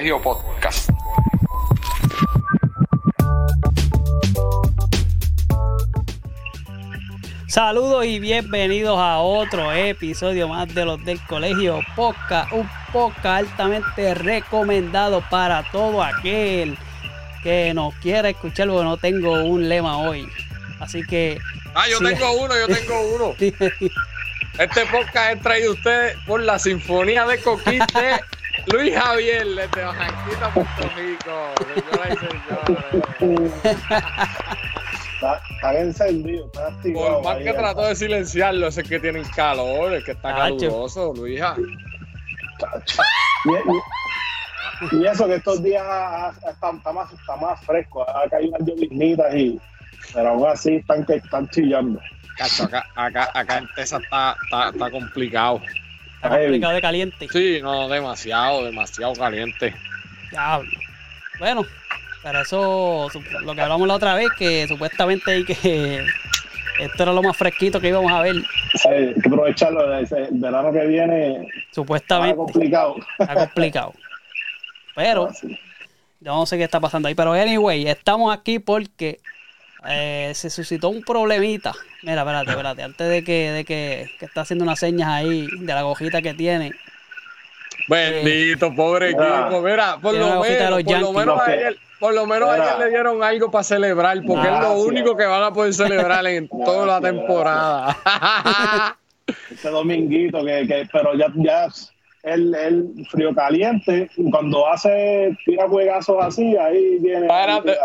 Colegio 0.00 0.22
Podcast. 0.22 0.90
Saludos 7.46 8.06
y 8.06 8.18
bienvenidos 8.18 8.98
a 8.98 9.18
otro 9.18 9.70
episodio 9.74 10.48
más 10.48 10.74
de 10.74 10.86
los 10.86 11.04
del 11.04 11.20
Colegio 11.26 11.80
Podcast, 11.94 12.50
un 12.50 12.66
podcast 12.94 13.26
altamente 13.26 14.14
recomendado 14.14 15.22
para 15.28 15.70
todo 15.70 16.02
aquel 16.02 16.78
que 17.42 17.74
nos 17.74 17.94
quiera 17.96 18.30
escuchar, 18.30 18.68
porque 18.68 18.84
no 18.84 18.96
tengo 18.96 19.44
un 19.44 19.68
lema 19.68 19.98
hoy. 19.98 20.26
Así 20.78 21.02
que. 21.02 21.38
Ah, 21.74 21.86
yo 21.90 21.98
tengo 21.98 22.32
uno, 22.40 22.54
yo 22.58 22.74
tengo 22.74 23.00
uno. 23.16 23.34
Este 24.58 24.86
podcast 24.86 25.36
es 25.36 25.42
traído 25.42 25.70
a 25.72 25.74
ustedes 25.74 26.16
por 26.26 26.40
la 26.40 26.58
Sinfonía 26.58 27.26
de 27.26 27.38
Coquiste. 27.42 28.20
Luis 28.72 28.94
Javier, 28.96 29.46
desde 29.46 29.84
Bajanquita, 29.84 30.50
Puerto 30.54 30.90
Rico. 30.96 31.54
Está, 35.14 35.40
está 35.50 35.78
encendido, 35.78 36.46
está 36.46 36.68
activado. 36.68 37.14
Por 37.22 37.24
más 37.24 37.36
que 37.38 37.52
trató 37.52 37.82
de 37.82 37.94
silenciarlo, 37.96 38.66
ese 38.68 38.82
que 38.82 38.98
tienen 39.00 39.24
calor, 39.36 39.92
el 39.92 40.04
que 40.04 40.12
está 40.12 40.34
caluroso, 40.34 41.12
Luisa. 41.14 41.56
Y, 43.44 43.50
y- 43.50 43.80
y 45.02 45.06
eso 45.06 45.26
que 45.26 45.34
estos 45.34 45.62
días 45.62 45.82
está, 46.48 46.70
está 46.70 46.92
más, 46.92 47.12
está 47.12 47.36
más 47.36 47.60
fresco, 47.66 48.02
ha 48.08 48.26
caído 48.30 48.56
unas 48.56 48.66
lloviznitas 48.66 49.34
y 49.34 49.60
pero 50.14 50.30
aún 50.30 50.48
así 50.48 50.76
están 50.76 51.04
están 51.08 51.46
chillando. 51.50 52.00
Cacho, 52.38 52.64
acá, 52.64 52.86
acá, 52.94 53.30
acá 53.34 53.58
en 53.58 53.68
Texas 53.74 54.00
está, 54.02 54.34
está, 54.44 54.70
está 54.70 54.90
complicado. 54.90 55.60
Está 56.22 56.38
complicado 56.38 56.74
de 56.74 56.80
caliente. 56.82 57.28
Sí, 57.32 57.60
no, 57.62 57.88
demasiado, 57.88 58.64
demasiado 58.64 59.14
caliente. 59.14 59.74
Diablo. 60.30 60.70
Bueno, 61.38 61.64
pero 62.22 62.42
eso, 62.42 63.08
lo 63.42 63.54
que 63.54 63.60
hablamos 63.62 63.88
la 63.88 63.94
otra 63.94 64.14
vez, 64.14 64.28
que 64.38 64.66
supuestamente 64.68 65.30
hay 65.32 65.44
que. 65.44 66.04
Esto 66.78 67.02
era 67.02 67.12
lo 67.12 67.22
más 67.22 67.36
fresquito 67.36 67.78
que 67.80 67.88
íbamos 67.88 68.10
a 68.10 68.22
ver, 68.22 68.36
Sí, 68.74 68.88
hay 68.88 69.12
que 69.14 69.28
aprovecharlo, 69.28 69.94
el 69.98 70.06
verano 70.32 70.72
que 70.72 70.86
viene 70.86 71.42
está 71.42 71.74
supuestamente. 71.74 72.36
complicado. 72.36 72.96
Está 73.18 73.34
complicado. 73.34 73.92
Pero 74.94 75.26
Así. 75.30 75.58
yo 76.20 76.32
no 76.34 76.46
sé 76.46 76.56
qué 76.56 76.64
está 76.64 76.80
pasando 76.80 77.08
ahí. 77.08 77.14
Pero 77.14 77.32
anyway, 77.32 77.86
estamos 77.86 78.34
aquí 78.34 78.58
porque 78.60 79.18
eh, 79.88 80.32
se 80.34 80.48
suscitó 80.48 80.88
un 80.88 81.02
problemita. 81.02 81.72
Mira, 82.02 82.20
espérate, 82.20 82.50
espérate. 82.50 82.82
Antes 82.82 83.08
de 83.08 83.24
que, 83.24 83.50
de 83.50 83.64
que, 83.64 84.10
que 84.18 84.24
está 84.24 84.42
haciendo 84.42 84.64
unas 84.64 84.78
señas 84.78 85.08
ahí 85.08 85.48
de 85.58 85.74
la 85.74 85.84
hojita 85.84 86.22
que 86.22 86.34
tiene. 86.34 86.72
Bendito, 87.88 88.74
pobre 88.74 89.08
Mira. 89.14 89.40
equipo. 89.40 89.62
Mira, 89.62 89.98
por 90.00 90.14
lo 90.14 90.40
menos, 90.40 90.46
por 90.82 91.00
lo 91.00 91.12
menos 91.12 91.40
ayer, 91.42 91.76
por 91.98 92.14
lo 92.14 92.26
menos 92.26 92.50
ayer 92.50 92.78
le 92.78 92.88
dieron 92.88 93.22
algo 93.22 93.50
para 93.50 93.64
celebrar, 93.64 94.18
porque 94.26 94.48
es 94.48 94.60
lo 94.60 94.80
único 94.80 95.16
que 95.16 95.26
van 95.26 95.42
a 95.42 95.52
poder 95.52 95.74
celebrar 95.74 96.26
en 96.26 96.48
toda 96.48 96.86
la 96.86 97.00
temporada. 97.00 97.96
Este 99.48 99.68
dominguito 99.68 100.44
que, 100.44 100.66
que 100.66 100.88
pero 100.90 101.14
ya, 101.14 101.26
ya 101.36 101.68
el, 102.24 102.52
el 102.52 103.06
frío 103.08 103.32
caliente, 103.32 104.10
cuando 104.30 104.66
hace 104.66 105.36
tira 105.44 105.68
juegazos 105.68 106.16
así, 106.20 106.56
ahí 106.56 106.98
viene. 106.98 107.26
Espérate, 107.26 107.76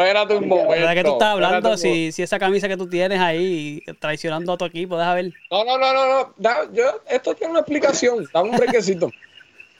espérate 0.00 0.34
un 0.36 0.48
momento. 0.48 0.70
¿Verdad 0.70 0.94
que 0.94 1.04
tú 1.04 1.12
estás 1.12 1.28
hablando? 1.28 1.76
Si, 1.76 2.12
si 2.12 2.22
esa 2.22 2.38
camisa 2.38 2.68
que 2.68 2.76
tú 2.76 2.88
tienes 2.88 3.20
ahí 3.20 3.82
traicionando 3.98 4.52
a 4.52 4.56
tu 4.58 4.64
equipo, 4.64 4.98
deja 4.98 5.14
ver. 5.14 5.32
No, 5.50 5.64
no, 5.64 5.78
no, 5.78 5.92
no, 5.92 6.06
no. 6.06 6.34
Da- 6.36 6.68
yo, 6.72 7.02
esto 7.08 7.34
tiene 7.34 7.52
una 7.52 7.60
explicación. 7.60 8.26
Dame 8.32 8.50
un 8.50 8.56
brequecito. 8.56 9.10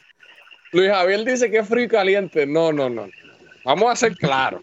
Luis 0.73 0.91
Javier 0.91 1.25
dice 1.25 1.51
que 1.51 1.59
es 1.59 1.69
frío 1.69 1.85
y 1.85 1.89
caliente. 1.89 2.47
No, 2.47 2.73
no, 2.73 2.89
no. 2.89 3.09
Vamos 3.65 3.91
a 3.93 3.97
ser 3.97 4.17
claros. 4.17 4.63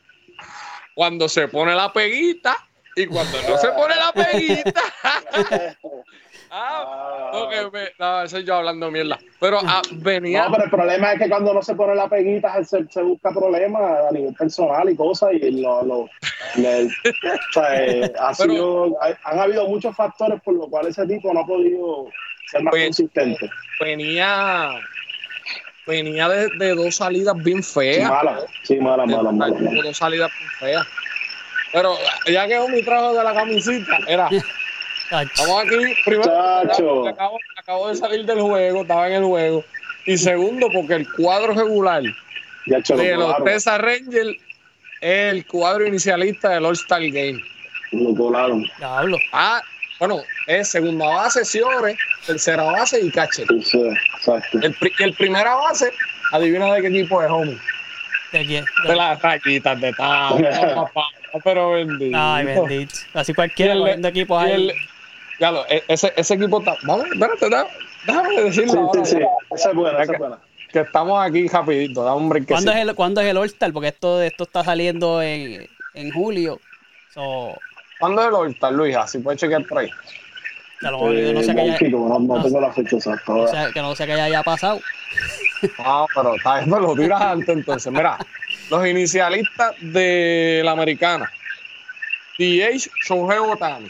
Cuando 0.95 1.29
se 1.29 1.47
pone 1.47 1.75
la 1.75 1.91
peguita 1.93 2.57
y 2.95 3.05
cuando 3.05 3.37
no 3.47 3.57
se 3.57 3.67
pone 3.69 3.95
la 3.95 4.11
peguita. 4.13 4.83
ah, 6.51 7.47
que 7.49 7.69
me- 7.71 7.89
no, 7.99 8.23
eso 8.23 8.39
yo 8.39 8.55
hablando 8.55 8.89
mierda. 8.91 9.17
Pero 9.39 9.59
ah, 9.65 9.81
venía. 9.91 10.45
No, 10.45 10.51
pero 10.51 10.63
el 10.65 10.69
problema 10.71 11.13
es 11.13 11.19
que 11.21 11.29
cuando 11.29 11.53
no 11.53 11.61
se 11.61 11.75
pone 11.75 11.95
la 11.95 12.07
peguita 12.07 12.63
se, 12.63 12.85
se 12.89 13.01
busca 13.01 13.31
problemas 13.31 13.81
a 14.09 14.11
nivel 14.11 14.33
personal 14.33 14.89
y 14.89 14.95
cosas 14.95 15.31
y 15.33 15.61
lo, 15.61 15.83
lo- 15.83 15.99
o 16.01 16.09
sea, 17.53 17.85
eh, 17.85 18.11
ha 18.19 18.31
Pero- 18.37 18.51
sido- 18.53 18.97
han 19.23 19.39
habido 19.39 19.67
muchos 19.67 19.95
factores 19.95 20.41
por 20.41 20.55
los 20.55 20.69
cuales 20.69 20.97
ese 20.97 21.07
tipo 21.07 21.33
no 21.33 21.41
ha 21.41 21.45
podido 21.45 22.07
ser 22.51 22.63
más 22.63 22.73
consistente. 22.73 23.49
venía. 23.79 24.69
Venía 25.85 26.27
de, 26.27 26.49
de 26.57 26.75
dos 26.75 26.95
salidas 26.97 27.33
bien 27.43 27.63
feas. 27.63 28.09
mala, 28.09 28.41
sí, 28.63 28.75
mala, 28.77 29.05
mala, 29.05 29.31
mala. 29.31 29.55
Mala. 29.57 29.81
dos 29.83 29.95
salidas 29.97 30.29
bien 30.37 30.49
feas. 30.59 30.87
Pero 31.71 31.95
ya 32.25 32.45
que 32.47 32.59
mi 32.69 32.81
trajo 32.83 33.13
de 33.13 33.23
la 33.23 33.33
camisita, 33.33 33.97
era. 34.07 34.27
Estamos 35.11 35.63
aquí, 35.63 35.77
primero, 36.05 36.63
Chacho. 36.67 37.07
acabo, 37.07 37.37
acabo 37.57 37.89
de 37.89 37.95
salir 37.95 38.25
del 38.25 38.41
juego, 38.41 38.81
estaba 38.81 39.07
en 39.07 39.13
el 39.15 39.23
juego. 39.23 39.63
Y 40.05 40.17
segundo, 40.17 40.67
porque 40.73 40.95
el 40.95 41.11
cuadro 41.13 41.53
regular 41.53 42.01
Ya, 42.65 42.81
che, 42.81 42.93
lo 42.95 43.01
de 43.01 43.15
los 43.15 43.43
Texas 43.43 43.79
Rangers 43.79 44.35
es 45.01 45.33
el 45.33 45.45
cuadro 45.45 45.85
inicialista 45.85 46.49
del 46.49 46.65
All-Star 46.65 47.01
Game. 47.01 47.39
lo 47.91 48.15
colaron. 48.15 48.65
Diablo. 48.77 49.17
Ah, 49.31 49.61
bueno, 49.99 50.21
es 50.47 50.67
segunda 50.69 51.05
base, 51.07 51.43
Ciore, 51.45 51.97
tercera 52.25 52.63
base 52.63 52.99
y 53.01 53.09
catcher. 53.09 53.47
Sí, 53.63 53.81
exacto. 54.17 54.59
El, 54.61 54.75
el 54.99 55.13
primera 55.13 55.55
base, 55.55 55.91
adivina 56.31 56.73
de 56.73 56.81
qué 56.81 56.87
equipo 56.87 57.21
es, 57.23 57.29
homie. 57.29 57.57
¿De 58.33 58.45
quién? 58.45 58.65
De 58.85 58.95
las 58.95 59.21
raquitas 59.21 59.79
de 59.79 59.93
tal, 59.93 60.41
papá. 60.75 61.05
Pero 61.43 61.71
bendito. 61.71 62.17
Ay, 62.19 62.45
bendito. 62.45 62.95
Así 63.13 63.33
cualquiera 63.33 63.73
el- 63.73 64.05
equipos 64.05 64.41
ahí. 64.43 64.71
Ya 65.39 65.51
lo, 65.51 65.65
e- 65.67 65.83
ese, 65.87 66.13
ese 66.15 66.33
equipo 66.35 66.59
está. 66.59 66.75
Vamos, 66.83 67.05
espérate, 67.11 67.49
da- 67.49 67.67
déjame 68.05 68.41
decirlo 68.43 68.71
Sí, 68.73 68.77
ahora. 68.79 69.05
sí, 69.05 69.15
sí. 69.17 69.21
Esa 69.55 69.69
es 69.69 69.75
buena, 69.75 70.03
esa 70.03 70.13
es 70.13 70.19
buena. 70.19 70.37
Que 70.71 70.79
estamos 70.81 71.25
aquí 71.25 71.47
rapidito, 71.47 72.03
da 72.03 72.13
un 72.15 72.27
break. 72.29 72.47
¿Cuándo 72.47 72.71
es 72.71 72.77
el, 72.77 72.95
¿cuándo 72.95 73.21
es 73.21 73.27
el 73.27 73.37
All-Star? 73.37 73.71
Porque 73.71 73.87
esto, 73.89 74.21
esto 74.21 74.43
está 74.43 74.63
saliendo 74.63 75.21
en, 75.21 75.67
en 75.93 76.11
julio. 76.11 76.59
So, 77.13 77.53
¿Cuándo 77.99 78.21
es 78.21 78.27
el 78.27 78.33
All-Star, 78.33 78.73
Luis? 78.73 78.95
Así 78.95 79.19
puedes 79.19 79.39
chequear 79.39 79.63
por 79.65 79.79
ahí. 79.79 79.89
a 80.81 80.91
lo 80.91 80.97
mejor 80.99 81.13
yo 81.15 81.33
no 81.33 81.41
sé 81.43 81.55
que, 81.55 81.61
haya, 81.61 81.77
no, 81.89 82.19
no 82.19 82.35
no- 82.37 82.43
tengo 82.43 82.59
la 82.61 82.71
fecha 82.73 82.97
exacta. 82.97 83.23
no 83.31 83.39
ahora. 83.41 83.65
sé- 83.67 83.73
que 83.73 83.81
no 83.81 83.95
sé 83.95 84.05
que 84.05 84.11
haya, 84.13 84.25
haya 84.25 84.43
pasado. 84.43 84.79
Ah, 85.79 86.05
pero 86.13 86.35
está 86.35 86.57
bien, 86.59 86.69
me 86.69 86.79
lo 86.79 86.95
tiras 86.95 87.19
antes 87.19 87.49
entonces. 87.49 87.91
Mira, 87.91 88.19
los 88.69 88.85
inicialistas 88.85 89.73
de 89.81 90.61
la 90.63 90.69
americana. 90.71 91.31
DH 92.37 92.89
Shohei 93.07 93.39
Otani. 93.39 93.89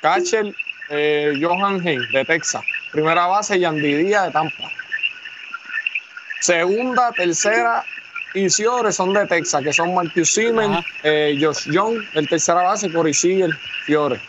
Catcher 0.00 0.54
eh, 0.92 1.38
Johan 1.40 1.80
Hein 1.86 2.00
de 2.12 2.24
Texas. 2.24 2.62
Primera 2.92 3.26
base 3.26 3.58
Yandy 3.58 3.94
Díaz 4.04 4.26
de 4.26 4.30
Tampa. 4.32 4.70
Segunda, 6.40 7.12
tercera 7.12 7.84
y 8.34 8.48
Ciore 8.50 8.92
son 8.92 9.12
de 9.14 9.26
Texas, 9.26 9.62
que 9.62 9.72
son 9.72 9.94
Marcus 9.94 10.30
Siemens, 10.32 10.84
eh, 11.02 11.36
Josh 11.40 11.70
Young, 11.70 12.02
el 12.14 12.28
tercera 12.28 12.62
base, 12.62 12.90
Corey 12.90 13.14
Seager, 13.14 13.50
Fiore. 13.84 14.20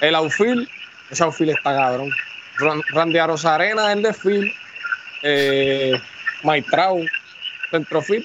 El 0.00 0.14
outfield, 0.14 0.68
ese 1.10 1.22
outfield 1.22 1.52
está 1.56 1.72
cabrón. 1.74 2.10
Ran- 2.58 2.82
Randy 2.92 3.18
Arozarena, 3.18 3.92
el 3.92 4.02
de 4.02 4.12
field. 4.12 4.52
Eh, 5.22 5.92
Maitrao, 6.42 7.00
centrofield. 7.70 8.24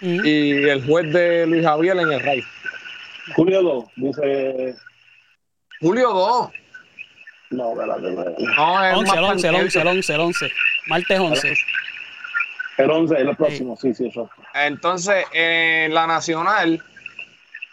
Mm. 0.00 0.20
Y 0.24 0.68
el 0.68 0.84
juez 0.86 1.12
de 1.12 1.46
Luis 1.46 1.64
Javier 1.64 1.96
en 1.98 2.12
el 2.12 2.20
right. 2.20 2.44
Julio 3.36 3.62
2, 3.62 3.84
dice. 3.96 4.74
Julio 5.80 6.10
2. 6.10 6.50
No, 7.50 7.72
espérate, 7.72 8.08
espérate. 8.10 8.42
No, 8.56 8.84
es 8.84 8.96
11, 8.96 9.14
el 9.16 9.20
más 9.22 9.30
11, 9.30 9.46
el 9.48 9.52
para 9.54 9.64
11, 9.64 9.80
el 9.80 9.88
11, 9.88 10.14
el 10.14 10.20
11. 10.20 10.52
Martes 10.86 11.18
11. 11.20 11.54
El 12.78 12.90
11 12.90 13.14
es 13.14 13.20
el 13.20 13.36
próximo, 13.36 13.76
sí, 13.76 13.92
sí, 13.94 14.06
eso. 14.08 14.30
Entonces, 14.54 15.24
en 15.32 15.92
la 15.92 16.06
nacional, 16.06 16.82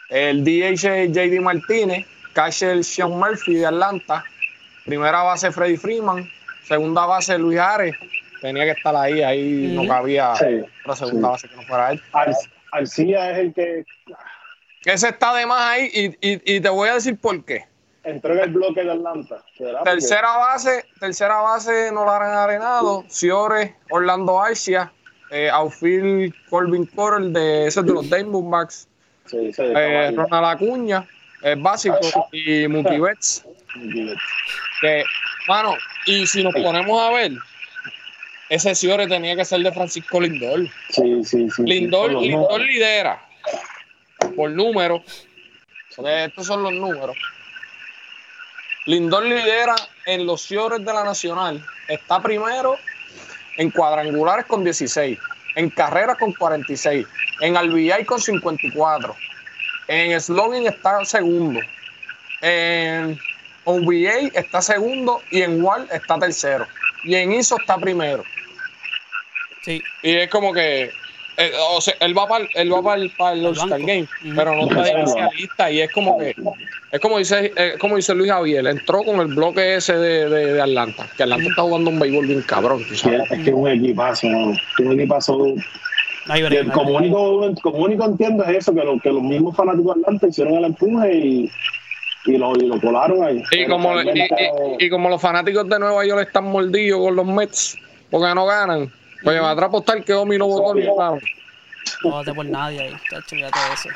el 0.10 0.44
DH 0.44 1.08
JD 1.14 1.40
Martínez, 1.42 2.06
catcher 2.34 2.84
Sean 2.84 3.12
Murphy 3.12 3.56
de 3.56 3.66
Atlanta, 3.68 4.24
primera 4.86 5.24
base 5.24 5.52
Freddy 5.52 5.78
Freeman, 5.78 6.28
segunda 6.68 7.06
base 7.06 7.38
Luis 7.38 7.60
Ares, 7.60 7.96
tenía 8.42 8.66
que 8.66 8.72
estar 8.72 8.96
ahí, 8.96 9.22
ahí 9.22 9.72
no 9.74 9.82
Ujú. 9.84 9.90
cabía 9.90 10.36
Sí, 10.36 10.46
otra 10.84 10.96
segunda 10.96 11.28
sí. 11.28 11.32
base 11.32 11.50
que 11.50 11.56
no 11.56 11.62
fuera 11.64 11.92
él. 11.92 12.02
Ar- 12.14 12.34
Arcía 12.74 13.32
es 13.32 13.38
el 13.38 13.54
que 13.54 13.86
Ese 14.86 15.10
está 15.10 15.34
de 15.36 15.46
más 15.46 15.62
ahí 15.62 15.90
y, 15.94 16.06
y- 16.34 16.56
y 16.58 16.60
te 16.60 16.70
voy 16.70 16.90
a 16.90 16.96
decir 16.96 17.18
por 17.18 17.44
qué. 17.46 17.66
Entrega 18.10 18.44
el 18.44 18.52
bloque 18.52 18.84
de 18.84 18.92
Atlanta. 18.92 19.44
¿será? 19.58 19.80
Porque- 19.80 19.92
Tercera 19.92 20.38
base, 20.38 20.86
tercera 21.00 21.36
base 21.42 21.92
Nolan 21.92 22.22
Arenado, 22.32 23.04
Ciore, 23.10 23.76
Orlando 23.90 24.40
Arcia, 24.42 24.92
eh, 25.30 25.50
outfield 25.50 26.34
Corbin 26.50 26.86
Coral 26.86 27.34
de 27.34 27.68
ese 27.68 27.82
es 27.82 27.86
de 27.86 27.94
los 27.94 28.10
Diamondbacks, 28.10 28.88
Sí, 29.26 29.52
sí, 29.52 29.62
eh, 29.62 30.12
Ronald 30.16 30.46
Acuña, 30.46 31.06
es 31.42 31.62
básico, 31.62 32.00
y 32.32 32.66
Mookie 32.70 32.98
Betts, 33.00 33.44
que, 34.80 35.04
mano, 35.50 35.76
y 36.06 36.26
si 36.26 36.44
nos 36.44 36.54
ponemos 36.54 37.02
a 37.02 37.12
ver, 37.12 37.32
ese 38.50 38.74
Ciore 38.74 39.06
tenía 39.08 39.36
que 39.36 39.44
ser 39.44 39.60
de 39.60 39.72
Francisco 39.74 40.22
Lindor. 40.22 40.62
Sí, 40.92 41.26
sí, 41.26 41.50
sí. 41.50 41.64
Lindor, 41.64 42.14
Lindor 42.14 42.62
lidera 42.62 43.22
por 44.38 44.50
número. 44.52 45.04
porque 45.98 46.24
Estos 46.26 46.46
son 46.48 46.64
los 46.64 46.72
números. 46.72 47.18
Lindor 48.88 49.26
lidera 49.26 49.76
en 50.06 50.26
los 50.26 50.42
Ciores 50.42 50.80
de 50.80 50.94
la 50.94 51.04
Nacional. 51.04 51.64
Está 51.90 52.22
primero 52.22 52.78
en 53.58 53.70
cuadrangulares 53.70 54.46
con 54.46 54.64
16, 54.64 55.20
en 55.56 55.70
carreras 55.70 56.18
con 56.18 56.32
46, 56.32 57.06
en 57.42 57.56
RBI 57.56 58.06
con 58.06 58.22
54, 58.22 59.16
en 59.90 60.20
slugging 60.22 60.68
está 60.68 61.04
segundo, 61.04 61.60
en 62.42 63.20
OVA 63.66 64.30
está 64.34 64.62
segundo 64.62 65.22
y 65.32 65.42
en 65.42 65.62
WAR 65.62 65.86
está 65.92 66.18
tercero. 66.18 66.66
Y 67.04 67.16
en 67.16 67.34
ISO 67.34 67.60
está 67.60 67.78
primero. 67.78 68.24
Sí. 69.64 69.84
Y 70.02 70.16
es 70.16 70.30
como 70.30 70.54
que. 70.54 70.92
Eh, 71.38 71.52
o 71.72 71.80
sea, 71.82 71.94
él 72.00 72.18
va 72.18 72.28
para 72.28 72.50
él 72.54 72.74
va 72.74 72.82
para 72.82 73.02
el, 73.02 73.12
All-Star 73.46 73.70
banco. 73.70 73.86
Game, 73.88 74.08
Ujú. 74.24 74.36
pero 74.36 74.56
no 74.56 74.68
está 74.70 74.82
de 74.84 74.92
inicialista. 75.02 75.72
Y 75.72 75.82
es 75.82 75.92
como 75.92 76.18
que. 76.20 76.36
Es 76.90 77.02
como 77.02 77.18
dice, 77.18 77.52
eh, 77.58 77.74
como 77.78 77.98
dice 77.98 78.16
Luis 78.16 78.32
Javier, 78.32 78.66
entró 78.66 79.04
con 79.04 79.20
el 79.20 79.28
bloque 79.28 79.76
ese 79.76 79.98
de, 79.98 80.30
de- 80.30 80.54
de 80.54 80.62
Atlanta. 80.62 81.06
Que 81.18 81.24
Atlanta 81.24 81.50
está 81.50 81.62
jugando 81.64 81.90
un 81.90 82.00
béisbol 82.00 82.26
bien 82.28 82.42
cabrón, 82.44 82.82
tú 82.88 82.96
sabes. 82.96 83.22
es 83.30 83.40
que 83.44 83.50
es 83.50 83.56
un 83.56 83.68
equipazo. 83.68 84.28
Es 84.28 84.86
un 84.86 84.94
equipazo. 85.00 85.38
No 85.38 86.34
break, 86.34 86.52
el 86.54 86.68
no 86.68 86.74
como 86.74 86.98
único, 86.98 87.54
como 87.62 87.78
único 87.80 88.06
entiendo 88.06 88.44
es 88.46 88.58
eso, 88.58 88.74
que, 88.74 88.84
lo, 88.84 89.00
que 89.00 89.10
los 89.12 89.22
mismos 89.22 89.56
fanáticos 89.56 89.96
de 89.96 90.02
Atlanta 90.02 90.28
hicieron 90.28 90.54
el 90.56 90.64
empuje 90.66 91.14
y, 91.14 91.52
y, 92.26 92.38
lo, 92.38 92.54
y 92.56 92.68
lo 92.68 92.80
colaron 92.82 93.24
ahí. 93.24 93.44
Y 93.52 93.66
como, 93.66 94.02
y- 94.02 94.28
y 94.86 94.90
como 94.90 95.10
los 95.10 95.22
fanáticos 95.22 95.68
de 95.70 95.80
Nueva 95.80 96.06
York 96.06 96.22
están 96.28 96.46
mordidos 96.46 97.02
con 97.02 97.16
los 97.18 97.26
Mets 97.26 97.78
porque 98.10 98.34
no 98.34 98.46
ganan, 98.46 98.90
pues 99.24 99.36
me 99.36 99.40
va 99.42 99.50
a 99.52 99.66
apostar 99.66 100.04
que 100.04 100.14
Omi 100.14 100.38
no 100.38 100.48
votó 100.48 100.74
ni 100.74 100.86
nada. 100.86 101.20
No 102.02 102.10
voté 102.10 102.34
por 102.34 102.46
nadie 102.46 102.82
ahí, 102.82 102.96
chacho, 103.10 103.36
fíjate 103.36 103.60
de 103.60 103.74
eso. 103.74 103.90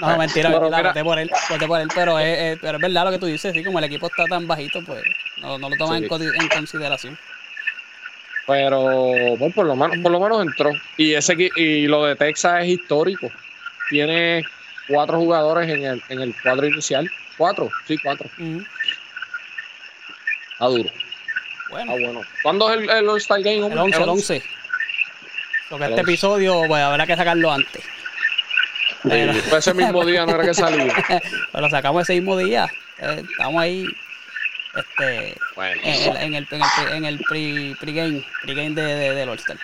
No, 0.00 0.16
mentira, 0.16 0.48
Pero 0.48 0.60
mentira, 0.60 0.76
mira- 0.78 0.90
voté 0.90 1.04
por 1.04 1.18
él, 1.18 1.30
voté 1.50 1.66
por 1.66 1.80
él, 1.80 1.88
pero 1.94 2.18
es, 2.18 2.38
es- 2.38 2.58
pero 2.58 2.76
es 2.76 2.80
verdad 2.80 3.04
lo 3.04 3.10
que 3.10 3.18
tú 3.18 3.26
dices, 3.26 3.52
sí, 3.54 3.64
como 3.64 3.78
el 3.78 3.84
equipo 3.84 4.06
está 4.06 4.28
tan 4.28 4.46
bajito, 4.46 4.80
pues 4.82 5.04
no, 5.36 5.58
no 5.58 5.68
lo 5.68 5.76
toman 5.76 5.98
Sí. 5.98 6.04
en, 6.04 6.08
co- 6.08 6.22
en 6.22 6.48
consideración. 6.48 7.18
Pero 8.46 9.36
pues, 9.38 9.52
por 9.52 9.66
lo 9.66 9.76
menos, 9.76 9.98
por 9.98 10.10
lo 10.10 10.20
menos 10.20 10.40
entró. 10.40 10.70
Y 10.96 11.14
ese 11.14 11.34
y 11.56 11.86
lo 11.86 12.04
de 12.04 12.16
Texas 12.16 12.62
es 12.62 12.68
histórico. 12.68 13.30
Tiene 13.90 14.46
cuatro 14.86 15.18
jugadores 15.18 15.68
en 15.68 15.84
el, 15.84 16.02
en 16.08 16.20
el 16.20 16.34
cuadro 16.42 16.66
inicial. 16.66 17.10
Cuatro, 17.36 17.70
sí, 17.86 17.98
cuatro. 17.98 18.30
Ujú. 18.38 18.64
Está 20.52 20.66
duro. 20.66 20.90
Bueno, 21.70 21.92
Ah, 21.92 21.96
bueno. 22.00 22.20
¿Cuándo 22.42 22.72
es 22.72 22.80
el, 22.80 22.90
el 22.90 23.08
All-Star 23.08 23.42
Game? 23.42 23.62
hombre? 23.62 23.74
el 23.74 23.78
11, 23.86 24.02
el 24.02 24.08
11. 24.08 24.42
Lo 25.70 25.78
que 25.78 25.84
El 25.84 25.90
este 25.90 26.00
11. 26.00 26.10
episodio, 26.12 26.62
pues 26.66 26.82
habrá 26.82 27.06
que 27.06 27.16
sacarlo 27.16 27.52
antes. 27.52 27.82
Sí, 27.82 29.08
Pero- 29.10 29.32
ese 29.58 29.74
mismo 29.74 30.04
día 30.04 30.24
no 30.26 30.34
era 30.34 30.44
que 30.44 30.54
salía. 30.54 30.94
Pero 31.52 31.60
lo 31.60 31.70
sacamos 31.70 32.02
ese 32.02 32.14
mismo 32.14 32.36
día. 32.36 32.66
Eh, 32.98 33.22
estamos 33.30 33.62
ahí 33.62 33.86
este, 34.74 35.36
Bueno. 35.54 35.80
en, 35.84 35.94
el- 36.02 36.16
en 36.16 36.34
el, 36.34 36.46
en 36.50 36.62
el, 36.62 36.92
en 36.94 37.04
el 37.04 37.18
pre, 37.18 37.76
pregame, 37.80 38.24
pregame 38.42 38.70
de, 38.74 38.82
de, 38.94 39.14
del 39.14 39.28
All-Star. 39.28 39.56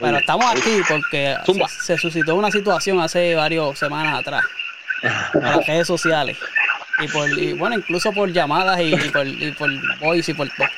Pero 0.00 0.18
estamos 0.18 0.44
aquí 0.50 0.80
porque 0.88 1.36
se, 1.46 1.84
se 1.84 1.98
suscitó 1.98 2.34
una 2.34 2.50
situación 2.50 3.00
hace 3.00 3.34
varias 3.36 3.78
semanas 3.78 4.18
atrás 4.18 4.44
en 5.34 5.40
las 5.42 5.64
redes 5.66 5.86
sociales. 5.86 6.36
Y 7.00 7.08
por, 7.08 7.28
y 7.38 7.52
bueno, 7.54 7.76
incluso 7.76 8.12
por 8.12 8.32
llamadas 8.32 8.80
y, 8.80 8.94
y 8.94 9.08
por, 9.10 9.26
y 9.26 9.50
por 9.52 9.70
voice 9.98 10.30
y 10.30 10.34
por 10.34 10.48
todo. 10.50 10.68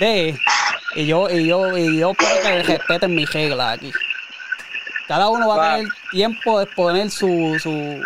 De, 0.00 0.36
y 0.94 1.06
yo, 1.06 1.28
y 1.30 1.46
yo, 1.46 1.76
y 1.76 1.98
yo 1.98 2.12
espero 2.12 2.42
que 2.42 2.62
respeten 2.62 3.14
mis 3.14 3.30
reglas 3.32 3.78
aquí. 3.78 3.92
Cada 5.06 5.28
uno 5.28 5.48
va 5.48 5.74
a 5.74 5.76
tener 5.76 5.92
tiempo 6.10 6.58
de 6.58 6.64
exponer 6.64 7.10
su, 7.10 7.56
su, 7.62 8.02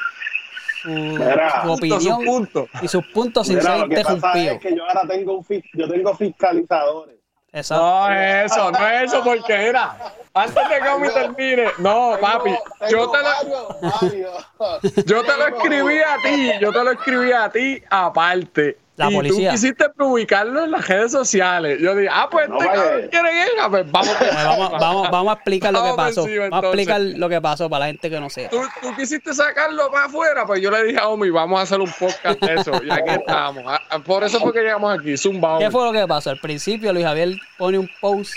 su, 0.83 0.89
Mira. 0.91 1.63
su 1.63 1.69
Punto, 1.69 1.73
opinión 1.75 2.01
su 2.21 2.25
punto. 2.25 2.69
y 2.83 2.89
sus 2.89 3.05
puntos 3.07 3.47
sin 3.47 3.57
mira, 3.59 3.77
ser 3.77 3.87
interrumpidos. 3.87 4.57
es 4.57 4.61
que 4.61 4.77
yo 4.77 4.85
ahora 4.89 5.03
tengo 5.09 5.39
un 5.39 5.45
fis- 5.45 5.65
yo 5.75 5.89
tengo 5.89 6.17
fiscalizadores. 6.17 7.16
Exacto. 7.57 7.85
No 7.85 8.13
es 8.13 8.53
eso, 8.53 8.71
no 8.71 8.87
es 8.87 9.03
eso, 9.05 9.25
porque 9.25 9.69
era. 9.69 9.97
Antes 10.35 10.69
de 10.69 10.79
que 10.79 10.89
Omi 10.91 11.09
termine. 11.09 11.71
No, 11.79 12.19
papi. 12.21 12.55
Yo 12.91 13.11
te 13.11 13.19
lo, 13.23 13.69
lo 13.81 14.81
yo 15.07 15.23
te 15.25 15.37
lo 15.37 15.47
escribí 15.47 15.99
a 16.01 16.17
ti. 16.23 16.53
Yo 16.61 16.71
te 16.71 16.85
lo 16.85 16.91
escribí 16.93 17.33
a 17.33 17.49
ti 17.49 17.83
aparte. 17.89 18.79
La 18.97 19.11
y 19.11 19.15
policía. 19.15 19.51
tú 19.51 19.55
quisiste 19.55 19.89
publicarlo 19.91 20.65
en 20.65 20.71
las 20.71 20.89
redes 20.89 21.13
sociales. 21.13 21.79
Yo 21.81 21.95
dije, 21.95 22.09
ah, 22.11 22.29
pues 22.31 22.49
No, 22.49 22.57
este 22.57 22.69
vaya. 22.69 23.09
quiere 23.11 23.29
pues 23.71 23.91
vamos. 23.93 24.17
Vamos, 24.21 24.71
vamos, 24.81 25.11
vamos 25.11 25.31
a 25.31 25.35
explicar 25.35 25.73
lo 25.73 25.85
que 25.85 25.93
pasó. 25.95 26.27
encima, 26.27 26.49
Vamos 26.49 26.65
a 26.65 26.67
explicar 26.69 27.01
lo 27.01 27.29
que 27.29 27.41
pasó 27.41 27.69
para 27.69 27.81
la 27.81 27.87
gente 27.87 28.09
que 28.09 28.21
no 28.21 28.31
sepa. 28.31 28.51
Tú, 28.51 28.63
tú 28.81 28.95
quisiste 28.97 29.35
sacarlo 29.35 29.91
para 29.91 30.07
afuera, 30.07 30.47
pues 30.47 30.63
yo 30.63 30.71
le 30.71 30.85
dije 30.85 30.99
a 30.99 31.09
Omi, 31.09 31.29
vamos 31.31 31.61
a 31.61 31.63
hacer 31.65 31.81
un 31.81 31.93
podcast 31.93 32.41
de 32.41 32.55
eso. 32.55 32.73
Y 32.83 32.91
aquí 32.91 33.11
estamos. 33.11 33.65
Ah, 33.67 33.83
ah, 33.91 33.99
Por 33.99 34.25
eso 34.25 34.41
fue 34.41 34.53
que 34.53 34.61
llegamos 34.61 34.99
aquí. 34.99 35.17
Zumba, 35.17 35.59
¿Qué 35.59 35.71
fue 35.71 35.85
lo 35.85 35.93
que 35.93 36.07
pasó? 36.07 36.31
Al 36.31 36.39
principio 36.41 36.93
Luis 36.93 37.05
Javier 37.05 37.37
pone 37.59 37.79
un 37.79 37.91
post 38.01 38.33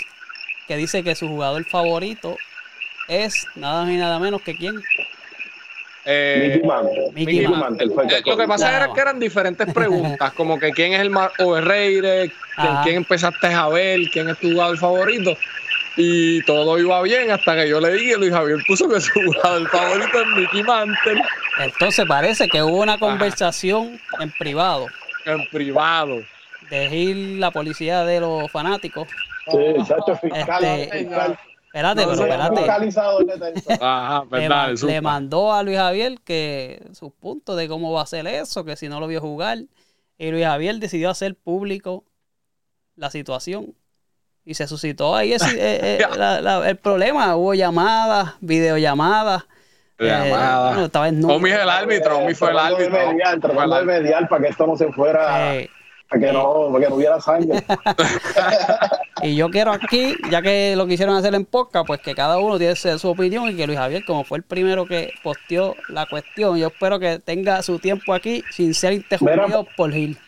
que 0.68 0.76
dice 0.76 1.02
que 1.02 1.14
su 1.14 1.26
jugador 1.26 1.64
favorito 1.64 2.36
es 3.08 3.46
nada 3.56 3.82
más 3.82 3.90
y 3.92 3.96
nada 3.96 4.18
menos 4.18 4.42
que 4.42 4.54
quién. 4.56 4.80
Eh, 6.04 6.52
Mickey 6.54 6.66
Mantle. 6.68 7.10
Mickey 7.12 7.24
Mickey 7.26 7.48
Mantle. 7.48 7.86
Mantle 7.86 8.14
el 8.14 8.18
Eh, 8.18 8.22
lo 8.26 8.36
que 8.36 8.46
pasa 8.46 8.76
era 8.76 8.92
que 8.92 9.00
eran 9.00 9.20
diferentes 9.20 9.72
preguntas, 9.72 10.32
como 10.32 10.58
que 10.58 10.70
quién 10.70 10.92
es 10.94 11.00
el 11.00 11.10
más 11.10 11.30
overrated, 11.38 12.30
quién, 12.56 12.68
Ajá. 12.68 12.82
quién 12.82 12.96
empezaste 12.96 13.46
a 13.48 13.68
ver, 13.68 14.00
quién 14.12 14.28
es 14.28 14.38
tu 14.38 14.50
jugador 14.50 14.78
favorito. 14.78 15.36
Y 15.96 16.42
todo 16.44 16.78
iba 16.78 17.02
bien 17.02 17.30
hasta 17.30 17.56
que 17.56 17.68
yo 17.68 17.80
le 17.80 17.92
dije, 17.92 18.16
Luis 18.16 18.32
Javier 18.32 18.58
puso 18.66 18.88
que 18.88 19.00
su 19.00 19.12
jugador 19.20 19.68
favorito 19.68 20.20
es 20.20 20.26
Mickey 20.36 20.62
Mantle 20.62 21.22
Entonces 21.58 22.06
parece 22.06 22.48
que 22.48 22.62
hubo 22.62 22.78
una 22.80 22.96
conversación 22.96 24.00
en 24.20 24.30
privado 24.30 24.86
en 25.26 25.46
privado. 25.48 26.22
de 26.70 26.96
ir 26.96 27.16
la 27.38 27.50
policía 27.50 28.04
de 28.04 28.20
los 28.20 28.50
fanáticos. 28.50 29.08
Sí, 29.50 29.58
chacho, 29.86 30.16
fiscal. 30.16 30.64
Este, 30.64 30.98
fiscal. 30.98 31.38
Espérate, 31.72 32.02
No 32.04 32.08
pero 32.10 32.24
espérate. 32.24 32.60
Ajá, 33.80 34.24
Le, 34.30 34.48
verdad. 34.48 35.02
mandó 35.02 35.52
a 35.52 35.62
Luis 35.62 35.76
Javier 35.78 36.18
que 36.24 36.82
sus 36.92 37.12
puntos 37.12 37.56
de 37.56 37.68
cómo 37.68 37.92
va 37.92 38.02
a 38.02 38.06
ser 38.06 38.26
eso, 38.26 38.64
que 38.64 38.74
si 38.76 38.88
no 38.88 38.98
lo 38.98 39.06
vio 39.06 39.20
jugar. 39.20 39.58
Y 40.18 40.30
Luis 40.32 40.44
Javier 40.44 40.76
decidió 40.76 41.10
hacer 41.10 41.36
público 41.36 42.04
la 42.96 43.10
situación. 43.10 43.74
Y 44.44 44.54
se 44.54 44.66
suscitó 44.66 45.14
ahí 45.14 45.32
ese- 45.34 45.56
eh, 45.58 45.98
eh, 45.98 46.06
la- 46.18 46.40
la- 46.40 46.68
el 46.68 46.76
problema. 46.76 47.36
Hubo 47.36 47.54
llamadas, 47.54 48.34
videollamadas. 48.40 49.44
eh, 49.98 50.26
bueno, 50.28 50.84
estaba 50.86 51.08
en 51.08 51.24
Omi 51.24 51.50
es 51.50 51.58
el 51.60 51.70
árbitro, 51.70 52.18
Omi 52.18 52.34
fue 52.34 52.50
el 52.50 52.58
árbitro. 52.58 52.90
mediar, 53.12 53.38
tratando 53.38 53.76
de 53.76 53.84
mediar 53.84 54.28
para 54.28 54.42
que 54.42 54.48
esto 54.50 54.66
no 54.66 54.76
se 54.76 54.90
fuera, 54.92 55.54
Eh, 55.56 55.70
para 56.08 56.20
que 56.26 56.32
no, 56.32 56.68
para 56.72 56.84
que 56.84 56.90
no 56.90 56.96
hubiera 56.96 57.20
sangre. 57.20 57.62
y 59.22 59.36
yo 59.36 59.48
quiero 59.50 59.72
aquí, 59.72 60.14
ya 60.30 60.40
que 60.42 60.74
lo 60.76 60.86
quisieron 60.86 61.14
hacer 61.16 61.34
en 61.34 61.44
podcast, 61.44 61.86
pues 61.86 62.00
que 62.00 62.14
cada 62.14 62.38
uno 62.38 62.58
tiene 62.58 62.74
su 62.76 63.08
opinión 63.10 63.48
y 63.48 63.56
que 63.56 63.66
Luis 63.66 63.78
Javier, 63.78 64.04
como 64.04 64.24
fue 64.24 64.38
el 64.38 64.44
primero 64.44 64.86
que 64.86 65.12
posteó 65.22 65.74
la 65.88 66.06
cuestión, 66.06 66.56
yo 66.58 66.68
espero 66.68 66.98
que 66.98 67.18
tenga 67.18 67.62
su 67.62 67.78
tiempo 67.78 68.14
aquí 68.14 68.42
sin 68.50 68.74
ser 68.74 68.92
interrumpido 68.94 69.46
Mira, 69.46 69.76
por 69.76 69.92
Gil. 69.92 70.18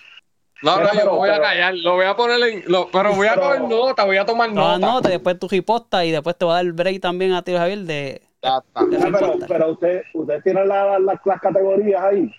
No, 0.62 0.78
no, 0.78 0.92
yo 0.92 0.94
me 0.94 1.04
voy 1.10 1.30
a 1.30 1.40
callar, 1.40 1.74
lo 1.74 1.94
voy 1.94 2.04
a 2.06 2.14
poner 2.14 2.40
en. 2.48 2.62
lo- 2.70 2.88
pero 2.90 3.14
voy 3.14 3.26
a 3.26 3.34
tomar 3.34 3.60
nota, 3.62 4.04
voy 4.04 4.16
a 4.16 4.24
tomar 4.24 4.52
No, 4.52 4.78
nota. 4.78 4.86
no, 4.86 5.00
después 5.00 5.38
tu 5.38 5.48
riposta 5.48 6.04
y 6.04 6.10
después 6.12 6.36
te 6.38 6.44
va 6.44 6.52
a 6.52 6.56
dar 6.56 6.64
el 6.66 6.72
break 6.72 7.00
también 7.00 7.32
a 7.32 7.42
ti, 7.42 7.52
Javier, 7.52 7.80
de... 7.80 8.22
Ya 8.42 8.58
está. 8.58 8.84
de 8.84 8.96
Ah, 8.96 9.10
pero, 9.12 9.34
pero 9.48 9.72
usted, 9.72 10.02
usted 10.14 10.40
tiene 10.44 10.64
la- 10.64 10.98
la- 11.00 11.20
las 11.24 11.40
categorías 11.40 12.00
ahí, 12.02 12.32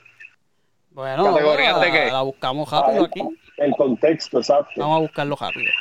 Bueno, 0.91 1.25
¿Categorías 1.33 1.77
la, 1.77 1.83
de 1.85 1.91
qué? 1.91 2.11
la 2.11 2.21
buscamos 2.21 2.71
rápido 2.71 3.05
aquí. 3.05 3.21
El 3.65 3.71
contexto, 3.75 4.39
exacto. 4.39 4.71
Vamos 4.77 4.97
a 4.97 5.01
buscarlo 5.01 5.35
rápido. 5.39 5.71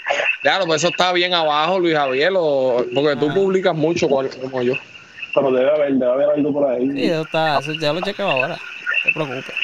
Claro, 0.43 0.67
pues 0.67 0.83
eso 0.83 0.89
está 0.91 1.13
bien 1.13 1.35
abajo, 1.35 1.79
Luis 1.79 1.95
Javier, 1.97 2.33
o- 2.37 2.85
porque 2.95 3.17
tú 3.17 3.31
Ah. 3.31 3.35
publicas 3.35 3.75
mucho 3.75 4.09
como 4.09 4.63
yo. 4.63 4.75
Pero 5.35 5.51
debe 5.53 5.71
haber, 5.71 5.93
debe 5.95 6.13
haber 6.13 6.31
algo 6.31 6.53
por 6.53 6.71
ahí. 6.71 6.91
Sí, 6.93 7.05
eso 7.05 7.23
está, 7.23 7.59
eso 7.59 7.73
ya 7.75 7.93
lo 7.93 8.01
chequeo 8.01 8.29
ahora. 8.29 8.57
No 8.57 9.05
te 9.05 9.13
preocupes. 9.13 9.55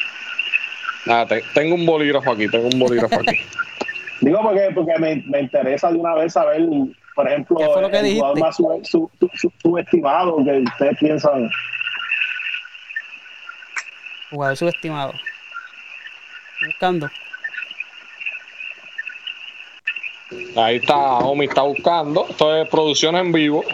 Ah, 1.06 1.25
te- 1.28 1.42
tengo 1.54 1.75
un 1.75 1.84
bolígrafo 1.87 2.32
aquí, 2.32 2.48
tengo 2.48 2.68
un 2.72 2.78
bolígrafo 2.78 3.16
aquí. 3.20 3.37
Digo 4.20 4.40
porque, 4.42 4.68
porque 4.75 4.98
me, 4.98 5.16
me 5.26 5.40
interesa 5.40 5.90
de 5.92 5.98
una 5.98 6.14
vez 6.14 6.32
saber, 6.32 6.60
por 7.14 7.28
ejemplo, 7.28 7.56
¿Qué 7.56 7.66
fue 7.66 7.82
lo 7.82 7.90
que 7.90 7.98
el 7.98 8.14
jugador 8.16 8.40
más 8.40 8.56
sub- 8.56 8.84
sub- 8.84 9.10
sub- 9.18 9.30
sub- 9.34 9.52
subestimado 9.62 10.37
que 10.44 10.58
ustedes 10.60 10.98
piensan. 10.98 11.48
Jugador 14.30 14.56
subestimado. 14.56 15.12
Buscando. 16.66 17.08
Ahí 20.56 20.76
está, 20.76 20.97
Omi 20.97 21.47
está 21.47 21.62
buscando. 21.62 22.26
Esto 22.28 22.54
es 22.56 22.68
producción 22.68 23.16
en 23.16 23.32
vivo. 23.32 23.64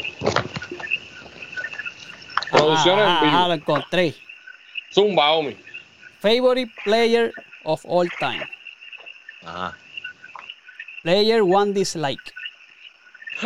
Producción 2.50 2.99
Ah, 3.00 3.02
en 3.02 3.08
ah, 3.08 3.20
vivo. 3.23 3.49
lo 3.49 3.54
encontré. 3.54 4.14
Zumba, 4.92 5.32
Omi. 5.32 5.56
Favorite 6.20 6.70
player 6.84 7.32
of 7.64 7.80
all 7.84 8.08
time. 8.20 8.49
Ajá. 9.44 9.76
Player 11.02 11.42
one 11.42 11.73
dislike. 11.73 12.32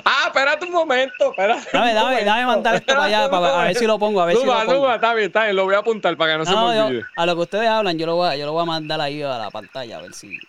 Ah, 0.05 0.25
espérate 0.27 0.67
un 0.67 0.73
momento. 0.73 1.31
Espérate 1.31 1.67
Dame, 1.73 1.95
dame, 1.95 2.11
momento, 2.11 2.25
dame 2.27 2.47
mandar 2.47 2.75
esto 2.75 2.95
para 2.95 3.05
allá, 3.07 3.31
para, 3.31 3.63
a 3.63 3.65
ver 3.65 3.75
si 3.77 3.87
lo 3.87 3.99
pongo, 3.99 4.21
a 4.21 4.27
ver 4.27 4.37
si 4.37 4.45
lo 4.45 4.53
pongo. 4.53 4.73
zumba, 4.75 4.95
está 4.97 5.15
bien, 5.15 5.27
está 5.29 5.45
bien, 5.45 5.57
lo 5.57 5.65
voy 5.65 5.75
a 5.75 5.79
apuntar 5.79 6.15
para 6.17 6.33
que 6.33 6.39
no, 6.39 6.45
se 6.45 6.51
me 6.51 6.57
yo- 6.77 6.87
olvide. 6.87 7.05
a 7.17 7.27
lo 7.27 7.35
que 7.35 7.41
ustedes 7.41 7.69
hablan, 7.69 7.99
yo 7.99 8.05
lo 8.05 8.17
voy 8.17 8.29
a, 8.29 8.37
yo 8.37 8.45
lo 8.45 8.53
voy 8.53 8.63
a 8.63 8.67
mandar 8.67 9.01
ahí 9.01 9.23
a 9.23 9.39
la 9.39 9.51
pantalla, 9.51 9.97
a 9.97 10.03
ver 10.03 10.13
si 10.13 10.37
lo 10.37 10.43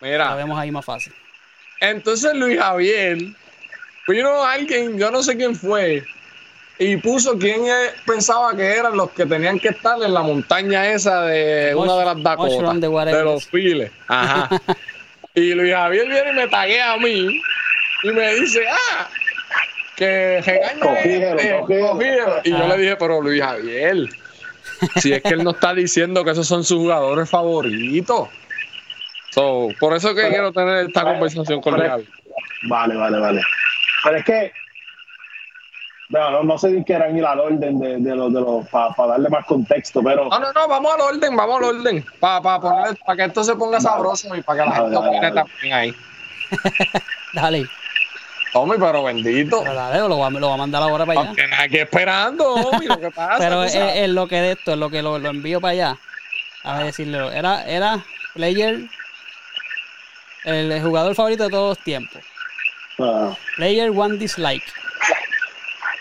Mira, 0.00 0.34
vemos 0.34 0.58
ahí 0.58 0.70
más 0.70 0.84
fácil. 0.84 1.14
Entonces 1.80 2.34
Luis 2.34 2.58
Javier, 2.58 3.18
vino 4.08 4.44
alguien, 4.44 4.98
yo 4.98 5.10
no 5.10 5.22
sé 5.22 5.36
quién 5.36 5.54
fue, 5.54 6.04
y 6.78 6.96
puso 6.98 7.38
quién 7.38 7.62
pensaba 8.06 8.54
que 8.54 8.66
eran 8.66 8.96
los 8.96 9.10
que 9.12 9.24
tenían 9.26 9.58
que 9.58 9.68
estar 9.68 10.02
en 10.02 10.12
la 10.12 10.22
montaña 10.22 10.86
esa 10.90 11.22
de 11.22 11.72
Mush- 11.74 11.82
una 11.84 11.96
de 11.96 12.04
las 12.04 12.22
Dakotas, 12.22 12.80
de 12.80 13.24
los 13.24 13.46
files. 13.46 13.90
Ajá. 14.08 14.60
y 15.34 15.54
Luis 15.54 15.72
Javier 15.72 16.06
viene 16.06 16.30
y 16.30 16.34
me 16.34 16.48
taguea 16.48 16.92
a 16.92 16.96
mí 16.98 17.40
y 18.02 18.08
me 18.08 18.34
dice, 18.34 18.62
ah, 18.68 19.08
que 19.96 20.42
regaña 20.44 20.98
este, 21.00 21.30
cogígelo. 21.60 21.66
cogígelo". 21.66 22.40
Y 22.44 22.50
yo 22.50 22.68
le 22.68 22.76
dije, 22.76 22.96
pero 22.96 23.22
Luis 23.22 23.42
Javier, 23.42 23.96
si 24.96 25.14
es 25.14 25.22
que 25.22 25.30
él 25.30 25.44
no 25.44 25.52
está 25.52 25.72
diciendo 25.72 26.24
que 26.24 26.32
esos 26.32 26.46
son 26.46 26.62
sus 26.62 26.78
jugadores 26.78 27.30
favoritos. 27.30 28.28
So, 29.36 29.68
por 29.78 29.92
eso 29.94 30.08
que 30.14 30.22
Pero- 30.22 30.28
quiero 30.30 30.52
tener 30.52 30.86
esta 30.86 31.00
pero- 31.02 31.12
conversación 31.12 31.60
con 31.60 31.76
Javier. 31.78 32.06
Vale, 32.70 32.96
vale, 32.96 33.18
vale. 33.20 33.42
Pero 34.02 34.16
es 34.16 34.24
que, 34.24 34.52
bueno, 36.08 36.30
no, 36.30 36.42
no 36.44 36.58
sé 36.58 36.74
si 36.74 36.82
quieran 36.84 37.14
ir 37.18 37.26
al 37.26 37.38
orden 37.40 37.78
de, 37.78 37.98
de 37.98 38.16
los, 38.16 38.32
de 38.32 38.40
los, 38.40 38.66
para 38.68 38.94
darle 39.10 39.28
más 39.28 39.44
contexto, 39.44 40.02
pero 40.02 40.24
No, 40.30 40.38
no, 40.38 40.52
no, 40.54 40.68
vamos 40.68 40.94
al 40.94 41.00
orden, 41.02 41.36
vamos 41.36 41.58
al 41.58 41.64
orden. 41.64 42.04
Para 42.18 42.60
poner, 42.60 42.96
para 43.04 43.16
que 43.18 43.24
esto 43.24 43.44
se 43.44 43.54
ponga 43.56 43.78
sabroso 43.78 44.34
y 44.34 44.40
para 44.40 44.62
que 44.64 44.70
la 44.70 44.74
gente 44.76 44.96
opine 44.96 45.30
también 45.32 45.74
ahí. 45.74 45.94
Dale, 47.34 47.66
Hombre, 48.54 48.78
pero 48.80 49.02
bendito. 49.02 49.60
pero 49.60 49.74
dale, 49.74 49.98
lo 49.98 50.16
voy 50.16 50.26
a, 50.26 50.30
lo 50.30 50.46
voy 50.46 50.54
a 50.54 50.56
mandar 50.56 50.82
ahora 50.82 51.04
para 51.04 51.20
allá. 51.20 51.28
Aunque 51.28 51.44
aquí 51.58 51.76
esperando, 51.76 52.54
hombre, 52.54 52.88
lo 52.88 52.98
que 52.98 53.10
pasa. 53.10 53.34
Pero 53.36 53.64
es, 53.64 54.08
lo 54.08 54.26
que 54.28 54.36
de 54.40 54.52
esto, 54.52 54.72
es 54.72 54.78
lo 54.78 54.88
que 54.88 55.02
lo, 55.02 55.18
lo 55.18 55.28
envío 55.28 55.60
para 55.60 55.72
allá. 55.72 55.96
A 56.64 56.78
ver 56.78 56.86
decirle, 56.86 57.36
era, 57.36 57.64
era 57.66 57.98
player, 58.32 58.78
el, 60.46 60.82
jugador 60.82 61.14
favorito 61.14 61.44
de 61.44 61.50
todos 61.50 61.76
los 61.76 61.84
tiempos. 61.84 62.22
ah, 62.98 63.36
Player 63.56 63.90
one 63.90 64.16
dislike. 64.16 64.64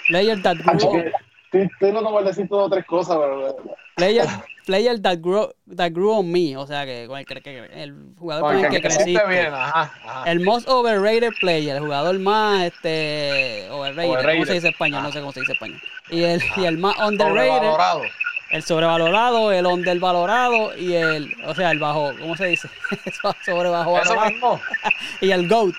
Player 0.07 0.41
that 0.41 0.57
Ancho, 0.65 0.89
grew, 0.91 1.03
que- 1.03 1.11
estoy, 1.45 1.61
estoy 1.73 1.91
loco 1.91 2.11
por 2.11 2.23
decir 2.23 2.47
dos 2.47 2.67
o 2.67 2.69
tres 2.69 2.85
cosas, 2.85 3.17
pero 3.17 3.57
player, 3.95 4.27
player 4.65 5.01
that 5.01 5.17
grew, 5.19 5.49
that 5.75 5.91
grew 5.91 6.11
on 6.19 6.31
me. 6.31 6.55
O 6.57 6.67
sea 6.67 6.85
que 6.85 7.07
con 7.07 7.17
el, 7.17 7.25
que- 7.25 7.41
que- 7.41 7.69
el 7.83 8.13
jugador 8.19 8.43
con 8.43 8.55
el 8.65 8.69
que 8.69 8.81
creciste 8.81 9.13
creciste. 9.13 9.27
bien, 9.27 9.53
ajá, 9.53 9.91
ajá. 10.05 10.31
El 10.31 10.41
most 10.41 10.67
overrated 10.69 11.31
player, 11.39 11.75
el 11.77 11.81
jugador 11.81 12.19
más 12.19 12.65
este 12.65 13.67
overrated, 13.71 14.03
¿cómo 14.03 14.13
Overrated. 14.19 14.45
se 14.45 14.53
dice 14.53 14.67
español? 14.69 15.01
No 15.03 15.11
sé 15.11 15.19
cómo 15.21 15.31
se 15.31 15.39
dice 15.39 15.53
español. 15.53 15.81
Y 16.11 16.21
el, 16.23 16.41
y 16.57 16.65
el 16.65 16.77
más 16.77 16.95
underrated, 16.99 17.47
Sobrevalorado. 17.49 18.01
El 18.49 18.63
sobrevalorado, 18.63 19.51
el 19.51 19.65
undervalorado 19.65 20.77
y 20.77 20.93
el, 20.93 21.35
o 21.45 21.55
sea, 21.55 21.71
el 21.71 21.79
bajo, 21.79 22.13
¿cómo 22.19 22.35
se 22.35 22.45
dice? 22.47 22.69
Sobrebajo 23.45 23.99
Eso 23.99 24.19
mismo. 24.21 24.61
Y 25.21 25.31
el 25.31 25.47
GOAT. 25.47 25.75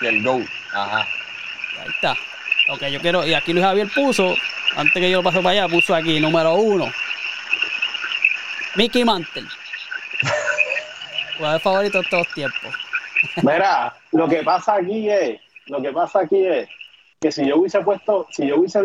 Y 0.00 0.06
el 0.06 0.22
GOAT. 0.22 0.46
Ajá. 0.72 1.06
Ahí 1.80 1.88
está. 1.88 2.16
Ok, 2.70 2.84
yo 2.86 3.00
quiero, 3.00 3.26
y 3.26 3.34
aquí 3.34 3.52
Luis 3.52 3.64
Javier 3.64 3.88
puso, 3.92 4.34
antes 4.76 4.92
que 4.94 5.10
yo 5.10 5.18
lo 5.18 5.22
paso 5.24 5.42
para 5.42 5.50
allá, 5.50 5.68
puso 5.68 5.94
aquí, 5.94 6.20
número 6.20 6.54
uno. 6.54 6.92
Mickey 8.76 9.04
Mantle. 9.04 9.46
Jugador 11.36 11.60
favorito 11.60 11.98
de 12.02 12.08
todos 12.08 12.28
tiempos. 12.28 12.74
Mira, 13.42 13.94
lo 14.12 14.28
que 14.28 14.42
pasa 14.42 14.76
aquí 14.76 15.10
es, 15.10 15.40
lo 15.66 15.82
que 15.82 15.92
pasa 15.92 16.20
aquí 16.20 16.46
es 16.46 16.68
que 17.22 17.32
si 17.32 17.46
yo 17.46 17.56
hubiese 17.58 17.80
puesto, 17.80 18.26
si 18.30 18.46
yo 18.48 18.56
hubiese 18.56 18.80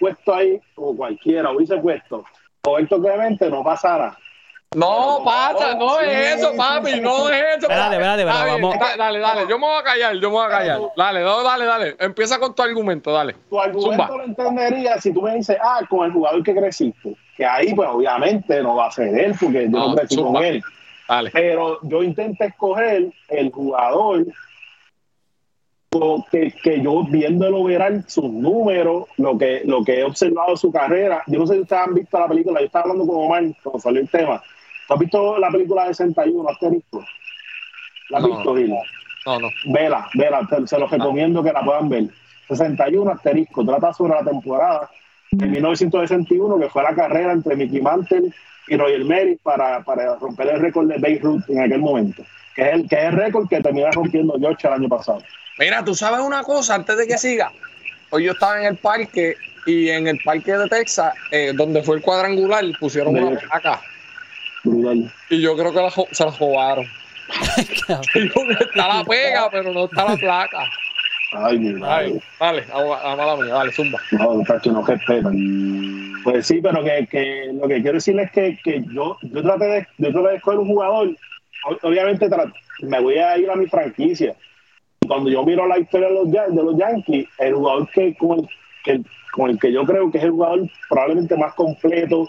puesto 0.00 0.34
ahí, 0.34 0.60
o 0.74 0.94
cualquiera 0.94 1.50
hubiese 1.52 1.76
puesto, 1.78 2.24
Roberto 2.64 3.00
Clemente 3.00 3.48
no 3.48 3.62
pasara. 3.62 4.18
No, 4.74 5.22
pasa, 5.24 5.74
no 5.76 5.90
Sí, 6.00 6.06
es 6.10 6.36
eso, 6.38 6.50
sí, 6.50 6.58
papi, 6.58 6.90
sí, 6.94 7.00
no 7.00 7.28
es 7.30 7.40
eso. 7.40 7.60
Espérate, 7.62 7.94
espérate, 7.94 8.22
Está 8.22 8.32
espérate, 8.32 8.60
vamos. 8.62 8.76
Dale, 8.98 9.18
dale, 9.20 9.46
yo 9.48 9.58
me 9.60 9.66
voy 9.68 9.78
a 9.78 9.82
callar, 9.84 10.14
yo 10.16 10.28
me 10.28 10.36
voy 10.36 10.46
a 10.46 10.50
callar. 10.50 10.80
Dale, 10.96 11.22
no, 11.22 11.42
dale, 11.44 11.64
dale. 11.64 11.96
Empieza 12.00 12.38
con 12.40 12.54
tu 12.54 12.62
argumento, 12.62 13.12
dale. 13.12 13.34
Tu 13.48 13.58
argumento 13.60 14.02
Zumba. 14.04 14.16
lo 14.18 14.24
entendería 14.24 15.00
si 15.00 15.14
tú 15.14 15.22
me 15.22 15.36
dices, 15.36 15.56
ah, 15.62 15.80
con 15.88 16.04
el 16.06 16.12
jugador 16.12 16.42
que 16.42 16.54
creciste. 16.54 17.14
Que 17.36 17.46
ahí, 17.46 17.72
pues 17.74 17.88
obviamente 17.88 18.60
no 18.62 18.74
va 18.76 18.88
a 18.88 18.90
ser 18.90 19.16
él, 19.16 19.34
porque 19.40 19.64
yo 19.64 19.70
no, 19.70 19.88
No, 19.90 19.94
crecí 19.94 20.16
zumba. 20.16 20.40
con 20.40 20.44
él. 20.44 20.62
Dale. 21.08 21.30
Pero 21.30 21.78
yo 21.82 22.02
intento 22.02 22.42
escoger 22.44 23.06
el 23.28 23.50
jugador 23.52 24.26
que, 26.30 26.52
que 26.62 26.80
yo 26.82 27.04
viéndolo 27.04 27.64
verán 27.64 28.04
sus 28.08 28.30
números, 28.30 29.04
lo 29.16 29.36
que, 29.38 29.62
lo 29.64 29.84
que 29.84 30.00
he 30.00 30.04
observado 30.04 30.52
de 30.52 30.56
su 30.56 30.70
carrera. 30.72 31.22
Yo 31.26 31.38
no 31.38 31.46
sé 31.46 31.54
si 31.54 31.60
ustedes 31.60 31.82
han 31.86 31.94
visto 31.94 32.18
la 32.18 32.28
película, 32.28 32.60
yo 32.60 32.66
estaba 32.66 32.84
hablando 32.84 33.06
con 33.06 33.24
Omar 33.24 33.44
cuando 33.62 33.78
salió 33.80 34.00
el 34.00 34.08
tema. 34.08 34.42
¿Tú 34.86 34.94
has 34.94 35.00
visto 35.00 35.38
la 35.38 35.50
película 35.50 35.82
de 35.88 35.94
61, 35.94 36.48
Asterisco? 36.48 37.04
¿La 38.10 38.18
has 38.18 38.24
No. 38.24 38.28
visto, 38.36 38.54
Gila? 38.56 38.76
No, 39.26 39.40
no. 39.40 39.48
Vela, 39.66 40.08
vela, 40.14 40.46
te- 40.48 40.66
se 40.66 40.78
los 40.78 40.90
recomiendo 40.90 41.42
que 41.42 41.52
la 41.52 41.64
puedan 41.64 41.88
ver. 41.88 42.04
61 42.48 43.10
asterisco, 43.10 43.64
trata 43.64 43.92
sobre 43.92 44.14
la 44.14 44.22
temporada 44.22 44.88
de 45.32 45.46
1961, 45.46 46.60
que 46.60 46.68
fue 46.68 46.82
la 46.84 46.94
carrera 46.94 47.32
entre 47.32 47.56
Mickey 47.56 47.80
Mantle 47.80 48.30
y 48.68 48.76
Roger 48.76 49.04
Merritt 49.04 49.40
para, 49.42 49.82
para 49.82 50.14
romper 50.16 50.48
el 50.50 50.60
récord 50.60 50.86
de 50.86 50.94
Babe 50.98 51.18
Ruth 51.20 51.42
en 51.48 51.60
aquel 51.60 51.80
momento, 51.80 52.22
que 52.54 52.62
es 52.62 52.74
el, 52.74 52.88
que 52.88 52.94
es 52.96 53.04
el 53.06 53.12
récord 53.12 53.48
que 53.48 53.60
termina 53.60 53.90
rompiendo 53.90 54.34
George 54.38 54.68
el 54.68 54.74
año 54.74 54.88
pasado. 54.88 55.18
Mira, 55.58 55.84
tú 55.84 55.94
sabes 55.94 56.20
una 56.20 56.42
cosa 56.42 56.74
antes 56.74 56.96
de 56.96 57.06
que 57.06 57.16
siga. 57.18 57.50
Hoy 58.10 58.24
yo 58.24 58.32
estaba 58.32 58.60
en 58.60 58.66
el 58.66 58.76
parque 58.76 59.36
y 59.64 59.88
en 59.88 60.06
el 60.06 60.20
parque 60.22 60.52
de 60.52 60.68
Texas, 60.68 61.14
eh, 61.30 61.52
donde 61.54 61.82
fue 61.82 61.96
el 61.96 62.02
cuadrangular, 62.02 62.64
pusieron 62.78 63.14
De 63.14 63.22
una 63.22 63.40
placa. 63.40 63.80
Brutal. 64.62 65.12
Y 65.30 65.40
yo 65.40 65.56
creo 65.56 65.72
que 65.72 65.80
la 65.80 65.90
se 65.90 66.24
la 66.24 66.30
robaron. 66.30 66.86
Está 67.58 68.88
la 68.88 69.04
pega, 69.04 69.50
pero 69.50 69.72
no 69.72 69.86
está 69.86 70.04
la 70.04 70.16
placa. 70.16 70.58
Ay, 71.32 71.58
mi 71.58 71.72
madre. 71.72 72.06
Ay, 72.06 72.20
dale, 72.38 72.64
a, 72.72 73.16
mala 73.16 73.36
mía, 73.36 73.52
dale, 73.52 73.72
zumba. 73.72 73.98
No, 74.12 74.42
tacho, 74.44 74.70
no 74.70 74.84
respetan. 74.84 75.34
Pues 76.22 76.46
sí, 76.46 76.60
pero 76.62 76.84
que, 76.84 77.06
que 77.10 77.50
lo 77.52 77.66
que 77.66 77.82
quiero 77.82 77.94
decirles 77.94 78.26
es 78.26 78.32
que, 78.32 78.58
que 78.62 78.84
yo, 78.92 79.18
yo 79.22 79.42
traté 79.42 79.64
de, 79.64 79.86
yo 79.98 80.12
traté 80.12 80.28
de 80.28 80.36
escoger 80.36 80.60
un 80.60 80.68
jugador. 80.68 81.16
Obviamente 81.82 82.28
me 82.82 83.00
voy 83.00 83.18
a 83.18 83.36
ir 83.38 83.50
a 83.50 83.56
mi 83.56 83.66
franquicia. 83.66 84.36
Cuando 85.06 85.30
yo 85.30 85.44
miro 85.44 85.66
la 85.66 85.78
historia 85.78 86.08
de 86.08 86.14
los, 86.14 86.30
de 86.30 86.62
los 86.62 86.76
Yankees, 86.76 87.26
el 87.38 87.54
jugador 87.54 87.88
que 87.90 88.14
con, 88.16 88.38
el, 88.40 88.48
que 88.84 89.00
con 89.32 89.50
el 89.50 89.58
que 89.58 89.72
yo 89.72 89.84
creo 89.84 90.10
que 90.10 90.18
es 90.18 90.24
el 90.24 90.30
jugador 90.32 90.60
probablemente 90.88 91.36
más 91.36 91.54
completo 91.54 92.28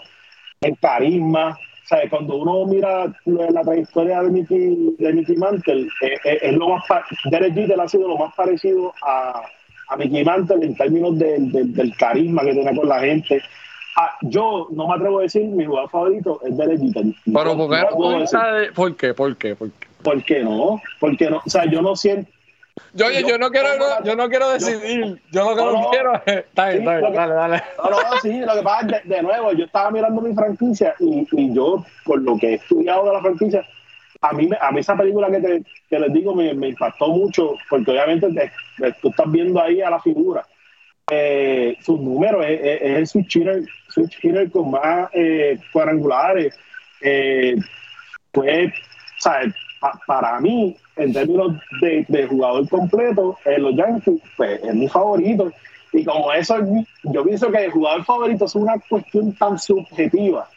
en 0.60 0.74
carisma. 0.76 1.56
Sea, 1.84 2.00
cuando 2.10 2.36
uno 2.36 2.66
mira 2.66 3.06
la, 3.24 3.62
trayectoria 3.62 4.22
de 4.22 4.30
Mickey, 4.30 4.94
de 4.98 5.12
Mickey 5.14 5.36
Mantle, 5.36 5.88
eh, 6.02 6.16
eh, 6.24 6.38
es 6.42 6.52
lo 6.54 6.68
más 6.68 6.84
Derek 7.30 7.54
Jeter 7.54 7.80
ha 7.80 7.88
sido 7.88 8.08
lo 8.08 8.18
más 8.18 8.34
parecido 8.34 8.92
a, 9.06 9.40
a 9.88 9.96
Mickey 9.96 10.22
Mantle 10.22 10.66
en 10.66 10.76
términos 10.76 11.18
del- 11.18 11.50
del- 11.50 11.72
del 11.72 11.96
carisma 11.96 12.42
que 12.42 12.52
tiene 12.52 12.76
con 12.76 12.88
la 12.88 13.00
gente. 13.00 13.40
Ah, 13.96 14.10
yo 14.20 14.68
no 14.70 14.86
me 14.86 14.94
atrevo 14.96 15.20
a 15.20 15.22
decir 15.22 15.44
mi 15.46 15.64
jugador 15.64 15.88
favorito 15.90 16.40
es 16.46 16.54
Derek 16.58 16.78
Jeter. 16.78 17.04
Pero 17.24 17.56
¿por 17.56 17.70
qué 17.70 17.76
no 18.12 18.18
de- 18.60 18.72
¿Por 18.72 18.96
qué? 18.96 19.14
¿Por 19.14 19.36
qué? 19.38 19.54
¿Por 19.56 19.70
qué? 19.72 19.86
¿Por 20.02 20.24
qué 20.24 20.40
no? 20.44 20.80
Porque 21.00 21.30
no, 21.30 21.38
o 21.38 21.48
sea, 21.50 21.64
yo 21.64 21.80
no 21.80 21.96
siento. 21.96 22.30
Yo, 22.94 23.06
oye, 23.06 23.22
yo 23.22 23.38
no 23.38 23.50
quiero, 23.50 23.68
no- 23.78 24.04
yo 24.04 24.16
no 24.16 24.28
quiero 24.28 24.50
decidir. 24.50 25.20
Yo 25.30 25.44
lo 25.44 25.56
que 25.56 25.62
No, 25.62 25.72
no, 25.72 25.90
quiero 25.90 26.14
es. 26.14 26.22
Está 26.26 26.68
bien, 26.70 26.78
está 26.82 26.98
bien, 26.98 27.12
que- 27.12 27.16
dale, 27.18 27.34
dale. 27.34 27.62
No, 27.82 27.90
no, 27.90 28.20
sí, 28.22 28.40
lo 28.40 28.54
que 28.54 28.62
pasa 28.62 28.86
es 28.98 29.08
de, 29.08 29.16
de 29.16 29.22
nuevo, 29.22 29.52
yo 29.52 29.64
estaba 29.64 29.90
mirando 29.90 30.20
mi 30.20 30.34
franquicia 30.34 30.94
y, 31.00 31.26
y 31.32 31.54
yo, 31.54 31.84
por 32.04 32.20
lo 32.22 32.36
que 32.38 32.48
he 32.50 32.54
estudiado 32.54 33.06
de 33.06 33.12
la 33.12 33.20
franquicia, 33.20 33.66
a 34.20 34.32
mí, 34.32 34.48
a 34.60 34.72
mí 34.72 34.80
esa 34.80 34.96
película 34.96 35.30
que, 35.30 35.40
te, 35.40 35.62
que 35.88 35.98
les 35.98 36.12
digo 36.12 36.34
me, 36.34 36.52
me 36.54 36.68
impactó 36.68 37.08
mucho, 37.08 37.54
porque 37.70 37.90
obviamente 37.92 38.28
te- 38.32 38.92
tú 39.00 39.08
estás 39.10 39.30
viendo 39.30 39.60
ahí 39.62 39.80
a 39.80 39.90
la 39.90 40.00
figura. 40.00 40.44
Eh, 41.10 41.76
sus 41.80 41.98
números 42.00 42.44
es, 42.46 42.60
es- 42.60 42.82
es 42.82 42.96
el 42.98 43.06
switch 43.06 43.36
hitter, 43.36 43.62
switch 43.88 44.18
hitter 44.24 44.50
con 44.50 44.70
más 44.72 45.08
eh, 45.14 45.58
cuadrangulares. 45.72 46.58
Eh, 47.00 47.54
pues, 48.32 48.72
¿sabes? 49.18 49.54
Pa- 49.80 50.00
para 50.06 50.40
mí, 50.40 50.76
en 50.96 51.12
términos 51.12 51.52
de, 51.80 52.04
de 52.08 52.26
jugador 52.26 52.68
completo, 52.68 53.38
en 53.44 53.62
los 53.62 53.74
Yankees, 53.76 54.20
pues 54.36 54.60
es 54.62 54.74
mi 54.74 54.88
favorito. 54.88 55.52
Y 55.92 56.04
como 56.04 56.32
eso, 56.32 56.56
yo 57.04 57.24
pienso 57.24 57.50
que 57.50 57.64
el 57.64 57.70
jugador 57.70 58.04
favorito 58.04 58.44
es 58.44 58.54
una 58.54 58.74
cuestión 58.88 59.32
tan 59.36 59.58
subjetiva. 59.58 60.48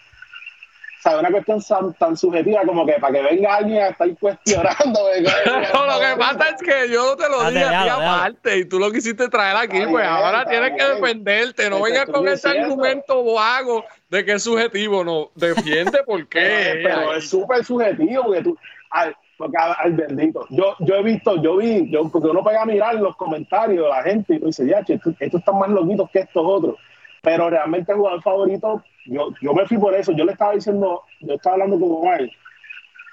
O 1.00 1.04
sea, 1.04 1.18
una 1.20 1.32
cuestión 1.32 1.60
tan, 1.68 1.94
tan 1.96 2.16
subjetiva 2.18 2.62
como 2.63 2.86
que 2.86 2.94
para 2.94 3.13
que 3.13 3.22
venga 3.24 3.56
alguien 3.56 3.82
a 3.82 3.88
estar 3.88 4.08
cuestionando. 4.20 5.00
No, 5.74 5.86
lo 5.88 6.00
que 6.00 6.16
pasa 6.20 6.50
es 6.56 6.62
que 6.62 6.94
yo 6.94 7.16
te 7.16 7.28
lo 7.30 7.50
dije 7.50 7.63
a 7.63 7.84
ti 7.84 7.90
aparte 7.90 8.58
y 8.58 8.66
tú 8.66 8.78
lo 8.78 8.92
quisiste 8.92 9.28
traer 9.30 9.58
aquí, 9.58 9.78
Está 9.78 9.90
pues 9.90 10.04
bien, 10.04 10.13
ahora 10.13 10.46
tienes 10.46 10.70
que 10.72 10.86
bien. 10.86 10.96
defenderte. 11.01 11.70
No 11.72 11.82
vengas 11.82 12.06
con 12.06 12.28
ese 12.28 12.50
diciendo. 12.50 12.68
argumento 12.74 13.34
vago 13.34 13.84
de 14.10 14.25
que 14.25 14.34
es 14.34 14.44
subjetivo. 14.44 15.04
No, 15.04 15.32
defiende 15.34 16.04
por 16.06 16.28
qué. 16.30 16.82
Pero 16.84 17.16
es 17.16 17.28
súper 17.30 17.63
subjetivo 17.66 18.25
porque 18.25 18.44
tú, 18.44 18.58
a 18.92 19.06
ver, 19.06 19.16
Porque 19.38 19.58
al 19.58 19.94
bendito. 19.94 20.46
Yo, 20.50 20.76
yo 20.80 20.96
he 20.96 21.04
visto, 21.04 21.42
yo 21.42 21.58
vi, 21.58 21.90
yo, 21.90 22.10
porque 22.10 22.28
uno 22.28 22.44
pega 22.44 22.64
a 22.64 22.66
mirar 22.66 22.96
los 22.96 23.16
comentarios 23.16 23.86
de 23.86 23.90
la 23.90 24.04
gente 24.04 24.34
y 24.34 24.38
uno 24.38 24.48
dice, 24.48 24.68
ya, 24.68 24.80
estos 24.80 25.14
esto 25.20 25.38
están 25.38 25.60
más 25.60 25.70
loquitos 25.70 26.10
que 26.12 26.20
estos 26.20 26.44
otros. 26.46 26.76
Pero 27.22 27.50
realmente 27.50 27.92
el 27.92 28.00
jugador 28.00 28.22
favorito, 28.22 28.84
yo, 29.06 29.30
yo 29.42 29.54
me 29.54 29.66
fui 29.66 29.78
por 29.78 29.94
eso. 29.94 30.12
Yo 30.12 30.26
le 30.26 30.34
estaba 30.34 30.54
diciendo, 30.54 31.04
yo 31.22 31.36
estaba 31.36 31.54
hablando 31.54 31.80
con 31.80 31.98
Omar, 31.98 32.30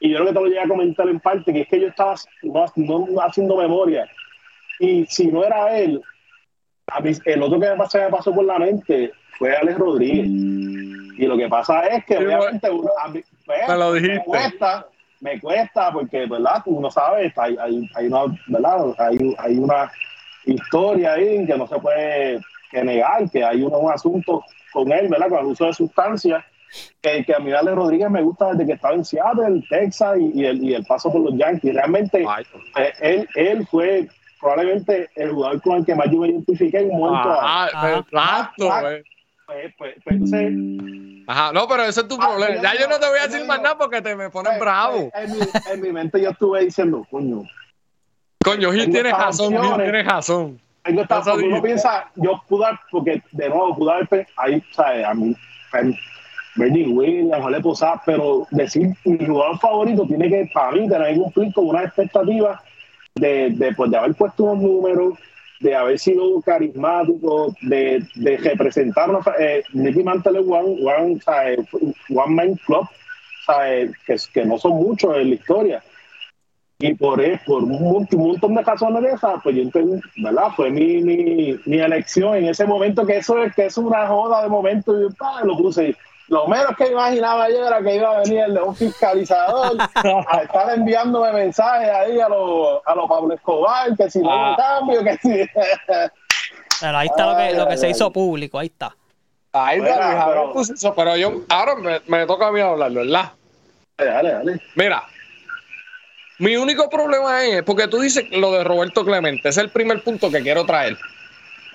y 0.01 0.11
yo 0.11 0.19
creo 0.19 0.29
que 0.29 0.35
te 0.35 0.41
lo 0.41 0.47
llegué 0.47 0.61
a 0.61 0.69
comentar 0.69 1.09
en 1.09 1.21
parte, 1.21 1.53
que 1.53 1.63
es 1.63 1.69
que 1.69 1.81
yo 1.81 1.89
estaba 1.89 2.15
no, 2.43 2.67
haciendo 3.21 3.57
memoria. 3.57 4.09
Y 4.79 5.07
si 5.07 5.27
no 5.27 5.45
era 5.45 5.77
él, 5.77 6.01
a 6.87 7.01
mí, 7.01 7.13
el 7.25 7.43
otro 7.43 7.59
que 7.59 7.69
me 7.69 7.77
pasó, 7.77 7.99
me 7.99 8.09
pasó 8.09 8.35
por 8.35 8.45
la 8.45 8.59
mente 8.59 9.13
fue 9.39 9.57
Alex 9.57 9.79
Rodríguez. 9.79 10.27
Y 10.27 11.27
lo 11.27 11.37
que 11.37 11.49
pasa 11.49 11.81
es 11.89 12.05
que 12.05 12.17
obviamente 12.17 12.71
uno, 12.71 12.91
a 13.03 13.09
mí, 13.09 13.21
pues, 13.45 14.03
me, 14.03 14.25
cuesta, 14.25 14.87
me 15.21 15.41
cuesta 15.41 15.93
porque, 15.93 16.27
¿verdad? 16.27 16.63
Uno 16.67 16.91
sabe, 16.91 17.33
hay, 17.37 17.57
hay, 17.61 17.91
hay 17.95 18.07
una, 18.07 18.25
¿verdad? 18.47 18.95
Hay, 18.99 19.35
hay, 19.39 19.59
una 19.59 19.91
historia 20.45 21.15
ahí 21.15 21.47
que 21.47 21.57
no 21.57 21.67
se 21.67 21.79
puede 21.79 22.41
negar, 22.73 23.31
que 23.31 23.45
hay 23.45 23.63
un, 23.63 23.75
un 23.75 23.91
asunto 23.91 24.45
con 24.73 24.93
él, 24.93 25.09
¿verdad? 25.09 25.29
Con 25.29 25.39
el 25.41 25.47
uso 25.47 25.67
de 25.67 25.73
sustancias 25.73 26.45
que, 27.01 27.25
que 27.25 27.35
a 27.35 27.39
mí 27.39 27.53
Alex 27.53 27.77
Rodríguez 27.77 28.11
me 28.11 28.23
gusta 28.23 28.53
desde 28.53 28.67
que 28.67 28.73
estaba 28.73 28.95
en 28.95 29.05
Seattle, 29.05 29.65
Texas 29.69 30.19
y, 30.19 30.45
el, 30.45 30.63
y 30.63 30.75
el 30.75 30.85
paso 30.85 31.11
por 31.11 31.23
los 31.23 31.35
Yankees. 31.37 31.75
Realmente 31.75 32.23
eh, 32.77 32.93
él, 33.01 33.29
él 33.35 33.67
fue 33.67 34.09
probablemente 34.41 35.09
el 35.17 35.33
jugador 35.33 35.63
con 35.63 35.77
el 35.79 35.87
que 35.87 35.95
más 35.95 36.11
yo 36.11 36.19
me 36.19 36.29
identifiqué 36.29 36.79
en 36.79 36.91
un 36.91 37.01
momento. 37.01 37.29
Ah, 37.41 37.69
exacto, 37.99 38.69
pues, 39.49 39.75
pues, 39.79 39.95
pues, 40.05 40.33
Ajá, 41.27 41.53
no, 41.53 41.67
pero 41.67 41.85
ese 41.85 42.03
es 42.03 42.09
tu 42.09 42.19
problema. 42.19 42.63
Ya 42.63 42.79
yo 42.79 42.87
no 42.87 42.99
te 42.99 43.09
voy 43.09 43.19
a 43.19 43.29
decir 43.29 43.47
más 43.47 43.63
nada 43.63 43.79
porque 43.79 44.03
te 44.03 44.15
me 44.15 44.29
pones 44.29 44.59
bravo. 44.61 45.11
En 45.15 45.33
mi, 45.33 45.39
en 45.73 45.81
mi 45.81 45.93
mente 45.93 46.21
yo 46.21 46.31
estuve 46.31 46.65
diciendo, 46.65 47.07
coño. 47.11 47.43
Coño, 48.45 48.73
Gil 48.73 48.91
tienes 48.91 49.13
razón, 49.13 49.57
Gil 49.57 49.75
tienes 49.77 50.07
razón. 50.07 50.61
uno 50.87 51.63
piensa, 51.63 52.11
yo 52.17 52.43
pude, 52.47 52.67
porque 52.91 53.23
de 53.33 53.49
nuevo 53.49 53.75
pude 53.75 53.93
haber, 53.93 54.27
ahí, 54.37 54.63
¿sabes? 54.73 55.05
A 55.07 55.15
mí, 55.15 55.35
Bernie 56.57 56.89
Williams, 56.89 57.43
Jole 57.43 57.61
Posada, 57.61 58.03
pero 58.05 58.47
decir 58.51 58.95
mi 59.05 59.27
jugador 59.27 59.59
favorito 59.59 60.07
tiene 60.07 60.29
que, 60.29 60.51
para 60.53 60.73
mí, 60.73 60.89
tener 60.89 61.15
que 61.15 61.21
cumplir 61.21 61.55
con 61.55 61.69
una 61.69 61.85
expectativa 61.85 62.63
de, 63.15 63.51
de, 63.51 63.75
pues, 63.75 63.91
de 63.91 63.97
haber 63.97 64.15
puesto 64.15 64.45
unos 64.45 64.63
números, 64.63 65.19
de 65.61 65.75
haber 65.75 65.99
sido 65.99 66.41
carismático, 66.43 67.55
de, 67.63 68.07
de 68.15 68.37
representar 68.37 69.11
eh, 69.39 69.63
Nicky 69.73 70.03
Mantle 70.03 70.41
One, 70.41 70.77
one, 70.85 71.19
one 72.11 72.35
Man 72.35 72.55
Club, 72.67 72.87
Que, 74.07 74.17
que 74.33 74.45
no 74.45 74.59
son 74.59 74.73
muchos 74.73 75.17
en 75.17 75.31
la 75.31 75.35
historia. 75.35 75.83
Y 76.81 76.95
por, 76.95 77.21
por 77.45 77.65
un, 77.65 78.09
montón 78.13 78.55
de 78.55 78.63
razones 78.63 79.03
de 79.03 79.09
esas, 79.11 79.43
pues 79.43 79.57
yo 79.57 79.63
entendí, 79.63 80.01
¿verdad? 80.19 80.51
Fue 80.55 80.71
mi, 80.71 81.03
mi, 81.03 81.59
mi, 81.67 81.79
elección 81.81 82.37
en 82.37 82.45
ese 82.45 82.67
momento, 82.67 83.05
que 83.05 83.17
eso 83.17 83.43
es 83.43 83.53
que 83.53 83.67
es 83.67 83.77
una 83.79 84.07
joda 84.07 84.45
de 84.45 84.49
momento, 84.49 84.97
y 84.97 85.03
yo, 85.03 85.09
lo 85.45 85.57
puse 85.57 85.97
lo 86.29 86.47
menos 86.47 86.77
que 86.77 86.87
imaginaba 86.89 87.49
yo 87.49 87.67
era 87.67 87.83
que 87.83 87.97
iba 87.97 88.17
a 88.17 88.21
venir 88.21 88.41
el 88.41 88.55
de 88.55 88.63
un 88.63 88.77
fiscalizador 88.77 89.77
a 90.29 90.43
estar 90.43 90.75
enviándome 90.75 91.33
mensajes 91.33 91.89
ahí 91.89 92.21
a 92.21 92.29
los 92.29 92.81
a 92.85 92.95
los 92.95 93.09
Pablo 93.09 93.35
Escobar, 93.35 93.97
que 93.97 94.11
si 94.11 94.21
no 94.21 94.29
un 94.29 94.55
ah. 94.55 94.57
cambio, 94.57 95.03
que 95.03 95.17
si. 95.19 95.51
Pero 96.81 96.99
ahí 96.99 97.09
está 97.09 97.27
lo 97.27 97.37
que, 97.37 97.55
lo 97.55 97.69
que 97.69 97.77
se 97.77 97.89
hizo 97.89 98.13
público, 98.13 98.59
ahí 98.59 98.69
está. 98.69 98.95
Ahí 99.53 99.79
está, 99.79 100.27
pero, 100.29 100.61
eso, 100.61 100.95
pero 100.95 101.17
yo, 101.17 101.41
ahora 101.49 101.75
me, 101.75 102.01
me, 102.07 102.27
toca 102.27 102.49
a 102.49 102.53
mí 102.53 102.61
hablarlo, 102.61 103.01
¿verdad? 103.01 103.33
Dale, 103.97 104.31
dale. 104.31 104.61
Mira, 104.77 105.03
mi 106.39 106.57
único 106.57 106.89
problema 106.89 107.45
es, 107.45 107.63
porque 107.65 107.89
tú 107.89 107.99
dices 107.99 108.27
lo 108.31 108.53
de 108.53 108.63
Roberto 108.63 109.05
Clemente, 109.05 109.49
es 109.49 109.57
el 109.57 109.71
primer 109.71 110.05
punto 110.05 110.31
que 110.31 110.43
quiero 110.43 110.65
traer. 110.67 110.97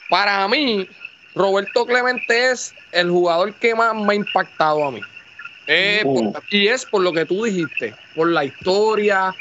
Para 0.09 0.47
mí, 0.47 0.87
Roberto 1.35 1.85
Clemente 1.85 2.51
es 2.51 2.73
el 2.91 3.09
jugador 3.09 3.53
que 3.55 3.73
más 3.75 3.95
me 3.95 4.13
ha 4.13 4.15
impactado 4.15 4.85
a 4.85 4.91
mí. 4.91 5.01
Eh, 5.67 6.03
y 6.49 6.67
es 6.67 6.85
por 6.85 7.01
lo 7.01 7.13
que 7.13 7.25
tú 7.25 7.43
dijiste, 7.43 7.95
por 8.15 8.29
la 8.29 8.43
historia, 8.43 9.33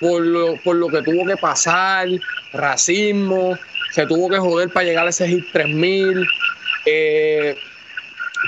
por 0.00 0.20
lo, 0.22 0.56
por 0.56 0.76
lo 0.76 0.88
que 0.88 1.02
tuvo 1.02 1.24
que 1.24 1.36
pasar, 1.36 2.08
racismo, 2.52 3.58
se 3.92 4.06
tuvo 4.06 4.28
que 4.28 4.38
joder 4.38 4.70
para 4.70 4.86
llegar 4.86 5.06
a 5.06 5.10
ese 5.10 5.28
hit 5.28 5.44
3000, 5.52 6.26
eh, 6.86 7.56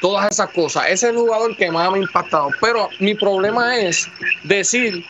todas 0.01 0.31
esas 0.31 0.51
cosas. 0.51 0.85
Ese 0.87 1.07
es 1.07 1.13
el 1.13 1.17
jugador 1.17 1.57
que 1.57 1.71
más 1.71 1.91
me 1.91 1.99
ha 1.99 2.01
impactado. 2.03 2.51
Pero 2.61 2.91
mi 2.99 3.15
problema 3.15 3.79
es 3.79 4.09
decir, 4.43 5.05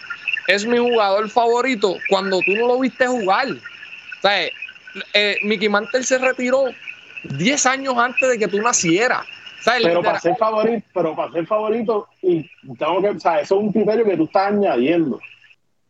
es 0.47 0.67
mi 0.67 0.79
jugador 0.79 1.29
favorito 1.31 1.97
cuando 2.09 2.41
tú 2.43 2.53
no 2.53 2.67
lo 2.67 2.79
viste 2.81 3.07
jugar. 3.07 3.49
O 3.51 4.21
sea, 4.21 4.49
eh, 5.15 5.39
Mickey 5.43 5.69
Mantle 5.69 6.03
se 6.03 6.19
retiró 6.19 6.75
10 7.25 7.67
años 7.67 7.95
antes 7.97 8.29
de 8.29 8.39
que 8.39 8.49
tú 8.49 8.61
nacieras. 8.61 9.25
pero 9.65 10.03
para 10.03 10.21
ser 10.21 10.37
favorito, 10.37 10.87
pero 10.93 11.17
para 11.17 11.33
ser 11.33 11.47
favorito, 11.47 12.09
y 12.23 12.49
tengo 12.79 13.03
que, 13.03 13.09
o 13.11 13.21
sea, 13.21 13.41
eso 13.41 13.57
es 13.57 13.61
un 13.63 13.73
criterio 13.73 14.05
que 14.05 14.17
tú 14.17 14.25
estás 14.25 14.49
añadiendo. 14.49 15.21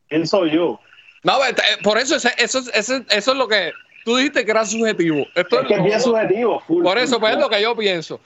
¿Quién 0.09 0.27
soy 0.27 0.51
yo? 0.51 0.79
No, 1.25 1.35
por 1.83 1.99
eso, 1.99 2.17
eso, 2.17 2.29
eso, 2.37 2.61
eso, 2.75 3.05
es 3.09 3.27
lo 3.27 3.49
que 3.49 3.73
tú 4.05 4.17
dijiste 4.17 4.45
que 4.45 4.51
era 4.51 4.65
subjetivo. 4.67 5.25
Esto 5.35 5.61
es, 5.61 5.69
que 5.69 5.75
es 5.75 5.85
bien 5.85 6.01
subjetivo. 6.01 6.63
por 6.67 6.99
eso, 6.99 7.21
pues 7.21 7.35
es 7.35 7.39
lo 7.39 7.49
que 7.49 7.63
yo 7.63 7.77
pienso. 7.77 8.21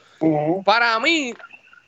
Para 0.65 0.99
mí, 0.99 1.35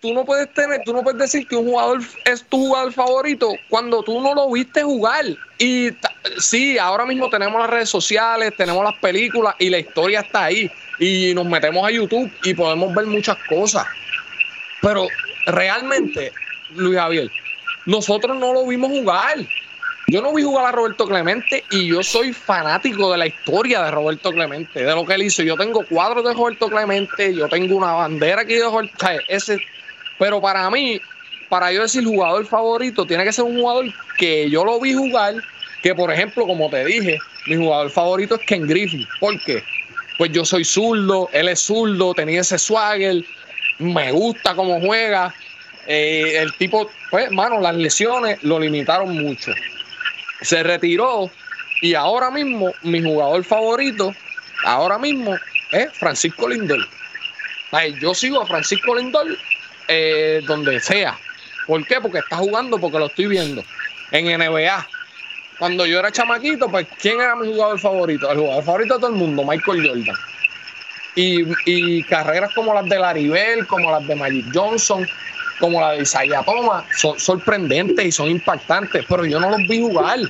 tú 0.01 0.15
no 0.15 0.25
puedes 0.25 0.53
tener, 0.55 0.83
tú 0.85 0.93
no 0.93 1.03
puedes 1.03 1.19
decir 1.19 1.47
que 1.47 1.57
un 1.57 1.67
jugador 1.67 2.01
es 2.25 2.45
tu 2.45 2.59
jugador 2.59 2.93
favorito 2.93 3.53
cuando 3.69 4.03
tú 4.03 4.21
no 4.21 4.35
lo 4.35 4.51
viste 4.51 4.83
jugar. 4.83 5.25
Y 5.59 5.91
sí, 6.39 6.79
ahora 6.79 7.05
mismo 7.05 7.29
tenemos 7.29 7.61
las 7.61 7.71
redes 7.71 7.89
sociales, 7.89 8.55
tenemos 8.57 8.85
las 8.85 8.95
películas 8.97 9.55
y 9.59 9.71
la 9.71 9.79
historia 9.79 10.21
está 10.21 10.45
ahí. 10.45 10.71
Y 11.01 11.33
nos 11.35 11.47
metemos 11.47 11.87
a 11.87 11.91
YouTube 11.91 12.31
y 12.43 12.55
podemos 12.55 12.95
ver 12.95 13.07
muchas 13.07 13.37
cosas. 13.49 13.87
Pero 14.83 15.07
realmente, 15.47 16.33
Luis 16.75 16.99
Javier, 16.99 17.31
nosotros 17.87 18.37
no 18.37 18.53
lo 18.53 18.67
vimos 18.67 18.91
jugar. 18.91 19.39
Yo 20.11 20.23
no 20.23 20.33
vi 20.33 20.43
jugar 20.43 20.65
a 20.65 20.73
Roberto 20.73 21.07
Clemente 21.07 21.65
y 21.71 21.89
yo 21.89 22.03
soy 22.03 22.33
fanático 22.33 23.13
de 23.13 23.19
la 23.19 23.27
historia 23.27 23.83
de 23.83 23.91
Roberto 23.91 24.33
Clemente, 24.33 24.83
de 24.83 24.95
lo 24.95 25.05
que 25.05 25.13
él 25.13 25.25
hizo. 25.25 25.43
Yo 25.43 25.55
tengo 25.57 25.85
cuadros 25.85 26.25
de 26.25 26.33
Roberto 26.33 26.69
Clemente, 26.69 27.35
yo 27.35 27.47
tengo 27.47 27.77
una 27.77 27.93
bandera 27.93 28.41
aquí 28.41 28.55
de 28.55 28.65
Roberto. 28.65 29.07
Ese 29.29 29.59
pero 30.19 30.41
para 30.41 30.69
mí, 30.71 31.01
para 31.49 31.73
yo 31.73 31.83
decir 31.83 32.05
jugador 32.05 32.47
favorito, 32.47 33.07
tiene 33.07 33.25
que 33.25 33.33
ser 33.33 33.45
un 33.45 33.61
jugador 33.61 33.87
que 34.17 34.51
yo 34.51 34.65
lo 34.65 34.81
vi 34.81 34.95
jugar, 34.95 35.35
que 35.83 35.95
por 35.95 36.13
ejemplo, 36.13 36.47
como 36.47 36.69
te 36.69 36.85
dije, 36.85 37.19
mi 37.47 37.57
jugador 37.57 37.91
favorito 37.91 38.35
es 38.35 38.43
Ken 38.43 38.67
Griffin. 38.67 39.07
¿Por 39.21 39.41
qué? 39.43 39.63
Pues 40.19 40.33
yo 40.33 40.45
soy 40.45 40.65
zurdo, 40.65 41.31
él 41.33 41.49
es 41.49 41.61
zurdo, 41.61 42.13
tenía 42.13 42.41
ese 42.41 42.59
swagger, 42.59 43.25
me 43.79 44.13
gusta 44.13 44.55
cómo 44.55 44.81
juega. 44.81 45.33
Eh, 45.87 46.39
el 46.39 46.53
tipo, 46.55 46.91
pues, 47.11 47.31
mano, 47.31 47.61
las 47.61 47.75
lesiones 47.77 48.43
lo 48.43 48.59
limitaron 48.59 49.17
mucho. 49.17 49.53
Se 50.43 50.63
retiró 50.63 51.31
y 51.81 51.95
ahora 51.95 52.31
mismo 52.31 52.73
mi 52.83 53.01
jugador 53.03 53.45
favorito, 53.45 54.13
ahora 54.65 54.99
mismo, 54.99 55.37
es 55.73 55.93
Francisco 55.95 56.49
Lindor. 56.49 56.87
yo 58.01 58.15
sigo 58.15 58.43
a 58.43 58.47
Francisco 58.47 58.95
Lindor 58.97 59.27
eh, 59.88 60.42
donde 60.46 60.79
sea. 60.81 61.18
¿Por 61.66 61.85
qué? 61.87 62.01
Porque 62.01 62.18
está 62.18 62.37
jugando, 62.37 62.79
porque 62.79 62.98
lo 62.98 63.07
estoy 63.07 63.27
viendo. 63.27 63.64
En 64.11 64.27
NBA. 64.27 64.88
Cuando 65.59 65.85
yo 65.87 65.98
era 65.98 66.12
chamaquito, 66.12 66.70
pues, 66.70 66.87
¿quién 67.01 67.20
era 67.20 67.35
mi 67.35 67.48
jugador 67.48 67.79
favorito? 67.81 68.31
El 68.31 68.38
jugador 68.38 68.64
favorito 68.64 68.94
de 68.94 69.01
todo 69.01 69.11
el 69.11 69.16
mundo, 69.16 69.44
Michael 69.44 69.87
Jordan. 69.87 70.16
Y, 71.14 72.03
carreras 72.05 72.53
como 72.55 72.72
las 72.72 72.88
de 72.88 72.96
Laribel, 72.96 73.66
como 73.66 73.90
las 73.90 74.07
de 74.07 74.14
Magic 74.14 74.46
Johnson, 74.55 75.09
como 75.59 75.81
la 75.81 75.92
de 75.92 76.03
Isaiah 76.03 76.44
Thomas, 76.44 76.85
son 76.96 77.18
sorprendentes 77.18 78.07
y 78.07 78.12
son 78.12 78.29
impactantes, 78.29 79.05
pero 79.09 79.24
yo 79.24 79.40
no 79.40 79.51
los 79.51 79.66
vi 79.66 79.81
jugar. 79.81 80.20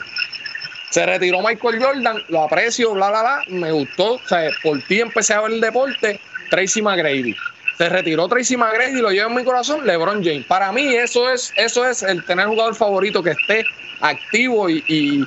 Se 0.89 1.05
retiró 1.05 1.43
Michael 1.43 1.83
Jordan, 1.83 2.25
lo 2.29 2.45
aprecio, 2.45 2.95
bla, 2.95 3.11
bla, 3.11 3.21
bla, 3.21 3.45
me 3.49 3.71
gustó. 3.71 4.15
O 4.15 4.21
sea, 4.27 4.49
por 4.63 4.81
ti 4.83 5.01
empecé 5.01 5.35
a 5.35 5.43
ver 5.43 5.53
el 5.53 5.61
deporte, 5.61 6.19
Tracy 6.49 6.81
McGrady. 6.81 7.37
Se 7.79 7.89
retiró 7.89 8.27
Tracy 8.27 8.57
McGrady 8.57 8.99
y 8.99 9.03
lo 9.03 9.11
lleva 9.11 9.29
en 9.29 9.37
mi 9.37 9.45
corazón 9.45 9.87
LeBron 9.87 10.23
James. 10.23 10.45
Para 10.47 10.73
mí 10.73 10.95
eso 10.95 11.31
es, 11.31 11.53
eso 11.57 11.89
es 11.89 12.03
el 12.03 12.25
tener 12.25 12.47
jugador 12.49 12.75
favorito 12.75 13.23
que 13.23 13.31
esté 13.31 13.65
activo 14.01 14.69
y, 14.69 15.25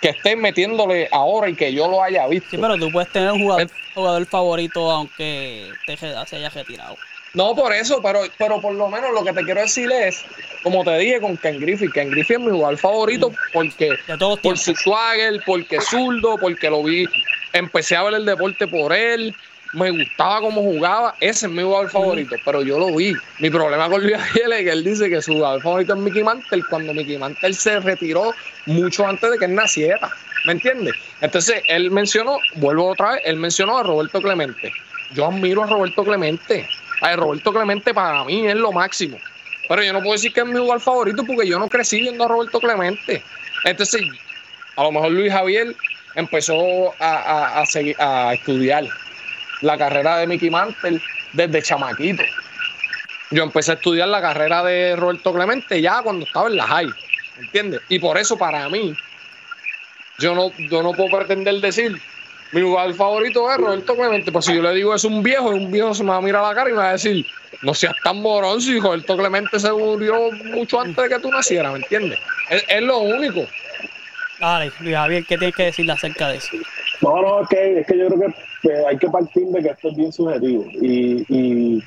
que 0.00 0.10
esté 0.10 0.36
metiéndole 0.36 1.08
ahora 1.10 1.48
y 1.48 1.54
que 1.54 1.72
yo 1.72 1.88
lo 1.88 2.02
haya 2.02 2.28
visto. 2.28 2.48
Sí, 2.50 2.58
pero 2.58 2.76
tú 2.76 2.90
puedes 2.92 3.10
tener 3.10 3.32
un 3.32 3.40
jugador, 3.40 3.68
jugador 3.92 4.26
favorito 4.26 4.90
aunque 4.90 5.72
te, 5.84 5.96
se 5.96 6.36
haya 6.36 6.48
retirado. 6.48 6.96
No, 7.34 7.56
por 7.56 7.72
eso, 7.72 8.00
pero, 8.02 8.20
pero 8.38 8.60
por 8.60 8.74
lo 8.74 8.88
menos 8.88 9.10
lo 9.12 9.24
que 9.24 9.32
te 9.32 9.42
quiero 9.42 9.62
decir 9.62 9.90
es, 9.90 10.22
como 10.62 10.84
te 10.84 10.96
dije 10.98 11.20
con 11.20 11.36
Ken 11.36 11.58
Griffey, 11.58 11.88
Ken 11.88 12.10
Griffey 12.10 12.36
es 12.36 12.42
mi 12.42 12.50
jugador 12.50 12.76
favorito 12.78 13.30
mm. 13.30 13.34
porque 13.52 13.90
por 14.42 14.58
su 14.58 14.74
swagger, 14.74 15.40
porque 15.46 15.76
es 15.76 15.84
zurdo, 15.86 16.36
porque 16.38 16.68
lo 16.68 16.82
vi, 16.82 17.08
empecé 17.52 17.96
a 17.96 18.02
ver 18.02 18.14
el 18.14 18.26
deporte 18.26 18.66
por 18.66 18.92
él, 18.92 19.34
me 19.72 19.90
gustaba 19.90 20.40
cómo 20.40 20.62
jugaba, 20.62 21.14
ese 21.20 21.46
es 21.46 21.52
mi 21.52 21.62
jugador 21.62 21.90
favorito, 21.90 22.36
pero 22.44 22.62
yo 22.62 22.78
lo 22.78 22.94
vi. 22.94 23.16
Mi 23.38 23.50
problema 23.50 23.88
con 23.88 24.02
Luis 24.02 24.16
Ariel 24.16 24.52
es 24.52 24.64
que 24.64 24.70
él 24.70 24.84
dice 24.84 25.08
que 25.08 25.22
su 25.22 25.34
jugador 25.34 25.62
favorito 25.62 25.94
es 25.94 25.98
Mickey 26.00 26.22
Mantle 26.22 26.62
cuando 26.68 26.92
Mickey 26.92 27.16
Mantle 27.16 27.54
se 27.54 27.80
retiró 27.80 28.34
mucho 28.66 29.06
antes 29.06 29.30
de 29.30 29.38
que 29.38 29.46
él 29.46 29.54
naciera. 29.54 30.12
¿Me 30.44 30.52
entiendes? 30.52 30.94
Entonces, 31.20 31.62
él 31.68 31.90
mencionó, 31.90 32.38
vuelvo 32.56 32.88
otra 32.88 33.12
vez, 33.12 33.22
él 33.24 33.36
mencionó 33.36 33.78
a 33.78 33.82
Roberto 33.82 34.20
Clemente. 34.20 34.72
Yo 35.14 35.26
admiro 35.26 35.62
a 35.62 35.66
Roberto 35.66 36.04
Clemente. 36.04 36.68
A 37.00 37.16
Roberto 37.16 37.52
Clemente 37.52 37.94
para 37.94 38.24
mí 38.24 38.46
es 38.46 38.56
lo 38.56 38.72
máximo. 38.72 39.18
Pero 39.68 39.82
yo 39.82 39.92
no 39.92 40.00
puedo 40.00 40.12
decir 40.12 40.32
que 40.32 40.40
es 40.40 40.46
mi 40.46 40.58
jugador 40.58 40.80
favorito 40.80 41.24
porque 41.24 41.46
yo 41.46 41.58
no 41.58 41.68
crecí 41.68 42.00
viendo 42.00 42.24
a 42.24 42.28
Roberto 42.28 42.60
Clemente. 42.60 43.22
Entonces, 43.64 44.02
a 44.76 44.82
lo 44.82 44.92
mejor 44.92 45.12
Luis 45.12 45.32
Javier 45.32 45.76
empezó 46.16 46.92
a, 46.98 47.62
seguir, 47.66 47.96
a 48.00 48.34
estudiar 48.34 48.84
la 49.62 49.78
carrera 49.78 50.18
de 50.18 50.26
Mickey 50.26 50.50
Mantle 50.50 51.00
desde 51.32 51.62
chamaquito. 51.62 52.22
Yo 53.30 53.44
empecé 53.44 53.72
a 53.72 53.74
estudiar 53.74 54.08
la 54.08 54.20
carrera 54.20 54.62
de 54.62 54.94
Roberto 54.94 55.32
Clemente 55.32 55.80
ya 55.80 56.02
cuando 56.02 56.26
estaba 56.26 56.48
en 56.48 56.56
la 56.56 56.66
high, 56.66 56.90
¿entiendes? 57.38 57.80
Y 57.88 57.98
por 57.98 58.18
eso 58.18 58.36
para 58.36 58.68
mí, 58.68 58.94
yo 60.18 60.34
no, 60.34 60.52
yo 60.70 60.82
no 60.82 60.92
puedo 60.92 61.16
pretender 61.16 61.54
decir, 61.54 61.98
mi 62.52 62.60
lugar 62.60 62.92
favorito 62.92 63.50
es 63.50 63.56
Roberto 63.56 63.96
Clemente, 63.96 64.30
pues 64.30 64.44
si 64.44 64.54
yo 64.54 64.60
le 64.62 64.74
digo 64.74 64.94
es 64.94 65.04
un 65.04 65.22
viejo, 65.22 65.48
un 65.48 65.70
viejo 65.70 65.94
se 65.94 66.04
me 66.04 66.10
va 66.10 66.16
a 66.16 66.20
mirar 66.20 66.44
a 66.44 66.48
la 66.48 66.54
cara 66.54 66.68
y 66.68 66.72
me 66.72 66.78
va 66.78 66.90
a 66.90 66.92
decir, 66.92 67.24
no 67.62 67.72
seas 67.72 67.94
tan 68.04 68.20
morón 68.20 68.60
si 68.60 68.78
Roberto 68.78 69.16
Clemente 69.16 69.58
se 69.58 69.72
murió 69.72 70.30
mucho 70.32 70.80
antes 70.80 70.96
de 70.96 71.08
que 71.08 71.20
tú 71.20 71.30
nacieras, 71.30 71.72
¿me 71.72 71.78
entiendes? 71.78 72.18
Es, 72.50 72.82
lo 72.82 72.98
único. 72.98 73.46
Dale, 74.38 74.70
Luis 74.80 74.94
Javier, 74.94 75.24
¿qué 75.24 75.38
tienes 75.38 75.56
que 75.56 75.64
decir 75.64 75.90
acerca 75.90 76.28
de 76.28 76.36
eso? 76.36 76.48
No, 77.00 77.22
no, 77.22 77.42
es 77.42 77.48
que, 77.48 77.80
es 77.80 77.86
que 77.86 77.98
yo 77.98 78.08
creo 78.08 78.20
que 78.20 78.34
pues, 78.62 78.86
hay 78.86 78.96
que 78.96 79.08
partir 79.08 79.46
de 79.46 79.62
que 79.62 79.68
esto 79.68 79.88
es 79.88 79.96
bien 79.96 80.12
subjetivo. 80.12 80.64
Y, 80.70 81.24
y, 81.28 81.82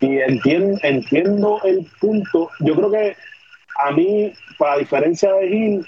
y 0.00 0.18
entiendo, 0.18 0.78
entiendo 0.82 1.60
el 1.64 1.86
punto. 2.00 2.50
Yo 2.60 2.74
creo 2.74 2.90
que 2.90 3.16
a 3.78 3.90
mí, 3.92 4.32
para 4.58 4.78
diferencia 4.78 5.32
de 5.32 5.48
Gil, 5.48 5.86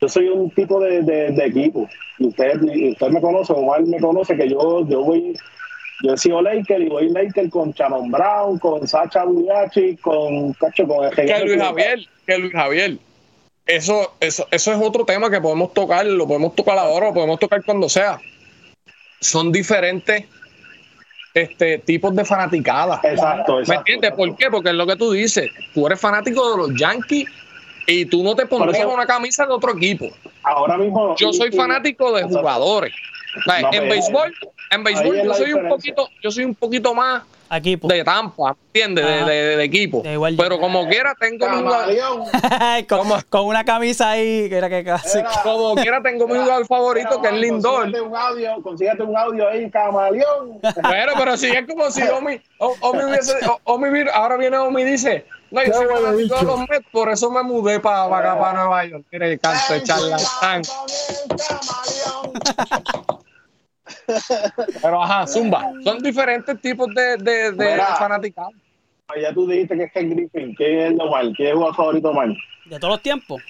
yo 0.00 0.08
soy 0.08 0.28
un 0.28 0.50
tipo 0.50 0.80
de, 0.80 1.02
de, 1.02 1.44
equipo. 1.44 1.88
Y 2.18 2.26
usted, 2.26 2.60
usted 2.62 3.08
me 3.08 3.20
conoce, 3.20 3.52
Omar 3.52 3.82
me 3.82 3.98
conoce, 4.00 4.36
que 4.36 4.48
yo, 4.48 4.86
yo 4.86 5.02
voy, 5.02 5.34
yo 6.02 6.14
he 6.14 6.18
sido 6.18 6.42
Laker 6.42 6.82
y 6.82 6.88
voy 6.88 7.08
Laker 7.08 7.48
con 7.48 7.72
Shannon 7.72 8.10
Brown, 8.10 8.58
con 8.58 8.86
Sacha 8.86 9.24
Buyachi, 9.24 9.96
con 9.96 10.52
Cacho, 10.54 10.86
con 10.86 11.06
el 11.06 11.14
Que 11.14 11.44
Luis 11.44 11.62
Javier, 11.62 12.00
que 12.26 12.38
Luis 12.38 12.52
Javier. 12.52 12.98
Eso, 13.66 14.12
eso, 14.20 14.46
eso 14.50 14.72
es 14.72 14.78
otro 14.78 15.06
tema 15.06 15.30
que 15.30 15.40
podemos 15.40 15.72
tocar, 15.72 16.04
lo 16.04 16.26
podemos 16.26 16.54
tocar 16.54 16.76
ahora, 16.76 17.06
lo 17.06 17.14
podemos 17.14 17.38
tocar 17.38 17.64
cuando 17.64 17.88
sea. 17.88 18.20
Son 19.24 19.50
diferentes 19.50 20.24
este, 21.32 21.78
tipos 21.78 22.14
de 22.14 22.24
fanaticada. 22.24 23.00
Exacto, 23.02 23.60
exacto. 23.60 23.64
¿Me 23.66 23.76
entiendes? 23.76 24.12
¿Por 24.12 24.36
qué? 24.36 24.50
Porque 24.50 24.68
es 24.68 24.74
lo 24.74 24.86
que 24.86 24.96
tú 24.96 25.12
dices. 25.12 25.50
Tú 25.72 25.86
eres 25.86 25.98
fanático 25.98 26.50
de 26.50 26.56
los 26.58 26.78
Yankees 26.78 27.28
y 27.86 28.04
tú 28.04 28.22
no 28.22 28.36
te 28.36 28.46
pondrías 28.46 28.86
una 28.86 29.06
camisa 29.06 29.46
de 29.46 29.52
otro 29.52 29.76
equipo. 29.76 30.10
Ahora 30.42 30.76
mismo. 30.76 31.16
Yo 31.16 31.32
soy 31.32 31.50
fanático 31.52 32.12
de 32.12 32.24
jugadores. 32.24 32.94
en 33.72 33.88
béisbol, 33.88 34.34
en 34.70 34.84
béisbol 34.84 35.22
yo 35.22 35.34
soy 35.34 35.52
un 35.54 35.68
poquito, 35.68 36.08
yo 36.22 36.30
soy 36.30 36.44
un 36.44 36.54
poquito 36.54 36.94
más 36.94 37.22
Equipo. 37.50 37.88
de 37.88 38.02
Tampa, 38.02 38.56
¿entiendes? 38.66 39.04
De, 39.04 39.24
de, 39.24 39.56
de, 39.56 39.64
equipo. 39.64 40.02
Pero 40.02 40.58
como 40.58 40.88
quiera 40.88 41.14
tengo 41.18 41.48
mi 41.48 41.62
jugador. 41.62 43.26
con, 43.30 43.44
una 43.44 43.64
camisa 43.64 44.10
ahí, 44.10 44.48
que 44.48 44.56
era 44.56 44.68
que 44.68 44.84
casi. 44.84 45.18
como 45.42 45.74
quiera 45.76 46.02
tengo 46.02 46.26
mi 46.26 46.38
jugador 46.38 46.66
favorito, 46.66 47.20
que 47.20 47.28
es 47.28 47.34
Lindor. 47.34 47.82
Consíguete 47.82 48.00
un 48.00 48.16
audio, 48.16 48.62
consíguete 48.62 49.02
un 49.02 49.16
audio 49.16 49.48
ahí, 49.48 49.70
camaleón. 49.70 50.60
Bueno, 50.82 51.12
pero 51.16 51.36
si 51.36 51.48
es 51.48 51.66
como 51.66 51.90
si 51.90 52.02
Omi, 52.02 52.40
Omi 52.58 53.04
hubiese, 53.04 53.34
Omi, 53.64 53.88
ahora 54.12 54.36
viene 54.36 54.56
Omi 54.56 54.82
y 54.82 54.84
dice, 54.84 55.26
no, 55.50 55.62
yo 55.62 55.72
soy 55.72 55.86
fanático 55.86 56.36
de 56.36 56.42
los 56.42 56.58
Mets, 56.60 56.86
por 56.90 57.08
eso 57.10 57.30
me 57.30 57.42
mudé 57.42 57.78
para, 57.78 58.08
para 58.08 58.32
acá, 58.32 58.40
para 58.40 58.58
Nueva 58.58 58.84
York. 58.86 59.04
Mira 59.12 59.26
el 59.28 59.38
canto 59.38 59.72
de 59.72 59.82
charlatán. 59.84 60.62
Pero 64.82 65.02
ajá, 65.02 65.26
Zumba. 65.26 65.72
Son 65.82 65.98
diferentes 65.98 66.60
tipos 66.60 66.88
de, 66.94 67.16
de, 67.18 67.52
de 67.52 67.78
fanaticados. 67.98 68.54
Ya 69.20 69.32
tú 69.32 69.46
dijiste 69.46 69.76
que 69.76 69.84
es 69.84 69.92
Ken 69.92 70.10
Griffin. 70.10 70.54
¿Qué 70.56 70.86
es 70.86 70.94
lo 70.94 71.10
mal? 71.10 71.32
¿Qué 71.36 71.44
es 71.44 71.48
el 71.50 71.54
jugador 71.56 71.76
favorito 71.76 72.12
mal? 72.12 72.36
¿De 72.66 72.78
todos 72.78 72.94
los 72.94 73.02
tiempos? 73.02 73.42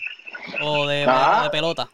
¿O 0.61 0.87
de, 0.87 0.99
de 0.99 1.51
pelota? 1.51 1.89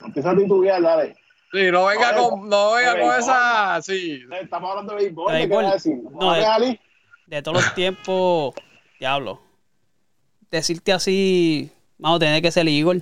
Empieza 0.00 0.30
a 0.30 0.36
titubear, 0.36 0.82
dale. 0.82 1.16
Sí, 1.52 1.70
no 1.70 1.86
venga 1.86 2.14
con, 2.14 2.48
no 2.48 2.72
venga 2.72 3.00
con 3.00 3.18
esa. 3.18 3.80
Sí. 3.82 4.22
Estamos 4.40 4.70
hablando 4.70 4.94
de 4.94 5.04
béisbol. 5.04 5.32
¿De, 5.32 5.38
béisbol? 5.38 5.70
Decir? 5.70 5.98
No, 6.12 6.32
de, 6.32 6.80
de, 7.26 7.42
todos 7.42 7.62
los 7.62 7.74
tiempos, 7.74 8.54
diablo. 8.98 9.40
Decirte 10.50 10.92
así, 10.92 11.70
vamos 11.98 12.16
a 12.16 12.20
tener 12.20 12.42
que 12.42 12.50
ser 12.50 12.68
Igor. 12.68 13.00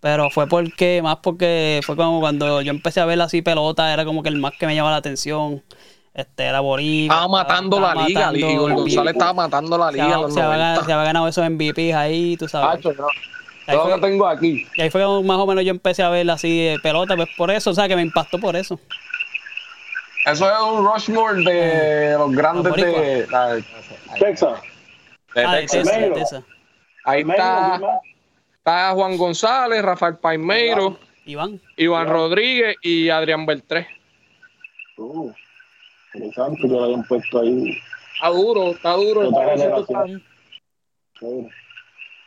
Pero 0.00 0.30
fue 0.30 0.46
porque, 0.46 1.00
más 1.02 1.16
porque 1.16 1.80
fue 1.84 1.94
como 1.94 2.20
cuando 2.20 2.62
yo 2.62 2.70
empecé 2.70 3.00
a 3.00 3.04
ver 3.04 3.20
así 3.20 3.42
pelota, 3.42 3.92
era 3.92 4.04
como 4.04 4.22
que 4.22 4.30
el 4.30 4.38
más 4.38 4.52
que 4.58 4.66
me 4.66 4.74
llamaba 4.74 4.92
la 4.92 4.98
atención. 4.98 5.62
Este, 6.14 6.44
era 6.44 6.60
Boricua. 6.60 7.14
Estaba 7.14 7.28
matando 7.28 7.80
la 7.80 7.94
liga, 7.94 8.32
Igor 8.34 8.72
González 8.74 9.12
estaba 9.12 9.32
matando 9.32 9.78
la 9.78 9.92
liga. 9.92 10.06
Se, 10.30 10.40
había, 10.40 10.76
se, 10.76 10.92
había, 10.92 11.04
ganado 11.04 11.28
esos 11.28 11.48
MVPs 11.48 11.94
ahí, 11.94 12.36
tú 12.36 12.48
sabes. 12.48 12.82
Yo 12.82 13.88
lo 13.88 14.00
tengo 14.00 14.26
aquí. 14.26 14.66
Y 14.74 14.82
ahí 14.82 14.90
fue 14.90 15.02
como 15.02 15.22
más 15.22 15.38
o 15.38 15.46
menos 15.46 15.64
yo 15.64 15.70
empecé 15.70 16.02
a 16.02 16.08
ver 16.08 16.28
así 16.30 16.74
pelota, 16.82 17.14
pues 17.14 17.28
por 17.36 17.50
eso, 17.50 17.70
o 17.70 17.74
sea, 17.74 17.86
que 17.86 17.94
me 17.94 18.02
impactó 18.02 18.38
por 18.38 18.56
eso. 18.56 18.80
Eso 20.26 20.46
es 20.46 20.60
un 20.60 20.84
Rushmore 20.84 21.44
de 21.44 22.12
los 22.18 22.32
grandes 22.32 22.74
de, 22.74 23.26
Texas. 24.18 24.60
De 25.34 25.44
ah, 25.44 25.56
Texas. 25.60 26.42
Ahí 27.04 27.22
está. 27.22 27.80
Está 28.70 28.92
Juan 28.92 29.16
González, 29.16 29.82
Rafael 29.82 30.16
Paimeiro, 30.18 30.96
Iván, 31.26 31.60
Iván 31.76 32.06
Rodríguez 32.06 32.76
y 32.82 33.08
Adrián 33.08 33.44
Beltré. 33.44 33.88
Uh, 34.96 35.32
interesante 36.14 36.60
que 36.62 36.68
lo 36.68 36.84
hayan 36.84 37.02
puesto 37.02 37.40
ahí. 37.40 37.76
Está 38.14 38.28
duro, 38.28 38.70
está 38.70 38.92
duro. 38.92 39.28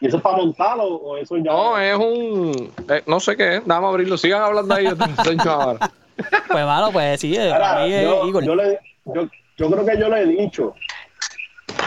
¿Y 0.01 0.05
eso 0.05 0.17
es 0.17 0.21
para 0.21 0.35
montarlo 0.35 0.83
o 0.83 1.15
eso 1.15 1.37
ya? 1.37 1.43
No, 1.43 1.79
es 1.79 1.95
un. 1.95 2.73
Eh, 2.89 3.03
no 3.07 3.21
sé 3.21 3.37
qué 3.37 3.55
es. 3.55 3.65
Dame 3.65 3.85
a 3.85 3.89
abrirlo. 3.89 4.17
Sigan 4.17 4.41
hablando 4.41 4.75
ahí. 4.75 4.83
Yo 5.45 5.49
ahora. 5.49 5.91
Pues, 6.49 6.65
malo, 6.65 6.91
pues 6.91 7.21
sí. 7.21 7.37
Ahora, 7.37 7.87
yo, 7.87 8.41
yo, 8.41 8.55
le, 8.55 8.79
yo, 9.05 9.29
yo 9.57 9.71
creo 9.71 9.85
que 9.85 9.97
yo 9.97 10.09
le 10.09 10.21
he 10.23 10.25
dicho. 10.25 10.75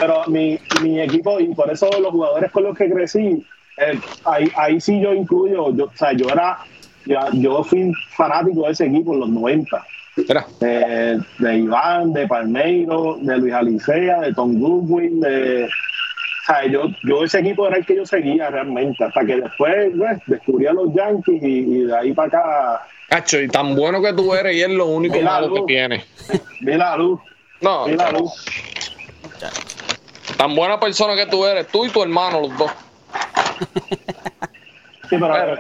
Pero 0.01 0.25
mi, 0.29 0.59
mi 0.81 0.99
equipo, 0.99 1.38
y 1.40 1.55
por 1.55 1.71
eso 1.71 1.90
los 2.01 2.11
jugadores 2.11 2.51
con 2.53 2.64
los 2.64 2.77
que 2.77 2.90
crecí, 2.90 3.47
eh, 3.76 3.98
ahí, 4.24 4.50
ahí 4.56 4.80
sí 4.80 5.00
yo 5.00 5.12
incluyo, 5.12 5.74
yo, 5.74 5.84
o 5.84 5.96
sea, 5.96 6.12
yo 6.12 6.28
era, 6.28 6.58
yo, 7.32 7.62
fui 7.64 7.92
fanático 8.16 8.66
de 8.66 8.72
ese 8.72 8.86
equipo 8.86 9.14
en 9.14 9.20
los 9.20 9.28
90. 9.28 9.84
De, 10.60 11.20
de, 11.38 11.58
Iván, 11.58 12.14
de 12.14 12.26
Palmeiro, 12.26 13.18
de 13.20 13.36
Luis 13.36 13.52
Alicea, 13.52 14.20
de 14.20 14.32
Tom 14.32 14.58
Goodwin, 14.58 15.20
de, 15.20 15.68
o 16.46 16.46
sea, 16.46 16.64
yo, 16.66 16.84
yo 17.02 17.24
ese 17.24 17.40
equipo 17.40 17.66
era 17.66 17.76
el 17.76 17.84
que 17.84 17.96
yo 17.96 18.06
seguía 18.06 18.48
realmente, 18.48 19.02
hasta 19.04 19.26
que 19.26 19.36
después 19.36 19.92
pues, 19.98 20.18
descubrí 20.26 20.66
a 20.66 20.72
los 20.72 20.94
Yankees 20.94 21.42
y, 21.42 21.80
de 21.82 21.96
ahí 21.96 22.12
para 22.12 22.28
acá. 22.28 22.86
Cacho, 23.08 23.40
y 23.40 23.48
tan 23.48 23.74
bueno 23.74 24.00
que 24.00 24.12
tú 24.12 24.32
eres 24.32 24.56
y 24.56 24.62
es 24.62 24.70
lo 24.70 24.86
único 24.86 25.20
malo 25.20 25.52
que 25.52 25.62
tienes. 25.66 26.04
Ve 26.60 26.78
la 26.78 26.96
luz. 26.96 27.20
No. 27.60 27.88
la 27.88 28.12
luz. 28.12 28.32
Tan 30.38 30.54
buena 30.54 30.78
persona 30.78 31.14
que 31.16 31.26
tú 31.26 31.44
eres, 31.44 31.66
tú 31.66 31.84
y 31.84 31.90
tu 31.90 32.02
hermano, 32.02 32.40
los 32.40 32.56
dos. 32.56 32.70
Sí, 35.09 35.16
pero 35.21 35.37
el, 35.37 35.59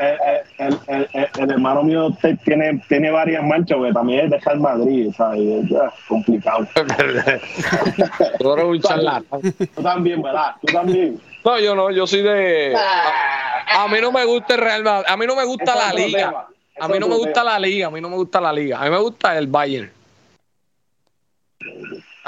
el, 0.58 0.78
el, 0.88 1.28
el, 1.38 1.50
hermano 1.50 1.84
mío 1.84 2.10
tiene, 2.44 2.82
tiene 2.88 3.10
varias 3.10 3.44
manchas, 3.44 3.78
porque 3.78 3.92
también 3.92 4.24
es 4.24 4.30
de 4.30 4.38
Real 4.40 4.60
Madrid, 4.60 5.12
¿sabes? 5.16 5.40
Es 5.70 6.04
complicado. 6.08 6.66
Tú 8.38 8.52
eres 8.52 8.64
un 8.64 8.80
charlatán. 8.80 9.40
Tú 9.40 9.82
también, 9.82 10.20
¿verdad? 10.22 10.54
Tú 10.60 10.72
también. 10.72 11.20
No, 11.44 11.60
yo 11.60 11.76
no, 11.76 11.92
yo 11.92 12.06
soy 12.08 12.22
de. 12.22 12.74
A 12.76 13.86
mí 13.88 13.98
no 14.00 14.10
me 14.10 14.24
gusta 14.24 14.54
el 14.54 14.60
Real 14.60 14.82
Madrid. 14.82 15.06
A 15.08 15.16
mí 15.16 15.26
no 15.26 15.36
me 15.36 15.44
gusta 15.44 15.76
la 15.76 15.92
liga. 15.92 16.48
A 16.78 16.88
mí 16.88 16.98
no 16.98 17.08
me 17.08 17.16
gusta 17.16 17.44
la 17.44 17.58
liga. 17.58 17.86
A 17.86 17.90
mí 17.90 18.00
no 18.00 18.08
me 18.08 18.16
gusta 18.16 18.40
la 18.40 18.52
liga. 18.52 18.80
A 18.80 18.84
mí 18.84 18.90
me 18.90 18.98
gusta 18.98 19.38
el 19.38 19.46
Bayern. 19.46 19.95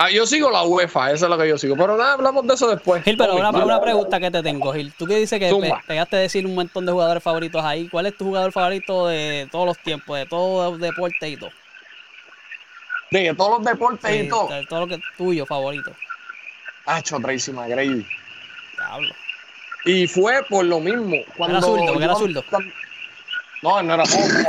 Ah, 0.01 0.11
yo 0.11 0.25
sigo 0.27 0.49
la 0.49 0.63
UEFA, 0.63 1.11
eso 1.11 1.25
es 1.25 1.31
lo 1.31 1.37
que 1.37 1.49
yo 1.49 1.59
sigo. 1.59 1.75
Pero 1.75 1.97
nada, 1.97 2.13
hablamos 2.13 2.47
de 2.47 2.55
eso 2.55 2.69
después. 2.69 3.03
Gil, 3.03 3.17
pero 3.17 3.35
una, 3.35 3.51
una, 3.51 3.81
pregunta 3.81 4.21
que 4.21 4.31
te 4.31 4.45
tengo, 4.45 4.73
Gil. 4.73 4.93
Tú 4.97 5.07
que 5.07 5.17
dices 5.17 5.41
que 5.41 5.51
te 5.51 5.75
pegaste 5.89 6.15
a 6.15 6.21
decir 6.21 6.47
un 6.47 6.55
montón 6.55 6.87
de 6.87 6.93
jugadores 6.93 7.21
favoritos 7.21 7.65
ahí. 7.65 7.89
¿Cuál 7.89 8.07
es 8.07 8.17
tu 8.17 8.27
jugador 8.27 8.53
favorito 8.53 9.09
de 9.09 9.49
todos 9.51 9.67
los 9.67 9.77
tiempos, 9.79 10.17
de 10.17 10.27
todos 10.27 10.71
los 10.71 10.81
deportes 10.81 11.29
y 11.29 11.37
todo? 11.37 11.51
De 13.11 13.35
todos 13.35 13.59
los 13.59 13.65
deportes 13.65 14.25
y 14.25 14.29
todo. 14.29 14.47
De 14.47 14.67
todo 14.67 14.81
lo 14.83 14.87
que 14.87 14.95
es 14.95 15.01
tuyo 15.17 15.45
favorito. 15.45 15.91
Hacho, 16.87 17.19
Tracy 17.19 17.51
McGrady. 17.51 18.07
Diablo. 18.77 19.15
Y 19.85 20.07
fue 20.07 20.45
por 20.49 20.65
lo 20.65 20.79
mismo. 20.79 21.17
Cuando 21.37 21.59
era 21.59 21.67
zurdo, 21.67 22.01
era 22.01 22.15
zurdo. 22.15 22.45
No, 23.65 23.83
no 23.83 23.95
era 23.95 24.07
zurdo. 24.07 24.49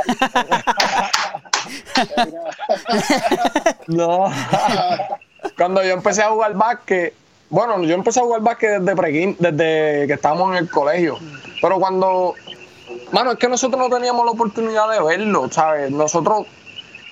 No. 3.88 4.32
Cuando 5.56 5.82
yo 5.82 5.90
empecé 5.92 6.22
a 6.22 6.28
jugar 6.30 6.54
básquet, 6.54 7.14
bueno, 7.48 7.82
yo 7.82 7.94
empecé 7.94 8.20
a 8.20 8.22
jugar 8.22 8.40
básquet 8.42 8.80
desde, 8.80 8.94
prequin- 8.96 9.36
desde 9.38 10.06
que 10.06 10.12
estábamos 10.14 10.50
en 10.52 10.58
el 10.58 10.70
colegio. 10.70 11.18
Pero 11.60 11.78
cuando, 11.78 12.34
mano, 13.12 13.32
es 13.32 13.38
que 13.38 13.48
nosotros 13.48 13.80
no 13.88 13.94
teníamos 13.94 14.24
la 14.24 14.32
oportunidad 14.32 14.90
de 14.90 15.02
verlo, 15.02 15.48
¿sabes? 15.50 15.90
Nosotros, 15.90 16.46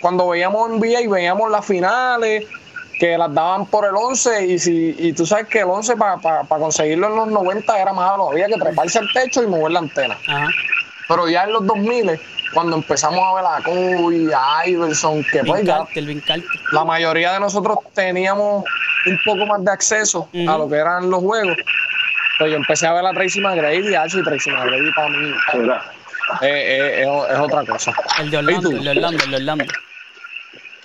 cuando 0.01 0.29
veíamos 0.29 0.71
NBA, 0.71 1.11
veíamos 1.11 1.51
las 1.51 1.65
finales, 1.67 2.47
que 2.99 3.17
las 3.17 3.33
daban 3.33 3.67
por 3.67 3.85
el 3.85 3.95
11, 3.95 4.47
y 4.47 4.59
si 4.59 4.95
y 4.99 5.13
tú 5.13 5.25
sabes 5.25 5.47
que 5.47 5.61
el 5.61 5.67
11 5.71 5.97
para 5.97 6.43
conseguirlo 6.49 7.09
en 7.09 7.17
los 7.17 7.29
90 7.29 7.81
era 7.81 7.93
malo, 7.93 8.31
había 8.31 8.47
que 8.47 8.57
treparse 8.57 8.99
al 8.99 9.09
techo 9.13 9.43
y 9.43 9.47
mover 9.47 9.73
la 9.73 9.79
antena. 9.81 10.19
Ajá. 10.27 10.49
Pero 11.09 11.29
ya 11.29 11.45
en 11.45 11.53
los 11.53 11.65
2000, 11.67 12.21
cuando 12.53 12.77
empezamos 12.77 13.21
a 13.23 13.35
ver 13.35 13.45
a 13.47 13.63
Kobe, 13.63 14.31
a 14.35 14.67
Iverson, 14.69 15.25
que 15.25 15.45
pues 15.45 15.65
ya 15.65 15.87
la 16.73 16.85
mayoría 16.85 17.33
de 17.33 17.41
nosotros 17.41 17.79
teníamos 17.95 18.65
un 19.07 19.21
poco 19.25 19.47
más 19.47 19.65
de 19.65 19.71
acceso 19.71 20.29
a 20.49 20.59
lo 20.59 20.69
que 20.69 20.77
eran 20.77 21.11
los 21.11 21.21
juegos. 21.21 21.57
Pues 22.39 22.51
yo 22.51 22.57
empecé 22.57 22.87
a 22.87 22.93
ver 22.93 23.05
a 23.05 23.13
Tracy 23.13 23.41
McGrady 23.41 23.89
y 23.89 23.95
H, 23.95 24.19
y 24.19 24.23
Tracy 24.23 24.51
McGrady 24.51 24.93
para 24.93 25.09
mí 25.09 25.35
eh, 26.43 26.47
eh, 26.47 27.03
es, 27.03 27.33
es 27.35 27.39
otra 27.39 27.65
cosa. 27.65 27.93
El 28.21 28.31
de 28.31 28.37
¿Y 28.37 28.39
Orlando, 28.39 28.71
el 28.71 28.85
de 28.85 28.91
Orlando, 28.91 29.25
el 29.25 29.31
de 29.31 29.37
Orlando. 29.37 29.65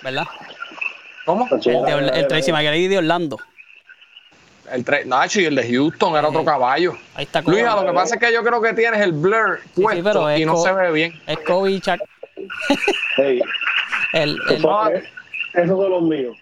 ¿Verdad? 0.02 0.26
¿Cómo? 1.24 1.48
El, 1.50 1.60
de 1.60 1.94
Orla- 1.94 2.12
el 2.16 2.26
Tracy 2.26 2.50
McGrady 2.52 2.88
de 2.88 2.98
Orlando. 2.98 3.38
El 4.72 4.84
Nacho 5.08 5.40
y 5.40 5.44
el 5.44 5.54
de 5.54 5.68
Houston 5.70 6.16
era 6.16 6.28
otro 6.28 6.44
caballo. 6.44 6.94
Ahí 7.14 7.24
está 7.24 7.42
Kobe. 7.42 7.56
Luisa, 7.56 7.76
lo 7.82 7.86
que 7.86 7.92
pasa 7.94 8.14
es 8.14 8.20
que 8.20 8.32
yo 8.32 8.42
creo 8.42 8.62
que 8.62 8.72
tienes 8.72 9.00
el 9.00 9.12
blur 9.12 9.60
sí, 9.74 9.82
puesto 9.82 10.36
y 10.36 10.44
no 10.44 10.56
se 10.56 10.72
ve 10.72 10.92
bien. 10.92 11.12
Es 11.26 11.38
Kobe 11.40 11.72
y 11.72 11.80
Shaq. 11.80 12.00
hey, 13.16 13.40
El, 14.12 14.38
el- 14.48 14.56
eso- 14.56 14.90
eh, 14.90 15.04
esos 15.54 15.78
son 15.78 15.90
los 15.90 16.02
míos. 16.02 16.36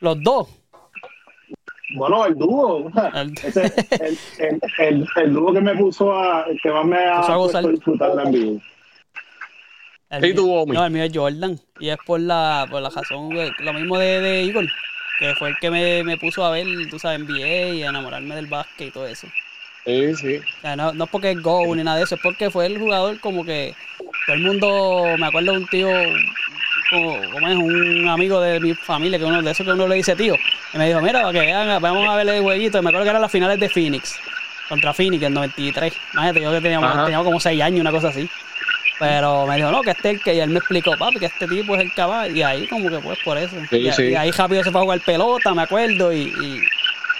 los 0.00 0.22
dos. 0.22 0.48
Bueno, 1.96 2.26
el 2.26 2.34
dúo. 2.36 2.90
El- 3.14 3.32
Ese, 3.44 3.64
el, 4.00 4.18
el, 4.38 4.60
el, 4.78 5.08
el 5.16 5.32
dúo 5.34 5.52
que 5.52 5.60
me 5.60 5.74
puso 5.76 6.12
a. 6.16 6.42
el 6.48 6.60
que 6.62 6.70
más 6.70 6.84
me 6.84 6.98
ha 7.04 7.20
puesto 7.22 7.58
a 7.58 7.62
disfrutar 7.62 8.14
la 8.14 8.24
NBA. 8.24 8.60
El 10.10 10.24
¿Y 10.24 10.32
mío- 10.32 10.34
tú? 10.36 10.72
No, 10.72 10.84
el 10.84 10.90
mío 10.92 11.04
es 11.04 11.12
Jordan. 11.14 11.58
Y 11.80 11.88
es 11.88 11.96
por 12.06 12.20
la, 12.20 12.66
por 12.70 12.80
la 12.82 12.90
razón, 12.90 13.28
lo 13.58 13.72
mismo 13.72 13.98
de, 13.98 14.20
de 14.20 14.42
Igor. 14.44 14.66
Que 15.18 15.34
fue 15.34 15.50
el 15.50 15.56
que 15.58 15.70
me, 15.70 16.04
me 16.04 16.18
puso 16.18 16.44
a 16.44 16.50
ver, 16.50 16.66
tú 16.90 16.98
sabes, 16.98 17.20
NBA 17.20 17.74
y 17.74 17.82
a 17.82 17.88
enamorarme 17.88 18.34
del 18.34 18.46
básquet 18.46 18.88
y 18.88 18.90
todo 18.90 19.06
eso. 19.06 19.26
Sí, 19.86 20.14
sí. 20.16 20.36
O 20.36 20.60
sea, 20.60 20.76
no, 20.76 20.92
no 20.92 21.04
es 21.04 21.10
porque 21.10 21.30
es 21.30 21.42
Go 21.42 21.74
ni 21.74 21.84
nada 21.84 21.96
de 21.96 22.04
eso, 22.04 22.16
es 22.16 22.20
porque 22.20 22.50
fue 22.50 22.66
el 22.66 22.78
jugador 22.78 23.18
como 23.20 23.44
que 23.44 23.74
todo 24.26 24.36
el 24.36 24.42
mundo, 24.42 25.14
me 25.18 25.26
acuerdo 25.26 25.52
de 25.52 25.58
un 25.58 25.66
tío, 25.68 25.88
como, 26.90 27.30
como 27.30 27.48
es 27.48 27.56
un 27.56 28.08
amigo 28.08 28.40
de 28.40 28.58
mi 28.58 28.74
familia, 28.74 29.18
que 29.18 29.24
uno 29.24 29.40
de 29.40 29.50
eso 29.52 29.64
que 29.64 29.70
uno 29.70 29.86
le 29.86 29.94
dice 29.94 30.16
tío, 30.16 30.34
y 30.74 30.78
me 30.78 30.88
dijo, 30.88 31.00
mira, 31.00 31.22
para 31.22 31.32
que 31.32 31.40
vean, 31.40 31.80
vamos 31.80 32.08
a 32.08 32.16
ver 32.16 32.28
el 32.28 32.42
jueguito, 32.42 32.78
y 32.78 32.82
me 32.82 32.88
acuerdo 32.88 33.04
que 33.04 33.10
eran 33.10 33.22
las 33.22 33.30
finales 33.30 33.60
de 33.60 33.68
Phoenix, 33.68 34.18
contra 34.68 34.92
Phoenix 34.92 35.22
en 35.22 35.34
93, 35.34 35.94
imagínate, 36.12 36.40
yo 36.42 36.50
que 36.50 36.60
teníamos, 36.60 36.90
Ajá. 36.90 37.04
teníamos 37.04 37.24
como 37.24 37.38
6 37.38 37.62
años, 37.62 37.80
una 37.80 37.92
cosa 37.92 38.08
así. 38.08 38.28
Pero 38.98 39.46
me 39.46 39.56
dijo, 39.56 39.70
no, 39.70 39.82
que 39.82 39.90
este 39.90 40.08
es 40.10 40.14
el 40.16 40.22
que, 40.22 40.34
y 40.34 40.40
él 40.40 40.48
me 40.50 40.58
explicó, 40.58 40.96
papi, 40.96 41.18
que 41.18 41.26
este 41.26 41.46
tipo 41.46 41.74
es 41.74 41.82
el 41.82 41.92
caballo, 41.92 42.34
y 42.34 42.42
ahí 42.42 42.66
como 42.66 42.88
que 42.88 42.98
pues 42.98 43.18
por 43.24 43.36
eso. 43.36 43.54
Sí, 43.68 43.76
y, 43.76 43.92
sí. 43.92 44.02
y 44.04 44.14
ahí 44.14 44.30
rápido 44.30 44.62
se 44.64 44.70
fue 44.70 44.80
a 44.80 44.84
jugar 44.84 45.00
pelota, 45.00 45.52
me 45.54 45.62
acuerdo, 45.62 46.12
y, 46.14 46.22
y, 46.22 46.60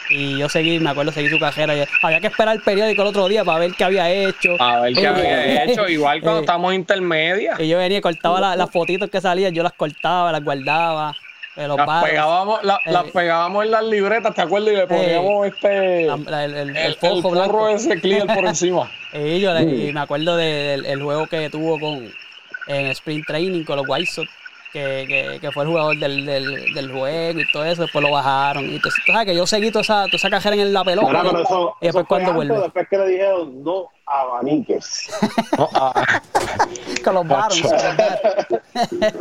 y 0.08 0.38
yo 0.38 0.48
seguí, 0.48 0.78
me 0.78 0.88
acuerdo, 0.90 1.12
seguí 1.12 1.28
su 1.28 1.38
carrera. 1.38 1.74
Y 1.76 1.84
había 2.02 2.20
que 2.20 2.28
esperar 2.28 2.54
el 2.56 2.62
periódico 2.62 3.02
el 3.02 3.08
otro 3.08 3.28
día 3.28 3.44
para 3.44 3.58
ver 3.58 3.72
qué 3.76 3.84
había 3.84 4.08
hecho. 4.10 4.56
A 4.58 4.80
ver 4.80 4.94
qué 4.94 5.02
Eh, 5.02 5.06
había 5.08 5.64
hecho. 5.64 5.86
Igual 5.88 6.20
cuando 6.22 6.38
eh, 6.40 6.42
estábamos 6.42 6.72
intermedia. 6.74 7.56
Y 7.58 7.68
yo 7.68 7.76
venía 7.78 7.98
y 7.98 8.00
cortaba 8.00 8.40
la- 8.40 8.56
las 8.56 8.70
fotitos 8.70 9.10
que 9.10 9.20
salían, 9.20 9.52
yo 9.52 9.62
las 9.62 9.72
cortaba, 9.74 10.32
las 10.32 10.42
guardaba. 10.42 11.14
De 11.56 11.68
los 11.68 11.76
Las 11.78 12.04
pegábamos, 12.04 12.62
la- 12.64 12.80
Eh. 12.84 12.92
las 12.92 13.04
pegábamos 13.10 13.64
en 13.64 13.70
las 13.70 13.84
libretas, 13.84 14.34
¿te 14.34 14.42
acuerdas? 14.42 14.72
Y 14.72 14.76
le 14.76 14.86
poníamos 14.86 15.46
este. 15.46 16.06
La- 16.06 16.16
la- 16.16 16.44
el, 16.44 16.54
el, 16.54 16.76
el, 16.76 16.96
el 17.00 17.22
blanco. 17.22 17.68
ese 17.68 18.00
clear 18.00 18.26
por 18.26 18.44
encima. 18.46 18.90
Y 19.14 19.40
yo 19.40 19.54
le- 19.54 19.62
y 19.88 19.92
me 19.92 20.00
acuerdo 20.00 20.36
de- 20.36 20.44
del 20.44 20.86
el 20.86 21.02
juego 21.02 21.26
que 21.26 21.48
tuvo 21.50 21.80
con 21.80 22.12
en 22.68 22.86
Sprint 22.88 23.26
Training 23.26 23.64
con 23.64 23.76
los 23.76 23.86
White 23.88 24.10
Sox, 24.10 24.28
que, 24.76 25.04
que, 25.08 25.38
que 25.40 25.50
fue 25.52 25.62
el 25.64 25.70
jugador 25.70 25.96
del, 25.98 26.26
del, 26.26 26.74
del 26.74 26.92
juego 26.92 27.40
y 27.40 27.50
todo 27.50 27.64
eso, 27.64 27.82
después 27.82 28.04
lo 28.04 28.10
bajaron. 28.10 28.64
Y 28.70 28.76
entonces, 28.76 29.02
tú 29.06 29.12
sabes 29.12 29.26
que 29.28 29.34
yo 29.34 29.46
seguí 29.46 29.70
toda 29.70 29.80
esa, 29.82 30.04
toda 30.04 30.16
esa 30.16 30.28
cajera 30.30 30.54
en 30.56 30.72
la 30.72 30.84
pelota. 30.84 31.06
Ahora, 31.06 31.22
pero 31.22 31.42
eso, 31.42 31.76
y 31.80 31.86
después 31.86 32.06
cuando 32.06 32.30
antes, 32.32 32.46
vuelve. 32.48 32.62
después 32.64 32.86
que 32.90 32.98
le 32.98 33.06
dijeron 33.08 33.64
no 33.64 33.88
abaniques. 34.06 35.10
No, 35.58 35.68
ah, 35.74 36.20
Con 37.04 37.14
los. 37.14 37.24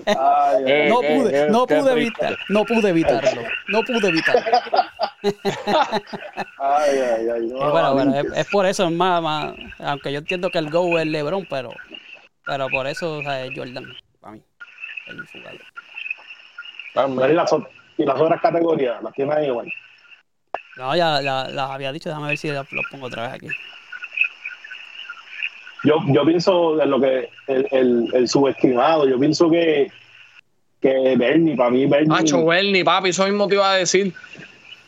Ay, 0.05 0.63
Eh, 0.65 0.87
No 0.89 0.99
qué- 0.99 1.15
pude, 1.15 1.31
qué- 1.31 1.47
no 1.49 1.65
pude 1.65 1.77
triste. 1.79 1.91
evitar, 2.25 2.37
no 2.49 2.65
pude 2.65 2.89
evitarlo, 2.89 3.41
no 3.69 3.81
pude 3.83 4.07
evitarlo. 4.09 4.41
ay, 6.59 6.99
ay, 6.99 7.27
ay, 7.33 7.47
no 7.47 7.67
Y 7.67 7.71
bueno, 7.71 7.93
bueno, 7.93 8.13
es, 8.35 8.47
por 8.47 8.65
eso, 8.65 8.85
es 8.85 8.91
más, 8.91 9.21
más, 9.21 9.53
aunque 9.79 10.11
yo 10.11 10.19
entiendo 10.19 10.49
que 10.49 10.57
el 10.57 10.69
Go 10.69 10.99
es 10.99 11.05
LeBron, 11.07 11.47
pero, 11.49 11.71
pero 12.45 12.67
por 12.69 12.87
eso 12.87 13.19
o 13.19 13.21
sea, 13.21 13.45
es 13.45 13.51
Jordan, 13.55 13.85
el 15.07 15.25
jugador. 15.27 15.61
Pero 16.93 17.29
¿y 17.31 17.33
las, 17.35 17.51
ot- 17.51 17.67
y 17.97 18.05
las 18.05 18.19
otras 18.19 18.41
categorías, 18.41 19.01
las 19.03 19.13
tienen 19.13 19.37
ahí 19.37 19.47
igual. 19.47 19.71
No, 20.77 20.95
ya 20.95 21.21
las 21.21 21.69
había 21.71 21.91
dicho, 21.91 22.09
déjame 22.09 22.27
ver 22.29 22.37
si 22.37 22.49
los 22.51 22.65
pongo 22.91 23.05
otra 23.07 23.23
vez 23.23 23.33
aquí. 23.33 23.47
Yo, 25.83 25.99
yo 26.07 26.25
pienso 26.25 26.81
en 26.81 26.89
lo 26.89 26.99
que 26.99 27.29
el, 27.47 27.67
el, 27.71 28.09
el 28.13 28.27
subestimado, 28.27 29.07
yo 29.07 29.19
pienso 29.19 29.49
que, 29.51 29.91
que 30.81 31.15
Bernie, 31.15 31.55
para 31.55 31.69
mí 31.69 31.85
Bernie, 31.85 32.07
Nacho 32.07 32.43
Bernie, 32.45 32.83
papi, 32.83 33.09
eso 33.09 33.25
mismo 33.25 33.47
te 33.47 33.55
iba 33.55 33.71
a 33.71 33.75
decir. 33.75 34.13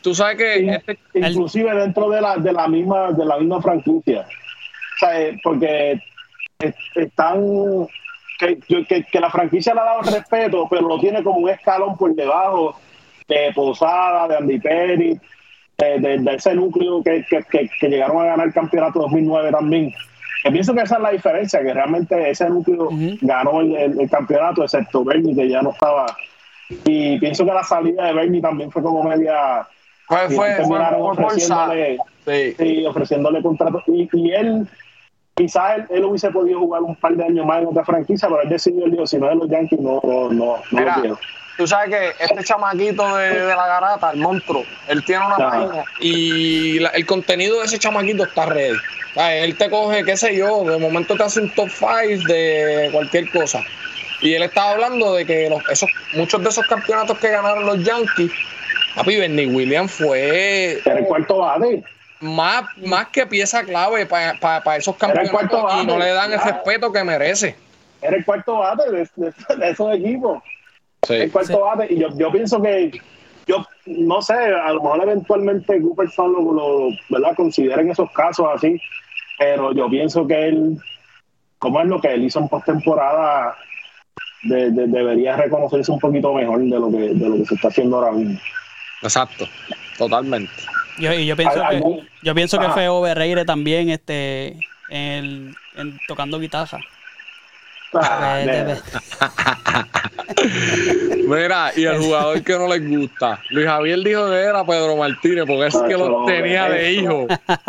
Tú 0.02 0.14
sabes 0.14 0.36
que 0.38 0.58
in- 0.60 0.70
este, 0.70 0.98
inclusive 1.14 1.72
dentro 1.74 2.10
de 2.10 2.20
la, 2.20 2.36
de 2.36 2.52
la 2.52 2.66
misma 2.68 3.12
de 3.12 3.24
la 3.24 3.38
misma 3.38 3.62
franquicia. 3.62 4.22
O 4.22 4.98
sea, 4.98 5.20
eh, 5.20 5.40
porque 5.42 6.02
es- 6.58 6.74
están 6.96 7.86
que, 8.38 8.58
yo- 8.68 8.86
que, 8.86 9.04
que 9.04 9.20
la 9.20 9.30
franquicia 9.30 9.74
le 9.74 9.80
ha 9.80 9.84
dado 9.84 10.02
respeto, 10.02 10.66
pero 10.70 10.82
lo 10.88 10.98
tiene 10.98 11.22
como 11.22 11.38
un 11.40 11.50
escalón 11.50 11.96
por 11.96 12.14
debajo 12.14 12.78
de 13.28 13.52
Posada, 13.54 14.28
de 14.28 14.36
Andy 14.36 14.58
Perry, 14.60 15.20
de, 15.76 15.98
de- 16.00 16.18
de 16.18 16.34
ese 16.34 16.54
núcleo 16.54 17.02
que, 17.02 17.24
que, 17.28 17.42
que- 17.50 17.68
que 17.80 17.88
llegaron 17.88 18.22
a 18.22 18.26
ganar 18.26 18.46
el 18.46 18.52
campeonato 18.54 19.00
2009 19.00 19.50
también. 19.50 19.92
Que 20.42 20.52
pienso 20.52 20.72
que 20.72 20.82
esa 20.82 20.96
es 20.96 21.02
la 21.02 21.10
diferencia, 21.10 21.60
que 21.62 21.74
realmente 21.74 22.30
ese 22.30 22.48
núcleo 22.48 22.88
ganó 23.20 23.60
el, 23.60 23.74
el- 23.76 24.00
el 24.00 24.10
campeonato, 24.10 24.62
excepto 24.62 25.04
Bernie, 25.04 25.34
que 25.34 25.48
ya 25.48 25.60
no 25.62 25.70
estaba. 25.70 26.06
Y 26.84 27.18
pienso 27.18 27.44
que 27.44 27.52
la 27.52 27.64
salida 27.64 28.04
de 28.06 28.12
Bernie 28.12 28.40
también 28.40 28.70
fue 28.70 28.82
como 28.82 29.02
media. 29.02 29.66
fue, 30.06 30.28
fue, 30.30 30.54
terminaron 30.54 31.00
ofreciéndole, 31.02 31.98
Sí. 32.26 32.54
sí, 32.58 32.86
ofreciéndole 32.86 33.42
contrato. 33.42 33.82
Y, 33.88 34.08
y 34.12 34.32
él, 34.32 34.66
quizás 35.38 35.76
él, 35.78 35.86
él 35.90 36.04
hubiese 36.04 36.30
podido 36.30 36.58
jugar 36.58 36.82
un 36.82 36.96
par 36.96 37.14
de 37.16 37.24
años 37.24 37.46
más 37.46 37.62
en 37.62 37.68
otra 37.68 37.84
franquicia, 37.84 38.28
pero 38.28 38.42
él 38.42 38.48
decidió, 38.48 38.84
él 38.84 38.90
dijo, 38.90 39.06
si 39.06 39.16
no 39.18 39.26
es 39.26 39.30
de 39.30 39.36
los 39.36 39.48
Yankees, 39.48 39.80
no, 39.80 40.00
no, 40.04 40.28
no, 40.30 40.62
Mira, 40.70 40.96
lo 40.96 41.00
quiero. 41.02 41.20
Tú 41.56 41.66
sabes 41.66 41.90
que 41.90 42.24
este 42.24 42.44
chamaquito 42.44 43.16
de, 43.16 43.30
de 43.30 43.48
la 43.56 43.66
garata, 43.66 44.10
el 44.12 44.18
monstruo, 44.18 44.64
él 44.88 45.02
tiene 45.02 45.24
una 45.26 45.36
Ajá. 45.36 45.50
página 45.50 45.84
y 46.00 46.78
la- 46.80 46.90
el 46.90 47.06
contenido 47.06 47.58
de 47.60 47.64
ese 47.66 47.78
chamaquito 47.78 48.24
está 48.24 48.46
ready. 48.46 48.80
Él 49.16 49.56
te 49.56 49.68
coge, 49.70 50.04
qué 50.04 50.16
sé 50.16 50.36
yo, 50.36 50.64
de 50.70 50.78
momento 50.78 51.16
te 51.16 51.24
hace 51.24 51.40
un 51.40 51.48
top 51.50 51.68
5 51.70 52.26
de 52.26 52.88
cualquier 52.92 53.28
cosa. 53.30 53.64
Y 54.20 54.34
él 54.34 54.42
estaba 54.42 54.70
hablando 54.70 55.14
de 55.14 55.24
que 55.26 55.48
los- 55.48 55.68
esos, 55.68 55.90
muchos 56.12 56.42
de 56.42 56.48
esos 56.50 56.66
campeonatos 56.66 57.18
que 57.18 57.28
ganaron 57.28 57.64
los 57.66 57.82
Yankees, 57.82 58.30
papi, 58.94 59.16
Bernie 59.16 59.46
Williams 59.46 59.90
fue 59.92 60.80
Era 60.84 60.98
el 61.00 61.06
cuarto 61.06 61.38
bate. 61.38 61.82
Más, 62.20 62.64
más 62.78 63.08
que 63.08 63.26
pieza 63.26 63.62
clave 63.64 64.06
para 64.06 64.76
esos 64.76 64.96
Era 65.02 65.22
el 65.22 65.30
cuarto 65.30 65.56
campeonatos 65.66 65.82
y 65.82 65.86
no 65.86 65.98
le 65.98 66.10
dan 66.12 66.32
el 66.32 66.40
respeto 66.40 66.92
que 66.92 67.04
merece. 67.04 67.56
Era 68.02 68.16
el 68.16 68.24
cuarto 68.24 68.58
bate 68.58 68.90
de, 68.90 69.08
de- 69.16 69.56
de 69.56 69.70
esos 69.70 69.94
equipos. 69.94 70.42
Sí. 71.06 71.14
el 71.14 71.30
cuarto 71.32 71.52
Sí. 71.52 71.58
bate. 71.60 71.94
Y 71.94 71.98
yo, 72.00 72.08
yo 72.16 72.30
pienso 72.32 72.60
que, 72.60 72.90
yo 73.46 73.64
no 73.86 74.20
sé, 74.22 74.34
a 74.34 74.72
lo 74.72 74.82
mejor 74.82 75.02
eventualmente 75.02 75.80
Cooperson 75.80 76.32
lo, 76.32 76.52
lo 76.52 76.88
¿verdad? 77.08 77.34
considera 77.36 77.80
en 77.82 77.90
esos 77.90 78.10
casos 78.12 78.46
así, 78.54 78.80
pero 79.38 79.72
yo 79.72 79.88
pienso 79.88 80.26
que 80.26 80.48
él, 80.48 80.78
como 81.58 81.80
es 81.80 81.86
lo 81.86 82.00
que 82.00 82.14
él 82.14 82.24
hizo 82.24 82.40
en 82.40 82.48
postemporada, 82.48 83.56
de, 84.42 84.70
de- 84.70 84.86
debería 84.86 85.36
reconocerse 85.36 85.90
un 85.90 85.98
poquito 85.98 86.32
mejor 86.34 86.60
de 86.60 86.68
lo 86.78 86.90
que, 86.90 86.98
de 87.14 87.28
lo 87.28 87.36
que 87.36 87.44
se 87.46 87.54
está 87.54 87.68
haciendo 87.68 87.96
ahora 87.98 88.12
mismo. 88.12 88.38
Exacto, 89.02 89.46
totalmente. 89.96 90.52
Yo, 90.98 91.12
y 91.12 91.26
yo 91.26 91.36
pienso 91.36 91.62
Al- 91.64 91.82
que, 91.82 92.00
yo 92.22 92.34
pienso 92.34 92.58
que 92.58 92.68
fue 92.68 92.88
Overreire 92.88 93.44
también 93.44 93.90
este, 93.90 94.56
en, 94.88 95.24
el- 95.24 95.54
en 95.76 95.98
tocando 96.06 96.38
guitarra. 96.38 96.78
Ah, 97.94 98.42
Mira, 101.26 101.70
y 101.76 101.84
el 101.84 101.98
jugador 101.98 102.42
que 102.42 102.52
no 102.54 102.68
les 102.68 102.86
gusta. 102.88 103.40
Luis 103.50 103.66
Javier 103.66 103.98
dijo 104.00 104.28
que 104.28 104.36
era 104.36 104.64
Pedro 104.64 104.96
Martínez, 104.96 105.44
porque 105.46 105.66
es 105.66 105.76
que 105.88 105.96
los 105.96 106.26
tenía 106.26 106.68
de 106.68 106.92
hijo. 106.92 107.26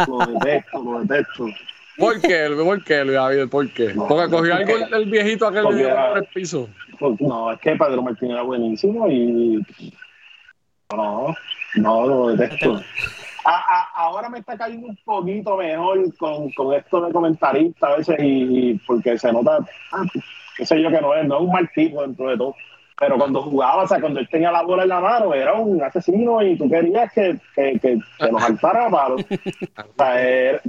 Lo 0.07 0.17
detesto, 0.25 0.83
lo 0.83 0.99
detesto. 1.01 1.45
¿Por 1.97 2.21
qué? 2.21 2.49
¿Por 2.63 2.83
qué, 2.83 3.03
Luis 3.05 3.17
Javier? 3.17 3.49
¿Por 3.49 3.69
qué? 3.71 3.89
Porque 3.95 4.29
cogió 4.29 4.55
algo 4.55 4.75
el, 4.77 4.93
el 4.93 5.05
viejito 5.09 5.47
aquel 5.47 5.65
de 5.75 5.93
tres 6.13 6.29
pisos. 6.33 6.69
Pues, 6.97 7.19
No, 7.21 7.51
es 7.51 7.59
que 7.59 7.71
Pedro 7.71 8.01
Martín 8.01 8.31
era 8.31 8.41
buenísimo 8.41 9.07
y. 9.09 9.65
No, 10.91 11.35
no, 11.75 12.07
lo 12.07 12.29
detesto. 12.35 12.81
A- 13.51 13.87
ahora 13.95 14.29
me 14.29 14.39
está 14.39 14.57
cayendo 14.57 14.87
un 14.87 14.97
poquito 15.03 15.57
mejor 15.57 16.15
con, 16.17 16.51
con 16.51 16.73
esto 16.73 17.01
de 17.01 17.11
comentarista 17.11 17.87
a 17.87 17.97
veces 17.97 18.17
y, 18.21 18.73
porque 18.85 19.17
se 19.17 19.31
nota, 19.31 19.59
ah, 19.93 20.03
qué 20.57 20.65
sé 20.65 20.81
yo 20.81 20.89
que 20.89 21.01
no 21.01 21.15
es, 21.15 21.25
no 21.27 21.35
es 21.35 21.41
un 21.41 21.51
mal 21.51 21.69
tipo 21.73 22.01
dentro 22.01 22.29
de 22.29 22.37
todo. 22.37 22.55
Pero 22.99 23.17
cuando 23.17 23.41
jugaba, 23.41 23.83
o 23.83 23.87
sea, 23.87 24.01
cuando 24.01 24.19
él 24.19 24.27
tenía 24.29 24.51
la 24.51 24.61
bola 24.63 24.83
en 24.83 24.89
la 24.89 24.99
mano, 24.99 25.33
era 25.33 25.53
un 25.53 25.81
asesino 25.81 26.41
y 26.41 26.57
tú 26.57 26.69
querías 26.69 27.11
que, 27.13 27.39
que, 27.55 27.79
que, 27.79 27.97
que 28.19 28.31
nos 28.31 28.41
saltara 28.41 28.87
a. 28.87 29.07
O 29.13 29.17
sea, 29.97 30.61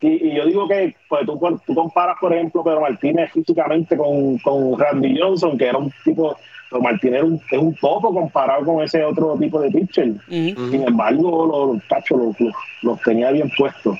y, 0.00 0.08
y 0.28 0.34
yo 0.34 0.44
digo 0.46 0.66
que 0.66 0.96
pues, 1.08 1.24
tú, 1.24 1.38
tú 1.64 1.74
comparas, 1.74 2.16
por 2.20 2.34
ejemplo, 2.34 2.64
Pedro 2.64 2.80
Martínez 2.80 3.30
físicamente 3.32 3.96
con, 3.96 4.36
con 4.38 4.76
Randy 4.76 5.16
Johnson, 5.16 5.56
que 5.56 5.66
era 5.68 5.78
un 5.78 5.92
tipo, 6.04 6.36
Martínez 6.80 7.16
era 7.18 7.24
un, 7.24 7.40
es 7.50 7.58
un 7.58 7.74
topo 7.74 8.12
comparado 8.14 8.64
con 8.64 8.82
ese 8.82 9.02
otro 9.04 9.36
tipo 9.38 9.60
de 9.60 9.70
pitcher. 9.70 10.12
Sin 10.28 10.82
embargo, 10.86 11.46
los, 11.46 11.74
los, 11.74 11.88
tachos 11.88 12.18
los, 12.18 12.40
los- 12.40 12.54
los 12.82 13.00
tenía 13.02 13.30
bien 13.30 13.50
puestos. 13.56 13.98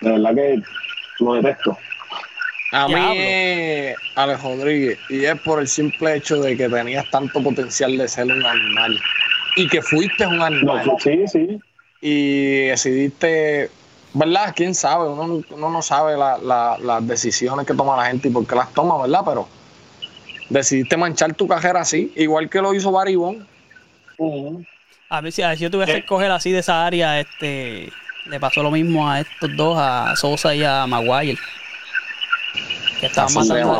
De 0.00 0.10
verdad 0.12 0.34
que 0.34 0.62
lo 1.20 1.34
detesto. 1.34 1.76
A 2.70 2.86
mí 2.86 2.94
es 3.16 3.96
Alex 4.14 4.42
Rodríguez, 4.42 4.98
y 5.08 5.24
es 5.24 5.40
por 5.40 5.58
el 5.60 5.68
simple 5.68 6.16
hecho 6.16 6.40
de 6.42 6.56
que 6.56 6.68
tenías 6.68 7.08
tanto 7.10 7.42
potencial 7.42 7.96
de 7.96 8.06
ser 8.08 8.26
un 8.26 8.44
animal 8.44 8.98
y 9.56 9.66
que 9.68 9.80
fuiste 9.80 10.26
un 10.26 10.36
No, 10.36 10.44
animal 10.44 10.92
sí, 11.02 11.24
sí. 11.26 11.58
y 12.02 12.66
decidiste, 12.66 13.70
¿verdad? 14.12 14.52
¿Quién 14.54 14.74
sabe? 14.74 15.08
Uno, 15.08 15.26
no- 15.26 15.42
uno 15.56 15.70
no 15.70 15.80
sabe 15.82 16.16
la- 16.18 16.36
la- 16.38 16.76
las 16.78 17.06
decisiones 17.08 17.66
que 17.66 17.72
toma 17.74 17.96
la 17.96 18.04
gente 18.06 18.28
y 18.28 18.30
por 18.30 18.46
qué 18.46 18.54
las 18.54 18.72
toma, 18.74 19.00
¿verdad? 19.00 19.22
Pero 19.24 19.48
decidiste 20.48 20.96
manchar 20.96 21.34
tu 21.34 21.46
cajera 21.46 21.80
así, 21.80 22.12
igual 22.16 22.48
que 22.48 22.60
lo 22.60 22.74
hizo 22.74 22.90
Baribón. 22.92 23.46
Ver 24.18 25.32
si, 25.32 25.42
a 25.42 25.48
ver 25.48 25.58
si 25.58 25.64
yo 25.64 25.70
tuviese 25.70 25.92
que 25.92 25.98
escoger 25.98 26.30
así 26.30 26.50
de 26.50 26.58
esa 26.58 26.84
área, 26.84 27.20
este, 27.20 27.90
le 28.26 28.40
pasó 28.40 28.62
lo 28.62 28.70
mismo 28.70 29.08
a 29.08 29.20
estos 29.20 29.56
dos, 29.56 29.76
a 29.78 30.14
Sosa 30.16 30.54
y 30.54 30.64
a 30.64 30.86
Maguire. 30.86 31.38
Que 33.00 33.06
estaban 33.06 33.32
matando. 33.32 33.78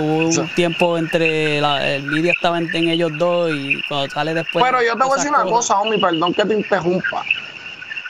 Hubo 0.00 0.28
un 0.28 0.48
tiempo 0.54 0.96
entre 0.96 1.60
la, 1.60 1.86
el 1.86 2.04
media 2.04 2.32
estaba 2.32 2.58
en, 2.58 2.74
en 2.74 2.88
ellos 2.88 3.12
dos 3.18 3.52
y 3.52 3.82
cuando 3.86 4.08
sale 4.10 4.32
después. 4.32 4.64
Pero 4.64 4.82
yo 4.82 4.96
te 4.96 5.04
voy 5.04 5.12
a 5.12 5.16
decir 5.16 5.30
una 5.30 5.44
cosa, 5.44 5.78
homie, 5.78 5.98
perdón 5.98 6.32
que 6.32 6.44
te 6.44 6.54
interrumpa. 6.54 7.22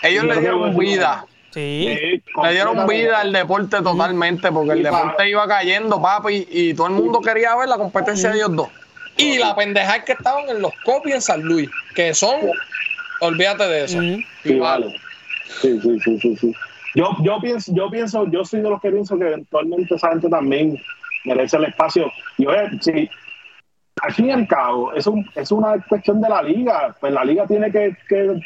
Ellos 0.03 0.25
le 0.25 0.41
dieron 0.41 0.77
vida. 0.77 1.27
Sí, 1.57 1.97
Sí, 1.99 2.23
Le 2.43 2.53
dieron 2.53 2.87
vida 2.87 3.21
al 3.21 3.33
deporte 3.33 3.79
totalmente, 3.79 4.53
porque 4.53 4.73
el 4.73 4.83
deporte 4.83 5.27
iba 5.27 5.49
cayendo, 5.49 6.03
papi, 6.03 6.47
y 6.51 6.75
todo 6.75 6.89
el 6.89 6.93
mundo 6.93 7.23
quería 7.23 7.57
ver 7.57 7.67
la 7.67 7.79
competencia 7.79 8.29
de 8.29 8.37
ellos 8.37 8.55
dos. 8.55 8.69
Y 9.17 9.39
la 9.39 9.57
pendeja 9.57 9.97
es 9.97 10.05
que 10.05 10.13
estaban 10.13 10.47
en 10.51 10.61
los 10.61 10.73
copies 10.85 11.15
en 11.15 11.21
San 11.23 11.41
Luis, 11.41 11.71
que 11.95 12.13
son, 12.13 12.35
olvídate 13.21 13.65
de 13.69 13.85
eso. 13.85 13.99
Sí, 14.43 14.59
vale. 14.59 15.01
Sí, 15.63 15.81
sí, 15.81 15.99
sí, 16.05 16.21
sí, 16.21 16.37
sí. 16.37 16.53
Yo, 16.95 17.17
yo 17.23 17.41
pienso, 17.41 17.73
yo 17.75 17.91
pienso, 17.91 18.27
yo 18.31 18.45
soy 18.45 18.61
de 18.61 18.69
los 18.69 18.81
que 18.83 18.91
pienso 18.91 19.19
que 19.19 19.25
eventualmente 19.25 19.95
esa 19.95 20.11
gente 20.11 20.29
también 20.29 20.79
merece 21.25 21.57
el 21.57 21.65
espacio. 21.65 22.13
Y 22.37 22.45
oye, 22.45 22.69
sí, 22.83 23.09
al 24.03 24.13
fin 24.13 24.27
y 24.27 24.33
al 24.33 24.47
cabo, 24.47 24.93
es, 24.93 25.07
un, 25.07 25.27
es 25.35 25.51
una 25.51 25.83
cuestión 25.89 26.21
de 26.21 26.29
la 26.29 26.43
liga. 26.43 26.95
Pues 27.01 27.15
la 27.15 27.25
liga 27.25 27.47
tiene 27.47 27.73
que, 27.73 27.97
que 28.07 28.39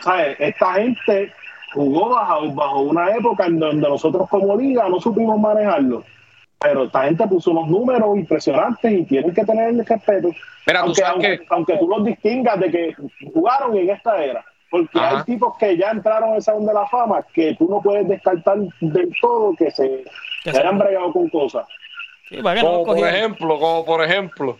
¿sabes? 0.00 0.36
Esta 0.38 0.74
gente 0.74 1.32
jugó 1.74 2.10
bajo, 2.10 2.52
bajo 2.52 2.80
una 2.80 3.10
época 3.16 3.46
en 3.46 3.58
donde 3.58 3.88
nosotros 3.88 4.28
como 4.28 4.56
liga 4.56 4.88
no 4.88 5.00
supimos 5.00 5.38
manejarlo. 5.38 6.04
Pero 6.60 6.84
esta 6.84 7.04
gente 7.04 7.26
puso 7.26 7.50
unos 7.50 7.68
números 7.68 8.16
impresionantes 8.16 8.92
y 8.92 9.04
tienen 9.04 9.34
que 9.34 9.44
tener 9.44 9.70
el 9.70 9.84
respeto. 9.84 10.28
Mira, 10.66 10.80
tú 10.80 10.86
aunque, 10.86 11.00
sabes 11.00 11.12
aunque, 11.12 11.38
que 11.38 11.46
aunque 11.50 11.76
tú 11.78 11.88
los 11.88 12.04
distingas 12.04 12.60
de 12.60 12.70
que 12.70 12.96
jugaron 13.34 13.76
en 13.76 13.90
esta 13.90 14.22
era. 14.22 14.44
Porque 14.70 14.98
Ajá. 14.98 15.18
hay 15.18 15.24
tipos 15.24 15.58
que 15.58 15.76
ya 15.76 15.90
entraron 15.90 16.30
en 16.30 16.36
el 16.36 16.42
Salón 16.42 16.64
de 16.64 16.72
la 16.72 16.86
Fama 16.86 17.22
que 17.34 17.54
tú 17.58 17.68
no 17.68 17.82
puedes 17.82 18.08
descartar 18.08 18.56
del 18.80 19.12
todo 19.20 19.54
que 19.56 19.70
se, 19.70 20.04
Que 20.44 20.52
se 20.52 20.60
hayan 20.60 20.78
bregado 20.78 21.12
con 21.12 21.28
cosas. 21.28 21.66
sí, 22.28 22.38
como 22.60 22.84
por 22.84 22.98
ejemplo, 23.06 23.58
como 23.58 23.84
por 23.84 24.02
ejemplo, 24.04 24.56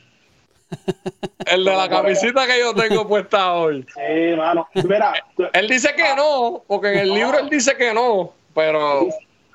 el 1.46 1.64
de 1.64 1.76
la 1.76 1.88
camisita 1.88 2.46
que 2.46 2.58
yo 2.60 2.74
tengo 2.74 3.06
puesta 3.08 3.52
hoy. 3.54 3.84
Sí, 3.94 4.36
mano. 4.36 4.68
Mira, 4.74 5.12
Él 5.52 5.68
dice 5.68 5.94
que 5.94 6.14
no, 6.16 6.62
porque 6.66 6.92
en 6.92 6.98
el 7.00 7.14
libro 7.14 7.38
él 7.38 7.48
dice 7.50 7.76
que 7.76 7.92
no, 7.92 8.32
pero 8.54 9.08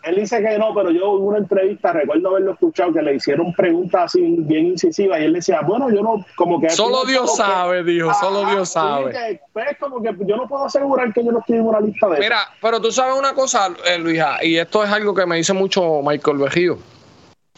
él 0.03 0.15
dice 0.15 0.41
que 0.41 0.57
no, 0.57 0.73
pero 0.73 0.89
yo 0.91 1.17
en 1.17 1.23
una 1.23 1.37
entrevista 1.39 1.91
recuerdo 1.91 2.29
haberlo 2.29 2.53
escuchado 2.53 2.93
que 2.93 3.01
le 3.01 3.15
hicieron 3.15 3.51
preguntas 3.53 4.03
así 4.05 4.21
bien 4.39 4.67
incisivas 4.67 5.19
y 5.19 5.23
él 5.25 5.33
decía, 5.33 5.59
bueno, 5.61 5.89
yo 5.89 6.01
no, 6.01 6.25
como 6.37 6.61
que... 6.61 6.69
solo 6.69 7.03
Dios 7.03 7.31
que- 7.31 7.37
sabe, 7.37 7.83
dijo, 7.83 8.13
solo 8.13 8.43
Ajá, 8.43 8.51
Dios 8.53 8.69
sabe. 8.69 9.11
que, 9.11 9.41
pues, 9.51 9.65
como 9.79 10.01
que 10.01 10.15
yo 10.25 10.37
no 10.37 10.47
puedo 10.47 10.63
asegurar 10.65 11.11
que 11.11 11.25
yo 11.25 11.31
no 11.33 11.39
estoy 11.39 11.57
en 11.57 11.67
una 11.67 11.81
lista 11.81 12.07
de... 12.07 12.19
Mira, 12.19 12.39
pero 12.61 12.79
tú 12.79 12.89
sabes 12.89 13.15
una 13.19 13.33
cosa, 13.33 13.67
eh, 13.85 13.97
Luisa, 13.97 14.37
y 14.41 14.55
esto 14.57 14.81
es 14.83 14.89
algo 14.89 15.13
que 15.13 15.25
me 15.25 15.35
dice 15.35 15.51
mucho 15.51 15.99
Michael 16.01 16.37
Vejío, 16.37 16.77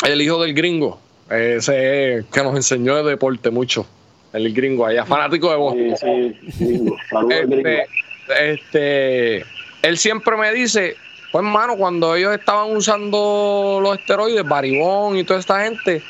el 0.08 0.20
hijo 0.20 0.42
del 0.42 0.56
gringo, 0.56 1.00
ese 1.30 2.18
es 2.18 2.26
que 2.26 2.44
nos 2.44 2.56
enseñó 2.56 2.96
de 3.04 3.12
deporte 3.12 3.50
mucho, 3.50 3.86
el 4.34 4.54
gringo 4.54 4.86
allá, 4.86 5.06
fanático 5.06 5.50
de 5.50 5.56
Boston. 5.58 5.96
Sí, 5.98 6.52
sí, 6.52 6.66
gringo. 6.66 6.96
Saludos, 7.10 7.42
gringo. 7.48 7.70
Este, 7.70 8.54
este, 8.54 9.46
él 9.82 9.98
siempre 9.98 10.38
me 10.38 10.52
dice, 10.54 10.96
pues 11.32 11.44
hermano, 11.44 11.76
cuando 11.78 12.16
ellos 12.16 12.34
estaban 12.34 12.76
usando 12.76 13.80
los 13.82 13.98
esteroides, 13.98 14.48
Baribón 14.48 15.18
y 15.18 15.24
toda 15.24 15.40
esta 15.40 15.64
gente, 15.64 16.02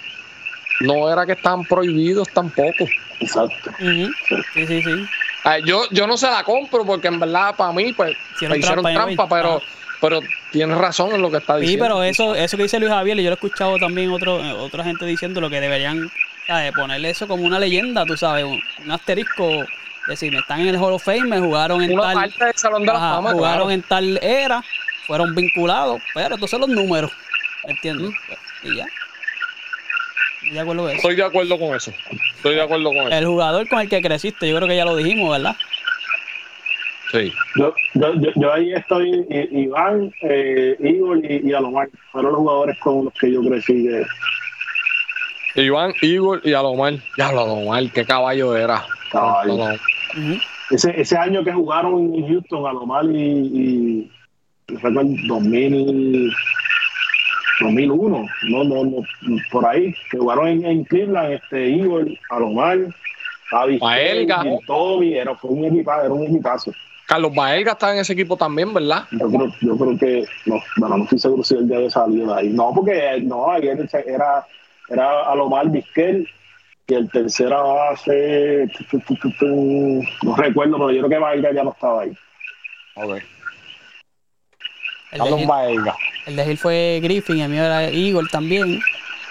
no 0.82 1.12
era 1.12 1.26
que 1.26 1.34
estaban 1.34 1.66
prohibidos 1.66 2.28
tampoco. 2.30 2.86
Exacto. 3.20 3.70
Ujú. 3.72 4.12
Sí, 4.54 4.66
sí, 4.68 4.82
sí. 4.82 5.06
Ah, 5.44 5.60
yo, 5.60 5.84
yo 5.92 6.06
no 6.08 6.18
se 6.18 6.28
la 6.28 6.44
compro 6.44 6.86
porque 6.86 7.08
en 7.08 7.20
verdad 7.20 7.56
para 7.56 7.72
mí 7.72 7.94
pues 7.94 8.16
Hicieron 8.36 8.52
me 8.52 8.60
hicieron 8.60 8.84
trampa, 8.84 9.04
trampa, 9.16 9.30
pero, 9.30 9.62
Ah. 9.62 9.79
Pero 10.02 10.20
tienes 10.52 10.78
razón 10.78 11.14
en 11.14 11.22
lo 11.22 11.30
que 11.32 11.38
está 11.38 11.56
Sí, 11.56 11.62
diciendo. 11.62 11.86
pero 11.86 12.04
eso, 12.04 12.36
eso 12.36 12.58
que 12.58 12.64
dice 12.64 12.80
Luis 12.80 12.92
Javier, 12.92 13.20
y 13.20 13.24
yo 13.24 13.30
lo 13.30 13.34
he 13.34 13.36
escuchado 13.36 13.78
también 13.78 14.12
otro, 14.12 14.40
eh, 14.44 14.52
otra 14.54 14.84
gente 14.84 15.06
diciendo 15.06 15.42
lo 15.42 15.50
que 15.50 15.60
deberían 15.62 16.10
¿sabes? 16.48 16.72
ponerle 16.74 17.10
eso 17.10 17.28
como 17.28 17.44
una 17.44 17.60
leyenda, 17.60 18.06
tú 18.06 18.16
sabes, 18.18 18.46
un, 18.46 18.62
un 18.86 18.92
asterisco, 18.92 19.66
decir, 20.08 20.34
están 20.36 20.62
en 20.62 20.70
el 20.70 20.78
Hall 20.78 20.94
of 20.94 21.04
Fame, 21.04 21.40
jugaron 21.40 21.82
en 21.84 21.92
Una 21.94 22.04
tal, 22.04 22.14
parte 22.16 22.46
del 22.46 22.56
Salón 22.56 22.82
de 22.82 22.88
la 22.88 22.96
ajá, 22.96 23.16
Fama, 23.18 23.32
jugaron 23.34 23.58
claro. 23.68 23.72
en 23.72 23.82
tal 23.84 24.20
era, 24.24 24.64
fueron 25.06 25.36
vinculados, 25.36 26.02
pero 26.14 26.36
entonces 26.36 26.60
los 26.60 26.70
números, 26.70 27.12
¿entiendes? 27.66 28.12
Y 28.64 28.76
ya. 28.78 28.86
Y 30.42 30.52
de 30.52 30.60
acuerdo 30.62 30.84
con 30.84 30.92
eso. 30.92 30.98
Estoy 30.98 31.16
de 31.16 31.24
acuerdo 31.24 31.60
con 31.60 31.76
eso. 31.76 31.94
Estoy 32.36 32.56
de 32.56 32.62
acuerdo 32.62 32.86
con 32.86 32.98
eso. 32.98 33.10
El 33.10 33.26
jugador 33.26 33.68
con 33.68 33.80
el 33.82 33.90
que 33.90 34.02
creciste, 34.02 34.48
yo 34.50 34.56
creo 34.56 34.68
que 34.68 34.76
ya 34.76 34.86
lo 34.86 34.96
dijimos, 34.96 35.32
¿verdad? 35.32 35.56
Sí. 37.12 37.34
Yo, 37.56 37.74
yo, 37.96 38.14
yo, 38.16 38.30
yo 38.36 38.54
ahí 38.54 38.72
estoy, 38.74 39.26
Iván, 39.52 40.12
eh, 40.22 40.76
Igor 40.80 41.18
y, 41.26 41.50
y 41.50 41.54
Alomar. 41.54 41.90
Fueron 42.12 42.32
los 42.34 42.40
jugadores 42.42 42.78
con 42.80 43.06
los 43.06 43.14
que 43.16 43.32
yo 43.32 43.42
crecí. 43.42 43.88
que- 43.88 44.06
Iván, 45.64 45.94
Igor 46.02 46.42
y 46.44 46.54
Alomar. 46.54 46.94
Ya, 47.18 47.30
Alomar, 47.30 47.84
qué 47.92 48.06
caballo 48.06 48.56
era. 48.56 48.84
Caballo. 49.12 49.54
Alomar. 49.54 49.80
Ese, 50.70 51.02
ese 51.02 51.18
año 51.18 51.44
que 51.44 51.52
jugaron 51.52 52.14
en 52.14 52.28
Houston, 52.28 52.68
Alomar 52.68 53.06
y, 53.06 53.18
y, 53.18 54.12
recuerdo 54.68 55.02
2000, 55.28 56.32
2001, 57.62 58.26
no, 58.50 58.64
no, 58.64 58.84
no, 58.86 58.98
por 59.52 59.66
ahí, 59.66 59.94
que 60.12 60.18
jugaron 60.20 60.48
en, 60.48 60.66
en 60.66 60.84
Cleveland, 60.84 61.34
este, 61.34 61.70
Igor, 61.70 62.06
Alomar, 62.30 62.78
Baelga. 63.82 64.44
Tommy, 64.68 65.16
era, 65.16 65.36
fue 65.36 65.50
un 65.52 65.66
equipazo, 65.66 66.02
era 66.06 66.14
un 66.14 66.28
equipazo. 66.28 66.72
Carlos 67.10 67.34
Baelga 67.34 67.72
estaba 67.72 67.94
en 67.94 68.00
ese 68.02 68.14
equipo 68.14 68.38
también, 68.38 68.72
¿verdad? 68.72 69.06
Yo 69.10 69.28
creo, 69.30 69.52
yo 69.62 69.76
creo 69.76 69.98
que, 69.98 70.26
no, 70.46 70.62
bueno, 70.78 70.98
no 70.98 71.04
estoy 71.06 71.18
seguro 71.18 71.44
si 71.44 71.56
él 71.56 71.68
ya 71.68 71.78
había 71.78 71.90
salido 71.90 72.32
de 72.36 72.40
ahí. 72.40 72.50
No, 72.50 72.72
porque 72.72 73.20
no, 73.24 73.56
él 73.56 73.90
era, 74.06 74.46
era 74.90 75.22
Alomar 75.32 75.72
Vizquel 75.72 76.30
y 76.86 76.94
el 76.94 77.10
tercera 77.10 77.62
base, 77.62 78.70
tu, 78.78 78.84
tu, 78.84 79.00
tu, 79.00 79.16
tu, 79.16 79.32
tu, 79.40 80.04
no 80.22 80.36
recuerdo, 80.36 80.78
pero 80.78 80.92
yo 80.92 81.00
creo 81.00 81.10
que 81.10 81.18
Bailga 81.18 81.52
ya 81.52 81.64
no 81.64 81.72
estaba 81.72 82.04
ahí. 82.04 82.16
Ok. 82.94 83.18
El 85.12 85.18
de, 85.18 85.18
Carlos 85.18 85.40
Gil, 85.40 85.48
Baelga. 85.48 85.96
el 86.28 86.36
de 86.36 86.46
Gil 86.46 86.58
fue 86.60 87.00
Griffin, 87.02 87.40
el 87.40 87.50
mío 87.50 87.64
era 87.64 87.90
Igor 87.90 88.28
también. 88.30 88.80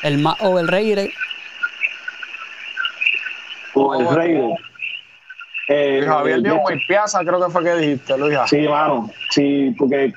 El 0.03 0.18
más 0.18 0.37
overrated, 0.41 1.11
O 3.74 3.95
el 3.95 4.07
Oh, 4.07 4.14
Rey. 4.14 4.41
Eh, 5.69 6.03
Javier 6.05 6.39
eh, 6.39 6.43
dijo 6.43 6.62
Mike 6.69 6.85
Piazza, 6.89 7.21
creo 7.25 7.45
que 7.45 7.51
fue 7.53 7.62
que 7.64 7.75
dijiste, 7.77 8.16
Luis. 8.16 8.39
Sí, 8.47 8.66
mano, 8.66 9.11
sí, 9.31 9.75
porque 9.79 10.12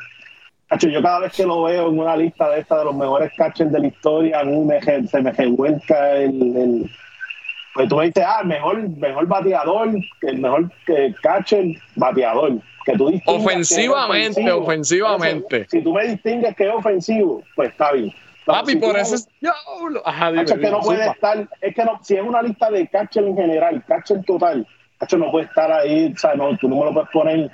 cacho, 0.67 0.87
yo 0.87 1.01
cada 1.01 1.19
vez 1.19 1.33
que 1.33 1.45
lo 1.45 1.63
veo 1.63 1.89
en 1.89 1.99
una 1.99 2.15
lista 2.15 2.49
de 2.49 2.61
esta 2.61 2.79
de 2.79 2.85
los 2.85 2.95
mejores 2.95 3.31
catchers 3.35 3.71
de 3.71 3.79
la 3.79 3.87
historia, 3.87 4.39
a 4.39 4.43
mí 4.45 4.57
me, 4.63 4.79
se 4.81 5.21
me 5.21 5.31
revuelca 5.31 6.11
el, 6.17 6.41
el- 6.55 6.91
Pues 7.73 7.89
tú 7.89 7.97
me 7.97 8.05
dices, 8.05 8.23
ah, 8.25 8.39
el 8.41 8.47
mejor, 8.47 8.89
mejor 8.97 9.27
bateador, 9.27 9.89
el 10.21 10.37
mejor 10.39 10.71
eh, 10.87 11.13
catcher, 11.21 11.65
bateador. 11.95 12.53
que 12.85 12.93
tú 12.97 13.09
que 13.09 13.21
Ofensivamente, 13.25 14.51
ofensivamente. 14.51 15.35
Entonces, 15.57 15.67
si 15.69 15.81
tú 15.81 15.93
me 15.93 16.07
distingues 16.07 16.55
que 16.55 16.67
es 16.67 16.73
ofensivo, 16.73 17.43
pues 17.55 17.69
está 17.71 17.91
bien. 17.91 18.11
Pero 18.45 18.57
Papi, 18.57 18.71
si 18.71 18.77
por 18.77 18.97
eso 18.97 19.15
es. 19.15 19.29
Ajá, 20.03 20.31
dime, 20.31 20.43
Cacho, 20.45 20.53
es 20.55 20.59
que 20.61 20.65
dime, 20.67 20.71
no 20.71 20.79
puede 20.83 21.05
estar, 21.07 21.47
es 21.61 21.75
que 21.75 21.85
no, 21.85 21.99
si 22.01 22.15
es 22.15 22.21
una 22.23 22.41
lista 22.41 22.69
de 22.71 22.87
catcher 22.87 23.23
en 23.23 23.35
general, 23.35 23.83
catcher 23.87 24.23
total, 24.25 24.65
Cacho 25.01 25.17
no 25.17 25.29
puede 25.31 25.45
estar 25.45 25.69
ahí, 25.71 26.13
o 26.15 26.17
sea, 26.17 26.33
no, 26.35 26.55
tú 26.57 26.69
no 26.69 26.77
me 26.77 26.85
lo 26.85 26.93
puedes 26.93 27.09
poner, 27.09 27.49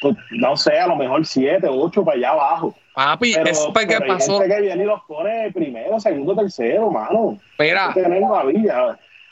pues, 0.00 0.14
no 0.30 0.56
sé, 0.56 0.78
a 0.78 0.86
lo 0.86 0.94
mejor 0.96 1.26
siete, 1.26 1.66
ocho 1.68 2.04
para 2.04 2.16
allá 2.18 2.30
abajo. 2.30 2.74
Papi, 2.94 3.32
Pero, 3.34 3.50
es 3.50 3.58
porque 3.72 3.86
pero 3.86 4.04
hay 4.04 4.08
pasó. 4.10 4.38
gente 4.38 4.54
que 4.54 4.60
viene 4.60 4.82
y 4.84 4.86
los 4.86 5.00
pone 5.08 5.50
primero, 5.52 5.98
segundo, 5.98 6.36
tercero, 6.36 6.90
mano. 6.90 7.38
Espera, 7.52 7.88
Hay 7.88 7.94
que 7.94 8.72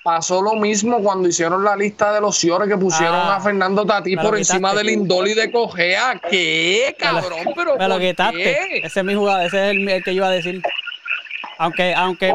pasó 0.03 0.41
lo 0.41 0.55
mismo 0.55 1.03
cuando 1.03 1.29
hicieron 1.29 1.63
la 1.63 1.77
lista 1.77 2.13
de 2.15 2.23
los 2.23 2.35
Ciores 2.39 2.67
que 2.69 2.77
pusieron 2.79 3.15
Ah, 3.17 3.37
a 3.37 3.41
Fernando 3.41 3.85
Tatí 3.85 4.17
me 4.17 4.23
lo 4.23 4.31
por 4.31 4.39
encima 4.39 4.71
quitaste. 4.71 4.79
de 4.91 4.97
Lindol 4.97 5.29
y 5.29 5.35
de 5.35 5.53
Cogea. 5.53 6.19
¿Qué, 6.31 6.97
cabrón? 6.99 7.53
Pero 7.55 7.77
Me 7.77 7.87
lo 7.87 7.95
¿por 7.97 8.01
quitaste. 8.03 8.39
qué? 8.39 8.81
Ese 8.83 9.01
es 9.01 9.05
mi 9.05 9.15
jugador, 9.15 9.45
ese 9.45 9.59
es 9.63 9.77
el, 9.77 9.87
el 9.87 10.03
que 10.03 10.13
yo 10.15 10.21
iba 10.21 10.29
a 10.29 10.31
decir. 10.31 10.63
Aunque, 11.59 11.93
aunque, 11.95 12.33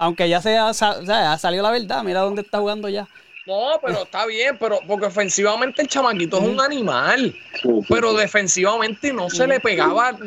aunque 0.00 0.28
ya 0.28 0.40
se 0.40 0.58
ha, 0.58 0.74
sa- 0.74 0.98
o 0.98 1.06
sea, 1.06 1.32
ha 1.32 1.38
salido 1.38 1.62
la 1.62 1.70
verdad, 1.70 2.02
mira 2.02 2.20
dónde 2.20 2.42
está 2.42 2.58
jugando 2.58 2.88
ya. 2.88 3.06
No, 3.48 3.80
pero 3.82 4.02
está 4.02 4.26
bien, 4.26 4.58
pero 4.60 4.78
porque 4.86 5.06
ofensivamente 5.06 5.80
el 5.80 5.88
chamaquito 5.88 6.36
es 6.36 6.44
un 6.44 6.60
animal. 6.60 7.34
Sí, 7.62 7.68
Pero 7.88 8.12
defensivamente 8.12 9.10
no 9.10 9.30
se 9.30 9.46
le 9.46 9.58
pegaba. 9.58 10.18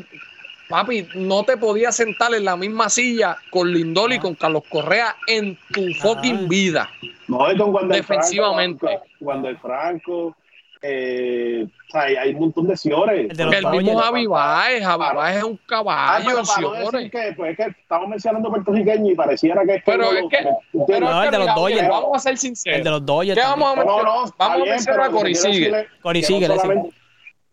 Papi, 0.68 1.08
no 1.14 1.44
te 1.44 1.56
podías 1.56 1.96
sentar 1.96 2.34
en 2.34 2.46
la 2.46 2.56
misma 2.56 2.90
silla 2.90 3.38
con 3.52 3.72
Lindol 3.72 4.14
y 4.14 4.20
con 4.20 4.34
Carlos 4.34 4.64
Correa 4.68 5.16
en 5.28 5.56
tu 5.72 5.94
fucking 6.02 6.48
vida. 6.48 6.90
No, 7.28 7.46
con 7.72 7.84
el 7.84 7.90
defensivamente. 7.90 8.88
Franco, 8.88 9.06
cuando 9.20 9.50
el 9.50 9.58
Franco, 9.60 10.36
eh, 10.84 11.66
o 11.68 11.92
sea, 11.92 12.02
hay, 12.04 12.16
hay 12.16 12.34
un 12.34 12.40
montón 12.40 12.68
de 12.68 12.76
Ciores. 12.78 13.30
El 13.30 13.38
de 13.38 13.46
los 13.46 13.54
El 13.56 13.68
mismo. 13.70 14.00
Javi 14.00 14.26
Baez, 14.26 14.84
Javi. 14.84 15.16
Baez 15.16 15.38
es 15.38 15.44
un 15.44 15.60
Ah, 15.62 15.68
caballo 15.68 16.26
pero 16.26 16.40
en 16.40 16.46
para 16.46 16.62
no 16.62 16.70
Ciores. 16.76 16.92
decir 16.94 17.12
que, 17.12 17.34
pues 17.36 17.52
es 17.52 17.58
que 17.66 17.82
estamos 17.82 18.10
mencionando 18.10 18.50
puertorriqueños 18.50 19.12
y 19.12 19.16
pareciera 19.16 19.64
que 19.66 19.76
es 19.76 19.84
que 19.84 19.92
Pero 19.92 20.12
no 20.12 20.18
es 20.18 20.26
que-. 20.30 20.50
Pero 20.88 21.06
No, 21.08 21.20
es 21.22 21.26
el 21.26 21.32
que 21.32 21.38
de 21.38 21.46
los 21.46 21.56
Dodgers. 21.56 21.90
vamos 21.90 22.10
a 22.16 22.20
ser 22.20 22.32
El 22.32 22.38
sinceros. 22.38 22.84
de 22.84 22.90
los 22.90 23.06
Dodgers. 23.06 23.40
¿Qué 23.40 23.46
vamos 23.46 23.68
a 23.72 23.76
no, 23.76 23.86
mencionar? 23.86 24.06
no, 24.06 24.26
está 24.26 24.48
vamos 24.48 24.68
a 24.68 24.72
mencionar 24.72 25.10
pero 25.12 25.20
a 25.20 25.22
quiero 25.24 25.36
Sigue, 25.36 26.48
no 26.48 26.90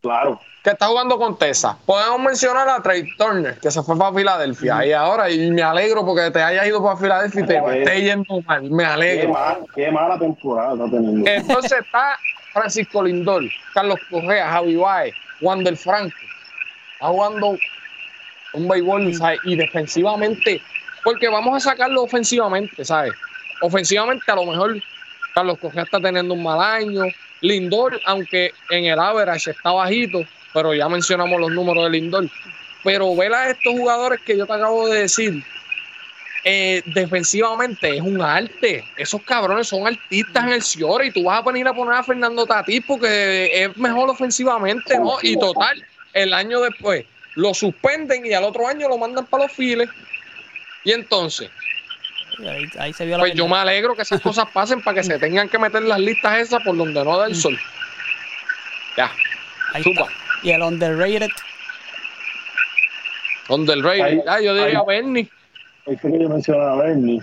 Claro. 0.00 0.40
que 0.62 0.70
está 0.70 0.86
jugando 0.86 1.18
con 1.18 1.36
Tesa. 1.36 1.76
Podemos 1.84 2.20
mencionar 2.20 2.68
a 2.68 2.80
Trey 2.80 3.04
Turner, 3.16 3.58
que 3.58 3.68
se 3.70 3.82
fue 3.82 3.98
para 3.98 4.14
Filadelfia. 4.16 4.86
Y 4.86 4.92
ahora, 4.92 5.28
y 5.28 5.50
me 5.50 5.60
alegro 5.62 6.06
porque 6.06 6.30
te 6.30 6.40
hayas 6.40 6.66
ido 6.68 6.82
para 6.82 6.96
Filadelfia 6.96 7.40
y 7.42 7.46
te 7.46 7.78
esté 7.80 8.02
yendo 8.02 8.40
mal. 8.46 8.62
Me 8.70 8.84
Qué, 8.84 8.88
alegro. 8.88 9.32
mal- 9.32 9.66
qué 9.74 9.90
mala 9.90 10.16
temporada 10.18 10.74
está 10.74 10.84
teniendo. 10.96 11.28
Entonces 11.28 11.72
está 11.80 12.16
Francisco 12.52 13.02
Lindor, 13.02 13.44
Carlos 13.74 13.98
Correa, 14.10 14.50
Javi 14.50 14.76
Baez, 14.76 15.14
Wander 15.40 15.76
Franco. 15.76 16.16
Está 16.94 17.06
jugando 17.06 17.58
un 18.54 18.68
béisbol, 18.68 19.14
¿sabes? 19.14 19.40
Y 19.44 19.56
defensivamente, 19.56 20.60
porque 21.04 21.28
vamos 21.28 21.56
a 21.56 21.70
sacarlo 21.70 22.02
ofensivamente, 22.02 22.84
¿sabes? 22.84 23.14
Ofensivamente, 23.60 24.30
a 24.30 24.36
lo 24.36 24.46
mejor 24.46 24.82
Carlos 25.34 25.58
Correa 25.58 25.84
está 25.84 26.00
teniendo 26.00 26.34
un 26.34 26.42
mal 26.42 26.60
año. 26.60 27.02
Lindor, 27.40 28.00
aunque 28.04 28.52
en 28.70 28.86
el 28.86 28.98
average 28.98 29.52
está 29.52 29.70
bajito, 29.70 30.22
pero 30.52 30.74
ya 30.74 30.88
mencionamos 30.88 31.40
los 31.40 31.52
números 31.52 31.84
de 31.84 31.90
Lindor. 31.90 32.28
Pero 32.82 33.14
ver 33.14 33.32
a 33.32 33.50
estos 33.50 33.72
jugadores 33.72 34.20
que 34.22 34.36
yo 34.36 34.46
te 34.46 34.52
acabo 34.52 34.88
de 34.88 35.02
decir, 35.02 35.44
eh, 36.44 36.82
defensivamente 36.86 37.96
es 37.96 38.00
un 38.00 38.22
arte. 38.22 38.84
Esos 38.96 39.22
cabrones 39.22 39.68
son 39.68 39.86
artistas 39.86 40.44
en 40.44 40.50
el 40.52 40.62
Ciore 40.62 41.06
y 41.06 41.10
tú 41.10 41.24
vas 41.24 41.38
a 41.40 41.42
venir 41.42 41.66
a 41.68 41.74
poner 41.74 41.94
a 41.94 42.02
Fernando 42.02 42.46
Tatís 42.46 42.82
porque 42.86 43.64
es 43.64 43.76
mejor 43.76 44.08
ofensivamente, 44.10 44.98
¿no? 44.98 45.18
Y 45.22 45.36
total, 45.38 45.84
el 46.14 46.32
año 46.32 46.60
después 46.60 47.04
lo 47.34 47.54
suspenden 47.54 48.24
y 48.26 48.32
al 48.32 48.44
otro 48.44 48.66
año 48.66 48.88
lo 48.88 48.98
mandan 48.98 49.26
para 49.26 49.44
los 49.44 49.52
files. 49.52 49.88
Y 50.84 50.92
entonces, 50.92 51.50
Ahí, 52.48 52.64
ahí 52.78 52.92
se 52.92 53.04
vio 53.04 53.16
la 53.18 53.24
pues 53.24 53.34
yo 53.34 53.48
me 53.48 53.56
alegro 53.56 53.96
que 53.96 54.02
esas 54.02 54.20
cosas 54.20 54.46
pasen 54.52 54.80
para 54.80 54.94
que 54.94 55.02
se 55.04 55.18
tengan 55.18 55.48
que 55.48 55.58
meter 55.58 55.82
las 55.82 55.98
listas 55.98 56.38
esas 56.38 56.62
por 56.62 56.76
donde 56.76 57.04
no 57.04 57.18
da 57.18 57.26
el 57.26 57.34
sol. 57.34 57.58
Ya, 58.96 59.10
Ahí 59.74 59.82
está. 59.84 60.06
Y 60.44 60.50
el 60.52 60.62
underrated. 60.62 61.30
donde 63.48 63.72
el 63.72 63.82
rey, 63.82 64.00
Ahí- 64.00 64.20
ya, 64.24 64.40
yo 64.40 64.54
diría 64.54 64.78
ahí- 64.78 64.84
Bernie. 64.86 65.28
Ahí 65.88 65.96
fue 65.96 66.12
que 66.12 66.18
yo 66.20 66.28
mencionaba 66.28 66.72
a 66.74 66.76
Bernie. 66.76 67.20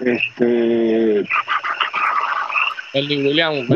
Este, 0.00 1.24
Bernie 2.94 3.26
Williams. 3.26 3.68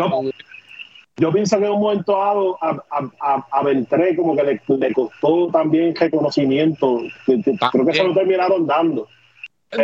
Yo- 1.16 1.32
pienso 1.32 1.58
que 1.58 1.64
en 1.64 1.70
un 1.70 1.80
momento 1.80 2.12
dado 2.12 2.58
a, 2.60 2.70
a, 2.90 3.10
a, 3.20 3.46
a 3.52 3.62
Beltré 3.62 4.16
como 4.16 4.34
que 4.36 4.42
le, 4.42 4.60
le 4.78 4.92
costó 4.92 5.48
también 5.52 5.94
reconocimiento. 5.94 7.00
Que 7.26 7.40
Creo 7.70 7.86
que 7.86 7.94
se 7.94 8.04
lo 8.04 8.14
terminaron 8.14 8.66
dando. 8.66 9.08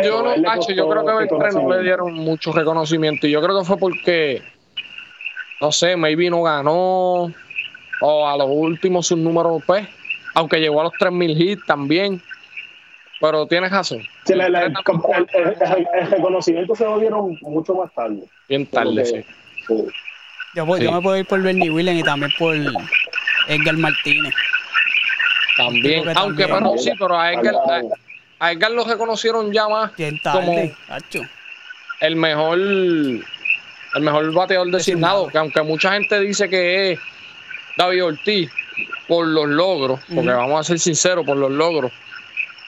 Yo 0.03 0.23
no, 0.23 0.49
Hacho, 0.49 0.71
yo 0.71 0.87
creo 0.89 1.05
que 1.05 1.13
Beltrán 1.13 1.53
no 1.63 1.73
le 1.73 1.83
dieron 1.83 2.13
mucho 2.13 2.51
reconocimiento. 2.53 3.27
Y 3.27 3.31
yo 3.31 3.41
creo 3.41 3.59
que 3.59 3.65
fue 3.65 3.77
porque, 3.77 4.41
no 5.59 5.71
sé, 5.71 5.95
maybe 5.97 6.29
no 6.29 6.43
ganó. 6.43 7.31
O 8.03 8.27
a 8.27 8.35
los 8.37 8.47
últimos 8.49 9.07
sus 9.07 9.17
números, 9.17 9.61
pues. 9.65 9.87
Aunque 10.33 10.59
llegó 10.59 10.79
a 10.81 10.85
los 10.85 10.93
3000 10.93 11.41
hits 11.41 11.65
también. 11.65 12.21
Pero 13.21 13.45
tienes 13.45 13.71
razón. 13.71 14.01
Sí, 14.25 14.33
el, 14.33 16.09
reconocimiento 16.09 16.75
se 16.75 16.83
lo 16.85 16.99
dieron 16.99 17.37
mucho 17.41 17.75
más 17.75 17.93
tarde. 17.93 18.23
Bien 18.49 18.65
tarde, 18.65 19.05
sí. 19.05 19.23
Sí. 19.67 19.85
Yo, 20.55 20.65
voy- 20.65 20.81
yo 20.81 20.89
Sí. 20.89 20.95
me 20.95 21.01
puedo 21.01 21.17
ir 21.17 21.25
por 21.27 21.41
Bernie 21.41 21.69
Williams 21.69 21.99
y 21.99 22.03
también 22.03 22.31
por 22.39 22.55
Edgar 23.47 23.77
Martínez. 23.77 24.33
También. 25.55 26.09
Aunque, 26.17 26.45
también. 26.47 26.49
pero 26.49 26.77
sí, 26.77 26.91
pero 26.97 27.19
a 27.19 27.31
Edgar, 27.33 27.55
a, 27.55 27.81
a 28.47 28.51
Edgar 28.51 28.71
lo 28.71 28.83
reconocieron 28.85 29.51
ya 29.53 29.67
más 29.69 29.95
Bien 29.95 30.17
como 30.23 30.33
tarde, 30.39 30.75
Hacho. 30.89 31.21
el 31.99 32.15
mejor 32.15 32.57
el 32.57 34.01
mejor 34.03 34.33
bateador 34.33 34.71
designado, 34.71 35.27
que 35.27 35.37
aunque 35.37 35.61
mucha 35.61 35.91
gente 35.93 36.19
dice 36.21 36.49
que 36.49 36.93
es 36.93 36.99
David 37.77 38.05
Ortiz 38.05 38.49
por 39.07 39.27
los 39.27 39.47
logros, 39.47 39.99
porque 40.13 40.29
vamos 40.31 40.59
a 40.61 40.63
ser 40.63 40.79
sinceros, 40.79 41.25
por 41.25 41.35
los 41.37 41.51
logros, 41.51 41.91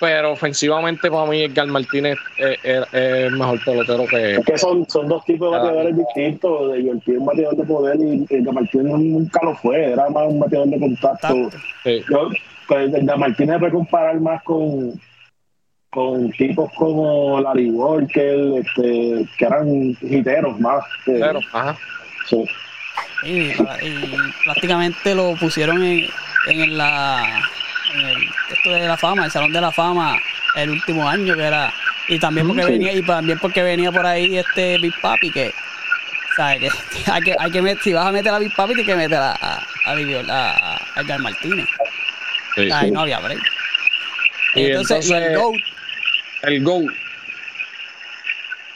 pero 0.04 0.34
ofensivamente 0.34 1.10
para 1.10 1.26
mí 1.30 1.44
Edgar 1.44 1.68
Martínez 1.68 2.18
es, 2.38 2.58
es- 2.62 2.82
es 2.92 2.94
el 2.94 3.32
mejor 3.38 3.64
pelotero 3.64 4.06
que 4.06 4.34
Es 4.36 4.46
que 4.46 4.58
son, 4.58 4.86
son 4.90 5.08
dos 5.08 5.24
tipos 5.24 5.50
de 5.50 5.58
bateadores 5.58 5.96
distintos. 5.98 6.72
De 6.74 6.80
es 6.80 7.08
un 7.08 7.26
bateador 7.26 7.56
de 7.56 7.64
poder 7.64 7.98
y 8.02 8.26
el 8.30 8.44
de 8.44 8.52
Martínez 8.52 8.98
nunca 8.98 9.40
lo 9.44 9.56
fue. 9.56 9.92
Era 9.94 10.10
más 10.10 10.28
un 10.28 10.40
bateador 10.42 10.68
de 10.68 10.80
contacto. 10.80 11.28
Tacto. 11.28 11.50
sí. 11.86 12.04
Yo, 12.12 12.30
pues, 12.68 12.94
el 12.94 13.06
de 13.06 13.16
Martínez 13.16 13.60
puede 13.60 13.72
comparar 13.72 14.20
más 14.20 14.44
con, 14.44 15.00
con 15.90 16.32
tipos 16.32 16.70
como 16.78 17.40
Larry 17.40 17.70
Walker, 17.72 18.60
este, 18.60 19.26
que 19.38 19.46
eran 19.46 19.96
hiteros 20.02 20.60
más. 20.60 20.84
que- 21.06 21.14
Pero, 21.14 21.40
ajá. 21.54 21.78
sí. 22.28 22.44
Y, 23.24 23.52
y 23.52 24.34
prácticamente 24.44 25.16
lo 25.16 25.34
pusieron 25.40 25.82
en, 25.82 26.06
en 26.50 26.78
la 26.78 27.42
el 27.94 28.30
esto 28.52 28.72
de 28.72 28.88
la 28.88 28.98
fama, 28.98 29.26
el 29.26 29.32
salón 29.32 29.52
de 29.54 29.62
la 29.62 29.72
fama 29.72 30.20
el 30.56 30.70
último 30.70 31.08
año 31.08 31.36
que 31.36 31.44
era 31.44 31.74
y 32.08 32.20
también 32.20 32.48
porque 32.48 32.64
Sí. 32.64 32.72
venía 32.72 32.94
y 32.94 33.02
también 33.02 33.40
porque 33.40 33.64
venía 33.64 33.92
por 33.92 34.06
ahí 34.06 34.38
este 34.38 34.78
Big 34.78 34.94
Papi 35.02 35.32
que 35.32 35.54
sabes 36.36 36.60
que 36.60 36.70
hay 37.12 37.22
que 37.22 37.36
hay 37.40 37.52
que 37.52 37.62
meter, 37.62 37.82
si 37.84 37.94
vas 37.94 38.06
a 38.06 38.12
meter 38.12 38.34
a 38.34 38.40
Big 38.40 38.54
Papi 38.56 38.74
tienes 38.76 38.86
que 38.94 38.96
meter 38.96 39.18
a 39.18 39.32
a, 39.32 39.54
a, 39.86 39.94
a- 39.94 40.76
a 40.96 41.02
Edgar 41.02 41.20
Martínez. 41.20 41.68
Sí, 42.56 42.70
no 42.92 43.02
había 43.02 43.20
break. 43.20 43.40
Y 44.56 44.66
Entonces, 44.68 45.10
y 45.10 45.14
el 45.14 45.24
entonces- 45.24 45.42
GOAT, 45.42 45.62
El 46.44 46.64
GOAT. 46.64 46.94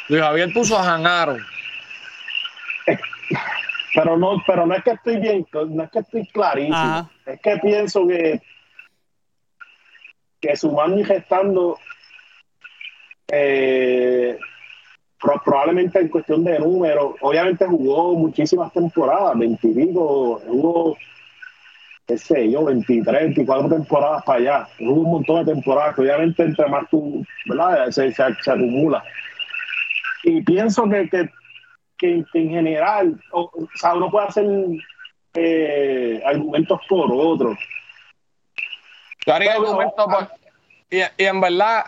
Luis 0.09 0.21
Javier 0.23 0.53
puso 0.53 0.79
a 0.79 0.95
Han 0.95 1.05
Aaron. 1.05 1.45
Pero 3.93 4.17
no, 4.17 4.41
pero 4.45 4.65
no 4.65 4.75
es 4.75 4.83
que 4.83 4.91
estoy 4.91 5.17
bien, 5.17 5.45
no 5.53 5.83
es 5.83 5.89
que 5.91 5.99
estoy 5.99 6.25
clarísimo. 6.27 6.75
Ajá. 6.77 7.09
Es 7.25 7.39
que 7.41 7.57
pienso 7.57 8.07
que, 8.07 8.39
que 10.47 10.55
sumando 10.55 10.99
y 10.99 11.03
gestando, 11.03 11.77
eh, 13.31 14.37
pro- 15.21 15.41
probablemente 15.43 15.99
en 15.99 16.07
cuestión 16.09 16.43
de 16.43 16.59
números, 16.59 17.15
obviamente 17.21 17.65
jugó 17.65 18.13
muchísimas 18.15 18.71
temporadas, 18.71 19.37
veintipico, 19.37 20.39
jugó, 20.47 20.97
qué 22.07 22.17
sé 22.17 22.49
yo, 22.49 22.63
23, 22.65 23.23
24 23.35 23.69
temporadas 23.69 24.23
para 24.23 24.39
allá. 24.39 24.67
Hubo 24.79 25.01
un 25.01 25.11
montón 25.11 25.45
de 25.45 25.53
temporadas 25.53 25.95
que 25.95 26.01
obviamente 26.01 26.43
entre 26.43 26.67
más 26.67 26.89
tú, 26.89 27.25
¿verdad? 27.45 27.89
Se, 27.91 28.13
acumula. 28.23 29.03
Y 30.23 30.41
pienso 30.41 30.87
que, 30.89 31.09
que, 31.97 32.23
en 32.33 32.49
general, 32.49 33.19
o, 33.31 33.51
uno 33.95 34.09
puede 34.09 34.27
hacer 34.27 34.45
eh, 35.35 36.21
argumentos 36.25 36.79
por 36.87 37.11
otros. 37.11 37.57
Yo 39.27 39.33
haría 39.33 39.51
Pero, 39.57 39.67
argumentos 39.67 40.05
por- 40.05 40.29
y, 40.89 40.97
y 41.21 41.25
en 41.25 41.41
verdad, 41.41 41.85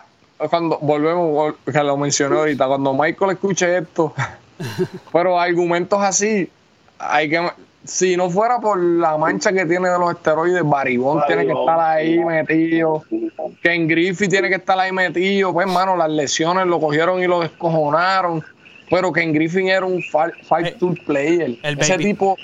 cuando 0.50 0.78
volvemos, 0.80 1.30
vol- 1.30 1.72
que 1.72 1.82
lo 1.82 1.96
mencioné 1.96 2.36
ahorita, 2.38 2.66
cuando 2.68 2.92
Michael 2.94 3.30
escuche 3.32 3.78
esto, 3.78 4.12
pero 5.12 5.40
argumentos 5.40 6.00
así, 6.02 6.48
hay 6.98 7.30
que, 7.30 7.50
si 7.84 8.14
no 8.16 8.28
fuera 8.28 8.58
por 8.58 8.78
la 8.78 9.16
mancha 9.16 9.52
que 9.52 9.64
tiene 9.64 9.88
de 9.88 9.98
los 9.98 10.10
esteroides, 10.12 10.62
Baribón 10.64 11.22
tiene 11.26 11.46
que 11.46 11.52
estar 11.52 11.80
ahí 11.80 12.18
metido. 12.22 13.02
Ken 13.62 13.88
Griffey 13.88 14.28
tiene 14.28 14.50
que 14.50 14.56
estar 14.56 14.78
ahí 14.78 14.92
metido. 14.92 15.52
Pues, 15.54 15.66
hermano, 15.66 15.96
las 15.96 16.10
lesiones 16.10 16.66
lo 16.66 16.78
cogieron 16.78 17.22
y 17.22 17.26
lo 17.26 17.40
descojonaron. 17.40 18.44
Pero 18.90 19.12
Ken 19.12 19.32
Griffin 19.32 19.68
era 19.68 19.86
un 19.86 20.02
fight 20.02 20.76
tool 20.78 21.00
player. 21.06 21.56
ese 21.62 21.96
tipo, 21.96 22.36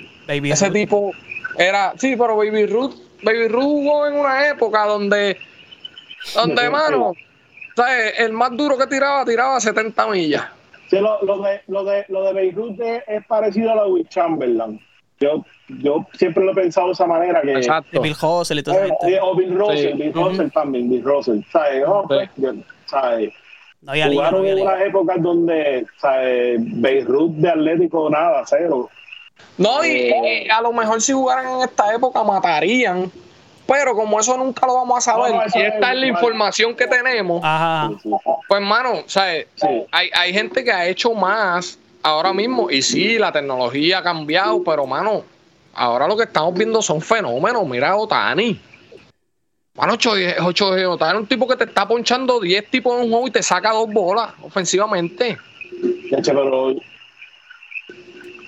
ese 0.55 0.71
tipo 0.71 1.11
era, 1.59 1.93
sí, 1.99 2.17
pero 2.17 2.37
Baby 2.37 2.65
Ruth, 2.67 2.95
Baby 3.23 3.49
Ruth 3.49 3.63
jugó 3.63 4.07
en 4.07 4.15
una 4.15 4.49
época 4.49 4.85
donde, 4.87 5.37
donde, 6.35 6.63
hermano, 6.63 7.13
el 8.19 8.33
más 8.33 8.57
duro 8.57 8.79
que 8.79 8.87
tiraba, 8.87 9.25
tiraba 9.25 9.61
70 9.61 10.07
millas. 10.09 10.45
Sí, 10.89 10.99
lo, 11.01 11.19
de, 11.43 11.61
lo, 11.67 11.85
de, 11.85 12.05
lo 12.09 12.23
de 12.23 12.33
Baby 12.33 12.51
Ruth 12.53 12.81
es, 12.81 13.27
parecido 13.27 13.73
a 13.73 13.75
lo 13.75 13.85
de 13.85 13.91
Will 13.91 14.09
Chamberlain. 14.09 14.81
Yo, 15.19 15.45
yo 15.81 16.07
siempre 16.13 16.45
lo 16.45 16.53
he 16.53 16.55
pensado 16.55 16.89
de 16.89 16.93
esa 16.93 17.07
manera. 17.07 17.41
Que, 17.41 17.53
Exacto. 17.55 18.01
Bill 18.01 18.15
Russell 18.21 18.59
y 18.59 18.63
todo 18.63 18.75
eso. 18.75 18.97
Eh, 19.09 19.19
o 19.21 19.35
Bill 19.35 19.55
Russell, 19.55 19.95
Bill 19.95 20.13
Russell 20.13 20.49
también, 20.51 20.91
Bill 20.91 21.03
Russell. 21.03 21.41
¿sabes? 21.51 21.85
Oh, 21.87 22.05
pues, 22.07 22.29
¿sabes? 22.85 23.33
No 23.83 23.93
Jugaron 23.93 24.47
en 24.47 24.61
unas 24.61 24.81
épocas 24.83 25.23
donde 25.23 25.87
¿sabes? 25.99 26.59
Beirut 26.81 27.33
de 27.37 27.49
Atlético 27.49 28.11
nada, 28.11 28.43
cero. 28.47 28.91
No, 29.59 29.85
y, 29.85 29.89
eh, 29.89 30.49
a 30.51 30.61
lo 30.61 30.73
mejor 30.73 31.01
si 31.01 31.13
jugaran 31.13 31.47
en 31.49 31.61
esta 31.63 31.95
época 31.95 32.23
matarían. 32.23 33.11
Pero 33.67 33.95
como 33.97 34.21
eso 34.21 34.37
nunca 34.37 34.65
lo 34.65 34.75
vamos 34.75 34.99
a 34.99 35.01
saber, 35.01 35.35
y 35.53 35.61
esta 35.61 35.93
es 35.93 35.99
la 35.99 36.07
información 36.07 36.77
que 36.77 36.87
tenemos, 36.87 37.43
pues 38.47 38.61
hermano, 38.61 39.03
¿sabes? 39.07 39.49
Hay, 39.91 40.09
hay 40.15 40.33
gente 40.33 40.63
que 40.63 40.71
ha 40.71 40.87
hecho 40.87 41.13
más 41.15 41.77
ahora 42.01 42.33
mismo, 42.33 42.71
y 42.71 42.81
sí, 42.81 43.19
la 43.19 43.33
tecnología 43.33 43.99
ha 43.99 44.03
cambiado, 44.05 44.63
pero 44.63 44.87
mano, 44.87 45.25
ahora 45.75 46.07
lo 46.07 46.17
que 46.17 46.25
estamos 46.25 46.55
viendo 46.55 46.81
son 46.81 47.01
fenómenos. 47.01 47.67
Mira 47.67 47.97
Otani. 47.97 48.61
Mano, 49.75 49.93
8 49.95 50.11
Otani 50.89 51.13
es 51.13 51.21
un 51.21 51.27
tipo 51.27 51.47
que 51.47 51.57
te 51.57 51.65
está 51.65 51.87
ponchando 51.87 52.41
10 52.41 52.71
tipos 52.71 52.97
en 52.97 53.05
un 53.05 53.11
juego 53.11 53.29
y 53.29 53.31
te 53.31 53.43
saca 53.43 53.73
dos 53.73 53.93
bolas 53.93 54.33
ofensivamente. 54.43 55.37
pero 56.25 56.75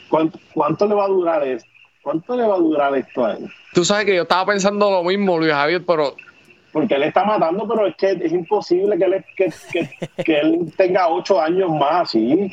¿cuánto, 0.09 0.87
le 0.87 0.95
va 0.95 1.05
a 1.05 1.09
durar 1.09 1.47
esto? 1.47 1.69
¿Cuánto 2.03 2.37
le 2.37 2.47
va 2.47 2.55
a 2.55 2.59
durar 2.59 2.97
esto 2.97 3.25
a 3.25 3.33
él? 3.33 3.51
Tú 3.75 3.85
sabes 3.85 4.07
que 4.07 4.17
yo 4.17 4.23
estaba 4.23 4.47
pensando 4.47 4.91
lo 4.91 5.05
mismo, 5.05 5.39
Luis 5.39 5.53
Javier, 5.53 5.85
pero 5.87 6.15
porque 6.73 6.95
él 6.95 7.05
está 7.05 7.25
matando, 7.25 7.67
pero 7.67 7.87
es 7.87 7.97
que 7.97 8.11
es 8.11 8.33
imposible 8.33 8.99
que 8.99 9.05
él, 9.05 9.25
que, 9.37 10.23
que 10.23 10.39
él 10.39 10.73
tenga 10.77 11.09
ocho 11.09 11.41
años 11.41 11.71
más 11.71 12.03
así 12.03 12.53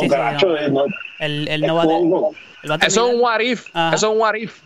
sí, 0.00 0.08
no. 0.08 0.84
Él, 1.18 1.60
no 1.62 1.74
va, 1.76 1.82
a 1.82 2.86
Eso 2.86 3.08
es 3.08 3.14
un 3.14 3.20
what 3.20 3.40
if. 3.40 3.68
Eso 3.68 3.94
es 3.94 4.02
un 4.02 4.18
what 4.18 4.34
if. 4.34 4.60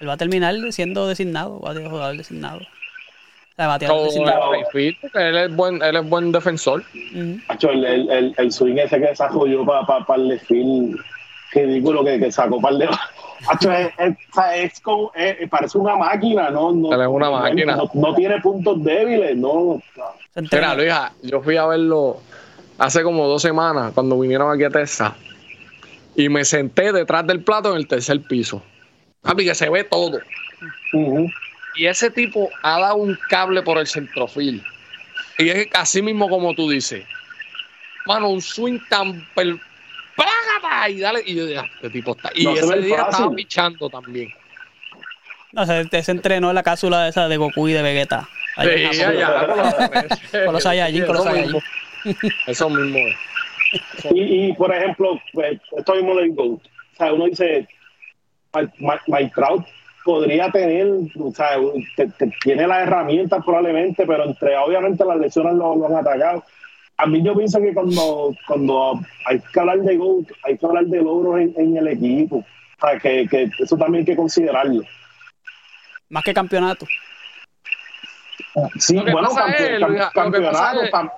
Él 0.00 0.08
va 0.08 0.14
a 0.14 0.16
terminar 0.16 0.54
siendo 0.70 1.08
designado, 1.08 1.60
va 1.60 1.72
a 1.72 1.74
jugador 1.74 2.16
designado. 2.16 2.58
O 2.58 3.56
sea, 3.56 3.78
designado. 3.78 4.52
él, 4.54 5.36
es 5.36 5.56
buen, 5.56 5.82
él 5.82 5.96
es 5.96 6.08
buen 6.08 6.30
defensor. 6.30 6.84
el, 6.92 7.84
el, 7.84 8.34
el, 8.36 8.52
swing 8.52 8.76
ese 8.76 9.00
que 9.00 9.14
yo 9.50 9.64
para 9.64 9.86
pa, 9.86 10.04
pa 10.04 10.16
el 10.16 10.28
desfile 10.28 10.96
ridículo 11.64 12.04
que, 12.04 12.18
que 12.18 12.32
sacó 12.32 12.60
para 12.60 12.74
el 12.74 12.78
de... 12.80 12.86
es, 13.60 13.92
es, 13.98 14.16
es, 14.54 14.80
como, 14.80 15.12
parece 15.50 15.78
una 15.78 15.96
máquina, 15.96 16.50
¿no? 16.50 16.72
no 16.72 17.02
es 17.02 17.08
una 17.08 17.30
máquina. 17.30 17.76
No, 17.76 17.90
no, 17.94 18.14
tiene 18.14 18.40
puntos 18.40 18.82
débiles, 18.82 19.36
no. 19.36 19.80
Mira, 20.34 20.74
Luisa, 20.74 21.12
yo 21.22 21.40
fui 21.40 21.56
a 21.56 21.66
verlo 21.66 22.18
hace 22.78 23.02
como 23.02 23.26
dos 23.26 23.42
semanas 23.42 23.92
cuando 23.94 24.18
vinieron 24.18 24.52
aquí 24.52 24.64
a 24.64 24.70
Texas 24.70 25.12
y 26.14 26.28
me 26.28 26.44
senté 26.44 26.92
detrás 26.92 27.26
del 27.26 27.42
plato 27.42 27.72
en 27.72 27.76
el 27.76 27.86
tercer 27.86 28.20
piso. 28.22 28.62
Papi, 29.22 29.44
que 29.44 29.54
se 29.54 29.68
ve 29.68 29.84
todo. 29.84 30.18
Y 31.76 31.86
ese 31.86 32.10
tipo 32.10 32.48
ha 32.62 32.80
dado 32.80 32.96
un 32.96 33.18
cable 33.28 33.62
por 33.62 33.78
el 33.78 33.86
centrofil. 33.86 34.62
Y 35.38 35.50
es 35.50 35.68
así 35.74 36.00
mismo 36.00 36.28
como 36.28 36.54
tú 36.54 36.70
dices. 36.70 37.04
Mano, 38.06 38.30
un 38.30 38.40
swing 38.40 38.78
tan. 38.88 39.26
Per... 39.34 39.58
Y 40.88 41.00
dale. 41.00 41.22
Y 41.24 41.34
yo 41.34 41.46
dije, 41.46 41.62
este 41.74 41.90
tipo 41.90 42.12
está. 42.16 42.30
Y 42.34 42.46
ese 42.46 42.80
día 42.80 43.02
estaba 43.02 43.30
pichando 43.34 43.88
también. 43.88 44.32
No, 45.52 45.66
se, 45.66 46.02
se 46.02 46.12
entrenó 46.12 46.50
en 46.50 46.54
la 46.54 46.62
cápsula 46.62 47.08
esa 47.08 47.28
de 47.28 47.36
Goku 47.36 47.68
y 47.68 47.72
de 47.72 47.82
Vegeta. 47.82 48.28
sí, 48.56 48.96
ya, 48.98 49.12
ya, 49.12 49.46
con 50.44 50.54
los 50.54 50.62
Saiyajin, 50.62 51.06
con 51.06 51.16
los 51.16 51.24
Saiyajin. 51.24 51.60
Eso 52.46 52.70
mismo 52.70 52.98
es. 52.98 53.16
Y, 54.10 54.52
por 54.52 54.74
ejemplo, 54.74 55.20
pues, 55.32 55.60
esto 55.76 55.94
mismo 55.94 56.14
del 56.16 56.32
GOAT. 56.34 56.60
O 56.60 56.96
sea, 56.96 57.12
uno 57.12 57.26
dice, 57.26 57.66
Mike 59.08 59.32
Trout 59.34 59.66
podría 60.04 60.50
tener, 60.50 60.86
o 61.18 61.32
sea, 61.32 61.58
tiene 62.42 62.66
las 62.66 62.86
herramientas 62.86 63.44
probablemente, 63.44 64.06
pero 64.06 64.24
entre 64.24 64.56
obviamente 64.56 65.04
las 65.04 65.18
lesiones 65.18 65.54
lo, 65.54 65.84
han 65.86 65.94
atacado. 65.94 66.44
A 66.98 67.06
mí 67.06 67.22
yo 67.22 67.36
pienso 67.36 67.60
que 67.60 67.74
cuando, 67.74 68.34
cuando 68.46 69.00
hay 69.26 69.40
que 69.40 69.60
hablar 69.60 69.80
de 69.80 69.96
GOAT, 69.96 70.28
hay 70.44 70.56
que 70.56 70.66
hablar 70.66 70.86
de 70.86 71.02
logros 71.02 71.40
en, 71.40 71.76
el 71.76 71.88
equipo. 71.88 72.36
O 72.36 72.80
sea, 72.80 72.98
que, 72.98 73.26
que, 73.28 73.50
eso 73.58 73.76
también 73.76 74.02
hay 74.02 74.06
que 74.06 74.16
considerarlo. 74.16 74.82
Más 76.08 76.24
que 76.24 76.32
campeonato. 76.32 76.86
Sí, 78.78 78.96
bueno, 78.96 79.28
campeonato, 80.14 81.12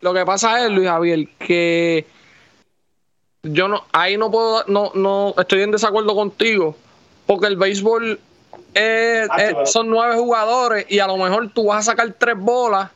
lo 0.00 0.14
que 0.14 0.24
pasa 0.24 0.64
es, 0.64 0.70
Luis 0.70 0.88
Javier, 0.88 1.26
que 1.38 2.06
yo 3.42 3.68
no, 3.68 3.84
ahí 3.92 4.16
no 4.16 4.30
puedo, 4.30 4.64
no, 4.66 4.92
no, 4.94 5.34
estoy 5.36 5.62
en 5.62 5.72
desacuerdo 5.72 6.14
contigo, 6.14 6.76
porque 7.26 7.48
el 7.48 7.56
béisbol 7.56 8.18
ah, 8.76 9.64
son 9.64 9.90
nueve 9.90 10.14
jugadores 10.14 10.86
y 10.88 11.00
a 11.00 11.06
lo 11.06 11.16
mejor 11.16 11.50
tú 11.50 11.66
vas 11.66 11.88
a 11.88 11.92
sacar 11.92 12.14
tres 12.18 12.36
bolas 12.38 12.90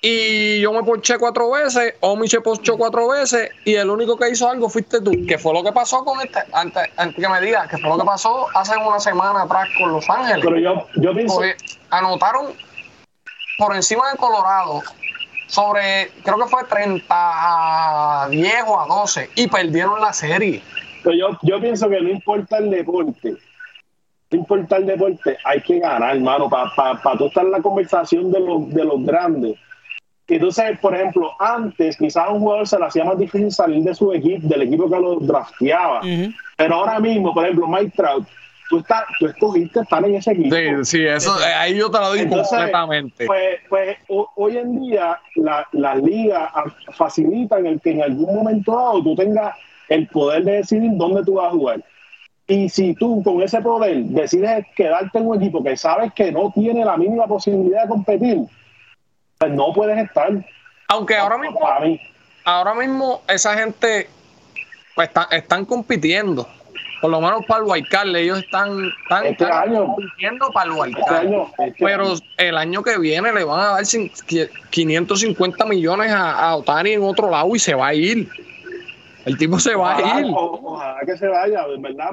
y 0.00 0.60
yo 0.60 0.72
me 0.72 0.82
ponché 0.82 1.18
cuatro 1.18 1.50
veces, 1.50 1.94
o 2.00 2.16
me 2.16 2.28
se 2.28 2.40
ponchó 2.40 2.76
cuatro 2.76 3.08
veces 3.08 3.50
y 3.64 3.74
el 3.74 3.90
único 3.90 4.16
que 4.16 4.30
hizo 4.30 4.48
algo 4.48 4.68
fuiste 4.68 5.00
tú, 5.00 5.12
que 5.26 5.38
fue 5.38 5.54
lo 5.54 5.64
que 5.64 5.72
pasó 5.72 6.04
con 6.04 6.20
este, 6.20 6.40
antes, 6.52 6.84
antes 6.96 7.16
que 7.16 7.28
me 7.28 7.40
digas, 7.40 7.68
que 7.68 7.78
fue 7.78 7.88
lo 7.90 7.98
que 7.98 8.04
pasó 8.04 8.46
hace 8.54 8.76
una 8.76 9.00
semana 9.00 9.42
atrás 9.42 9.68
con 9.78 9.92
Los 9.92 10.08
Ángeles. 10.08 10.44
Pero 10.44 10.58
yo, 10.58 10.86
yo 10.96 11.14
pienso... 11.14 11.40
anotaron 11.90 12.52
por 13.58 13.74
encima 13.74 14.10
de 14.12 14.18
Colorado 14.18 14.82
sobre, 15.46 16.10
creo 16.22 16.38
que 16.38 16.46
fue 16.46 16.64
30 16.64 17.04
a 17.10 18.28
10 18.28 18.54
o 18.66 18.80
a 18.80 18.86
12 18.86 19.30
y 19.34 19.48
perdieron 19.48 20.00
la 20.00 20.12
serie. 20.12 20.62
Pero 21.02 21.16
yo, 21.16 21.38
yo 21.42 21.60
pienso 21.60 21.88
que 21.88 22.00
no 22.00 22.10
importa 22.10 22.58
el 22.58 22.70
deporte, 22.70 23.36
no 24.30 24.38
importa 24.38 24.76
el 24.76 24.86
deporte, 24.86 25.38
hay 25.44 25.62
que 25.62 25.78
ganar, 25.78 26.16
hermano, 26.16 26.50
para 26.50 26.70
pa, 26.74 27.00
pa 27.00 27.16
tú 27.16 27.26
estar 27.26 27.44
en 27.44 27.52
la 27.52 27.62
conversación 27.62 28.30
de 28.30 28.40
los, 28.40 28.68
de 28.70 28.84
los 28.84 29.04
grandes. 29.04 29.56
Entonces, 30.28 30.78
por 30.80 30.94
ejemplo, 30.94 31.30
antes 31.38 31.96
quizás 31.96 32.26
a 32.26 32.30
un 32.30 32.40
jugador 32.40 32.66
se 32.66 32.78
le 32.78 32.86
hacía 32.86 33.04
más 33.04 33.18
difícil 33.18 33.50
salir 33.52 33.82
de 33.84 33.94
su 33.94 34.12
equipo, 34.12 34.48
del 34.48 34.62
equipo 34.62 34.90
que 34.90 34.98
lo 34.98 35.16
drafteaba. 35.20 36.00
Pero 36.56 36.74
ahora 36.74 36.98
mismo, 36.98 37.32
por 37.32 37.44
ejemplo, 37.44 37.68
Mike 37.68 37.92
Trout, 37.96 38.26
tú, 38.68 38.78
estás, 38.78 39.04
tú 39.20 39.26
escogiste 39.26 39.80
estar 39.80 40.04
en 40.04 40.16
ese 40.16 40.32
equipo. 40.32 40.56
Sí, 40.56 40.84
sí, 40.84 41.06
eso, 41.06 41.36
ahí 41.56 41.76
yo 41.76 41.90
te 41.90 41.98
lo 41.98 42.12
digo 42.12 42.42
completamente. 42.42 43.26
Pues, 43.26 43.58
pues 43.68 43.96
hoy 44.08 44.56
en 44.56 44.80
día 44.80 45.18
las 45.36 45.66
la 45.72 45.94
ligas 45.94 46.50
facilitan 46.92 47.66
el 47.66 47.80
que 47.80 47.92
en 47.92 48.02
algún 48.02 48.34
momento 48.34 48.72
dado 48.74 49.02
tú 49.02 49.14
tengas 49.14 49.54
el 49.88 50.08
poder 50.08 50.42
de 50.44 50.52
decidir 50.52 50.90
dónde 50.94 51.24
tú 51.24 51.34
vas 51.34 51.46
a 51.46 51.50
jugar. 51.50 51.84
Y 52.48 52.68
si 52.68 52.94
tú 52.94 53.22
con 53.22 53.42
ese 53.42 53.60
poder 53.60 53.96
decides 54.04 54.66
quedarte 54.76 55.18
en 55.18 55.26
un 55.26 55.40
equipo 55.40 55.62
que 55.62 55.76
sabes 55.76 56.12
que 56.14 56.30
no 56.30 56.52
tiene 56.52 56.84
la 56.84 56.96
mínima 56.96 57.26
posibilidad 57.26 57.82
de 57.82 57.88
competir, 57.88 58.38
pues 59.38 59.52
no 59.52 59.72
puedes 59.72 59.98
estar. 59.98 60.30
Aunque 60.88 61.16
ahora 61.16 61.38
mismo, 61.38 61.60
ahora 62.44 62.74
mismo 62.74 63.22
esa 63.28 63.54
gente 63.56 64.08
pues, 64.94 65.10
están 65.30 65.64
compitiendo 65.64 66.48
por 67.00 67.10
lo 67.10 67.20
menos 67.20 67.44
para 67.46 67.60
el 67.60 67.66
Guaycarle, 67.66 68.22
ellos 68.22 68.38
están, 68.38 68.90
están, 69.02 69.26
este 69.26 69.44
año, 69.44 69.94
para 70.52 70.72
el 70.72 70.90
este, 70.90 71.66
este 71.66 71.84
pero 71.84 72.14
el 72.38 72.56
año 72.56 72.82
que 72.82 72.98
viene 72.98 73.32
le 73.32 73.44
van 73.44 73.60
a 73.60 73.64
dar 73.72 73.84
550 74.70 75.64
millones 75.66 76.10
a, 76.10 76.56
Otani 76.56 76.92
en 76.92 77.02
otro 77.02 77.30
lado 77.30 77.54
y 77.54 77.58
se 77.58 77.74
va 77.74 77.88
a 77.88 77.94
ir. 77.94 78.28
El 79.24 79.36
tipo 79.36 79.58
se 79.58 79.74
va 79.74 79.96
a 79.96 80.20
ir. 80.20 80.26
ojalá 80.32 81.00
que 81.04 81.16
se 81.16 81.26
vaya, 81.26 81.66
¿verdad? 81.78 82.10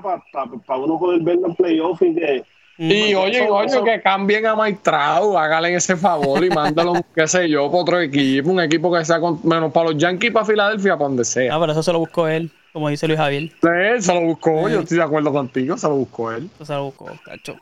Para 0.66 0.80
uno 0.80 1.00
poder 1.00 1.22
verlo 1.22 1.48
en 1.48 1.56
playoff 1.56 2.02
y 2.02 2.16
que. 2.16 2.44
Y 2.78 3.14
oye, 3.14 3.48
oye, 3.50 3.84
que 3.84 4.02
cambien 4.02 4.46
a 4.48 4.56
Maitrao, 4.56 5.38
háganle 5.38 5.76
ese 5.76 5.96
favor 5.96 6.44
y 6.44 6.50
mándalo, 6.50 6.94
qué 7.16 7.28
sé 7.28 7.48
yo, 7.48 7.68
para 7.70 7.82
otro 7.82 8.00
equipo, 8.02 8.50
un 8.50 8.62
equipo 8.62 8.92
que 8.92 9.06
sea 9.06 9.20
menos 9.44 9.72
para 9.72 9.92
los 9.92 9.98
Yankees, 9.98 10.32
para 10.32 10.46
Filadelfia, 10.46 10.94
para 10.94 11.10
donde 11.10 11.24
sea. 11.24 11.54
Ah, 11.54 11.60
pero 11.60 11.72
eso 11.72 11.84
se 11.84 11.94
lo 11.94 12.00
buscó 12.00 12.28
él 12.28 12.52
como 12.74 12.90
dice 12.90 13.08
Luis 13.08 13.20
Javier. 13.20 13.44
Sí, 13.44 14.02
se 14.02 14.14
lo 14.14 14.22
buscó, 14.22 14.68
yo 14.68 14.80
estoy 14.82 14.98
de 14.98 15.04
acuerdo 15.04 15.32
contigo, 15.32 15.78
se 15.78 15.88
lo 15.88 15.96
buscó 15.96 16.32
él. 16.32 16.50
Se 16.64 16.74
lo 16.74 16.86
buscó, 16.86 17.12
cacho. 17.24 17.56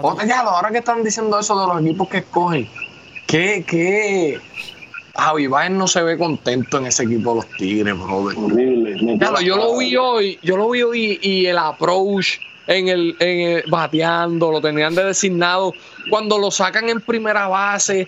Oye, 0.00 0.28
ya, 0.28 0.40
ahora 0.40 0.70
que 0.70 0.78
están 0.78 1.02
diciendo 1.02 1.38
eso 1.38 1.60
de 1.60 1.66
los 1.66 1.82
equipos 1.82 2.08
que 2.08 2.18
escogen, 2.18 2.68
¿qué, 3.26 3.64
qué, 3.66 4.40
Javi 5.16 5.48
Baez 5.48 5.72
no 5.72 5.88
se 5.88 6.02
ve 6.02 6.16
contento 6.16 6.78
en 6.78 6.86
ese 6.86 7.02
equipo 7.02 7.30
de 7.30 7.36
los 7.36 7.48
Tigres, 7.56 7.98
brother. 7.98 8.38
Horrible. 8.38 9.18
Claro, 9.18 9.40
yo 9.40 9.56
lo 9.56 9.76
vi 9.76 9.96
hoy, 9.96 10.38
yo 10.42 10.56
lo 10.56 10.70
vi 10.70 10.82
hoy 10.82 11.18
y 11.20 11.46
el 11.46 11.58
approach 11.58 12.38
en 12.66 12.88
el, 12.88 13.16
en 13.20 13.40
el- 13.58 13.64
bateando, 13.68 14.50
lo 14.52 14.60
tenían 14.60 14.94
de 14.94 15.04
designado. 15.04 15.74
Cuando 16.08 16.38
lo 16.38 16.50
sacan 16.50 16.88
en 16.88 17.00
primera 17.00 17.48
base, 17.48 18.06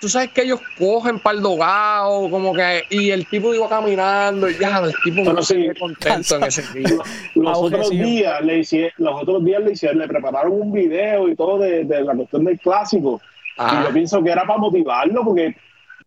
tú 0.00 0.08
sabes 0.08 0.30
que 0.30 0.42
ellos 0.42 0.60
cogen 0.78 1.18
para 1.18 1.36
el 1.36 1.42
dogado, 1.42 2.28
como 2.30 2.52
que, 2.52 2.82
y 2.90 3.10
el 3.10 3.26
tipo 3.26 3.54
iba 3.54 3.68
caminando, 3.68 4.48
y 4.50 4.58
ya, 4.58 4.78
el 4.78 4.92
tipo 5.04 5.22
Pero 5.22 5.32
no 5.34 5.42
se 5.42 5.54
sí, 5.54 5.68
ve 5.68 5.74
contento 5.78 6.36
en 6.36 6.42
ese 6.44 6.60
equipo. 6.62 7.02
Los 7.36 7.58
otros 7.58 7.90
días 7.90 8.40
le 8.44 8.58
hicieron, 8.58 8.92
los 8.98 9.22
otros 9.22 9.44
días 9.44 9.62
le 9.62 9.72
hicieron, 9.72 9.98
le 9.98 10.08
prepararon 10.08 10.52
un 10.52 10.72
video 10.72 11.28
y 11.28 11.36
todo 11.36 11.58
de, 11.58 11.84
de 11.84 12.02
la 12.02 12.14
cuestión 12.14 12.44
del 12.44 12.58
clásico. 12.58 13.20
Y 13.58 13.84
yo 13.84 13.92
pienso 13.92 14.22
que 14.22 14.30
era 14.30 14.44
para 14.46 14.58
motivarlo, 14.58 15.24
porque 15.24 15.54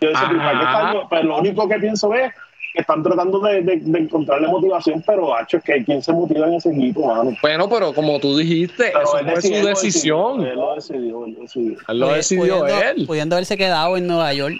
yo 0.01 0.09
decía. 0.09 0.27
¿para 0.27 0.59
qué 0.59 0.65
están- 0.65 1.09
pero 1.09 1.23
lo 1.23 1.37
único 1.39 1.69
que 1.69 1.75
pienso 1.79 2.13
es 2.13 2.33
están 2.77 3.03
tratando 3.03 3.39
de, 3.39 3.61
de- 3.61 3.77
de 3.81 3.99
encontrarle 3.99 4.47
motivación, 4.47 5.03
pero 5.05 5.35
hacho, 5.35 5.57
es 5.57 5.63
que 5.63 5.83
quién 5.83 6.01
se 6.01 6.11
motiva 6.13 6.47
en 6.47 6.53
ese 6.55 6.69
equipo, 6.71 7.07
mano. 7.07 7.35
Bueno, 7.41 7.69
pero 7.69 7.93
como 7.93 8.19
tú 8.19 8.37
dijiste, 8.37 8.91
Pero 8.93 9.01
eso 9.03 9.11
fue 9.11 9.23
decidió, 9.23 9.41
su 9.41 9.55
él 9.57 9.61
lo 9.63 9.69
decisión. 9.69 10.37
decidió, 10.37 10.51
Él 10.51 10.59
lo 10.59 10.75
decidió, 10.75 11.25
él 11.25 11.33
lo 11.35 11.41
decidió. 11.41 11.77
Él 11.87 11.99
lo 11.99 12.07
Pudi- 12.09 12.15
decidió 12.15 12.59
pudiendo, 12.59 12.83
él. 12.83 13.05
Pudiendo 13.07 13.35
haberse 13.35 13.57
quedado 13.57 13.97
en 13.97 14.07
Nueva 14.07 14.33
York. 14.33 14.55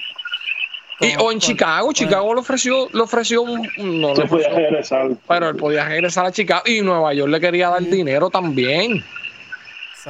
Y, 1.02 1.08
o 1.08 1.10
en 1.10 1.16
con- 1.18 1.40
Chicago, 1.40 1.86
con- 1.88 1.94
Chicago 1.94 2.34
le 2.34 2.40
ofreció, 2.40 2.88
le 2.94 3.02
ofreció 3.02 3.42
un, 3.42 3.68
no 3.78 4.10
le 4.10 4.16
Se 4.16 4.26
podía 4.28 4.50
regresar. 4.50 5.10
pero 5.28 5.50
él 5.50 5.56
podía 5.58 5.86
regresar 5.86 6.26
a 6.26 6.32
Chicago 6.32 6.64
y 6.66 6.82
Nueva 6.82 7.14
York 7.14 7.30
le 7.30 7.40
quería 7.42 7.70
dar 7.70 7.82
dinero 7.84 8.30
también. 8.30 9.04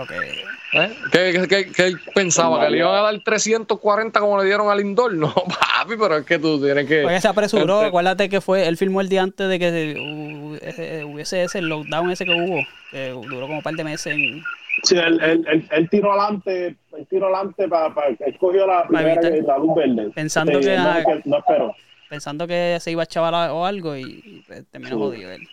Que- 0.08 0.44
¿Eh? 0.76 0.94
¿Qué, 1.12 1.48
qué- 1.48 1.72
qué- 1.72 1.88
él 1.88 2.00
pensaba? 2.14 2.66
¿Que 2.66 2.72
le 2.72 2.78
iban 2.80 2.94
a 2.96 3.02
dar 3.02 3.20
340 3.24 4.20
como 4.20 4.38
le 4.40 4.46
dieron 4.46 4.70
a 4.70 4.76
Lindor? 4.76 5.14
No, 5.16 5.34
papi, 5.34 5.96
pero 6.00 6.18
es 6.18 6.26
que 6.26 6.38
tú 6.38 6.62
tienes 6.62 6.86
que... 6.86 7.04
Porque 7.04 7.22
se 7.22 7.28
apresuró, 7.28 7.78
Este- 7.78 7.88
acuérdate 7.88 8.30
que 8.30 8.42
fue, 8.42 8.68
él 8.68 8.76
filmó 8.78 9.02
el 9.02 9.10
día 9.10 9.24
antes 9.24 9.48
de 9.48 9.58
que 9.60 9.96
hu- 9.98 10.60
ese- 10.62 11.04
hubiese 11.06 11.44
ese 11.44 11.62
lockdown 11.62 12.12
ese 12.12 12.26
que 12.26 12.32
hubo, 12.32 12.60
que 12.92 13.10
duró 13.10 13.42
como 13.48 13.58
un 13.58 13.64
par 13.64 13.74
de 13.76 13.84
meses 13.84 14.08
en, 14.14 14.44
Sí, 14.84 14.98
él, 14.98 15.18
él, 15.24 15.46
él, 15.50 15.68
él 15.72 15.90
tiró 15.90 16.12
adelante, 16.12 16.76
él 16.98 17.08
tiró 17.10 17.28
adelante 17.34 17.66
para, 17.70 17.94
él 18.20 18.38
cogió 18.38 18.68
la 18.68 18.86
primera, 18.86 19.14
evitar. 19.14 19.32
la 19.48 19.58
luz 19.58 19.74
verde. 19.76 20.10
Pensando 20.14 20.60
Sí, 20.62 20.68
que- 20.68 20.76
no, 20.78 20.94
que 20.96 21.22
no 21.30 21.38
esperó. 21.38 21.76
pensando 22.10 22.46
que 22.46 22.78
se 22.82 22.92
iba 22.92 23.04
a 23.04 23.06
chavar 23.06 23.52
o 23.52 23.66
algo 23.66 23.96
y, 23.96 24.02
y, 24.04 24.44
pues, 24.46 24.66
terminó 24.70 24.96
Sí. 24.96 25.02
jodido 25.02 25.32
él. 25.32 25.48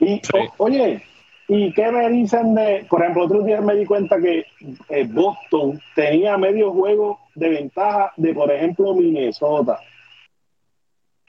Y, 0.00 0.06
Sí. 0.16 0.20
o- 0.34 0.54
oye, 0.64 1.02
¿y 1.48 1.72
qué 1.72 1.90
me 1.92 2.08
dicen 2.10 2.54
de, 2.54 2.86
por 2.88 3.02
ejemplo, 3.02 3.24
otro 3.24 3.42
día 3.42 3.60
me 3.60 3.74
di 3.74 3.84
cuenta 3.86 4.18
que 4.20 4.46
eh, 4.88 5.04
Boston 5.08 5.80
tenía 5.94 6.36
medio 6.38 6.72
juego 6.72 7.18
de 7.34 7.48
ventaja 7.48 8.12
de, 8.16 8.32
por 8.34 8.50
ejemplo, 8.50 8.94
Minnesota. 8.94 9.78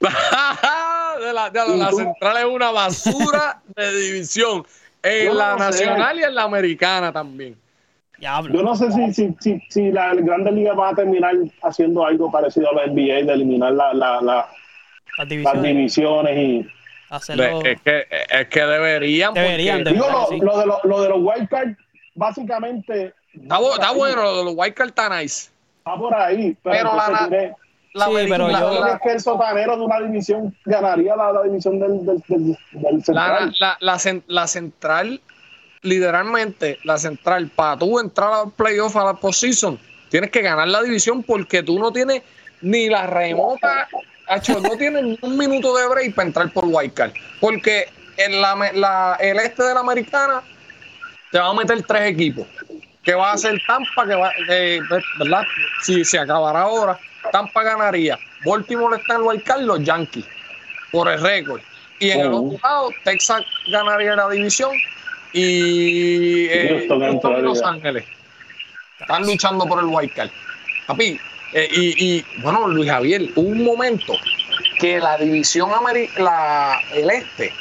de 0.00 1.32
la, 1.32 1.50
de 1.50 1.76
la- 1.76 1.92
central 1.92 2.36
es 2.38 2.44
una 2.44 2.70
basura 2.70 3.60
de 3.74 3.96
división. 4.00 4.64
En 5.02 5.26
Yo 5.26 5.34
la 5.34 5.52
no 5.52 5.58
sé. 5.72 5.86
nacional 5.86 6.18
y 6.18 6.22
en 6.24 6.34
la 6.34 6.42
americana 6.42 7.12
también. 7.12 7.56
Diablo. 8.18 8.52
Yo 8.54 8.62
no 8.62 8.74
sé 8.74 8.90
si, 8.92 9.12
si, 9.12 9.34
si, 9.40 9.60
si 9.68 9.92
la 9.92 10.14
Grandes 10.14 10.52
Ligas 10.54 10.76
va 10.78 10.88
a 10.90 10.94
terminar 10.94 11.34
haciendo 11.62 12.04
algo 12.04 12.30
parecido 12.30 12.70
a 12.70 12.74
la 12.74 12.86
NBA, 12.86 13.24
de 13.26 13.32
eliminar 13.32 13.72
la, 13.72 13.92
la, 13.94 14.20
la- 14.20 14.48
Las 15.18 15.28
las 15.54 15.62
divisiones 15.62 16.36
y... 16.38 16.66
hacerlo. 17.10 17.62
Es 17.64 17.80
que, 17.82 18.06
es 18.30 18.48
que 18.48 18.60
deberían. 18.60 19.30
porque- 19.30 19.40
Deberían, 19.42 19.84
de- 19.84 19.92
Digo, 19.92 20.10
lo, 20.10 20.26
sí. 20.28 20.38
lo 20.40 20.58
de, 20.58 20.66
lo, 20.66 20.80
lo 20.84 21.02
de 21.02 21.08
los 21.08 21.18
wildcards, 21.20 21.76
básicamente... 22.14 23.14
Está, 23.34 23.58
bu- 23.58 23.72
está 23.74 23.90
bueno 23.92 24.22
lo 24.22 24.38
de 24.38 24.44
los 24.44 24.54
White 24.56 24.74
Card 24.74 24.88
está 24.88 25.20
nice. 25.20 25.50
Está 25.78 25.96
por 25.96 26.14
ahí, 26.14 26.56
pero, 26.62 26.76
Pero 26.76 26.96
la- 26.96 27.28
tiene- 27.28 27.54
La 27.92 28.06
Sí, 28.08 28.12
pero 28.28 28.48
¿La 28.48 28.60
yo- 28.60 28.70
verdad 28.72 28.94
es 28.96 29.00
que 29.00 29.12
el 29.12 29.20
sotanero 29.20 29.76
de 29.78 29.82
una 29.82 30.00
división 30.00 30.54
ganaría 30.66 31.16
la, 31.16 31.32
la 31.32 31.42
división 31.44 31.78
del, 31.78 32.04
del, 32.04 32.22
del, 32.28 32.46
del 32.72 32.94
La, 32.96 33.00
central? 33.02 33.54
la, 33.58 33.76
la, 33.80 33.94
cen- 33.94 34.22
la 34.26 34.46
central, 34.46 35.20
literalmente, 35.80 36.78
la 36.84 36.98
central, 36.98 37.50
para 37.54 37.78
tú 37.78 37.98
entrar 37.98 38.32
al 38.32 38.50
playoff 38.52 38.96
a 38.96 39.04
la 39.04 39.14
postseason, 39.14 39.78
tienes 40.10 40.30
que 40.30 40.42
ganar 40.42 40.68
la 40.68 40.82
división 40.82 41.22
porque 41.22 41.62
tú 41.62 41.78
no 41.78 41.90
tienes 41.92 42.22
ni 42.60 42.88
la 42.90 43.06
remota, 43.06 43.88
Acho, 44.28 44.60
no 44.60 44.70
tienes 44.76 45.02
ni 45.04 45.18
un 45.22 45.36
minuto 45.36 45.76
de 45.76 45.86
break 45.88 46.14
para 46.14 46.26
entrar 46.28 46.50
por 46.50 46.64
Wildcard. 46.66 47.12
Porque 47.40 47.88
en 48.16 48.40
la, 48.40 49.16
el 49.20 49.38
este 49.38 49.62
de 49.62 49.74
la 49.74 49.80
americana 49.80 50.42
te 51.30 51.38
va 51.38 51.50
a 51.50 51.54
meter 51.54 51.82
tres 51.82 52.10
equipos. 52.12 52.46
Que 53.04 53.14
va 53.14 53.32
a 53.32 53.38
ser 53.38 53.60
Tampa, 53.68 54.04
que 54.06 54.14
va, 54.16 54.32
eh, 54.48 54.80
¿verdad? 55.20 55.44
Si 55.82 56.04
se 56.04 56.18
acabará 56.18 56.62
ahora, 56.62 56.98
Tampa 57.30 57.62
ganaría. 57.62 58.18
Baltimore 58.44 58.96
está 58.96 59.14
en 59.14 59.22
Wildcard, 59.22 59.60
los 59.62 59.82
Yankees, 59.84 60.24
por 60.90 61.08
el 61.08 61.20
récord. 61.20 61.60
Y 62.00 62.10
en 62.10 62.20
el 62.20 62.26
Oh. 62.32 62.46
otro 62.48 62.58
lado, 62.62 62.90
Texas 63.04 63.42
ganaría 63.70 64.16
la 64.16 64.28
división 64.28 64.70
y 65.32 66.46
eh, 66.46 66.86
Houston 66.88 67.38
y 67.38 67.42
Los. 67.42 67.62
Ángeles 67.62 68.04
están 69.00 69.22
luchando 69.22 69.66
por 69.66 69.78
el 69.78 69.86
Wildcard. 69.86 70.30
Papi, 70.86 71.18
eh, 71.52 71.68
y, 71.70 72.16
y, 72.18 72.24
bueno, 72.38 72.66
Luis 72.68 72.90
Javier, 72.90 73.22
hubo 73.36 73.48
un 73.48 73.64
momento 73.64 74.14
que 74.78 74.98
la 74.98 75.16
división 75.18 75.70
ameri- 75.70 76.10
la, 76.18 76.80
el 76.92 77.08
este 77.10 77.52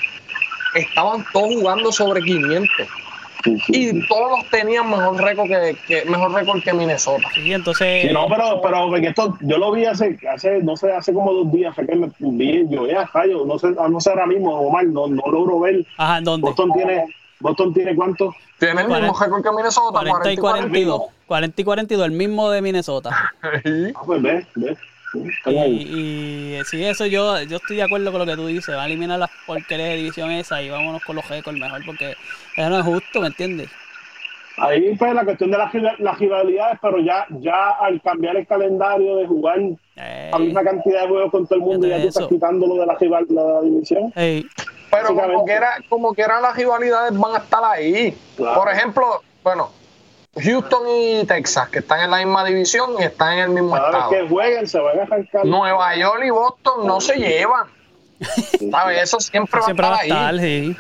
estaban 0.74 1.26
todos 1.32 1.54
jugando 1.54 1.92
sobre 1.92 2.22
500 2.22 2.88
Sí, 3.44 3.60
sí, 3.60 3.74
sí. 3.74 3.90
y 4.00 4.08
todos 4.08 4.44
tenían 4.50 4.90
mejor 4.90 5.22
récord 5.22 5.48
que, 5.48 5.78
que- 5.88 6.06
mejor 6.06 6.34
récord 6.34 6.64
que 6.64 6.74
Minnesota. 6.74 7.28
Sí, 7.36 7.54
entonces. 7.54 8.02
Sí, 8.02 8.12
no, 8.12 8.28
pero, 8.28 8.60
pero 8.60 8.88
porque 8.90 9.10
esto, 9.10 9.38
yo 9.42 9.60
lo 9.60 9.72
vi 9.72 9.86
hace, 9.86 10.18
hace, 10.34 10.64
no 10.64 10.76
sé, 10.76 10.92
hace 10.92 11.14
como 11.14 11.32
dos 11.32 11.52
días, 11.52 11.76
fue 11.76 11.86
que 11.86 11.96
me 11.96 12.10
vi, 12.18 12.66
yo 12.70 12.88
ya, 12.88 13.06
fallo, 13.06 13.46
no 13.46 13.60
sé, 13.60 13.68
no 13.70 14.02
sé 14.02 14.10
ahora 14.10 14.26
mismo, 14.26 14.52
Omar, 14.62 14.86
no, 14.86 15.06
no 15.08 15.22
logro 15.32 15.60
ver. 15.60 15.86
Ajá, 15.98 16.18
¿en 16.18 16.24
dónde? 16.24 16.48
Boston 16.48 16.72
tiene, 16.74 17.06
Boston 17.40 17.72
tiene 17.72 17.96
cuánto? 17.96 18.34
Tiene 18.58 18.82
el 18.82 18.88
mismo 18.88 19.16
récord 19.20 19.44
que 19.44 19.52
Minnesota, 19.52 20.00
40 20.00 20.32
y 20.32 20.38
42. 20.38 21.02
40 21.28 21.62
y 21.62 21.64
42, 21.64 22.06
el 22.06 22.12
mismo 22.12 22.50
de 22.50 22.62
Minnesota. 22.62 23.32
Ah, 23.44 24.02
pues 24.06 24.22
ve, 24.22 24.46
ve. 24.56 24.78
Y, 25.46 26.58
y 26.60 26.60
sí, 26.66 26.84
eso 26.84 27.06
yo, 27.06 27.42
yo 27.44 27.58
estoy 27.58 27.78
de 27.78 27.84
acuerdo 27.84 28.12
con 28.12 28.20
lo 28.20 28.26
que 28.26 28.36
tú 28.36 28.48
dices. 28.48 28.76
Va 28.76 28.84
a 28.84 28.86
eliminar 28.86 29.18
las 29.18 29.30
porquerías 29.48 29.90
de 29.90 29.96
división 29.96 30.32
esa 30.32 30.62
y 30.62 30.70
vámonos 30.70 31.04
con 31.04 31.16
los 31.16 31.28
récords 31.30 31.58
mejor 31.58 31.82
porque 31.86 32.16
eso 32.58 32.70
no 32.70 32.80
es 32.80 32.84
justo, 32.84 33.22
¿me 33.22 33.28
entiendes? 33.28 33.70
Ahí 34.58 34.96
pues 34.96 35.14
la 35.14 35.26
cuestión 35.26 35.52
de 35.52 35.58
las, 35.58 35.74
las 36.00 36.20
rivalidades, 36.20 36.80
pero 36.82 37.00
ya, 37.00 37.26
ya 37.42 37.72
al 37.72 38.02
cambiar 38.02 38.38
el 38.38 38.48
calendario 38.48 39.18
de 39.18 39.28
jugar 39.28 39.60
Eh, 39.98 40.30
la 40.32 40.40
misma 40.40 40.64
cantidad 40.64 41.02
de 41.04 41.08
juegos 41.08 41.32
con 41.32 41.46
todo 41.46 41.56
el 41.60 41.62
mundo, 41.62 41.88
ya 41.88 42.02
tú 42.02 42.08
estás 42.08 42.28
quitándolo 42.28 42.76
de 42.76 42.86
la, 42.86 42.96
rival, 42.96 43.26
la 43.30 43.62
división. 43.62 44.14
ey, 44.16 44.46
Pero 44.92 45.08
como 45.16 45.46
quiera, 45.46 45.78
como 45.90 46.14
quiera 46.14 46.40
las 46.42 46.56
rivalidades 46.56 47.18
van 47.18 47.36
a 47.36 47.38
estar 47.40 47.64
ahí. 47.64 48.18
Claro. 48.38 48.62
Por 48.62 48.72
ejemplo, 48.74 49.22
bueno, 49.44 49.72
Houston 50.42 50.82
y 50.90 51.26
Texas, 51.26 51.70
que 51.70 51.80
están 51.80 52.02
en 52.02 52.12
la 52.12 52.18
misma 52.18 52.44
división 52.44 52.92
y 53.00 53.04
están 53.04 53.34
en 53.34 53.40
el 53.40 53.50
mismo 53.52 53.72
Cada 53.74 53.88
estado. 53.90 54.10
que 54.12 54.28
jueguen 54.28 54.68
se 54.68 54.80
van 54.80 55.00
a 55.00 55.04
arrancar. 55.04 55.46
Nueva 55.46 55.96
York 55.96 56.22
y 56.26 56.30
Boston 56.30 56.86
no 56.88 57.00
se 57.02 57.16
llevan. 57.16 57.68
¿Sabes? 58.72 59.04
Eso 59.04 59.20
siempre 59.20 59.60
va 59.60 59.66
siempre 59.66 59.86
a 59.86 59.90
va 59.90 59.98
a 60.00 60.04
estar 60.04 60.34
ahí. 60.36 60.40
sí. 60.74 60.78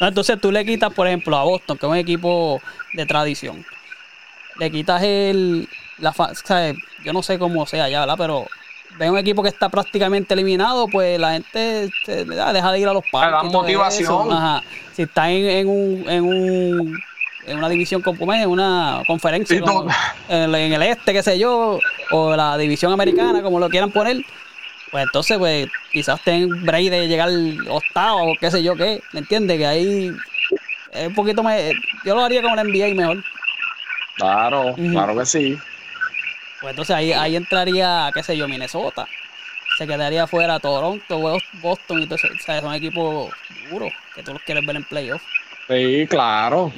No, 0.00 0.08
entonces 0.08 0.38
tú 0.40 0.52
le 0.52 0.64
quitas, 0.66 0.92
por 0.92 1.06
ejemplo, 1.06 1.36
a 1.36 1.44
Boston, 1.44 1.78
que 1.78 1.86
es 1.86 1.90
un 1.90 1.96
equipo 1.96 2.60
de 2.92 3.06
tradición. 3.06 3.64
Le 4.58 4.70
quitas 4.70 5.02
el. 5.02 5.68
La. 5.98 6.12
Yo 7.04 7.12
no 7.14 7.22
sé 7.22 7.38
cómo 7.38 7.64
sea 7.66 7.88
ya, 7.88 8.00
¿verdad? 8.00 8.16
Pero 8.18 8.46
ve 8.98 9.10
un 9.10 9.16
equipo 9.16 9.42
que 9.42 9.48
está 9.48 9.70
prácticamente 9.70 10.34
eliminado, 10.34 10.86
pues 10.88 11.18
la 11.18 11.32
gente 11.32 11.88
se- 12.04 12.24
¿verdad? 12.24 12.52
deja 12.52 12.72
de 12.72 12.78
ir 12.80 12.88
a 12.88 12.92
los 12.92 13.04
parques. 13.10 13.32
dan 13.32 13.46
y 13.46 13.50
todo 13.52 13.62
motivación. 13.62 14.04
eso. 14.26 14.32
Ajá. 14.32 14.62
Si 14.94 15.02
está 15.02 15.30
en, 15.30 15.46
en 15.46 15.68
un. 15.68 16.04
En 16.10 16.24
un 16.24 16.98
en 17.46 17.58
una 17.58 17.68
división 17.68 18.02
como 18.02 18.32
en 18.32 18.48
una 18.48 19.02
conferencia 19.06 19.56
Sí, 19.56 19.62
como 19.62 19.84
tú- 19.84 19.90
en, 20.28 20.42
el, 20.42 20.54
en 20.54 20.72
el 20.74 20.82
este, 20.82 21.12
qué 21.12 21.22
sé 21.22 21.38
yo, 21.38 21.78
o 22.10 22.36
la 22.36 22.56
división 22.58 22.92
americana, 22.92 23.42
como 23.42 23.58
lo 23.60 23.68
quieran 23.70 23.90
poner, 23.92 24.18
pues 24.90 25.04
entonces, 25.04 25.38
pues, 25.38 25.68
quizás 25.92 26.22
tengan 26.22 26.64
break 26.64 26.90
de 26.90 27.08
llegar 27.08 27.28
octavo 27.68 28.32
o 28.32 28.34
qué 28.38 28.50
sé 28.50 28.62
yo 28.62 28.74
qué, 28.76 29.00
¿me 29.12 29.20
entiendes? 29.20 29.58
Que 29.58 29.66
ahí 29.66 30.12
es 30.92 31.06
un 31.08 31.14
poquito 31.14 31.42
más. 31.42 31.60
Yo 32.04 32.14
lo 32.14 32.22
haría 32.24 32.42
como 32.42 32.56
la 32.56 32.64
NBA 32.64 32.94
mejor. 32.94 33.22
Claro, 34.16 34.74
claro 34.74 35.16
que 35.18 35.26
sí. 35.26 35.58
Pues 36.60 36.70
entonces 36.70 36.96
ahí, 36.96 37.12
ahí 37.12 37.36
entraría, 37.36 38.10
qué 38.14 38.22
sé 38.22 38.36
yo, 38.36 38.48
Minnesota. 38.48 39.06
Se 39.76 39.86
quedaría 39.86 40.26
fuera 40.26 40.58
Toronto, 40.58 41.18
Bos- 41.18 41.42
Boston 41.60 42.02
y 42.02 42.06
todo 42.06 42.14
eso. 42.14 42.28
O 42.28 42.42
sea, 42.42 42.60
son 42.62 42.72
equipos 42.74 43.30
duros 43.70 43.92
que 44.14 44.22
tú 44.22 44.32
los 44.32 44.40
quieres 44.42 44.64
ver 44.66 44.76
en 44.76 44.84
playoff. 44.84 45.22
Sí, 45.68 46.06
claro. 46.08 46.72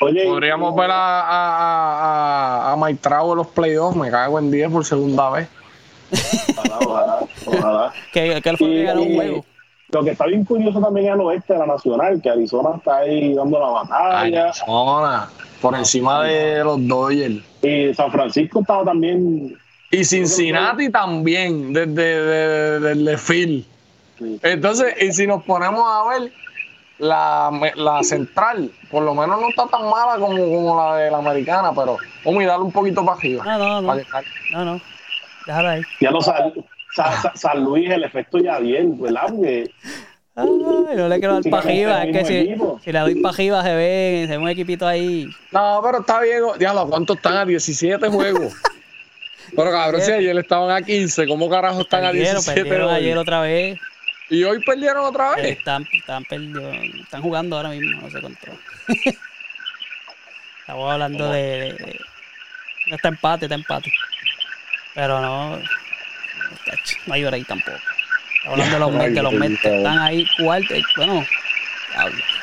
Oye, 0.00 0.24
Podríamos 0.24 0.74
ver 0.76 0.90
a, 0.90 1.20
a, 1.20 2.72
a, 2.72 2.86
a 2.86 2.94
Trout 3.00 3.30
en 3.32 3.36
los 3.38 3.46
playoffs. 3.48 3.96
Me 3.96 4.10
cago 4.10 4.38
en 4.38 4.50
10 4.50 4.70
por 4.70 4.84
segunda 4.84 5.30
vez. 5.30 5.48
Ojalá, 6.56 6.78
ojalá, 6.86 7.18
ojalá. 7.46 7.92
Que, 8.12 8.40
que 8.42 8.56
fue 8.56 8.68
que 8.68 8.74
Y- 8.80 8.84
ganó 8.84 9.02
un 9.02 9.14
juego. 9.14 9.44
Lo 9.90 10.04
que 10.04 10.10
está 10.10 10.26
bien 10.26 10.44
curioso 10.44 10.80
también 10.80 11.06
es 11.06 11.12
al 11.12 11.20
oeste 11.22 11.54
de 11.54 11.58
la 11.60 11.66
Nacional, 11.66 12.20
que 12.22 12.28
Arizona 12.28 12.76
está 12.76 12.98
ahí 12.98 13.32
dando 13.34 13.58
la 13.58 13.68
batalla. 13.68 14.44
Arizona, 14.50 15.28
por 15.62 15.74
encima 15.74 16.22
de 16.24 16.62
los 16.62 16.86
Dodgers. 16.86 17.42
Y 17.62 17.94
San 17.94 18.12
Francisco 18.12 18.60
estaba 18.60 18.84
también 18.84 19.56
Y 19.90 20.04
Cincinnati 20.04 20.90
también, 20.90 21.72
desde, 21.72 21.92
desde, 21.94 22.80
desde 22.94 23.16
Phil. 23.16 23.66
Sí. 24.18 24.38
Entonces, 24.42 24.94
y 25.00 25.10
si 25.12 25.26
nos 25.26 25.42
ponemos 25.44 25.82
a 25.86 26.06
ver, 26.10 26.32
la, 26.98 27.50
la 27.76 28.02
central, 28.02 28.70
por 28.90 29.02
lo 29.02 29.14
menos 29.14 29.40
no 29.40 29.48
está 29.48 29.66
tan 29.66 29.82
mala 29.88 30.16
como, 30.18 30.36
como 30.36 30.76
la 30.82 30.96
de 30.96 31.10
la 31.10 31.18
americana, 31.18 31.70
pero 31.74 31.96
vamos 32.24 32.42
a 32.44 32.46
darle 32.46 32.64
un 32.64 32.72
poquito 32.72 33.04
para 33.04 33.18
arriba. 33.18 33.44
No, 33.44 33.58
no, 33.58 33.80
no. 33.82 34.00
No, 34.52 34.64
no. 34.64 34.80
Déjala 35.46 35.70
ahí. 35.72 35.82
Ya 36.00 36.10
lo 36.10 36.20
San, 36.20 36.52
Sa- 36.94 37.22
Sa- 37.22 37.32
San 37.34 37.64
Luis, 37.64 37.88
el 37.90 38.04
efecto 38.04 38.38
ya 38.38 38.58
bien, 38.58 39.00
¿verdad? 39.00 39.26
Porque 39.28 39.70
Ay, 40.34 40.46
no 40.46 41.08
le 41.08 41.18
quiero 41.18 41.34
dar 41.34 41.42
para 41.50 41.62
arriba. 41.64 42.04
Es 42.04 42.12
que 42.16 42.24
si, 42.24 42.56
si 42.84 42.92
le 42.92 42.98
doy 43.00 43.14
para 43.16 43.34
arriba 43.34 43.62
se 43.62 43.74
ve, 43.74 44.24
se 44.28 44.36
ve 44.36 44.38
un 44.38 44.48
equipito 44.48 44.86
ahí. 44.86 45.26
No, 45.50 45.80
pero 45.82 46.00
está 46.00 46.20
bien. 46.20 46.42
Diablo, 46.58 46.86
¿cuántos 46.88 47.16
están 47.16 47.36
a 47.36 47.44
17 47.44 48.08
juegos? 48.08 48.52
Pero 49.56 49.70
cabrón, 49.70 50.02
si 50.02 50.12
ayer 50.12 50.36
estaban 50.36 50.70
a 50.70 50.82
15, 50.82 51.26
¿cómo 51.26 51.48
carajo 51.48 51.80
están 51.80 52.04
a 52.04 52.08
Perdieron, 52.08 52.34
17 52.34 52.62
perdieron 52.68 52.90
ayer 52.94 53.16
otra 53.16 53.40
vez. 53.40 53.78
Y 54.30 54.44
hoy 54.44 54.60
perdieron 54.62 55.04
otra 55.06 55.36
vez. 55.36 55.58
Están, 55.58 55.86
están, 55.92 56.24
perdidos, 56.24 56.76
están 57.02 57.22
jugando 57.22 57.56
ahora 57.56 57.70
mismo, 57.70 58.00
no 58.02 58.10
sé 58.10 58.20
cuánto. 58.20 58.46
Estamos 60.60 60.92
hablando 60.92 61.30
de, 61.32 61.40
de- 61.42 61.72
de- 61.72 62.00
no 62.88 62.96
está 62.96 63.08
empate, 63.08 63.46
está 63.46 63.54
empate. 63.54 63.90
Pero 64.94 65.20
no, 65.20 65.56
no 67.06 67.14
hay 67.14 67.24
hora 67.24 67.36
ahí 67.36 67.44
tampoco. 67.44 67.78
Estamos 68.44 68.60
hablando 68.60 68.74
de 68.74 68.80
los 68.80 68.92
Mets, 69.02 69.14
que 69.14 69.22
los 69.22 69.32
Mets 69.32 69.64
están 69.64 69.98
ahí 69.98 70.26
cuarto. 70.42 70.74
eh, 70.74 70.82
Bueno, 70.96 71.24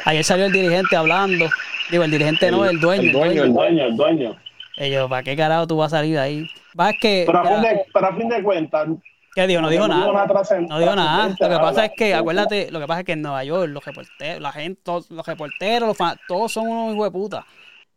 ayer 0.05 0.23
salió 0.23 0.45
el 0.45 0.51
dirigente 0.51 0.95
hablando. 0.95 1.49
Digo, 1.91 2.03
el 2.03 2.11
dirigente 2.11 2.49
no, 2.51 2.65
el 2.65 2.79
dueño. 2.79 3.03
el 3.03 3.11
dueño, 3.11 3.43
el 3.43 3.53
dueño, 3.53 3.86
el 3.86 3.95
dueño. 3.95 4.36
Ellos, 4.77 5.09
¿para 5.09 5.23
qué 5.23 5.36
carajo 5.36 5.67
tú 5.67 5.77
vas 5.77 5.93
a 5.93 5.97
salir 5.97 6.15
de 6.15 6.19
ahí? 6.21 6.49
Va 6.79 6.89
es 6.89 6.99
que. 6.99 7.23
Pero 7.27 7.39
a 7.39 7.43
fin 7.47 7.57
mira, 7.61 7.69
de, 7.73 7.86
pero 7.93 8.07
a 8.07 8.15
fin 8.15 8.29
de 8.29 8.43
cuentas, 8.43 8.88
¿Qué 9.36 9.45
dijo? 9.47 9.61
No 9.61 9.69
dijo 9.69 9.86
nada. 9.88 10.27
trascendente, 10.27 10.73
No 10.73 10.79
digo 10.79 10.95
nada. 10.95 11.27
Lo 11.27 11.36
que 11.36 11.39
nada, 11.49 11.61
pasa 11.61 11.86
es 11.86 11.91
que, 11.95 12.13
acuérdate, 12.15 12.71
lo 12.71 12.79
que 12.79 12.88
pasa 12.88 12.99
es 13.01 13.05
que 13.05 13.11
en 13.11 13.21
Nueva 13.21 13.43
York, 13.43 13.69
los 13.69 13.86
reporteros, 13.86 14.41
la 14.41 14.51
gente, 14.53 14.81
todos, 14.81 15.11
los 15.11 15.25
reporteros, 15.27 15.88
los 15.89 15.97
fan- 15.97 16.17
todos 16.27 16.51
son 16.53 16.67
unos 16.69 16.93
hijos 16.93 17.05
de 17.07 17.11
puta. 17.11 17.45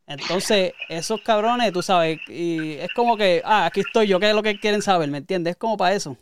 Entonces, 0.09 0.73
esos 0.89 1.21
cabrones, 1.21 1.73
tú 1.73 1.81
sabes, 1.83 2.19
y 2.29 2.73
es 2.81 2.89
como 2.95 3.17
que, 3.17 3.41
ah, 3.45 3.67
aquí 3.67 3.81
estoy 3.81 4.09
yo, 4.09 4.19
¿qué 4.19 4.31
es 4.31 4.35
lo 4.35 4.43
que 4.43 4.59
quieren 4.59 4.83
saber? 4.83 5.09
¿Me 5.11 5.19
entiendes? 5.19 5.53
Es 5.53 5.57
como 5.59 5.77
para 5.77 5.95
eso. 5.95 6.17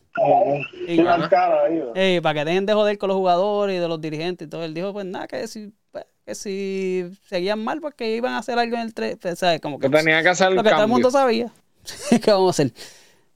Y- 0.86 2.20
para 2.20 2.34
que 2.34 2.44
dejen 2.44 2.66
de 2.66 2.74
joder 2.74 2.98
con 2.98 3.08
los 3.08 3.16
jugadores 3.16 3.76
y 3.76 3.78
de 3.78 3.88
los 3.88 4.00
dirigentes 4.00 4.46
y 4.46 4.50
todo. 4.50 4.64
Él 4.64 4.74
dijo, 4.74 4.92
pues 4.92 5.06
nada, 5.06 5.26
que 5.26 5.46
si, 5.48 5.72
pues, 5.92 6.04
que 6.26 6.34
si 6.34 7.04
seguían 7.28 7.62
mal, 7.64 7.80
pues 7.80 7.94
que 7.94 8.16
iban 8.16 8.32
a 8.34 8.38
hacer 8.38 8.58
algo 8.58 8.76
en 8.76 8.82
el 8.82 8.92
3, 8.94 9.16
¿sabes? 9.38 9.60
Como 9.60 9.78
que 9.78 9.88
Que 9.88 9.96
tenía 9.96 10.22
que 10.22 10.28
hacer 10.28 10.52
lo 10.52 10.62
que 10.62 10.70
todo 10.70 10.82
el 10.82 10.88
mundo 10.88 11.10
sabía. 11.10 11.50
¿Qué 12.22 12.30
vamos 12.32 12.48
a 12.48 12.62
hacer? 12.62 12.72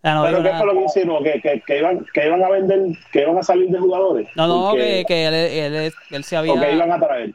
No 0.02 0.22
Pero 0.22 0.42
¿qué 0.42 0.52
fue 0.54 0.66
lo 0.66 0.72
que 0.72 0.84
hicieron? 0.84 1.22
¿Que, 1.24 1.40
que, 1.42 1.62
que 1.66 1.78
iban, 1.78 2.06
que 2.14 2.26
iban 2.26 2.42
a 2.42 2.48
vender, 2.48 2.80
que 3.12 3.22
iban 3.22 3.36
a 3.38 3.42
salir 3.42 3.68
de 3.68 3.78
jugadores? 3.78 4.28
No, 4.34 4.46
no, 4.46 4.74
que, 4.74 5.04
que 5.06 5.26
él, 5.26 5.34
él, 5.34 5.92
él 6.10 6.24
se 6.24 6.36
había... 6.36 6.54
¿O 6.54 6.60
que 6.60 6.72
iban 6.72 6.92
a 6.92 6.98
traer? 6.98 7.34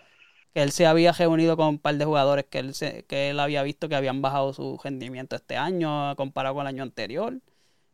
que 0.53 0.63
él 0.63 0.71
se 0.71 0.85
había 0.87 1.11
reunido 1.11 1.57
con 1.57 1.67
un 1.67 1.79
par 1.79 1.95
de 1.95 2.05
jugadores 2.05 2.45
que 2.45 2.59
él, 2.59 2.73
se- 2.73 3.03
que 3.09 3.29
él 3.29 3.41
había 3.41 3.61
visto 3.61 3.89
que 3.89 3.95
habían 3.95 4.21
bajado 4.21 4.53
su 4.53 4.79
rendimiento 4.81 5.35
este 5.35 5.57
año 5.57 6.15
comparado 6.15 6.55
con 6.55 6.61
el 6.61 6.67
año 6.67 6.81
anterior, 6.83 7.33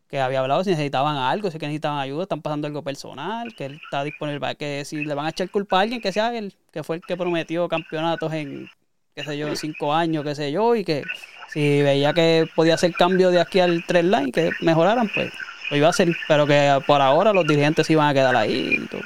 que 0.07 0.19
había 0.19 0.41
hablado 0.41 0.63
si 0.63 0.69
necesitaban 0.71 1.17
algo, 1.17 1.49
si 1.49 1.57
que 1.57 1.65
necesitaban 1.65 1.99
ayuda, 1.99 2.23
están 2.23 2.41
pasando 2.43 2.67
algo 2.67 2.83
personal, 2.83 3.55
que 3.55 3.65
él 3.65 3.79
está 3.83 4.03
disponible 4.03 4.39
para 4.39 4.55
que 4.55 4.85
si 4.85 5.03
le 5.03 5.15
van 5.15 5.25
a 5.25 5.29
echar 5.29 5.49
culpa 5.49 5.79
a 5.79 5.81
alguien, 5.81 6.01
que 6.01 6.11
sea 6.11 6.37
él, 6.37 6.53
que 6.71 6.83
fue 6.83 6.97
el 6.97 7.01
que 7.01 7.17
prometió 7.17 7.67
campeonatos 7.67 8.31
en, 8.33 8.69
qué 9.15 9.23
sé 9.23 9.37
yo, 9.39 9.55
cinco 9.55 9.93
años, 9.93 10.23
qué 10.23 10.35
sé 10.35 10.51
yo, 10.51 10.75
y 10.75 10.83
que 10.83 11.03
si 11.51 11.81
veía 11.81 12.13
que 12.13 12.47
podía 12.55 12.75
hacer 12.75 12.93
cambio 12.93 13.29
de 13.31 13.39
aquí 13.41 13.59
al 13.59 13.83
tres 13.85 14.03
line, 14.05 14.31
que 14.31 14.51
mejoraran, 14.61 15.09
pues 15.13 15.31
lo 15.69 15.77
iba 15.77 15.87
a 15.87 15.89
hacer, 15.91 16.15
pero 16.27 16.45
que 16.47 16.79
por 16.87 17.01
ahora 17.01 17.33
los 17.33 17.45
dirigentes 17.47 17.87
se 17.87 17.93
iban 17.93 18.07
a 18.09 18.13
quedar 18.13 18.35
ahí 18.35 18.77
y 18.81 18.87
todo. 18.87 19.01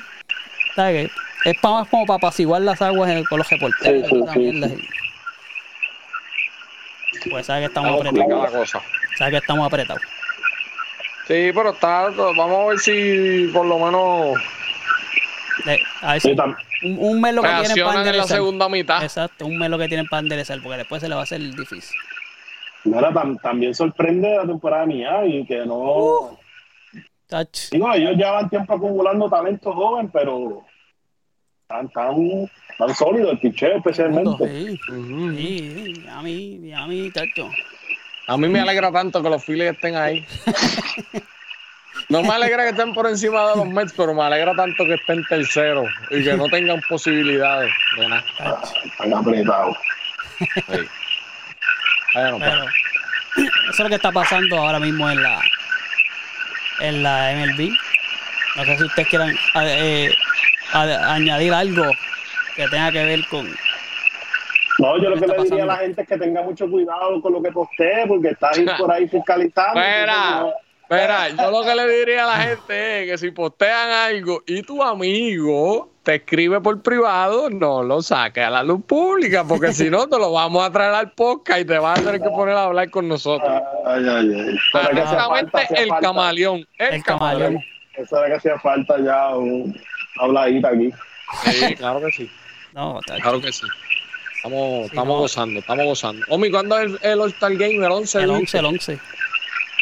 ¿Sabes 0.75 1.09
qué? 1.43 1.49
Es 1.51 1.57
pa- 1.59 1.71
más 1.71 1.87
como 1.87 2.05
para 2.05 2.17
apaciguar 2.17 2.61
las 2.61 2.81
aguas 2.81 3.09
en- 3.11 3.23
con 3.25 3.37
los 3.39 3.49
reporteros. 3.49 4.07
Sí, 4.09 4.15
sí, 4.33 4.87
sí, 7.13 7.29
Pues 7.29 7.45
sabe 7.45 7.61
que 7.61 7.65
estamos 7.67 7.99
apretados. 7.99 8.43
la 8.53 8.59
cosa. 8.59 8.81
Sabe 9.17 9.31
que 9.31 9.37
estamos 9.37 9.65
apretados. 9.67 10.01
Sí, 11.27 11.51
pero 11.53 11.71
está, 11.71 12.09
vamos 12.09 12.65
a 12.65 12.69
ver 12.69 12.79
si 12.79 13.49
por 13.53 13.65
lo 13.65 13.79
menos 13.79 14.37
a 16.01 16.11
ver 16.13 16.21
si 16.21 16.29
un, 16.83 16.97
un 16.99 17.21
mes 17.21 17.33
lo 17.33 17.41
que 17.41 17.47
tienen 17.47 17.63
para 17.63 17.63
reaccionan 17.63 17.89
en 17.91 17.95
la 17.95 18.01
enderezar. 18.11 18.37
segunda 18.37 18.69
mitad. 18.69 19.01
Exacto, 19.03 19.45
un 19.47 19.57
mes 19.57 19.69
lo 19.69 19.77
que 19.79 19.87
tienen 19.87 20.07
para 20.07 20.19
enderezar, 20.21 20.59
porque 20.61 20.77
después 20.77 21.01
se 21.01 21.09
le 21.09 21.15
va 21.15 21.21
a 21.21 21.23
hacer 21.23 21.39
difícil. 21.41 21.97
Mira, 22.86 23.11
tam- 23.11 23.39
también 23.41 23.73
sorprende 23.75 24.36
la 24.36 24.45
temporada 24.45 24.86
de 24.86 24.93
Miami, 24.93 25.45
que 25.45 25.65
no... 25.65 25.75
Uh. 25.75 26.38
Digo, 27.71 27.91
ellos 27.93 28.15
llevan 28.15 28.49
tiempo 28.49 28.73
acumulando 28.75 29.29
talento 29.29 29.73
joven, 29.73 30.09
pero 30.13 30.63
están 31.63 31.89
tan, 31.89 32.15
tan 32.77 32.95
sólidos, 32.95 33.31
el 33.31 33.39
picheo 33.39 33.77
especialmente. 33.77 34.47
Sí, 34.47 34.79
sí, 34.88 35.93
sí, 35.95 36.05
a 36.07 36.21
mí, 36.21 36.71
a 36.71 36.86
mí, 36.86 37.09
tacho. 37.11 37.49
A 38.27 38.38
mí 38.38 38.47
me 38.47 38.59
alegra 38.59 38.91
tanto 38.91 39.21
que 39.23 39.29
los 39.29 39.43
Phillies 39.43 39.73
estén 39.73 39.95
ahí. 39.95 40.25
No 42.09 42.21
me 42.21 42.29
alegra 42.29 42.63
que 42.63 42.69
estén 42.69 42.93
por 42.93 43.07
encima 43.07 43.49
de 43.49 43.55
los 43.55 43.67
Mets, 43.67 43.93
pero 43.97 44.13
me 44.13 44.21
alegra 44.21 44.53
tanto 44.53 44.86
que 44.86 44.93
estén 44.93 45.23
terceros 45.27 45.88
y 46.11 46.23
que 46.23 46.33
no 46.36 46.45
tengan 46.49 46.79
posibilidades 46.88 47.71
de 47.97 48.07
nada. 48.07 48.23
Están 48.83 49.13
apretados. 49.13 49.75
Sí. 50.38 50.77
Bueno, 52.16 52.39
pues, 52.39 52.49
Pero 52.49 52.66
eso 52.66 53.72
es 53.72 53.80
lo 53.80 53.89
que 53.89 53.95
está 53.95 54.11
pasando 54.11 54.57
ahora 54.57 54.80
mismo 54.80 55.09
en 55.09 55.22
la 55.22 55.39
en 56.80 57.03
la 57.03 57.34
MLB. 57.34 57.70
No 58.55 58.63
sé 58.63 58.78
si 58.78 58.84
ustedes 58.86 59.09
quieran 59.09 59.36
eh, 59.61 60.13
añadir 60.74 61.53
algo 61.53 61.91
que 62.55 62.68
tenga 62.70 62.91
que 62.91 63.03
ver 63.03 63.28
con 63.28 63.45
No, 64.80 64.97
yo 65.01 65.09
lo 65.09 65.20
que 65.20 65.28
le 65.28 65.43
diría 65.43 65.63
a 65.63 65.68
la 65.68 65.78
gente 65.78 66.01
es 66.03 66.07
que 66.07 66.18
tenga 66.18 66.41
mucho 66.41 66.70
cuidado 66.70 67.22
con 67.22 67.34
lo 67.34 67.41
que 67.41 67.51
postee, 67.51 68.07
porque 68.07 68.30
está 68.30 68.51
ahí 68.51 68.66
por 68.78 68.91
ahí 68.91 69.07
fiscalizando. 69.09 69.74
Mira, 69.80 70.45
mira, 70.89 71.30
yo 71.30 71.51
lo 71.51 71.63
que 71.66 71.76
le 71.76 71.99
diría 71.99 72.24
a 72.24 72.28
la 72.28 72.43
gente 72.43 73.03
es 73.03 73.11
que 73.11 73.18
si 73.18 73.32
postean 73.32 73.89
algo 73.89 74.41
y 74.47 74.61
tu 74.61 74.82
amigo 74.82 75.94
te 76.05 76.15
escribe 76.15 76.61
por 76.61 76.81
privado, 76.83 77.49
no 77.49 77.81
lo 77.81 77.99
saques 78.01 78.45
a 78.45 78.49
la 78.51 78.61
luz 78.63 78.81
pública, 78.85 79.43
porque 79.43 79.73
si 79.73 79.89
no 79.89 80.07
te 80.07 80.19
lo 80.19 80.31
vamos 80.31 80.63
a 80.63 80.71
traer 80.71 80.93
al 80.93 81.11
podcast 81.11 81.61
y 81.61 81.65
te 81.65 81.79
vas 81.79 81.99
a 81.99 82.03
tener 82.03 82.21
que 82.21 82.29
poner 82.29 82.55
a 82.55 82.65
hablar 82.65 82.91
con 82.91 83.07
nosotros. 83.07 83.49
Ay, 83.87 84.05
ay, 84.07 84.31
ay. 84.33 84.55
Eso 84.55 84.79
era 84.79 84.89
que 84.91 85.01
hacía 85.01 85.17
falta, 85.17 85.27
Honestamente, 85.27 85.57
hacía 85.57 85.83
el 85.83 85.89
camaleón. 86.01 86.67
El, 86.77 86.93
El 86.93 87.03
camaleón. 87.03 87.39
camaleón. 87.53 87.63
Eso 87.97 88.17
era 88.19 88.27
que 88.27 88.33
hacía 88.35 88.59
falta 88.59 88.99
ya 89.03 89.35
un 89.35 89.75
habladita 90.19 90.69
aquí. 90.69 90.91
Sí, 91.43 91.75
claro 91.75 91.99
que 91.99 92.11
sí. 92.11 92.31
no. 92.73 92.99
Claro 93.21 93.41
que 93.41 93.51
sí. 93.51 93.65
Estamos, 94.35 94.85
estamos 94.85 95.15
no. 95.15 95.19
gozando, 95.21 95.59
estamos 95.59 95.85
gozando. 95.85 96.25
Omi, 96.29 96.51
¿cuándo 96.51 96.77
es 96.77 96.85
el, 96.85 96.99
el 97.01 97.19
All-Star 97.21 97.53
Game? 97.55 97.77
El 97.83 97.91
11. 97.91 98.19
el 98.19 98.25
dice? 98.27 98.35
11, 98.37 98.57
el 98.59 98.65
11, 98.65 98.99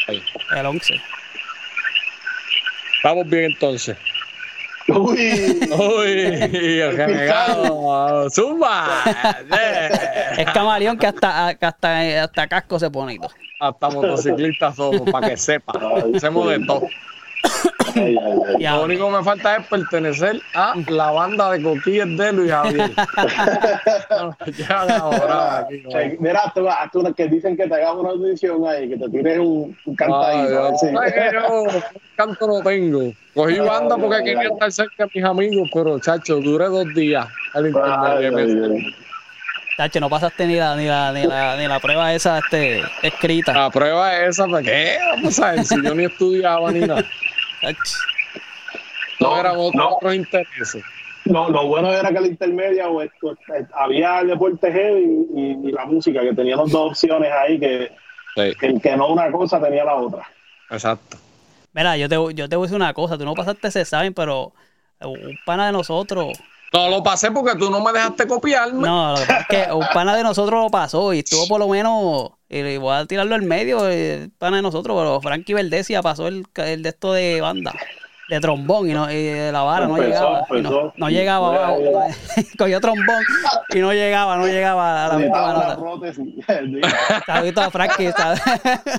Ahí. 0.07 0.23
el 0.55 0.65
11. 0.67 1.01
Estamos 2.95 3.27
bien 3.27 3.43
entonces. 3.51 3.97
Uy, 4.87 5.59
Uy, 5.71 6.79
el 6.79 6.97
renegado. 6.97 8.29
Zumba. 8.29 9.03
Yeah. 9.49 10.33
Es 10.37 10.51
camaleón 10.51 10.97
que 10.97 11.07
hasta, 11.07 11.55
que 11.55 11.65
hasta, 11.65 12.23
hasta 12.23 12.47
casco 12.47 12.79
se 12.79 12.89
pone 12.89 13.13
y 13.13 13.19
todo. 13.19 13.31
Hasta 13.59 13.89
motociclistas 13.89 14.75
somos, 14.75 15.09
para 15.09 15.29
que 15.29 15.37
sepa. 15.37 15.73
Hacemos 16.15 16.49
de 16.49 16.65
todo. 16.65 16.87
Ay, 17.95 18.17
ay, 18.17 18.63
Lo 18.63 18.83
único 18.83 19.09
que 19.09 19.17
me 19.17 19.23
falta 19.23 19.57
es 19.57 19.67
pertenecer 19.67 20.41
a 20.53 20.73
la 20.87 21.11
banda 21.11 21.51
de 21.51 21.61
coquillas 21.63 22.07
de 22.17 22.33
Luis 22.33 22.51
Javier. 22.51 22.91
Ya, 24.57 24.79
ahora 24.97 25.59
aquí, 25.59 25.83
¿no? 25.83 25.89
Mira, 26.19 26.51
tú, 26.53 26.67
a 26.69 26.89
tú 26.91 27.13
que 27.15 27.27
dicen 27.27 27.57
que 27.57 27.67
te 27.67 27.75
hagas 27.75 27.95
una 27.95 28.09
audición 28.09 28.65
ahí, 28.67 28.89
que 28.89 28.97
te 28.97 29.09
tires 29.09 29.39
un, 29.39 29.45
un 29.45 29.75
Ay, 29.87 29.95
cantadito. 29.95 30.73
que 30.81 31.31
yo 31.33 31.81
canto 32.15 32.47
no 32.47 32.61
tengo. 32.61 33.13
Cogí 33.33 33.59
banda 33.59 33.97
porque 33.97 34.23
quería 34.23 34.49
estar 34.49 34.71
cerca 34.71 35.05
de 35.05 35.11
mis 35.13 35.23
amigos, 35.23 35.69
pero 35.73 35.99
chacho, 35.99 36.35
duré 36.35 36.65
dos 36.65 36.85
días 36.93 37.27
al 37.53 37.67
internet. 37.67 38.93
tacho, 39.77 39.99
no 39.99 40.09
pasaste 40.09 40.45
ni 40.45 40.55
la, 40.55 40.75
ni 40.75 40.85
la, 40.85 41.11
ni 41.11 41.25
la, 41.25 41.57
ni 41.57 41.67
la 41.67 41.79
prueba 41.79 42.13
esa 42.13 42.39
este, 42.39 42.83
escrita. 43.01 43.53
La 43.53 43.69
prueba 43.71 44.15
es 44.17 44.29
esa, 44.29 44.47
¿para 44.47 44.61
qué? 44.61 44.97
Vamos 45.15 45.39
a 45.39 45.51
ver, 45.53 45.65
si 45.65 45.81
yo 45.81 45.95
ni 45.95 46.05
estudiaba 46.05 46.71
ni 46.71 46.81
nada. 46.81 47.03
No, 47.63 49.29
No, 49.29 49.39
eran 49.39 49.53
otros, 49.57 49.75
no. 49.75 49.89
otros 49.95 50.15
intereses. 50.15 50.83
Lo, 51.25 51.49
lo 51.49 51.67
bueno 51.67 51.93
era 51.93 52.09
que 52.11 52.19
la 52.19 52.27
intermedia 52.27 52.89
o 52.89 53.01
esto, 53.01 53.31
eh, 53.55 53.65
había 53.73 54.19
el 54.19 54.27
deporte 54.27 54.71
heavy 54.71 55.25
y, 55.33 55.69
y 55.69 55.71
la 55.71 55.85
música, 55.85 56.21
que 56.21 56.33
teníamos 56.33 56.69
dos 56.71 56.91
opciones 56.91 57.31
ahí, 57.31 57.59
que, 57.59 57.91
Sí, 58.35 58.53
que 58.59 58.65
el 58.65 58.81
que 58.81 58.97
no 58.97 59.07
una 59.09 59.31
cosa 59.31 59.61
tenía 59.61 59.85
la 59.85 59.95
otra. 59.95 60.27
exacto. 60.69 61.17
Mira, 61.71 61.95
yo 61.97 62.09
te, 62.09 62.15
yo 62.35 62.49
te 62.49 62.55
voy 62.55 62.65
a 62.65 62.67
decir 62.67 62.75
una 62.75 62.93
cosa, 62.93 63.17
tú 63.17 63.25
no 63.25 63.33
pasaste 63.35 63.67
ese 63.67 63.81
examen, 63.81 64.13
pero 64.13 64.51
un 65.01 65.37
pana 65.45 65.67
de 65.67 65.71
nosotros, 65.71 66.37
No, 66.73 66.89
lo 66.89 67.03
pasé 67.03 67.29
porque 67.31 67.55
tú 67.55 67.69
no 67.69 67.81
me 67.81 67.91
dejaste 67.93 68.25
copiarme. 68.27 68.81
No, 68.87 69.11
lo 69.11 69.17
que 69.19 69.25
pasa 69.27 69.39
es 69.41 69.47
que 69.67 69.71
un 69.73 69.85
pana 69.93 70.15
de 70.15 70.23
nosotros 70.23 70.63
lo 70.63 70.69
pasó 70.71 71.13
y 71.13 71.19
estuvo 71.19 71.47
por 71.47 71.59
lo 71.59 71.67
menos, 71.67 72.31
y 72.49 72.77
voy 72.77 72.95
a 72.95 73.05
tirarlo 73.05 73.35
al 73.35 73.43
medio, 73.43 73.87
el 73.87 74.31
pana 74.31 74.55
de 74.57 74.63
nosotros, 74.63 74.97
pero 74.97 75.21
Frankie 75.21 75.53
Verdesia 75.53 76.01
pasó 76.01 76.27
el, 76.27 76.45
el 76.55 76.81
de 76.81 76.89
esto 76.89 77.13
de 77.13 77.41
banda, 77.41 77.73
de 78.27 78.39
trombón 78.39 78.89
y, 78.89 78.93
no, 78.93 79.11
y 79.11 79.15
de 79.23 79.51
la 79.51 79.61
vara 79.61 79.87
no 79.87 79.97
Empezó, 79.97 80.09
llegaba. 80.31 80.47
no, 80.49 80.55
empezó. 80.57 80.93
no 80.97 81.09
llegaba 81.09 81.51
Mira, 81.51 81.65
abajo. 81.67 81.79
mira. 81.79 82.15
Cogió 82.57 82.81
trombón 82.81 83.23
y 83.69 83.79
no 83.79 83.93
llegaba, 83.93 84.35
no 84.37 84.47
llegaba 84.47 85.05
a 85.05 85.17
la 85.17 85.53
nota. 85.53 85.77
prótesis. 85.77 86.25
Saludito 87.27 87.61
a 87.61 87.69
Frankie. 87.69 88.11
sal- 88.13 88.41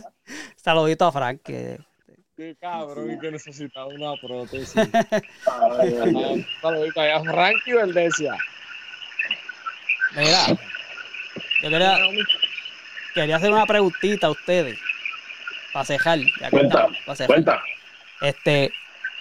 Saludito 0.57 1.07
a 1.07 1.13
Frankie. 1.13 1.79
Qué 2.37 2.57
cabrón, 2.61 3.13
y 3.13 3.19
que 3.19 3.31
necesitaba 3.31 3.87
una 3.87 4.15
prótesis. 4.21 4.75
Ay, 4.77 5.95
ay, 6.03 6.25
ay. 6.25 6.47
Saludito 6.61 7.01
allá, 7.01 7.21
Frankie 7.23 7.73
Verdesia. 7.73 8.37
Mira, 10.17 10.47
yo 11.63 11.71
quería, 11.71 11.97
quería 13.15 13.37
hacer 13.37 13.51
una 13.53 13.67
preguntita 13.67 14.29
a 14.29 14.31
ustedes. 14.31 14.79
Para 15.73 15.85
cejar. 15.85 16.19
ya 16.41 16.51
Cuenta, 16.51 16.87
para 17.05 17.17
cejar. 17.17 17.27
cuenta. 17.27 17.63
Este, 18.21 18.71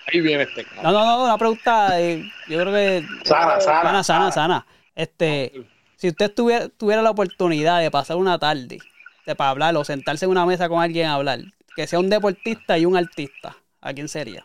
Ahí 0.07 0.20
viene 0.22 0.43
este 0.43 0.64
cabrón. 0.66 0.84
no, 0.84 0.91
no, 0.91 1.05
no, 1.05 1.24
una 1.24 1.38
pregunta, 1.38 1.99
eh, 1.99 2.24
yo 2.47 2.59
creo 2.61 2.72
que 2.74 3.03
Sana, 3.24 3.59
sana. 3.59 3.82
sana, 3.84 4.03
sana, 4.03 4.32
sana. 4.32 4.66
Este, 4.95 5.51
si 5.95 6.09
usted 6.09 6.32
tuviera, 6.32 6.70
tuviera 6.70 7.01
la 7.01 7.09
oportunidad 7.09 7.80
de 7.82 7.89
pasar 7.89 8.18
una 8.18 8.38
tarde 8.38 8.78
de, 9.26 9.36
para 9.36 9.49
hablar 9.49 9.76
o 9.76 9.84
sentarse 9.84 10.26
en 10.26 10.32
una 10.32 10.45
mesa 10.45 10.70
con 10.70 10.80
alguien 10.84 11.07
a 11.07 11.16
hablar, 11.16 11.39
que 11.76 11.88
sea 11.88 11.99
un 11.99 12.09
deportista 12.09 12.78
y 12.78 12.86
un 12.86 12.95
artista, 12.97 13.55
¿a 13.82 13.93
quién 13.93 14.07
sería? 14.07 14.43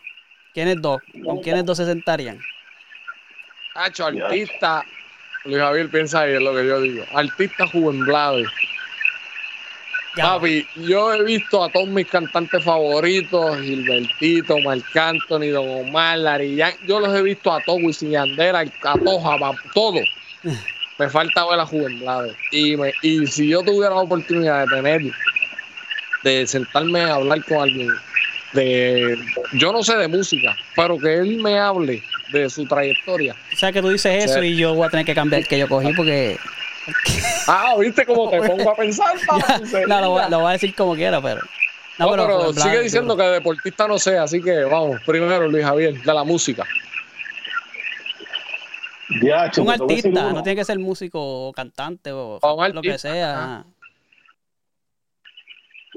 ¿Quiénes 0.55 0.81
dos? 0.81 1.03
¿Con 1.25 1.39
quiénes 1.39 1.65
dos 1.65 1.77
se 1.77 1.85
sentarían? 1.87 2.41
Hacho, 3.75 4.07
artista. 4.07 4.85
Luis 5.45 5.59
Javier 5.59 5.89
piensa 5.91 6.21
ahí 6.23 6.35
en 6.35 6.45
lo 6.45 6.55
que 6.55 6.67
yo 6.67 6.81
digo. 6.81 7.05
Artista 7.15 7.67
Juven 7.67 8.05
Blade. 8.05 8.47
Ya, 10.17 10.25
Papi, 10.35 10.67
yo 10.75 11.13
he 11.15 11.23
visto 11.23 11.63
a 11.63 11.71
todos 11.71 11.87
mis 11.87 12.07
cantantes 12.09 12.65
favoritos, 12.65 13.57
Gilbertito, 13.61 14.59
Marc 14.61 14.97
Anthony, 14.97 15.51
Don 15.53 15.69
Omar, 15.87 16.19
Larry 16.19 16.57
Yang. 16.57 16.75
Yo 16.87 16.99
los 16.99 17.15
he 17.15 17.23
visto 17.23 17.53
a 17.53 17.61
todos, 17.61 17.81
Wisin 17.83 18.09
y 18.09 18.13
Yandel, 18.13 18.57
a 18.57 18.65
todos, 19.05 19.25
a 19.25 19.39
todos. 19.73 20.09
Me 20.99 21.09
falta 21.09 21.47
ver 21.47 21.61
a 21.61 21.67
Juven 21.67 22.01
Blade. 22.01 22.35
Y, 22.51 22.77
me- 22.77 22.93
y 23.03 23.25
si 23.29 23.47
yo 23.49 23.63
tuviera 23.63 23.91
la 23.95 24.01
oportunidad 24.01 24.67
de 24.67 24.75
tener, 24.77 25.03
de 26.23 26.47
sentarme 26.47 27.01
a 27.03 27.15
hablar 27.15 27.45
con 27.45 27.63
alguien, 27.63 27.89
de, 28.53 29.17
yo 29.55 29.73
no 29.73 29.83
sé 29.83 29.97
de 29.97 30.09
música, 30.09 30.57
pero 30.75 30.99
que 30.99 31.15
él 31.19 31.37
me 31.39 31.59
hable 31.59 32.03
de 32.33 32.51
su 32.51 32.67
trayectoria. 32.67 33.35
O 33.53 33.57
sea 33.57 33.73
que 33.73 33.81
tú 33.81 33.89
dices 33.89 34.25
eso 34.25 34.43
y 34.43 34.57
yo 34.57 34.75
voy 34.75 34.87
a 34.87 34.91
tener 34.91 35.07
que 35.07 35.15
cambiar 35.15 35.43
el 35.43 35.49
que 35.49 35.59
yo 35.59 35.69
cogí 35.69 35.93
porque 35.95 36.39
Ah, 37.47 37.75
¿viste 37.79 38.05
cómo 38.05 38.31
te 38.31 38.41
pongo 38.43 38.71
a 38.71 38.75
pensar? 38.77 39.15
papi? 39.27 39.63
no, 39.87 40.01
lo, 40.01 40.11
voy 40.11 40.23
a- 40.23 40.29
lo 40.29 40.41
voy 40.41 40.49
a 40.51 40.53
decir 40.53 40.75
como 40.75 40.95
quiera, 40.95 41.21
pero. 41.21 41.41
No, 41.99 42.11
pero, 42.11 42.53
sigue 42.53 42.83
diciendo 42.83 43.17
que 43.17 43.25
deportista 43.25 43.89
no 43.89 43.99
sé, 43.99 44.19
así 44.19 44.41
que 44.41 44.63
vamos, 44.65 45.01
primero 45.05 45.49
Luis 45.49 45.65
Javier, 45.65 46.01
de 46.01 46.15
la 46.15 46.23
música. 46.23 46.65
Ya, 49.21 49.51
chico, 49.51 49.63
Un 49.63 49.73
decir 49.73 49.83
artista, 50.07 50.33
no 50.33 50.43
tiene 50.43 50.57
que 50.57 50.65
ser 50.65 50.79
músico 50.79 51.49
o 51.49 51.53
cantante 51.53 52.13
o 52.13 52.39
lo 52.73 52.83
que 52.83 52.99
sea. 52.99 53.33
ajá. 53.33 53.65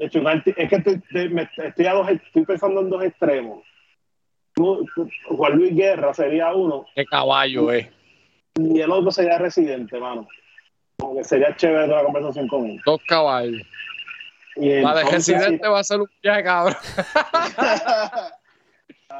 De 0.02 0.06
hecho, 0.08 0.20
es 0.56 0.68
que 0.68 0.76
estoy, 0.76 1.00
te- 1.12 1.28
me- 1.28 1.48
estoy, 1.56 1.86
a 1.86 1.92
dos, 1.92 2.08
estoy 2.10 2.44
pensando 2.44 2.80
en 2.80 2.90
dos 2.90 3.04
extremos. 3.04 3.62
Juan 4.56 5.52
Luis 5.56 5.76
Guerra 5.76 6.12
sería 6.12 6.52
uno 6.52 6.84
Qué 6.96 7.04
caballo 7.06 7.70
es. 7.70 7.88
y 8.56 8.80
el 8.80 8.90
otro 8.90 9.12
sería 9.12 9.38
Residente, 9.38 10.00
mano. 10.00 10.26
Como 10.98 11.16
que 11.16 11.22
sería 11.22 11.54
chévere 11.54 11.82
tener 11.82 11.94
una 11.94 12.02
conversación 12.04 12.48
con 12.48 12.66
él. 12.66 12.80
Dos 12.84 13.00
caballos. 13.06 13.62
Y 14.56 14.80
La 14.80 14.92
de 14.96 15.04
residente 15.04 15.68
va 15.68 15.78
a 15.78 15.84
ser 15.84 16.00
un 16.00 16.10
viaje, 16.20 16.42
cabrón. 16.42 16.76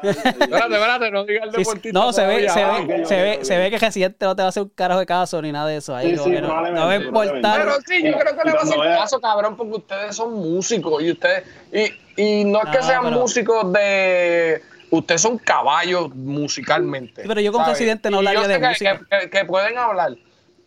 Espérate, 0.03 0.75
espérate, 0.75 1.11
no 1.11 1.25
digas 1.25 1.45
el 1.47 1.53
deportista. 1.53 1.99
no, 1.99 2.13
se 2.13 2.27
ve, 2.27 2.49
se 2.49 2.63
Ah, 2.63 2.81
ve, 2.87 3.01
ok, 3.01 3.07
se 3.07 3.23
ve, 3.23 3.39
se 3.45 3.59
ve 3.59 3.71
que 3.71 3.79
Residente 3.79 4.25
no 4.27 4.37
te 4.37 4.43
va 4.43 4.47
a 4.47 4.49
hacer 4.51 4.63
un 4.65 4.69
carajo 4.71 5.01
de 5.01 5.07
caso 5.07 5.41
ni 5.43 5.53
nada 5.53 5.69
de 5.69 5.77
eso. 5.77 5.95
Ahí 5.95 6.11
Sí, 6.11 6.17
como 6.17 6.25
sí, 6.29 6.35
que 6.37 6.41
no, 6.43 6.49
no 6.71 6.87
va 6.87 6.93
a 6.93 6.97
importar. 6.97 7.61
Pero 7.61 7.75
sí, 7.87 8.03
yo 8.05 8.19
creo 8.19 8.37
que 8.37 8.45
le 8.45 8.53
va 8.53 8.61
a 8.61 8.63
hacer 8.63 8.79
caso, 8.79 9.21
cabrón, 9.21 9.57
porque 9.57 9.73
ustedes 9.77 10.17
son 10.17 10.33
músicos 10.35 11.03
y 11.03 11.11
ustedes. 11.13 11.45
Y, 11.73 12.23
y 12.23 12.45
no 12.45 12.59
es 12.63 12.71
que 12.71 12.79
Ah, 12.79 12.83
sean 12.83 13.03
pero- 13.05 13.19
músicos 13.21 13.73
de. 13.73 14.63
Ustedes 14.91 15.23
son 15.23 15.39
caballos 15.39 16.15
musicalmente. 16.15 17.23
Sí, 17.23 17.29
pero 17.29 17.41
yo 17.41 17.51
con. 17.53 17.65
Residente 17.65 18.11
no 18.11 18.19
hablaría 18.19 18.47
de 18.47 18.61
que- 18.61 18.67
música. 18.69 19.01
Que, 19.11 19.19
que- 19.21 19.31
que 19.31 19.45
pueden 19.47 19.79
hablar. 19.79 20.13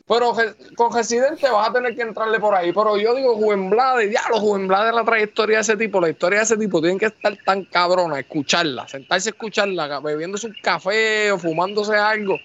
Pero 0.07 0.33
con 0.75 0.93
Residente 0.93 1.49
vas 1.49 1.69
a 1.69 1.73
tener 1.73 1.95
que 1.95 2.03
entrarle 2.03 2.39
por 2.39 2.53
ahí. 2.53 2.71
Pero 2.71 2.95
yo 2.97 3.15
digo, 3.15 3.35
Juven 3.35 3.71
Blade, 3.71 4.07
diablo, 4.07 4.39
Juven 4.39 4.67
Blade, 4.67 4.91
la 4.91 5.03
trayectoria 5.03 5.57
de 5.57 5.61
ese 5.63 5.77
tipo, 5.77 5.99
la 5.99 6.09
historia 6.09 6.39
de 6.39 6.45
ese 6.45 6.57
tipo, 6.57 6.79
tienen 6.79 6.99
que 6.99 7.07
estar 7.07 7.35
tan 7.43 7.63
cabrona, 7.65 8.19
escucharla, 8.19 8.87
sentarse 8.87 9.29
a 9.29 9.31
escucharla, 9.31 9.99
bebiéndose 10.01 10.45
un 10.45 10.55
café 10.61 11.31
o 11.31 11.39
fumándose 11.39 11.95
algo. 11.95 12.37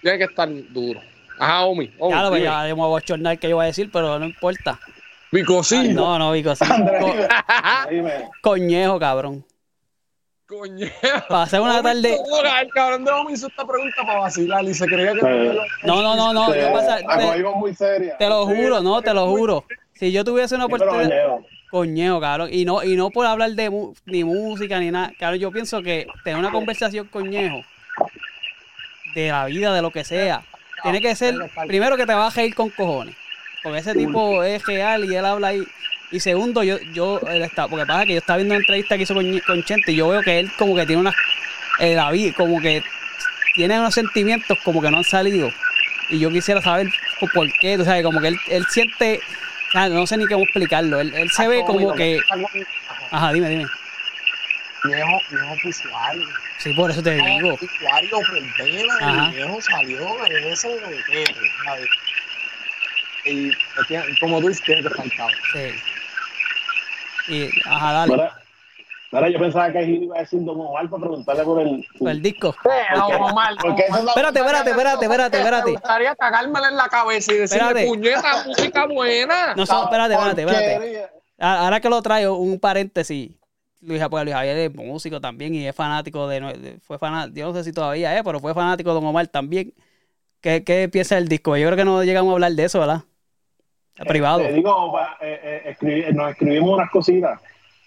Tiene 0.00 0.18
que 0.18 0.24
estar 0.24 0.48
duro. 0.70 1.00
Ajá, 1.38 1.64
Omi. 1.66 1.92
Omi 1.98 2.14
Ya 2.14 2.22
lo 2.22 2.30
dime. 2.30 2.44
ya 2.46 2.74
bochornar 2.74 3.38
que 3.38 3.48
yo 3.50 3.56
voy 3.56 3.64
a 3.64 3.66
decir, 3.66 3.90
pero 3.92 4.18
no 4.18 4.24
importa. 4.24 4.80
Bicosí. 5.32 5.88
No, 5.88 6.18
no, 6.18 6.32
Vico, 6.32 6.54
sí. 6.56 6.64
Andrés, 6.66 7.04
Co- 7.04 8.30
coñejo, 8.40 8.98
cabrón. 8.98 9.44
Coño. 10.46 10.86
Para 11.28 11.42
hacer 11.42 11.60
una 11.60 11.82
tarde. 11.82 12.16
El 12.60 12.68
cabrón 12.70 13.04
de 13.04 13.10
Omi 13.10 13.32
hizo 13.32 13.48
esta 13.48 13.66
pregunta 13.66 13.96
para 14.06 14.20
vacilar 14.20 14.64
y 14.64 14.74
se 14.74 14.86
creía 14.86 15.12
que. 15.12 15.20
Eh, 15.20 15.58
No, 15.82 16.02
no, 16.02 16.14
no, 16.14 16.32
no. 16.32 16.52
Te- 16.52 16.60
yo 16.62 16.72
pasa- 16.72 17.00
la 17.00 17.18
te, 17.18 17.24
cogimos 17.26 17.56
muy 17.56 17.74
seria. 17.74 18.16
te 18.16 18.28
lo 18.28 18.46
juro, 18.46 18.80
no, 18.80 19.02
te 19.02 19.12
lo 19.12 19.26
juro. 19.28 19.64
Si 19.94 20.12
yo 20.12 20.24
tuviese 20.24 20.54
una 20.54 20.66
oportunidad. 20.66 21.38
Coñejo, 21.70 22.20
cabrón. 22.20 22.48
Y 22.52 22.64
no, 22.64 22.84
y 22.84 22.94
no 22.96 23.10
por 23.10 23.26
hablar 23.26 23.50
de 23.50 23.70
mu- 23.70 23.92
ni 24.04 24.22
música 24.22 24.78
ni 24.78 24.90
nada. 24.92 25.12
Cabrón, 25.18 25.40
yo 25.40 25.50
pienso 25.50 25.82
que 25.82 26.06
tener 26.22 26.38
una 26.38 26.52
conversación 26.52 27.08
coñejo 27.08 27.62
de 29.16 29.28
la 29.28 29.46
vida, 29.46 29.74
de 29.74 29.82
lo 29.82 29.90
que 29.90 30.04
sea, 30.04 30.42
tiene 30.82 31.00
que 31.00 31.16
ser, 31.16 31.34
primero 31.66 31.96
que 31.96 32.06
te 32.06 32.14
vas 32.14 32.32
a 32.32 32.40
reír 32.40 32.54
con 32.54 32.70
cojones. 32.70 33.16
Porque 33.64 33.78
ese 33.78 33.94
tipo 33.94 34.44
es 34.44 34.64
real 34.64 35.04
y 35.06 35.14
él 35.16 35.24
habla 35.24 35.48
ahí. 35.48 35.64
Y 36.16 36.20
segundo, 36.20 36.62
yo, 36.62 36.78
yo, 36.94 37.20
él 37.28 37.42
está, 37.42 37.68
porque 37.68 37.84
pasa 37.84 38.06
que 38.06 38.14
yo 38.14 38.20
estaba 38.20 38.38
viendo 38.38 38.54
una 38.54 38.62
entrevista 38.62 38.96
que 38.96 39.02
hizo 39.02 39.12
con, 39.12 39.38
con 39.40 39.62
Chente 39.64 39.92
y 39.92 39.96
yo 39.96 40.08
veo 40.08 40.22
que 40.22 40.38
él 40.38 40.50
como 40.56 40.74
que 40.74 40.86
tiene 40.86 41.02
unas, 41.02 41.14
eh, 41.78 41.94
la 41.94 42.10
vida, 42.10 42.32
como 42.34 42.58
que 42.58 42.82
tiene 43.52 43.78
unos 43.78 43.92
sentimientos 43.92 44.56
como 44.64 44.80
que 44.80 44.90
no 44.90 44.96
han 44.96 45.04
salido. 45.04 45.52
Y 46.08 46.18
yo 46.18 46.30
quisiera 46.30 46.62
saber 46.62 46.90
por 47.34 47.52
qué, 47.58 47.76
tú 47.76 47.84
sabes, 47.84 48.02
como 48.02 48.22
que 48.22 48.28
él, 48.28 48.40
él 48.48 48.64
siente, 48.70 49.20
no 49.74 50.06
sé 50.06 50.16
ni 50.16 50.26
cómo 50.26 50.44
explicarlo. 50.44 51.02
Él, 51.02 51.12
él 51.12 51.30
se 51.30 51.48
ve 51.48 51.62
como 51.66 51.92
que, 51.92 52.22
ajá, 53.10 53.32
dime, 53.32 53.50
dime. 53.50 53.66
Viejo, 54.84 55.20
viejo 55.30 55.68
usuario. 55.68 56.28
Sí, 56.56 56.72
por 56.72 56.90
eso 56.90 57.02
te 57.02 57.10
digo. 57.10 57.58
Ajá. 59.02 59.28
El 59.28 59.34
viejo 59.34 59.60
salió 59.60 60.16
de 60.30 60.50
ese 60.50 60.68
boquete, 60.68 61.34
¿sabes? 61.62 61.88
Y 63.26 63.52
como 64.18 64.40
tú 64.40 64.48
dices, 64.48 64.64
cabrón. 64.82 65.12
Sí. 65.52 65.74
Y, 67.28 67.48
ajá, 67.66 67.92
dale. 67.92 68.30
Mira, 69.12 69.28
yo 69.30 69.38
pensaba 69.38 69.72
que 69.72 69.84
Gil 69.84 70.02
iba 70.04 70.16
a 70.16 70.20
decir 70.20 70.42
Don 70.44 70.60
Omar 70.60 70.90
para 70.90 71.00
preguntarle 71.02 71.44
por 71.44 71.60
el. 71.60 71.84
Por 71.98 72.10
el 72.10 72.20
disco. 72.20 72.54
Pero, 72.62 73.06
Omar, 73.06 73.52
Espérate, 73.54 74.40
espérate, 74.40 74.70
espérate, 74.70 75.04
espérate, 75.04 75.36
espérate. 75.38 75.66
Me 75.66 75.72
gustaría 75.72 76.14
cagármela 76.16 76.68
en 76.68 76.76
la 76.76 76.88
cabeza 76.88 77.32
y 77.32 77.36
decirle, 77.38 77.64
Espérate. 77.66 77.86
puñeta, 77.86 78.44
música 78.46 78.86
buena. 78.86 79.54
No, 79.54 79.64
son, 79.64 79.84
espérate, 79.84 80.14
espérate, 80.14 80.42
espérate. 80.42 81.10
Ahora 81.38 81.80
que 81.80 81.88
lo 81.88 82.02
traigo, 82.02 82.36
un 82.36 82.58
paréntesis. 82.58 83.30
Luis, 83.80 84.02
pues, 84.10 84.24
Luis 84.24 84.34
Javier 84.34 84.56
es 84.56 84.74
músico 84.74 85.20
también 85.20 85.54
y 85.54 85.66
es 85.66 85.74
fanático 85.76 86.26
de, 86.26 86.40
de- 86.40 86.80
fue 86.80 86.98
fanático, 86.98 87.36
yo 87.38 87.46
no 87.46 87.54
sé 87.54 87.62
si 87.62 87.72
todavía 87.72 88.16
es, 88.16 88.22
pero 88.24 88.40
fue 88.40 88.52
fanático 88.54 88.88
de 88.90 88.94
Don 88.94 89.04
Omar 89.06 89.28
también. 89.28 89.72
¿Qué, 90.40 90.64
qué 90.64 90.88
piensa 90.88 91.14
del 91.14 91.28
disco? 91.28 91.56
Yo 91.56 91.66
creo 91.68 91.76
que 91.76 91.84
no 91.84 92.02
llegamos 92.02 92.30
a 92.30 92.34
hablar 92.34 92.52
de 92.52 92.64
eso, 92.64 92.80
¿verdad? 92.80 93.02
Privado. 94.04 94.40
Te 94.40 94.52
digo, 94.52 94.98
eh, 95.20 95.74
eh, 95.80 96.12
nos 96.12 96.30
escribimos 96.30 96.74
unas 96.74 96.90
cositas. 96.90 97.40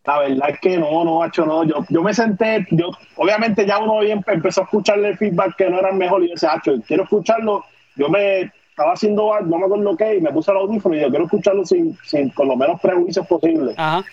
La 0.06 0.20
verdad 0.20 0.50
es 0.50 0.60
que 0.60 0.78
no, 0.78 1.04
no, 1.04 1.20
macho, 1.20 1.46
no. 1.46 1.64
Yo, 1.64 1.86
yo 1.90 2.02
me 2.02 2.14
senté, 2.14 2.66
yo, 2.72 2.90
obviamente 3.16 3.66
ya 3.66 3.78
uno 3.78 4.00
bien 4.00 4.24
empezó 4.26 4.62
a 4.62 4.64
escucharle 4.64 5.10
el 5.10 5.18
feedback 5.18 5.56
que 5.56 5.70
no 5.70 5.80
era 5.80 5.90
el 5.90 5.98
mejor 5.98 6.24
y 6.24 6.30
yo 6.30 6.34
decía, 6.34 6.54
"Acho, 6.54 6.74
quiero 6.88 7.04
escucharlo. 7.04 7.64
Yo 7.96 8.10
me 8.10 8.52
estaba 8.80 8.94
haciendo, 8.94 9.40
no 9.42 9.58
me 9.58 9.66
acuerdo 9.66 9.98
qué, 9.98 10.16
y 10.16 10.22
me 10.22 10.32
puse 10.32 10.52
el 10.52 10.58
audífono 10.58 10.96
y 10.96 11.02
yo 11.02 11.10
quiero 11.10 11.26
escucharlo 11.26 11.66
sin, 11.66 11.98
sin 12.04 12.30
con 12.30 12.48
lo 12.48 12.56
menos 12.56 12.80
prejuicios 12.82 13.28
posible. 13.28 13.74
Ajá. 13.78 14.04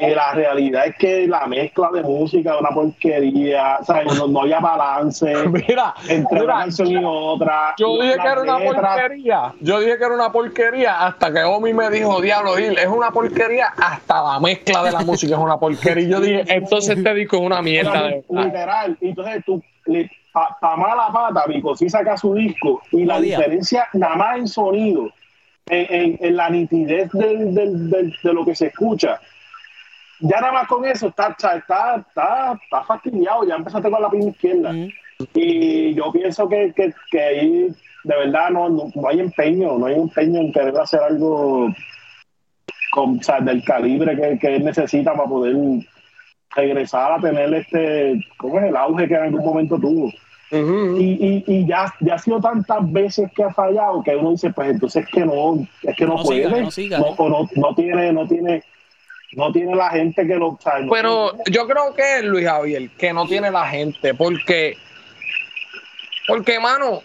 Y 0.00 0.14
la 0.14 0.32
realidad 0.32 0.86
es 0.86 0.96
que 0.96 1.26
la 1.26 1.46
mezcla 1.46 1.90
de 1.92 2.02
música 2.02 2.54
es 2.54 2.60
una 2.60 2.70
porquería, 2.70 3.78
¿sabes? 3.84 4.16
No, 4.16 4.26
no 4.28 4.42
había 4.42 4.60
balance 4.60 5.34
Mira, 5.48 5.94
entre 6.08 6.40
mira, 6.40 6.44
una 6.54 6.62
canción 6.64 6.88
y 6.88 6.96
otra. 7.04 7.74
Yo 7.78 8.00
dije 8.00 8.14
que 8.14 8.28
era 8.28 8.42
una 8.42 8.58
letras- 8.58 8.96
porquería. 9.00 9.52
Yo 9.60 9.80
dije 9.80 9.98
que 9.98 10.04
era 10.04 10.14
una 10.14 10.30
porquería 10.32 11.06
hasta 11.06 11.32
que 11.32 11.42
Omi 11.44 11.72
me 11.72 11.90
dijo, 11.90 12.20
diablo 12.20 12.54
Gil, 12.56 12.78
es 12.78 12.86
una 12.86 13.10
porquería 13.10 13.72
hasta 13.76 14.22
la 14.22 14.40
mezcla 14.40 14.82
de 14.82 14.92
la 14.92 15.00
música 15.00 15.34
es 15.34 15.40
una 15.40 15.56
porquería. 15.58 16.04
Y 16.04 16.08
yo 16.10 16.20
dije, 16.20 16.44
entonces 16.48 16.96
este 16.98 17.14
disco 17.14 17.36
es 17.36 17.42
una 17.42 17.62
mierda 17.62 18.02
de 18.04 18.24
literal. 18.28 18.96
Y 19.00 19.08
entonces 19.08 19.42
tú, 19.44 19.62
para 20.60 20.76
mala 20.76 21.08
pata, 21.12 21.44
Vico 21.48 21.74
sí 21.76 21.88
saca 21.88 22.16
su 22.16 22.34
disco 22.34 22.82
y 22.92 23.04
la 23.04 23.20
diferencia 23.20 23.88
nada 23.94 24.14
más 24.16 24.38
en 24.38 24.46
sonido, 24.48 25.10
en, 25.68 25.86
en- 25.94 26.18
en 26.20 26.36
la 26.36 26.48
nitidez 26.50 27.10
del- 27.12 27.54
del- 27.54 27.90
del- 27.90 28.14
de 28.22 28.32
lo 28.32 28.44
que 28.44 28.54
se 28.54 28.66
escucha. 28.66 29.20
Ya 30.20 30.40
nada 30.40 30.52
más 30.52 30.68
con 30.68 30.84
eso 30.84 31.08
está, 31.08 31.28
está, 31.28 31.56
está, 31.56 31.96
está, 31.96 32.58
está 32.62 32.82
fastidiado, 32.84 33.46
ya 33.46 33.56
empezaste 33.56 33.90
con 33.90 34.02
la 34.02 34.10
pinta 34.10 34.28
izquierda. 34.28 34.74
Y 35.34 35.94
yo 35.94 36.12
pienso 36.12 36.48
que, 36.48 36.72
que, 36.74 36.92
que 37.10 37.20
ahí 37.20 37.68
de 38.04 38.16
verdad 38.16 38.50
no, 38.50 38.68
no, 38.68 38.90
no 38.94 39.08
hay 39.08 39.20
empeño, 39.20 39.78
no 39.78 39.86
hay 39.86 39.94
empeño 39.94 40.40
en 40.40 40.52
querer 40.52 40.76
hacer 40.78 41.00
algo 41.00 41.68
con, 42.92 43.18
o 43.18 43.22
sea, 43.22 43.40
del 43.40 43.62
calibre 43.64 44.16
que, 44.16 44.38
que 44.38 44.56
él 44.56 44.64
necesita 44.64 45.12
para 45.12 45.28
poder 45.28 45.56
regresar 46.54 47.12
a 47.12 47.20
tener 47.20 47.52
este, 47.54 48.24
¿cómo 48.38 48.58
es 48.58 48.66
el 48.66 48.76
auge 48.76 49.08
que 49.08 49.14
en 49.14 49.22
algún 49.24 49.44
momento 49.44 49.78
tuvo? 49.78 50.10
Y, 50.50 50.54
y, 50.56 51.44
y 51.46 51.66
ya, 51.66 51.92
ya 52.00 52.14
ha 52.14 52.18
sido 52.18 52.40
tantas 52.40 52.90
veces 52.90 53.30
que 53.32 53.44
ha 53.44 53.52
fallado 53.52 54.02
que 54.02 54.16
uno 54.16 54.30
dice, 54.30 54.50
pues 54.50 54.70
entonces 54.70 55.04
es 55.04 55.10
que 55.10 55.26
no, 55.26 55.66
es 55.82 55.94
que 55.94 56.06
no, 56.06 56.16
No 56.16 56.22
puede, 56.22 56.44
siga, 56.46 56.60
no 56.60 56.70
siga, 56.70 56.98
no, 56.98 57.06
¿eh? 57.08 57.14
o 57.18 57.28
no, 57.28 57.48
no 57.54 57.74
tiene, 57.74 58.12
no 58.14 58.26
tiene, 58.26 58.62
no 59.32 59.52
tiene 59.52 59.74
la 59.76 59.90
gente 59.90 60.26
que 60.26 60.34
lo, 60.36 60.58
no 60.82 60.90
Pero 60.90 61.30
tiene- 61.30 61.44
yo 61.56 61.66
creo 61.66 61.94
que 61.94 62.18
es 62.18 62.24
Luis 62.24 62.46
Javier, 62.46 62.88
que 62.90 63.12
no 63.12 63.26
tiene 63.26 63.50
la 63.50 63.66
gente, 63.68 64.14
porque, 64.14 64.76
porque, 66.26 66.58
mano, 66.58 67.02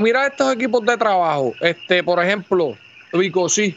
mira 0.00 0.26
estos 0.26 0.52
equipos 0.54 0.84
de 0.84 0.96
trabajo. 0.96 1.54
Este, 1.60 2.02
por 2.02 2.22
ejemplo, 2.22 2.76
Vico 3.12 3.48
sí, 3.48 3.76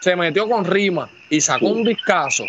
se 0.00 0.14
metió 0.16 0.48
con 0.48 0.64
Rima 0.64 1.08
y 1.30 1.40
sacó 1.40 1.66
un 1.68 1.84
discazo. 1.84 2.44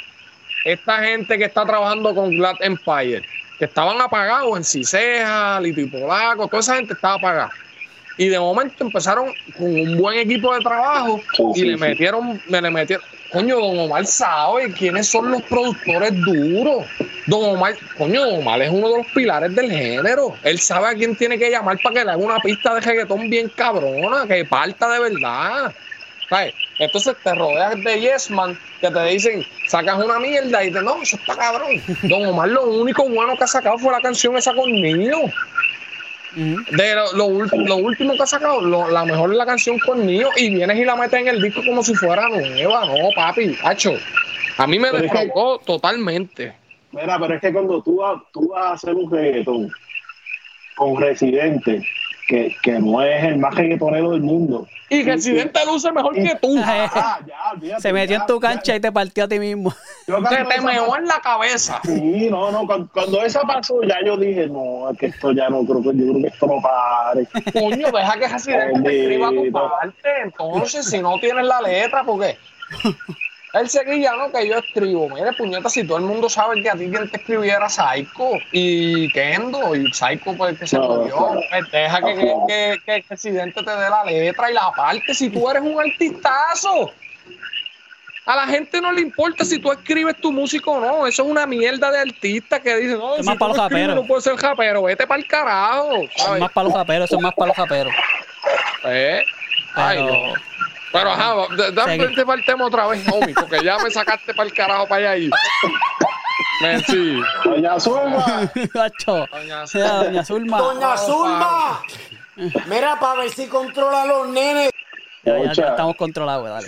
Esta 0.66 1.00
gente 1.04 1.38
que 1.38 1.46
está 1.46 1.66
trabajando 1.66 2.14
con 2.16 2.30
Glad 2.32 2.56
Empire, 2.62 3.24
que 3.60 3.66
estaban 3.66 4.00
apagados 4.00 4.58
en 4.58 4.64
Ciseja, 4.64 5.60
Litipolaco, 5.60 6.48
toda 6.48 6.60
esa 6.62 6.76
gente 6.76 6.94
estaba 6.94 7.16
apagada. 7.16 7.52
Y 8.18 8.28
de 8.30 8.40
momento 8.40 8.84
empezaron 8.84 9.34
con 9.58 9.66
un 9.66 9.98
buen 9.98 10.20
equipo 10.20 10.54
de 10.54 10.62
trabajo 10.62 11.20
Sí, 11.36 11.44
y 11.56 11.60
sí, 11.60 11.66
le 11.66 11.74
sí. 11.78 11.80
metieron, 11.80 12.42
me 12.48 12.62
le 12.62 12.70
metieron. 12.70 13.04
Coño, 13.32 13.58
Don 13.60 13.80
Omar 13.80 14.06
sabe 14.06 14.72
quiénes 14.74 15.08
son 15.08 15.32
los 15.32 15.42
productores 15.44 16.14
duros. 16.22 16.86
Don 17.26 17.56
Omar, 17.56 17.74
coño, 17.98 18.24
Don 18.24 18.40
Omar 18.42 18.62
es 18.62 18.70
uno 18.70 18.90
de 18.90 18.98
los 18.98 19.08
pilares 19.08 19.56
del 19.56 19.72
género. 19.72 20.36
Él 20.44 20.60
sabe 20.60 20.88
a 20.90 20.94
quién 20.94 21.16
tiene 21.16 21.40
que 21.40 21.50
llamar 21.50 21.80
para 21.82 21.96
que 21.96 22.06
le 22.06 22.12
haga 22.12 22.24
una 22.24 22.38
pista 22.40 22.76
de 22.76 22.82
reggaetón 22.82 23.30
bien 23.32 23.50
cabrona, 23.56 24.28
que 24.28 24.46
parta 24.46 24.88
de 24.94 25.00
verdad. 25.00 25.74
¿Sabes? 26.30 26.54
Entonces 26.78 27.16
te 27.24 27.34
rodeas 27.34 27.84
de 27.84 28.00
Yes 28.00 28.30
Man 28.30 28.58
que 28.82 28.90
te 28.92 29.04
dicen, 29.06 29.44
sacas 29.68 30.04
una 30.04 30.20
mierda 30.20 30.64
y 30.64 30.72
te 30.72 30.82
no, 30.82 31.02
eso 31.02 31.16
está 31.16 31.36
cabrón. 31.36 31.82
Don 32.04 32.26
Omar 32.28 32.50
lo 32.50 32.66
único 32.66 33.10
bueno 33.10 33.36
que 33.36 33.46
ha 33.46 33.48
sacado 33.48 33.80
fue 33.80 33.92
la 33.92 34.02
canción 34.02 34.38
esa 34.38 34.54
con 34.54 34.72
niño. 34.72 35.18
De 36.36 36.96
lo, 36.96 37.14
lo 37.14 37.76
último 37.76 38.14
que 38.16 38.24
ha 38.24 38.26
sacado, 38.26 38.60
lo- 38.62 38.90
la 38.90 39.06
mejor 39.06 39.32
es 39.32 39.38
la 39.38 39.46
canción 39.46 39.78
con 39.80 40.06
Nio 40.06 40.30
y 40.36 40.50
vienes 40.54 40.78
y 40.78 40.84
la 40.86 40.96
metes 40.96 41.20
en 41.20 41.28
el 41.28 41.42
disco 41.42 41.62
como 41.66 41.84
si 41.84 41.94
fuera 41.94 42.28
nueva. 42.30 42.86
No, 42.86 42.96
papi, 43.16 43.56
hacho. 43.64 43.94
A 44.58 44.66
mí 44.68 44.80
me 44.80 44.90
que- 44.92 44.98
desfrancó 45.04 45.60
totalmente. 45.66 46.54
Mira, 46.92 47.18
pero 47.20 47.36
es 47.36 47.42
que 47.42 47.52
cuando 47.54 47.82
tú 47.82 48.00
tú 48.32 48.50
vas 48.50 48.66
a 48.66 48.72
hacer 48.74 48.94
un 48.96 49.12
reggaetón 49.12 49.72
con 50.76 51.00
Residente, 51.02 51.84
que, 52.28 52.56
que 52.62 52.80
no 52.80 53.02
es 53.02 53.24
el 53.24 53.38
más 53.38 53.56
reggaetonero 53.56 54.12
del 54.12 54.22
mundo. 54.22 54.68
Y 54.90 55.04
Residente 55.04 55.60
luce 55.66 55.92
mejor 55.92 56.14
que 56.14 56.36
tú. 56.42 56.56
Ah, 56.66 57.20
ya, 57.62 57.80
Se 57.80 57.92
metió 57.92 58.18
ya, 58.18 58.22
en 58.22 58.28
tu 58.28 58.40
ya. 58.40 58.48
cancha 58.50 58.76
y 58.76 58.80
te 58.80 58.92
partió 58.92 59.24
a 59.24 59.28
ti 59.28 59.40
mismo. 59.40 59.74
Yo 60.08 60.22
te 60.24 60.62
meó 60.62 60.96
en 60.96 61.06
la 61.08 61.20
cabeza. 61.22 61.80
Sí, 61.84 62.30
no, 62.30 62.52
no, 62.52 62.66
cuando, 62.66 62.90
cuando 62.92 63.24
esa 63.24 63.42
pasó 63.42 63.82
ya 63.84 63.98
yo 64.06 64.18
dije, 64.18 64.48
no, 64.48 64.90
es 64.92 64.98
que 64.98 65.08
esto 65.08 65.32
ya 65.32 65.50
no 65.50 65.64
creo 65.66 65.82
que 65.82 65.98
yo 65.98 66.12
creo 66.12 66.22
que 66.22 66.28
esto 66.28 66.48
no 66.48 66.62
pare. 66.62 67.28
Coño, 67.54 67.92
deja 67.92 68.20
que 68.20 68.28
Residente 68.28 68.82
te 68.82 69.02
escriba 69.02 69.30
tu 69.30 69.52
parte. 69.52 70.10
Entonces, 70.24 70.86
si 70.86 71.00
no 71.00 71.18
tienes 71.20 71.46
la 71.46 71.62
letra, 71.62 72.04
¿por 72.04 72.22
qué? 72.22 72.38
Él 73.54 73.70
seguía, 73.70 74.14
¿no? 74.14 74.32
Que 74.32 74.48
yo 74.48 74.58
escribo. 74.58 75.08
Mire, 75.10 75.32
puñeta, 75.34 75.70
si 75.70 75.86
todo 75.86 76.00
el 76.00 76.06
mundo 76.06 76.28
sabe 76.28 76.62
que 76.64 76.70
a 76.72 76.74
ti 76.74 76.90
quien 76.90 77.08
te 77.10 77.18
escribiera 77.18 77.70
Psycho 77.70 78.32
y 78.52 79.08
Kendo, 79.14 79.76
y 79.76 79.92
Psycho, 79.94 80.34
pues 80.36 80.58
que 80.58 80.66
se 80.66 80.78
No, 80.78 80.88
murió. 80.90 81.16
claro. 81.16 81.40
Pues, 81.52 81.72
deja 81.72 82.02
que, 82.02 82.16
que, 82.16 82.34
que- 82.48 82.78
que 82.84 82.96
el 82.96 83.04
presidente 83.04 83.62
te 83.64 83.70
dé 83.70 83.90
la 83.92 84.04
letra 84.06 84.50
y 84.50 84.54
la 84.56 84.72
parte. 84.76 85.14
Si 85.14 85.30
tú 85.30 85.48
eres 85.50 85.62
un 85.62 85.80
artistazo. 85.80 86.92
A 88.26 88.38
la 88.38 88.48
gente 88.48 88.80
no 88.80 88.90
le 88.94 89.02
importa 89.02 89.44
si 89.44 89.60
tú 89.60 89.70
escribes 89.72 90.16
tu 90.16 90.32
música 90.32 90.72
o 90.72 90.80
no. 90.80 91.06
Eso 91.06 91.24
es 91.24 91.30
una 91.30 91.46
mierda 91.46 91.92
de 91.92 92.00
artista 92.00 92.60
que 92.62 92.76
dice, 92.78 92.94
no, 92.96 93.16
Es 93.18 93.22
si 93.22 93.26
más 93.28 93.38
para 93.38 93.52
no 93.52 93.56
los 93.58 93.64
escribes, 93.66 93.82
japeros. 93.88 93.96
no 94.02 94.08
puedes 94.08 94.24
ser 94.24 94.36
japero. 94.38 94.84
Vete 94.84 95.06
para 95.06 95.20
el 95.20 95.28
carajo. 95.28 95.96
Es 95.98 96.10
¿sabes? 96.24 96.40
más 96.40 96.52
para 96.54 96.64
los 96.70 96.74
japeros, 96.74 97.10
eso 97.10 97.18
es 97.18 97.22
más 97.22 97.34
para 97.36 97.48
los 97.50 97.58
japeros. 97.58 97.94
Eh, 98.86 99.24
ay, 99.76 99.98
Pero- 99.98 100.12
no. 100.28 100.34
Pero 100.94 101.10
ajá, 101.12 101.34
dame 101.74 101.96
este 101.96 102.26
para 102.26 102.40
el 102.40 102.46
tema 102.46 102.66
otra 102.66 102.88
vez, 102.88 103.06
homie, 103.12 103.34
porque 103.34 103.64
ya 103.64 103.78
me 103.80 103.90
sacaste 103.92 104.34
para 104.34 104.48
el 104.48 104.54
carajo 104.56 104.88
para 104.88 105.00
allá 105.00 105.12
ahí. 105.12 105.30
Me 106.62 106.80
sí. 106.84 107.20
Doña 107.44 107.80
Zulma, 107.80 108.52
Gacho. 108.74 109.28
Doña 109.32 109.66
Doña 109.74 110.24
Zulma. 110.24 110.58
Doña 110.60 110.98
Zulma, 110.98 111.82
mira 112.68 112.98
para 113.00 113.22
ver 113.22 113.30
si 113.32 113.48
controla 113.48 114.04
a 114.04 114.06
los 114.06 114.28
nenes. 114.30 114.70
Ya, 115.24 115.38
ya, 115.40 115.52
ya 115.54 115.68
estamos 115.70 115.96
controlados, 115.96 116.48
dale. 116.48 116.68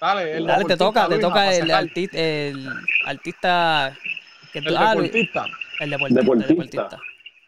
Dale, 0.00 0.36
el 0.36 0.46
Dale, 0.46 0.64
te 0.64 0.76
toca, 0.76 1.08
te 1.08 1.18
toca 1.18 1.52
el, 1.54 1.70
arti- 1.70 2.10
el 2.12 2.68
artista 3.06 3.92
que 4.52 4.60
tú, 4.62 4.68
El 4.68 4.76
ah, 4.76 4.94
Luis- 4.94 5.12
deportista. 5.12 5.44
el 5.80 5.90
deportista, 5.90 6.20
el 6.20 6.46
Deportista. 6.48 6.98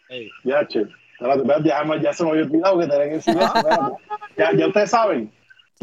Ey. 0.08 0.30
ya, 0.44 0.66
che. 0.68 0.80
Espérate, 1.14 1.40
espérate, 1.40 1.68
ya, 1.68 1.96
ya 2.02 2.12
se 2.12 2.24
me 2.24 2.30
había 2.30 2.42
olvidado 2.42 2.78
que 2.78 2.86
tenía 2.86 3.04
que 3.04 3.14
decir 3.14 3.36
eso. 3.36 3.44
espérate. 3.56 3.92
Ya, 4.36 4.52
ya 4.56 4.66
ustedes 4.66 4.90
saben. 4.90 5.32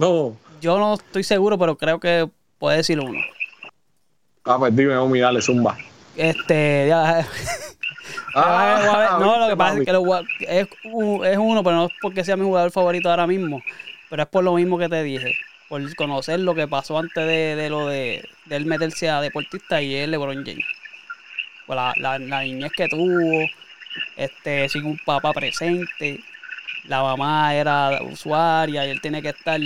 No. 0.02 0.36
Yo 0.62 0.80
no 0.80 0.96
estoy 0.96 1.24
seguro, 1.24 1.60
pero 1.60 1.78
creo 1.78 2.00
que 2.00 2.28
puede 2.58 2.78
decir 2.78 3.00
uno. 3.00 3.20
Ah, 4.44 4.58
pues 4.58 4.76
dime, 4.76 4.98
homie, 4.98 5.22
dale, 5.22 5.42
zumba. 5.44 5.78
Este, 6.16 6.88
ya. 6.90 7.26
Ah, 8.34 9.18
no, 9.20 9.40
lo 9.40 9.50
que 9.50 9.58
pasa 9.58 9.78
es 9.78 9.86
que 9.86 9.92
lo 9.92 10.18
es, 10.18 10.28
es 10.48 11.38
uno, 11.38 11.64
pero 11.64 11.76
no 11.76 11.86
es 11.86 11.92
porque 12.02 12.24
sea 12.24 12.38
mi 12.38 12.46
jugador 12.46 12.72
favorito 12.72 13.10
ahora 13.10 13.28
mismo. 13.28 13.62
Pero 14.10 14.24
es 14.24 14.30
por 14.30 14.44
lo 14.44 14.54
mismo 14.56 14.78
que 14.78 14.88
te 14.88 15.04
dije. 15.04 15.36
Por 15.68 15.96
conocer 15.96 16.40
lo 16.40 16.56
que 16.56 16.68
pasó 16.68 16.98
antes 16.98 17.28
de, 17.28 17.56
de 17.56 17.70
lo 17.70 17.88
de, 17.88 18.28
de 18.46 18.56
él 18.56 18.66
meterse 18.66 19.10
a 19.10 19.22
deportista 19.22 19.82
y 19.82 19.96
él 19.96 20.12
LeBron 20.12 20.46
James. 20.46 20.66
Pues 21.68 21.76
la, 21.76 21.94
la, 21.98 22.20
la 22.20 22.42
niñez 22.42 22.72
que 22.72 22.88
tuvo, 22.88 23.46
este, 24.16 24.70
sin 24.70 24.86
un 24.86 24.98
papá 25.06 25.34
presente, 25.34 26.22
la 26.86 27.04
mamá 27.04 27.54
era 27.54 28.02
usuaria 28.02 28.86
y 28.86 28.92
él 28.92 29.02
tiene 29.02 29.22
que 29.22 29.30
estar 29.30 29.60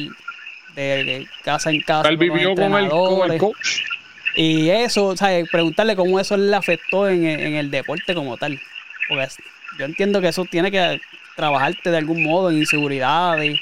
de, 0.75 1.27
casa 1.43 1.69
en 1.71 1.81
casa. 1.81 2.09
Él 2.09 2.17
vivió 2.17 2.53
con 2.55 2.73
el, 2.75 2.89
con 2.89 3.31
el 3.31 3.37
coach. 3.37 3.81
Y 4.35 4.69
eso, 4.69 5.15
¿sabes? 5.15 5.49
Preguntarle 5.49 5.95
cómo 5.95 6.19
eso 6.19 6.35
le 6.35 6.55
afectó 6.55 7.07
en, 7.07 7.25
en 7.25 7.55
el 7.55 7.71
deporte 7.71 8.13
como 8.13 8.35
tal. 8.37 8.59
Porque 9.07 9.27
yo 9.79 9.85
entiendo 9.85 10.19
que 10.21 10.27
eso 10.27 10.43
tiene 10.45 10.71
que 10.71 10.99
trabajarte 11.35 11.89
de 11.91 11.97
algún 11.97 12.23
modo 12.23 12.49
en 12.49 12.57
inseguridades, 12.57 13.59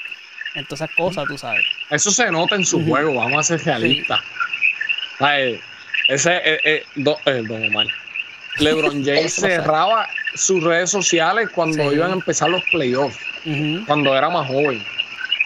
en 0.54 0.64
todas 0.64 0.80
esas 0.82 0.96
cosas, 0.96 1.24
tú 1.26 1.38
sabes. 1.38 1.64
Eso 1.90 2.10
se 2.10 2.30
nota 2.30 2.56
en 2.56 2.64
su 2.64 2.84
juego, 2.84 3.14
vamos 3.14 3.38
a 3.38 3.42
ser 3.56 3.64
realistas. 3.66 4.20
Ay, 5.20 5.60
ese 6.08 6.36
eh, 6.44 6.60
eh, 6.64 6.82
do- 6.96 7.18
eh, 7.26 7.42
Don 7.46 7.64
Omar. 7.68 7.86
LeBron 8.58 9.04
James 9.04 9.34
cerraba 9.34 10.08
sus 10.34 10.62
redes 10.62 10.90
sociales 10.90 11.48
cuando 11.52 11.88
Sí. 11.90 11.96
iban 11.96 12.10
a 12.10 12.14
empezar 12.14 12.50
los 12.50 12.62
playoffs, 12.70 13.18
cuando 13.86 14.16
era 14.16 14.28
más 14.30 14.46
joven. 14.46 14.80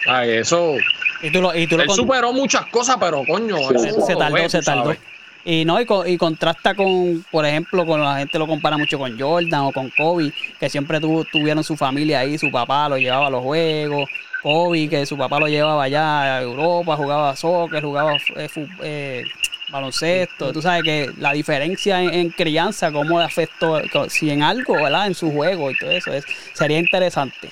Ay, 0.07 0.31
eso. 0.37 0.75
Y 1.21 1.29
tú 1.31 1.41
lo, 1.41 1.55
y 1.55 1.67
tú 1.67 1.77
lo 1.77 1.83
Él 1.83 1.89
superó 1.89 2.31
muchas 2.33 2.65
cosas, 2.67 2.97
pero 2.99 3.25
coño, 3.25 3.57
Sí, 3.69 3.91
se, 4.05 4.15
tardó, 4.15 4.33
ve, 4.35 4.49
se 4.49 4.61
tardó. 4.61 4.83
sabes. 4.85 4.99
Y 5.45 5.63
no, 5.65 5.79
y, 5.79 5.85
co- 5.85 6.05
y 6.05 6.17
contrasta 6.17 6.75
con, 6.75 7.25
por 7.31 7.45
ejemplo, 7.45 7.85
con 7.85 8.01
la 8.01 8.17
gente 8.17 8.37
lo 8.37 8.45
compara 8.45 8.77
mucho 8.77 8.99
con 8.99 9.17
Jordan 9.17 9.61
o 9.61 9.71
con 9.71 9.89
Kobe, 9.89 10.31
que 10.59 10.69
siempre 10.69 10.99
tuvo, 10.99 11.23
tuvieron 11.23 11.63
su 11.63 11.75
familia 11.77 12.19
ahí, 12.19 12.37
su 12.37 12.51
papá 12.51 12.89
lo 12.89 12.97
llevaba 12.97 13.27
a 13.27 13.29
los 13.29 13.41
juegos, 13.43 14.09
Kobe, 14.43 14.89
que 14.89 15.05
su 15.05 15.17
papá 15.17 15.39
lo 15.39 15.47
llevaba 15.47 15.83
allá 15.83 16.35
a 16.37 16.41
Europa, 16.41 16.95
jugaba 16.97 17.35
soccer, 17.35 17.81
jugaba 17.81 18.17
eh, 18.35 18.49
eh, 18.83 19.23
baloncesto. 19.69 20.51
Tú 20.53 20.61
sabes 20.61 20.83
que 20.83 21.11
la 21.17 21.31
diferencia 21.33 22.01
en, 22.03 22.13
en 22.13 22.29
crianza, 22.29 22.91
cómo 22.91 23.19
le 23.19 23.25
afectó, 23.25 23.81
si 24.09 24.29
en 24.29 24.43
algo, 24.43 24.81
¿verdad? 24.83 25.07
En 25.07 25.15
su 25.15 25.31
juego 25.31 25.71
y 25.71 25.75
todo 25.75 25.91
eso, 25.91 26.13
es, 26.13 26.25
sería 26.53 26.79
interesante. 26.79 27.49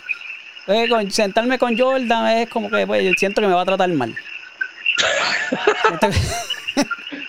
Eh, 0.67 0.87
con- 0.89 1.09
sentarme 1.11 1.57
con 1.57 1.77
Jordan 1.77 2.27
es 2.37 2.49
como 2.49 2.69
que 2.69 2.85
pues, 2.85 3.03
yo 3.03 3.11
siento 3.17 3.41
que 3.41 3.47
me 3.47 3.53
va 3.53 3.61
a 3.61 3.65
tratar 3.65 3.89
mal. 3.89 4.13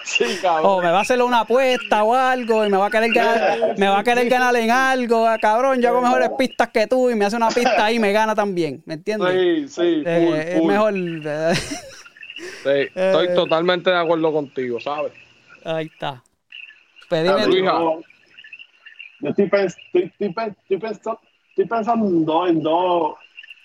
Sí, 0.02 0.24
cabrón. 0.42 0.64
o 0.64 0.82
me 0.82 0.90
va 0.90 0.98
a 0.98 1.02
hacer 1.02 1.22
una 1.22 1.40
apuesta 1.40 2.02
o 2.02 2.14
algo 2.14 2.64
y 2.66 2.70
me 2.70 2.76
va 2.78 2.86
a 2.86 2.90
querer 2.90 3.12
ganar, 3.12 3.78
me 3.78 3.86
va 3.88 3.98
a 4.00 4.02
querer 4.04 4.28
ganar 4.28 4.56
en 4.56 4.70
algo, 4.70 5.28
ah, 5.28 5.38
cabrón, 5.38 5.80
yo 5.80 5.90
hago 5.90 6.00
mejores 6.00 6.30
pistas 6.36 6.70
que 6.70 6.86
tú 6.86 7.10
y 7.10 7.14
me 7.14 7.26
hace 7.26 7.36
una 7.36 7.48
pista 7.50 7.84
ahí 7.84 7.96
y 7.96 7.98
me 7.98 8.10
gana 8.10 8.34
también, 8.34 8.82
¿me 8.86 8.94
entiendes? 8.94 9.30
Sí, 9.32 9.68
sí, 9.68 10.02
Eh, 10.04 10.24
full, 10.26 10.36
es 10.38 10.64
mejor 10.64 10.94
eh, 10.96 11.54
Sí, 11.54 12.90
estoy 12.94 13.26
Eh. 13.26 13.34
totalmente 13.34 13.90
de 13.90 13.96
acuerdo 13.98 14.32
contigo, 14.32 14.80
¿sabes? 14.80 15.12
ahí 15.64 15.86
está. 15.86 16.22
Pedime 17.08 17.46
Luis, 17.46 17.64
Yo, 17.64 18.00
yo 19.20 19.28
estoy, 19.28 19.44
pens- 19.50 19.76
estoy, 19.86 20.02
estoy, 20.04 20.32
pen- 20.32 20.56
estoy 20.62 20.78
pensa- 20.78 21.18
estoy 21.50 21.66
pensando 21.66 22.46
en 22.48 22.62
dos. 22.62 23.14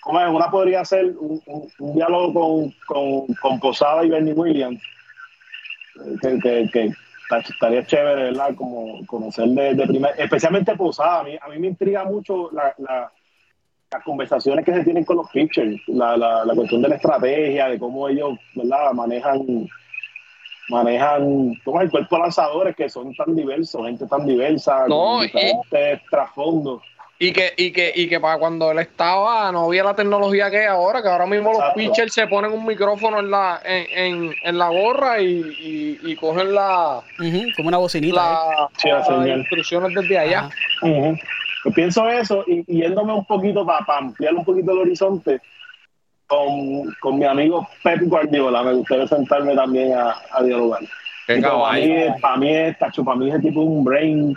Una 0.06 0.50
podría 0.52 0.84
ser 0.86 1.06
un, 1.18 1.42
un- 1.46 1.68
un 1.80 1.96
diálogo 1.96 2.34
con, 2.34 2.74
con, 2.86 3.34
con 3.36 3.60
Posada 3.60 4.04
y 4.06 4.10
Bernie 4.10 4.34
Williams. 4.34 4.82
eh, 6.06 6.16
Que, 6.22 6.40
que, 6.40 6.70
que 6.72 6.86
esta- 7.24 7.40
estaría 7.54 7.86
chévere, 7.86 8.24
¿verdad? 8.26 8.54
Como 8.56 9.06
conocer 9.06 9.48
de, 9.50 9.74
de 9.76 9.88
primer, 9.88 10.12
especialmente 10.18 10.76
Posada. 10.76 11.22
A 11.22 11.24
mí, 11.24 11.38
a 11.42 11.48
mí 11.50 11.60
me 11.60 11.68
intriga 11.68 12.04
mucho 12.04 12.50
la, 12.52 12.74
la- 12.78 13.12
las 13.92 14.04
conversaciones 14.04 14.66
que 14.66 14.74
se 14.74 14.84
tienen 14.84 15.06
con 15.06 15.18
los 15.18 15.30
pitchers, 15.30 15.80
la, 15.88 16.18
la, 16.18 16.44
la 16.46 16.56
cuestión 16.56 16.82
de 16.82 16.90
la 16.90 16.96
estrategia, 16.96 17.68
de 17.70 17.78
cómo 17.78 18.10
ellos, 18.10 18.40
¿verdad? 18.56 18.92
Manejan 18.94 19.68
manejan 20.70 21.54
¿cómo 21.66 21.80
es 21.80 21.86
el 21.86 21.92
cuerpo 21.92 22.16
de 22.16 22.22
lanzadores 22.22 22.76
que 22.76 22.90
son 22.90 23.14
tan 23.16 23.36
diversos, 23.36 23.86
gente 23.86 24.08
tan 24.08 24.26
diversa, 24.26 24.88
No, 24.88 25.18
con 25.18 25.24
y- 25.24 25.28
diferentes 25.28 26.02
trasfondos. 26.10 26.82
Y 27.20 27.32
que, 27.32 27.54
y 27.56 27.72
que, 27.72 27.94
y 27.96 28.10
que 28.10 28.20
para 28.20 28.38
cuando 28.38 28.72
él 28.72 28.80
estaba, 28.80 29.50
no 29.52 29.66
había 29.66 29.84
la 29.84 29.96
tecnología 29.96 30.50
que 30.50 30.58
hay 30.62 30.66
ahora, 30.66 31.02
que 31.02 31.08
ahora 31.08 31.26
mismo 31.26 31.54
los 31.54 31.62
pitchers 31.74 32.14
se 32.14 32.28
ponen 32.28 32.52
un 32.52 32.66
micrófono 32.66 33.20
en 33.20 33.32
la, 33.32 33.62
en, 33.64 33.86
en, 34.26 34.36
en 34.44 34.58
la 34.58 34.68
gorra 34.68 35.22
y, 35.22 35.26
y, 35.60 36.00
y 36.12 36.16
cogen 36.18 36.54
la, 36.54 37.02
como 37.56 37.68
una 37.70 37.78
bocinita. 37.78 38.16
¿eh? 38.18 38.20
la- 38.20 38.70
Sí, 38.78 38.90
la 38.90 38.98
las 39.26 39.38
instrucciones 39.38 39.94
desde 39.96 40.18
allá. 40.20 40.50
Yo 40.82 41.72
pienso 41.72 42.10
eso 42.10 42.44
y, 42.46 42.66
yéndome 42.68 43.14
un 43.14 43.26
poquito 43.26 43.66
para 43.66 43.86
ampliar 44.00 44.34
un 44.34 44.44
poquito 44.44 44.72
el 44.74 44.80
horizonte 44.80 45.40
con, 46.28 46.94
con 47.00 47.20
mi 47.20 47.26
amigo 47.26 47.66
Pep 47.84 48.02
Guardiola, 48.04 48.64
me 48.64 48.74
gustaría 48.74 49.08
sentarme 49.08 49.56
también 49.56 49.94
a, 49.94 50.16
a 50.32 50.44
dialogar. 50.44 50.82
Para, 51.28 51.42
caballo. 51.42 51.86
mí, 51.86 52.06
para 52.22 52.38
mí 52.38 52.50
es, 52.54 52.78
tacho, 52.80 53.06
para 53.06 53.18
mí 53.18 53.30
ese 53.30 53.40
tipo 53.40 53.62
es 53.62 53.68
un 53.68 53.84
brain 53.86 54.36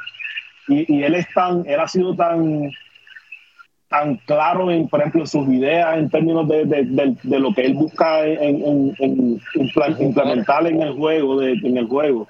y, 0.68 0.96
y 0.96 1.02
él 1.04 1.14
es 1.14 1.26
tan, 1.34 1.64
él 1.66 1.78
ha 1.80 1.88
sido 1.88 2.14
tan 2.14 2.70
tan 3.88 4.16
claro 4.26 4.68
en, 4.70 4.88
por 4.88 4.98
ejemplo, 5.00 5.20
en 5.20 5.26
sus 5.28 5.48
ideas 5.48 5.96
en 5.96 6.10
términos 6.10 6.48
de, 6.48 6.64
de, 6.64 6.82
de- 6.84 7.16
de 7.22 7.38
lo 7.38 7.54
que 7.54 7.66
él 7.66 7.74
busca 7.74 8.26
en, 8.26 8.62
en- 8.64 8.96
en 8.98 9.40
implementar 10.00 10.66
en 10.66 10.82
el 10.82 10.92
juego, 10.94 11.38
de, 11.40 11.52
en 11.52 11.76
el 11.76 11.86
juego. 11.86 12.28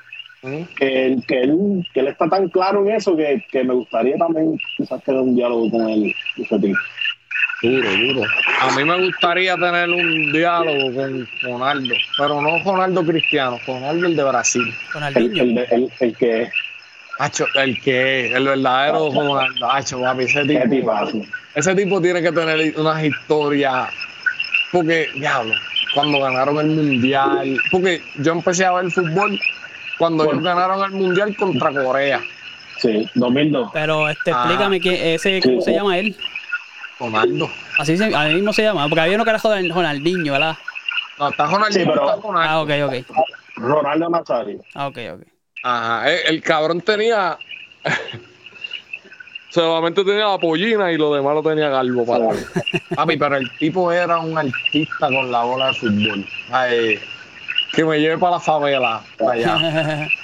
Que 0.79 1.07
él, 1.07 1.25
que, 1.27 1.41
él, 1.41 1.87
que 1.95 2.01
él 2.01 2.09
está 2.09 2.29
tan 2.29 2.49
claro 2.51 2.85
en 2.87 2.95
eso 2.95 3.17
que, 3.17 3.43
que 3.51 3.65
me 3.65 3.73
gustaría 3.75 4.17
también 4.17 4.61
quizás 4.77 5.03
tener 5.03 5.21
un 5.23 5.35
diálogo 5.35 5.71
con 5.71 5.89
él. 5.89 6.15
ese 6.37 6.59
tipo. 6.59 6.79
Duro, 7.63 7.89
duro. 7.91 8.23
A 8.61 8.77
mí 8.77 8.85
me 8.85 9.07
gustaría 9.07 9.57
tener 9.57 9.89
un 9.89 10.31
diálogo 10.31 10.95
con 10.95 11.27
Ronaldo, 11.43 11.95
pero 12.19 12.43
no 12.43 12.59
Ronaldo 12.63 13.05
Cristiano, 13.05 13.59
Ronaldo 13.67 14.07
el 14.07 14.15
de 14.15 14.25
Brasil. 14.25 14.63
Con 14.93 15.03
El, 15.05 15.17
el, 15.41 15.55
de- 15.55 15.67
el, 15.71 15.91
el 16.01 16.17
que 16.17 16.49
Hacho, 17.19 17.47
el 17.55 17.81
que, 17.81 18.33
el 18.33 18.45
verdadero 18.45 19.11
Ronaldo. 19.13 19.71
Hacho, 19.71 20.01
papi, 20.01 20.25
ese 20.25 20.45
tipo, 20.45 20.93
ese 21.55 21.75
tipo 21.75 22.01
tiene 22.01 22.21
que 22.23 22.33
tener 22.33 22.75
unas 22.79 23.03
historias. 23.05 23.89
Porque, 24.73 25.09
diablo, 25.15 25.55
cuando 25.95 26.21
ganaron 26.21 26.59
el 26.59 26.67
mundial. 26.67 27.57
Porque 27.71 28.03
yo 28.17 28.33
empecé 28.33 28.65
a 28.67 28.73
ver 28.73 28.91
fútbol 28.91 29.39
cuando 29.99 30.25
ellos 30.25 30.43
ganaron 30.43 30.85
el 30.85 30.91
mundial 30.91 31.35
contra 31.37 31.71
Corea. 31.73 32.21
Sí, 32.79 33.09
2002. 33.15 33.71
Pero 33.73 34.09
este, 34.11 34.33
Ah. 34.33 34.41
explícame 34.45 34.81
que 34.81 35.15
ese, 35.15 35.41
¿cómo 35.43 35.63
se 35.63 35.73
llama 35.73 35.97
él? 35.99 36.15
Ronaldo. 37.01 37.51
Así 37.79 37.97
se, 37.97 38.15
a 38.15 38.25
mí 38.25 38.35
mismo 38.35 38.53
se 38.53 38.63
llama, 38.63 38.87
porque 38.89 39.01
había 39.01 39.15
uno 39.15 39.25
que 39.25 39.31
era 39.31 39.39
Ronald- 39.39 39.73
Ronaldinho, 39.73 40.33
¿verdad? 40.33 40.57
No, 41.19 41.29
está. 41.31 41.47
Sí, 41.71 41.79
pero- 41.87 41.93
está 42.11 42.21
Ronaldo. 42.23 42.51
Ah, 42.51 42.61
ok, 42.61 42.71
ok. 42.87 43.17
Ronaldo 43.57 44.11
Nazario. 44.11 44.61
Ah, 44.75 44.89
ok, 44.89 44.99
ok. 45.15 45.23
Ajá, 45.67 46.09
el, 46.13 46.37
el 46.37 46.43
cabrón 46.43 46.81
tenía. 46.81 47.37
Solamente 49.51 50.05
tenía 50.05 50.29
la 50.29 50.39
pollina 50.39 50.93
y 50.93 50.97
lo 50.97 51.13
demás 51.13 51.35
lo 51.35 51.43
tenía 51.43 51.69
galvo 51.69 52.07
para. 52.07 52.29
Papi, 52.95 53.17
pero 53.17 53.37
el 53.37 53.51
tipo 53.59 53.91
era 53.91 54.19
un 54.19 54.39
artista 54.39 55.09
con 55.09 55.33
la 55.33 55.43
bola 55.43 55.69
de 55.69 55.75
fútbol. 55.75 56.25
Ay, 56.53 57.01
que 57.73 57.85
me 57.85 57.99
lleve 57.99 58.17
para 58.19 58.33
la 58.33 58.41
favela. 58.41 59.03
para 59.19 59.33
allá. 59.33 60.09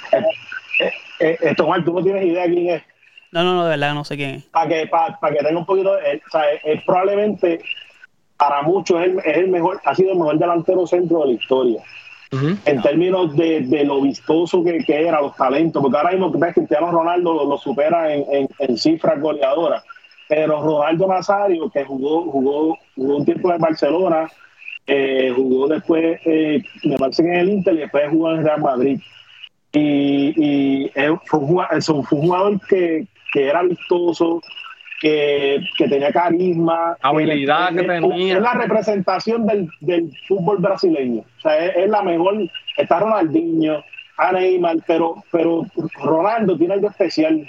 Eh, 1.19 1.37
esto, 1.41 1.65
Juan, 1.65 1.85
tú 1.85 1.93
no 1.93 2.03
tienes 2.03 2.25
idea 2.25 2.45
quién 2.45 2.69
es. 2.69 2.83
no, 3.31 3.43
no, 3.43 3.53
no, 3.53 3.63
de 3.63 3.69
verdad 3.69 3.93
no 3.93 4.03
sé 4.03 4.17
quién 4.17 4.31
es. 4.31 4.43
para 4.45 4.67
que, 4.67 4.87
para, 4.87 5.17
que 5.31 5.43
tenga 5.43 5.59
un 5.59 5.65
poquito, 5.65 5.97
eh, 5.99 6.19
o 6.27 6.29
sea, 6.31 6.51
es, 6.51 6.59
es 6.65 6.83
probablemente 6.83 7.61
para 8.35 8.63
muchos 8.63 8.99
es 8.99 9.07
el, 9.07 9.19
es 9.19 9.37
el 9.37 9.47
mejor, 9.47 9.79
ha 9.85 9.95
sido 9.95 10.11
el 10.11 10.17
mejor 10.17 10.39
delantero 10.39 10.85
centro 10.85 11.19
de 11.19 11.27
la 11.27 11.33
historia. 11.33 11.81
En 12.65 12.81
términos 12.81 13.35
de, 13.35 13.61
de 13.61 13.83
lo 13.83 14.01
vistoso 14.01 14.63
que, 14.63 14.83
que 14.83 15.07
era, 15.07 15.21
los 15.21 15.35
talentos, 15.35 15.81
porque 15.81 15.97
ahora 15.97 16.11
mismo 16.11 16.31
ves 16.31 16.53
Cristiano 16.55 16.91
Ronaldo 16.91 17.45
lo, 17.45 17.57
supera 17.57 18.13
en, 18.13 18.47
en, 18.59 18.77
cifras 18.77 19.21
goleadoras. 19.21 19.83
Pero 20.27 20.61
Ronaldo 20.61 21.07
Nazario, 21.07 21.69
que 21.69 21.83
jugó, 21.83 22.23
jugó, 22.31 22.77
jugó 22.95 23.17
un 23.17 23.25
tiempo 23.25 23.53
en 23.53 23.59
Barcelona, 23.59 24.27
eh, 24.87 25.31
jugó 25.35 25.67
después, 25.67 26.19
eh, 26.25 26.63
me 26.83 26.95
en 26.95 27.33
el 27.35 27.49
Inter 27.49 27.73
y 27.75 27.77
después 27.77 28.09
jugó 28.09 28.31
en 28.31 28.43
Real 28.43 28.61
Madrid. 28.61 28.99
Y, 29.71 30.33
y 30.85 30.91
fue 31.25 31.39
un 31.39 32.03
jugador 32.03 32.59
que, 32.67 33.07
que 33.31 33.47
era 33.47 33.63
vistoso, 33.63 34.41
que, 35.03 35.59
que 35.77 35.89
tenía 35.89 36.13
carisma. 36.13 36.95
Habilidad 37.01 37.75
que 37.75 37.83
tenía. 37.83 38.35
Es 38.37 38.41
la 38.41 38.53
representación 38.53 39.45
del, 39.45 39.69
del 39.81 40.09
fútbol 40.29 40.59
brasileño. 40.59 41.23
O 41.39 41.41
sea, 41.41 41.57
es, 41.57 41.75
es 41.75 41.89
la 41.89 42.01
mejor. 42.01 42.35
Está 42.77 42.99
Ronaldinho, 42.99 43.83
a 44.17 44.31
Neymar, 44.31 44.77
pero, 44.87 45.21
pero 45.29 45.65
Ronaldo 46.01 46.57
tiene 46.57 46.75
algo 46.75 46.89
especial. 46.89 47.45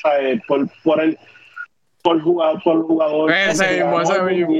¿sabes? 0.00 0.40
Por, 0.46 0.68
por 0.84 1.00
el 1.00 1.18
por 2.02 2.20
jugador, 2.20 2.62
por 2.62 2.82
jugador. 2.86 3.32
Ese 3.32 3.82
mismo, 3.82 4.00
ese 4.02 4.22
mismo. 4.22 4.54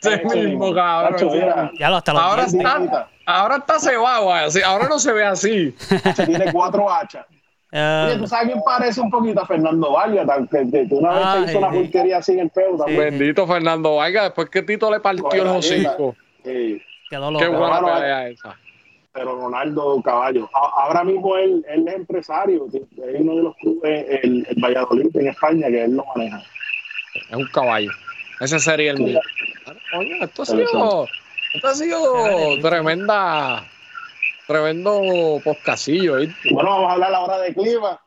Ese 0.00 0.24
mismo, 0.24 0.74
cabrón. 0.74 1.70
Ya 1.78 1.90
lo 1.90 1.96
hasta 1.96 2.12
Ahora 2.12 2.44
está, 2.44 3.08
ahora 3.26 3.56
está 3.56 3.78
cebado, 3.78 4.32
así, 4.32 4.62
ahora 4.62 4.88
no 4.88 4.98
se 4.98 5.12
ve 5.12 5.24
así. 5.24 5.72
se 6.14 6.26
tiene 6.26 6.52
cuatro 6.52 6.90
hachas. 6.90 7.26
Ah, 7.74 8.04
Oye, 8.06 8.18
¿tú 8.18 8.26
sabes 8.26 8.48
quién 8.52 8.62
parece 8.64 9.00
un 9.00 9.10
poquito 9.10 9.40
a 9.40 9.46
Fernando 9.46 9.92
Vargas? 9.92 10.26
Tan- 10.26 10.46
Que, 10.46 10.70
que- 10.70 10.88
que 10.88 10.94
una 10.94 11.10
vez 11.14 11.24
Ay, 11.26 11.44
se 11.44 11.50
hizo 11.50 11.58
una 11.58 11.70
sí. 11.72 11.78
porquería 11.78 12.16
así 12.18 12.32
en 12.32 12.38
el 12.40 12.50
pelo 12.50 12.76
también. 12.76 13.00
Bendito 13.00 13.46
Fernando 13.46 13.96
Vargas, 13.96 14.24
después 14.24 14.50
que 14.50 14.62
Tito 14.62 14.90
le 14.90 15.00
partió 15.00 15.32
el 15.42 15.48
hocico. 15.48 16.14
Sí, 16.44 16.82
quedó 17.08 17.38
Qué 17.38 17.48
buena 17.48 17.80
Bueno, 17.80 17.94
pelea 17.94 18.28
esa. 18.28 18.56
pero 19.12 19.36
Ronaldo 19.40 20.02
Caballo. 20.02 20.50
A- 20.52 20.82
ahora 20.84 21.02
mismo 21.04 21.36
él, 21.36 21.64
él 21.68 21.88
es 21.88 21.94
empresario. 21.94 22.66
Es 22.72 23.20
uno 23.20 23.36
de 23.36 23.42
los 23.42 23.56
clubes, 23.56 24.06
el, 24.22 24.46
el 24.48 24.62
Valladolid 24.62 25.16
en 25.16 25.28
España, 25.28 25.68
que 25.68 25.84
él 25.84 25.96
lo 25.96 26.04
maneja. 26.14 26.42
Es 27.14 27.36
un 27.36 27.46
caballo. 27.46 27.90
Ese 28.40 28.58
sería 28.58 28.90
el 28.92 28.98
mío. 29.00 29.20
Oye, 29.96 30.18
esto 30.20 30.42
ha 30.42 30.46
sido, 30.46 31.08
esto 31.54 31.68
ha 31.68 31.74
sido 31.74 32.58
tremenda, 32.60 33.64
tremendo 34.52 35.40
poscasillo, 35.44 36.16
¿viste? 36.16 36.52
Bueno, 36.52 36.70
vamos 36.70 36.90
a 36.90 36.92
hablar 36.94 37.14
ahora 37.14 37.38
de 37.38 37.54
clima. 37.54 38.00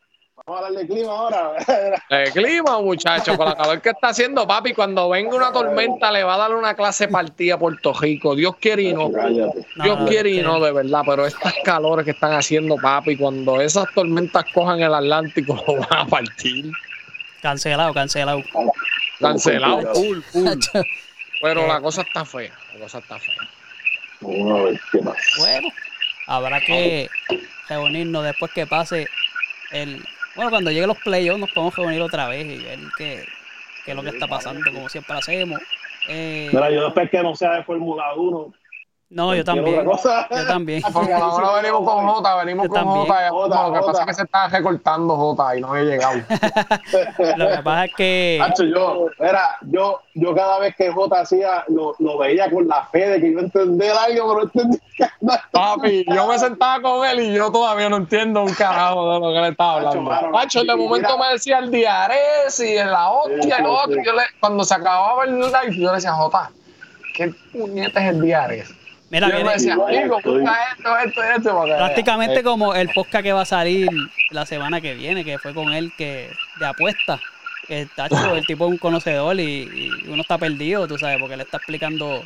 Vamos 0.48 0.62
a 0.62 0.66
hablar 0.68 0.82
de 0.84 0.88
clima 0.93 1.12
ahora. 1.12 1.52
El 2.10 2.32
clima, 2.32 2.80
muchachos, 2.82 3.36
con 3.36 3.48
la 3.48 3.56
calor 3.56 3.82
que 3.82 3.89
está 3.89 4.10
haciendo, 4.10 4.46
papi, 4.46 4.74
cuando 4.74 5.10
venga 5.10 5.36
una 5.36 5.52
tormenta 5.52 6.12
le 6.12 6.24
va 6.24 6.36
a 6.36 6.38
dar 6.38 6.54
una 6.55 6.76
clase 6.76 7.08
partida 7.08 7.55
a 7.55 7.59
Puerto 7.59 7.93
Rico. 7.93 8.36
Dios 8.36 8.55
quiere 8.58 8.84
y 8.84 8.93
no. 8.93 9.09
Dios 9.09 10.00
quiere 10.08 10.30
y 10.32 10.42
no, 10.42 10.59
de 10.59 10.72
verdad, 10.72 11.01
pero 11.05 11.26
estas 11.26 11.54
calores 11.63 12.05
que 12.05 12.12
están 12.12 12.34
haciendo, 12.34 12.76
papi, 12.76 13.17
cuando 13.17 13.59
esas 13.59 13.86
tormentas 13.96 14.46
cojan 14.54 14.82
el 14.82 14.93
Atlántico, 14.93 15.55
lo 15.67 15.76
van 15.89 16.00
a 16.00 16.05
partir. 16.05 16.66
Cancelado, 17.42 17.93
cancelado. 17.93 18.43
Cancelado, 19.20 19.93
full, 19.96 20.20
full. 20.32 20.47
Pero 21.42 21.62
Eh. 21.62 21.67
la 21.67 21.82
cosa 21.82 22.01
está 22.01 22.24
fea, 22.26 22.51
la 22.74 22.80
cosa 22.82 23.00
está 23.00 23.17
fea. 23.20 23.36
Vamos 24.22 24.59
a 24.59 24.63
ver 24.63 24.80
qué 24.92 25.00
pasa. 25.00 25.20
Bueno, 25.39 25.67
habrá 26.28 26.60
que 26.62 27.10
reunirnos 27.70 28.24
después 28.24 28.52
que 28.52 28.68
pase 28.68 29.08
el. 29.72 30.04
Bueno, 30.36 30.50
cuando 30.50 30.72
lleguen 30.72 30.89
los 30.89 30.97
playoffs 30.97 31.39
nos 31.39 31.52
podemos 31.52 31.76
reunir 31.76 32.02
otra 32.02 32.28
vez 32.28 32.46
y 32.46 32.64
ver 32.64 32.80
qué, 32.97 33.26
qué 33.86 33.92
es 33.92 33.96
lo 33.96 34.04
que 34.04 34.10
está 34.10 34.28
pasando, 34.28 34.62
como 34.72 34.89
siempre 34.89 35.18
hacemos. 35.18 35.62
Eh, 36.08 36.50
Mira, 36.52 36.70
yo 36.70 36.86
después 36.86 37.10
que 37.10 37.24
no 37.24 37.36
sea 37.36 37.54
de 37.54 37.64
Fórmula 37.64 38.14
1, 38.16 38.54
no, 39.10 39.34
yo 39.36 39.44
también. 39.46 39.86
Yo 39.86 40.46
también. 40.48 40.82
Fórmula 40.92 41.28
1 41.36 41.54
venimos 41.54 41.82
con 41.90 42.08
Jota, 42.08 42.36
venimos 42.44 42.66
Yo 42.68 42.70
con. 42.74 42.84
Jota. 42.86 43.30
Jota, 43.30 43.68
Lo 43.68 43.74
que 43.74 43.80
pasa 43.86 44.00
es 44.02 44.08
que 44.08 44.14
se 44.16 44.24
está 44.24 44.48
recortando 44.50 45.16
Jota 45.16 45.56
y 45.56 45.62
no 45.62 45.70
había 45.70 45.84
llegado. 45.84 46.16
Lo 47.38 47.48
que 47.50 47.64
pasa 47.64 47.86
es 47.86 47.94
que. 47.96 48.40
Hacho, 48.44 48.64
yo, 48.64 49.06
mira, 49.20 49.58
yo, 49.62 50.02
yo 50.16 50.36
cada 50.36 50.60
vez 50.60 50.76
que 50.76 50.92
Jota 50.92 51.22
hacía, 51.22 51.64
lo, 51.68 51.96
lo 52.00 52.18
veía 52.18 52.50
con 52.50 52.68
la 52.68 52.84
fe 52.88 53.08
de 53.10 53.20
que 53.22 53.28
iba 53.28 53.42
a 53.42 53.46
entender 53.46 53.92
algo, 53.92 54.28
pero 54.28 54.34
no 54.34 54.42
entendía 54.44 55.14
nada. 55.22 55.44
Papi, 55.52 56.06
yo 56.08 56.28
me 56.28 56.40
sentaba 56.40 56.82
con 56.82 57.06
él 57.08 57.20
y 57.22 57.34
yo 57.36 57.52
todavía 57.52 57.90
no 57.90 57.98
entiendo 57.98 58.42
un 58.44 58.54
carajo 58.54 59.14
de 59.14 59.20
lo 59.20 59.34
que 59.34 59.40
le 59.42 59.48
estaba 59.50 59.76
hablando. 59.76 60.32
Pacho, 60.32 60.64
de 60.64 60.74
y 60.74 60.76
momento 60.76 61.16
mira- 61.16 61.28
me 61.28 61.34
decía 61.34 61.60
el 61.60 61.72
diarés 61.72 62.60
y 62.60 62.78
en 62.78 62.92
la 62.92 63.10
hostia 63.12 63.58
Sí, 63.58 63.64
sí, 63.64 63.64
otro. 63.68 63.94
sí. 63.96 64.02
Yo 64.06 64.14
le, 64.14 64.24
cuando 64.40 64.64
se 64.64 64.74
acababa 64.74 65.24
el 65.26 65.40
live, 65.40 65.76
yo 65.78 65.90
le 65.90 65.96
decía, 65.96 66.12
Jota, 66.14 66.50
¿qué 67.14 67.32
puñeta 67.54 68.02
es 68.04 68.10
el 68.10 68.22
diarés? 68.22 68.74
Mira, 69.16 69.28
Yo 69.29 69.33
me 69.33 69.39
viene 69.43 69.54
decía, 69.54 69.74
amigo, 69.75 70.20
busca 70.24 70.58
esto, 70.78 70.97
esto, 70.97 71.24
esto. 71.24 71.51
porque- 71.58 71.74
prácticamente 71.75 72.43
como 72.43 72.75
el 72.75 72.89
podcast 72.89 73.24
que 73.24 73.32
va 73.33 73.42
a 73.42 73.46
salir 73.46 73.87
la 74.32 74.46
semana 74.46 74.82
que 74.82 74.93
viene, 74.93 75.24
que 75.24 75.37
fue 75.39 75.54
con 75.54 75.71
él 75.74 75.92
que 75.97 76.29
de 76.59 76.66
apuesta. 76.66 77.20
Que 77.67 77.87
tacho, 77.96 78.36
el 78.36 78.46
tipo 78.46 78.66
es 78.66 78.71
un 78.71 78.78
conocedor 78.78 79.39
y, 79.39 79.63
y 80.04 80.08
uno 80.09 80.21
está 80.21 80.37
perdido, 80.37 80.86
tú 80.87 80.97
sabes, 80.97 81.17
porque 81.20 81.37
le 81.37 81.43
está 81.43 81.58
explicando 81.58 82.24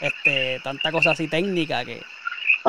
este 0.00 0.60
tanta 0.64 0.90
cosa 0.90 1.10
así 1.12 1.28
técnica 1.28 1.84
que, 1.84 2.02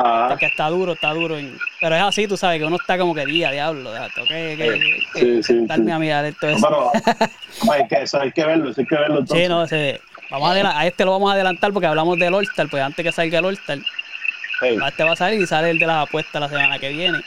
Ah, 0.00 0.36
que 0.38 0.46
está 0.46 0.68
duro, 0.68 0.92
está 0.92 1.10
duro. 1.12 1.36
en- 1.36 1.58
pero 1.80 1.96
es 1.96 2.02
así, 2.02 2.28
tú 2.28 2.36
sabes, 2.36 2.60
que 2.60 2.64
uno 2.66 2.76
está 2.76 2.96
como 2.96 3.14
que 3.16 3.26
día, 3.26 3.50
diablo, 3.50 3.90
déjate, 3.90 4.12
tengo 4.14 4.26
que, 4.28 4.56
que, 4.56 5.00
que 5.12 5.20
Sí, 5.20 5.42
sí, 5.42 5.66
sí. 5.66 5.90
a 5.90 5.98
mirar 5.98 6.24
esto. 6.24 6.46
eso. 6.48 6.68
pero 6.68 6.92
hay 7.72 7.88
que, 7.88 8.02
eso 8.02 8.20
hay 8.20 8.30
que 8.30 8.44
verlo, 8.44 8.70
eso 8.70 8.80
hay 8.80 8.86
que 8.86 8.94
verlo. 8.94 9.18
entonces. 9.18 9.42
Sí, 9.42 9.48
no, 9.48 9.64
ese, 9.64 10.00
vamos 10.30 10.56
a, 10.56 10.78
a 10.80 10.86
este 10.86 11.04
lo 11.04 11.12
vamos 11.12 11.30
a 11.30 11.34
adelantar 11.34 11.72
porque 11.72 11.86
hablamos 11.86 12.18
del 12.18 12.34
All-Star, 12.34 12.68
pues 12.68 12.82
antes 12.82 13.04
que 13.04 13.12
salga 13.12 13.38
el 13.38 13.44
All-Star, 13.44 13.78
hey, 14.60 14.76
este 14.86 15.04
va 15.04 15.12
a 15.12 15.16
salir 15.16 15.40
y 15.40 15.46
sale 15.46 15.70
el 15.70 15.78
de 15.78 15.86
las 15.86 16.06
apuestas 16.06 16.40
la 16.40 16.48
semana 16.48 16.78
que 16.78 16.90
viene. 16.90 17.18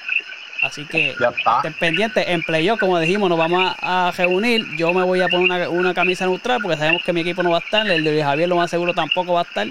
Así 0.63 0.85
que 0.85 1.15
ya 1.19 1.29
está. 1.29 1.55
estén 1.57 1.73
pendientes. 1.73 2.23
En 2.27 2.43
playoff, 2.43 2.79
como 2.79 2.99
dijimos, 2.99 3.27
nos 3.29 3.37
vamos 3.39 3.73
a, 3.81 4.09
a 4.09 4.11
reunir. 4.11 4.61
Yo 4.77 4.93
me 4.93 5.01
voy 5.03 5.19
a 5.21 5.27
poner 5.27 5.45
una, 5.49 5.69
una 5.69 5.93
camisa 5.95 6.25
neutral 6.25 6.59
porque 6.61 6.77
sabemos 6.77 7.01
que 7.03 7.11
mi 7.13 7.21
equipo 7.21 7.41
no 7.41 7.49
va 7.49 7.57
a 7.57 7.61
estar. 7.61 7.89
El 7.89 8.03
de 8.03 8.11
Luis 8.11 8.23
Javier, 8.23 8.47
lo 8.47 8.57
más 8.57 8.69
seguro, 8.69 8.93
tampoco 8.93 9.33
va 9.33 9.39
a 9.39 9.43
estar. 9.43 9.65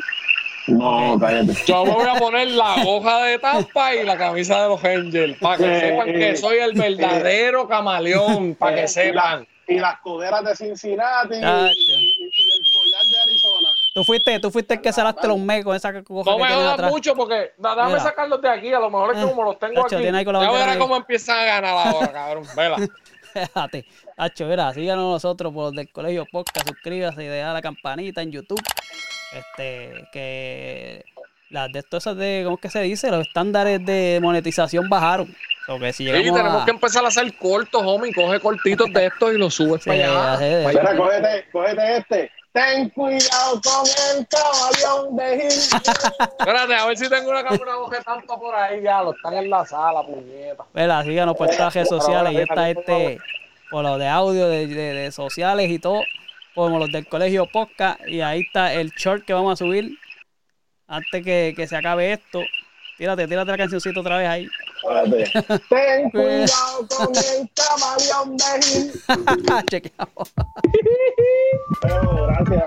No, 0.66 1.16
cállate. 1.20 1.54
Yo 1.64 1.84
me 1.84 1.92
voy 1.92 2.08
a 2.08 2.14
poner 2.18 2.48
la 2.48 2.74
hoja 2.84 3.22
de 3.22 3.38
Tampa 3.38 3.94
y 3.94 4.04
la 4.04 4.18
camisa 4.18 4.62
de 4.62 4.68
los 4.68 4.84
Angels 4.84 5.36
para 5.38 5.56
que 5.58 5.76
Eh, 5.76 5.80
sepan 5.80 6.06
que 6.12 6.36
soy 6.36 6.58
el 6.58 6.72
verdadero 6.74 7.68
camaleón, 7.68 8.56
para 8.56 8.74
que 8.76 8.88
sepan. 8.88 9.42
Y, 9.68 9.74
la- 9.74 9.76
y 9.76 9.78
las 9.78 10.00
coderas 10.00 10.44
de 10.44 10.56
Cincinnati 10.56 11.36
y, 11.36 11.40
Chacho. 11.40 11.72
y- 11.76 12.30
y 12.32 12.50
el 12.58 12.66
de 13.10 13.18
Arizona. 13.20 13.68
Tú 13.94 14.04
fuiste, 14.04 14.38
tú 14.40 14.50
fuiste 14.50 14.74
el 14.74 14.80
que 14.80 14.92
salaste 14.92 15.26
los 15.28 15.38
mecos 15.38 15.64
con 15.66 15.76
esa 15.76 16.02
coja 16.04 16.30
No 16.30 16.36
que 16.36 16.42
me 16.44 16.54
jodas 16.54 16.90
mucho 16.90 17.14
porque 17.14 17.52
da- 17.58 17.70
déjame 17.74 17.88
Mira. 17.94 18.02
sacarlos 18.02 18.40
de 18.42 18.48
aquí. 18.48 18.72
A 18.72 18.80
lo 18.80 18.90
mejor 18.90 19.10
es 19.14 19.16
que 19.18 19.24
Eh, 19.26 19.28
como 19.30 19.42
los 19.44 19.58
tengo 19.58 19.74
Nacho, 19.82 19.96
aquí. 19.96 20.02
tiene 20.04 20.18
ahí 20.18 20.24
con 20.24 20.34
la 20.34 20.40
Ya 20.40 20.46
bandera 20.46 20.64
verás 20.66 20.76
ahí. 20.76 20.80
cómo 20.82 20.96
empiezan 20.96 21.38
a 21.38 21.44
ganar 21.44 21.86
ahora, 21.88 22.12
cabrón. 22.12 22.44
Vela. 22.56 22.76
Fíjate, 23.32 23.86
Hacho, 24.16 24.44
mira, 24.46 24.74
síganos 24.74 25.04
nosotros 25.04 25.52
por 25.52 25.66
los 25.66 25.74
del 25.74 25.90
Colegio 25.92 26.26
Podcast, 26.30 26.66
suscríbase 26.68 27.22
y 27.24 27.28
deja 27.28 27.52
la 27.52 27.62
campanita 27.62 28.22
en 28.22 28.32
YouTube. 28.32 28.60
Este, 29.32 30.08
que 30.12 31.04
las 31.50 31.70
de 31.72 31.84
esas 31.90 32.16
de, 32.16 32.42
¿cómo 32.44 32.56
es 32.56 32.60
que 32.62 32.70
se 32.70 32.80
dice? 32.82 33.10
Los 33.10 33.26
estándares 33.28 33.84
de 33.86 34.18
monetización 34.20 34.88
bajaron. 34.88 35.32
O 35.68 35.78
que 35.78 35.92
si 35.92 36.04
Sí, 36.04 36.10
llegamos 36.10 36.36
tenemos 36.36 36.62
a, 36.62 36.64
que 36.64 36.70
empezar 36.72 37.04
a 37.04 37.08
hacer 37.08 37.32
cortos, 37.36 37.80
homie. 37.84 38.12
Coge 38.12 38.40
cortitos 38.40 38.92
de 38.92 39.06
estos 39.06 39.32
y 39.32 39.38
los 39.38 39.54
subes 39.54 39.82
Sí, 39.84 39.90
para 39.90 40.02
allá. 40.04 40.32
hace- 40.32 40.62
para 40.64 40.90
allá. 40.90 41.44
Cógete 41.52 41.96
este. 41.98 42.32
Ten 42.52 42.88
cuidado 42.90 43.60
con 43.62 43.86
el 44.18 44.26
camaleón 44.26 45.16
de 45.16 45.36
Gil. 45.36 45.48
Espérate, 46.38 46.74
a 46.74 46.86
ver 46.86 46.96
si 46.98 47.08
tengo 47.08 47.30
una 47.30 47.44
cámara 47.44 47.72
de 47.90 48.02
tanto 48.04 48.38
por 48.40 48.54
ahí. 48.54 48.82
Ya 48.82 49.02
lo 49.02 49.14
están 49.14 49.34
en 49.34 49.50
la 49.50 49.64
sala, 49.64 50.02
puñeta. 50.04 50.64
Mira, 50.74 51.02
síganos 51.04 51.36
por 51.36 51.46
todas 51.46 51.60
las 51.60 51.74
redes 51.74 51.88
sociales 51.88 52.32
y 52.42 52.46
por 52.46 52.58
este, 52.58 53.18
por 53.70 53.84
los 53.84 53.98
de 54.00 54.08
audio, 54.08 54.48
de, 54.48 54.66
de- 54.66 54.94
de 54.94 55.12
sociales 55.12 55.70
y 55.70 55.78
todo, 55.78 56.02
como 56.56 56.78
los 56.80 56.90
del 56.90 57.06
Colegio 57.06 57.46
Podcast. 57.46 58.00
Y 58.08 58.20
ahí 58.20 58.40
está 58.40 58.72
el 58.74 58.90
short 58.90 59.24
que 59.24 59.32
vamos 59.32 59.52
a 59.52 59.56
subir 59.64 59.96
antes 60.88 61.24
que, 61.24 61.54
que 61.56 61.66
se 61.68 61.76
acabe 61.76 62.12
esto. 62.12 62.40
Tírate, 62.98 63.28
tírate 63.28 63.50
la 63.52 63.56
cancioncita 63.58 64.00
otra 64.00 64.18
vez 64.18 64.28
ahí. 64.28 64.48
Ten 65.68 66.10
cuidado 66.10 66.86
con 66.88 67.14
el 67.14 67.50
camaleón 67.54 68.36
de 68.36 68.62
Gil. 68.62 68.92
Chequeamos. 69.70 70.32
Bueno, 71.82 72.26
gracias. 72.26 72.64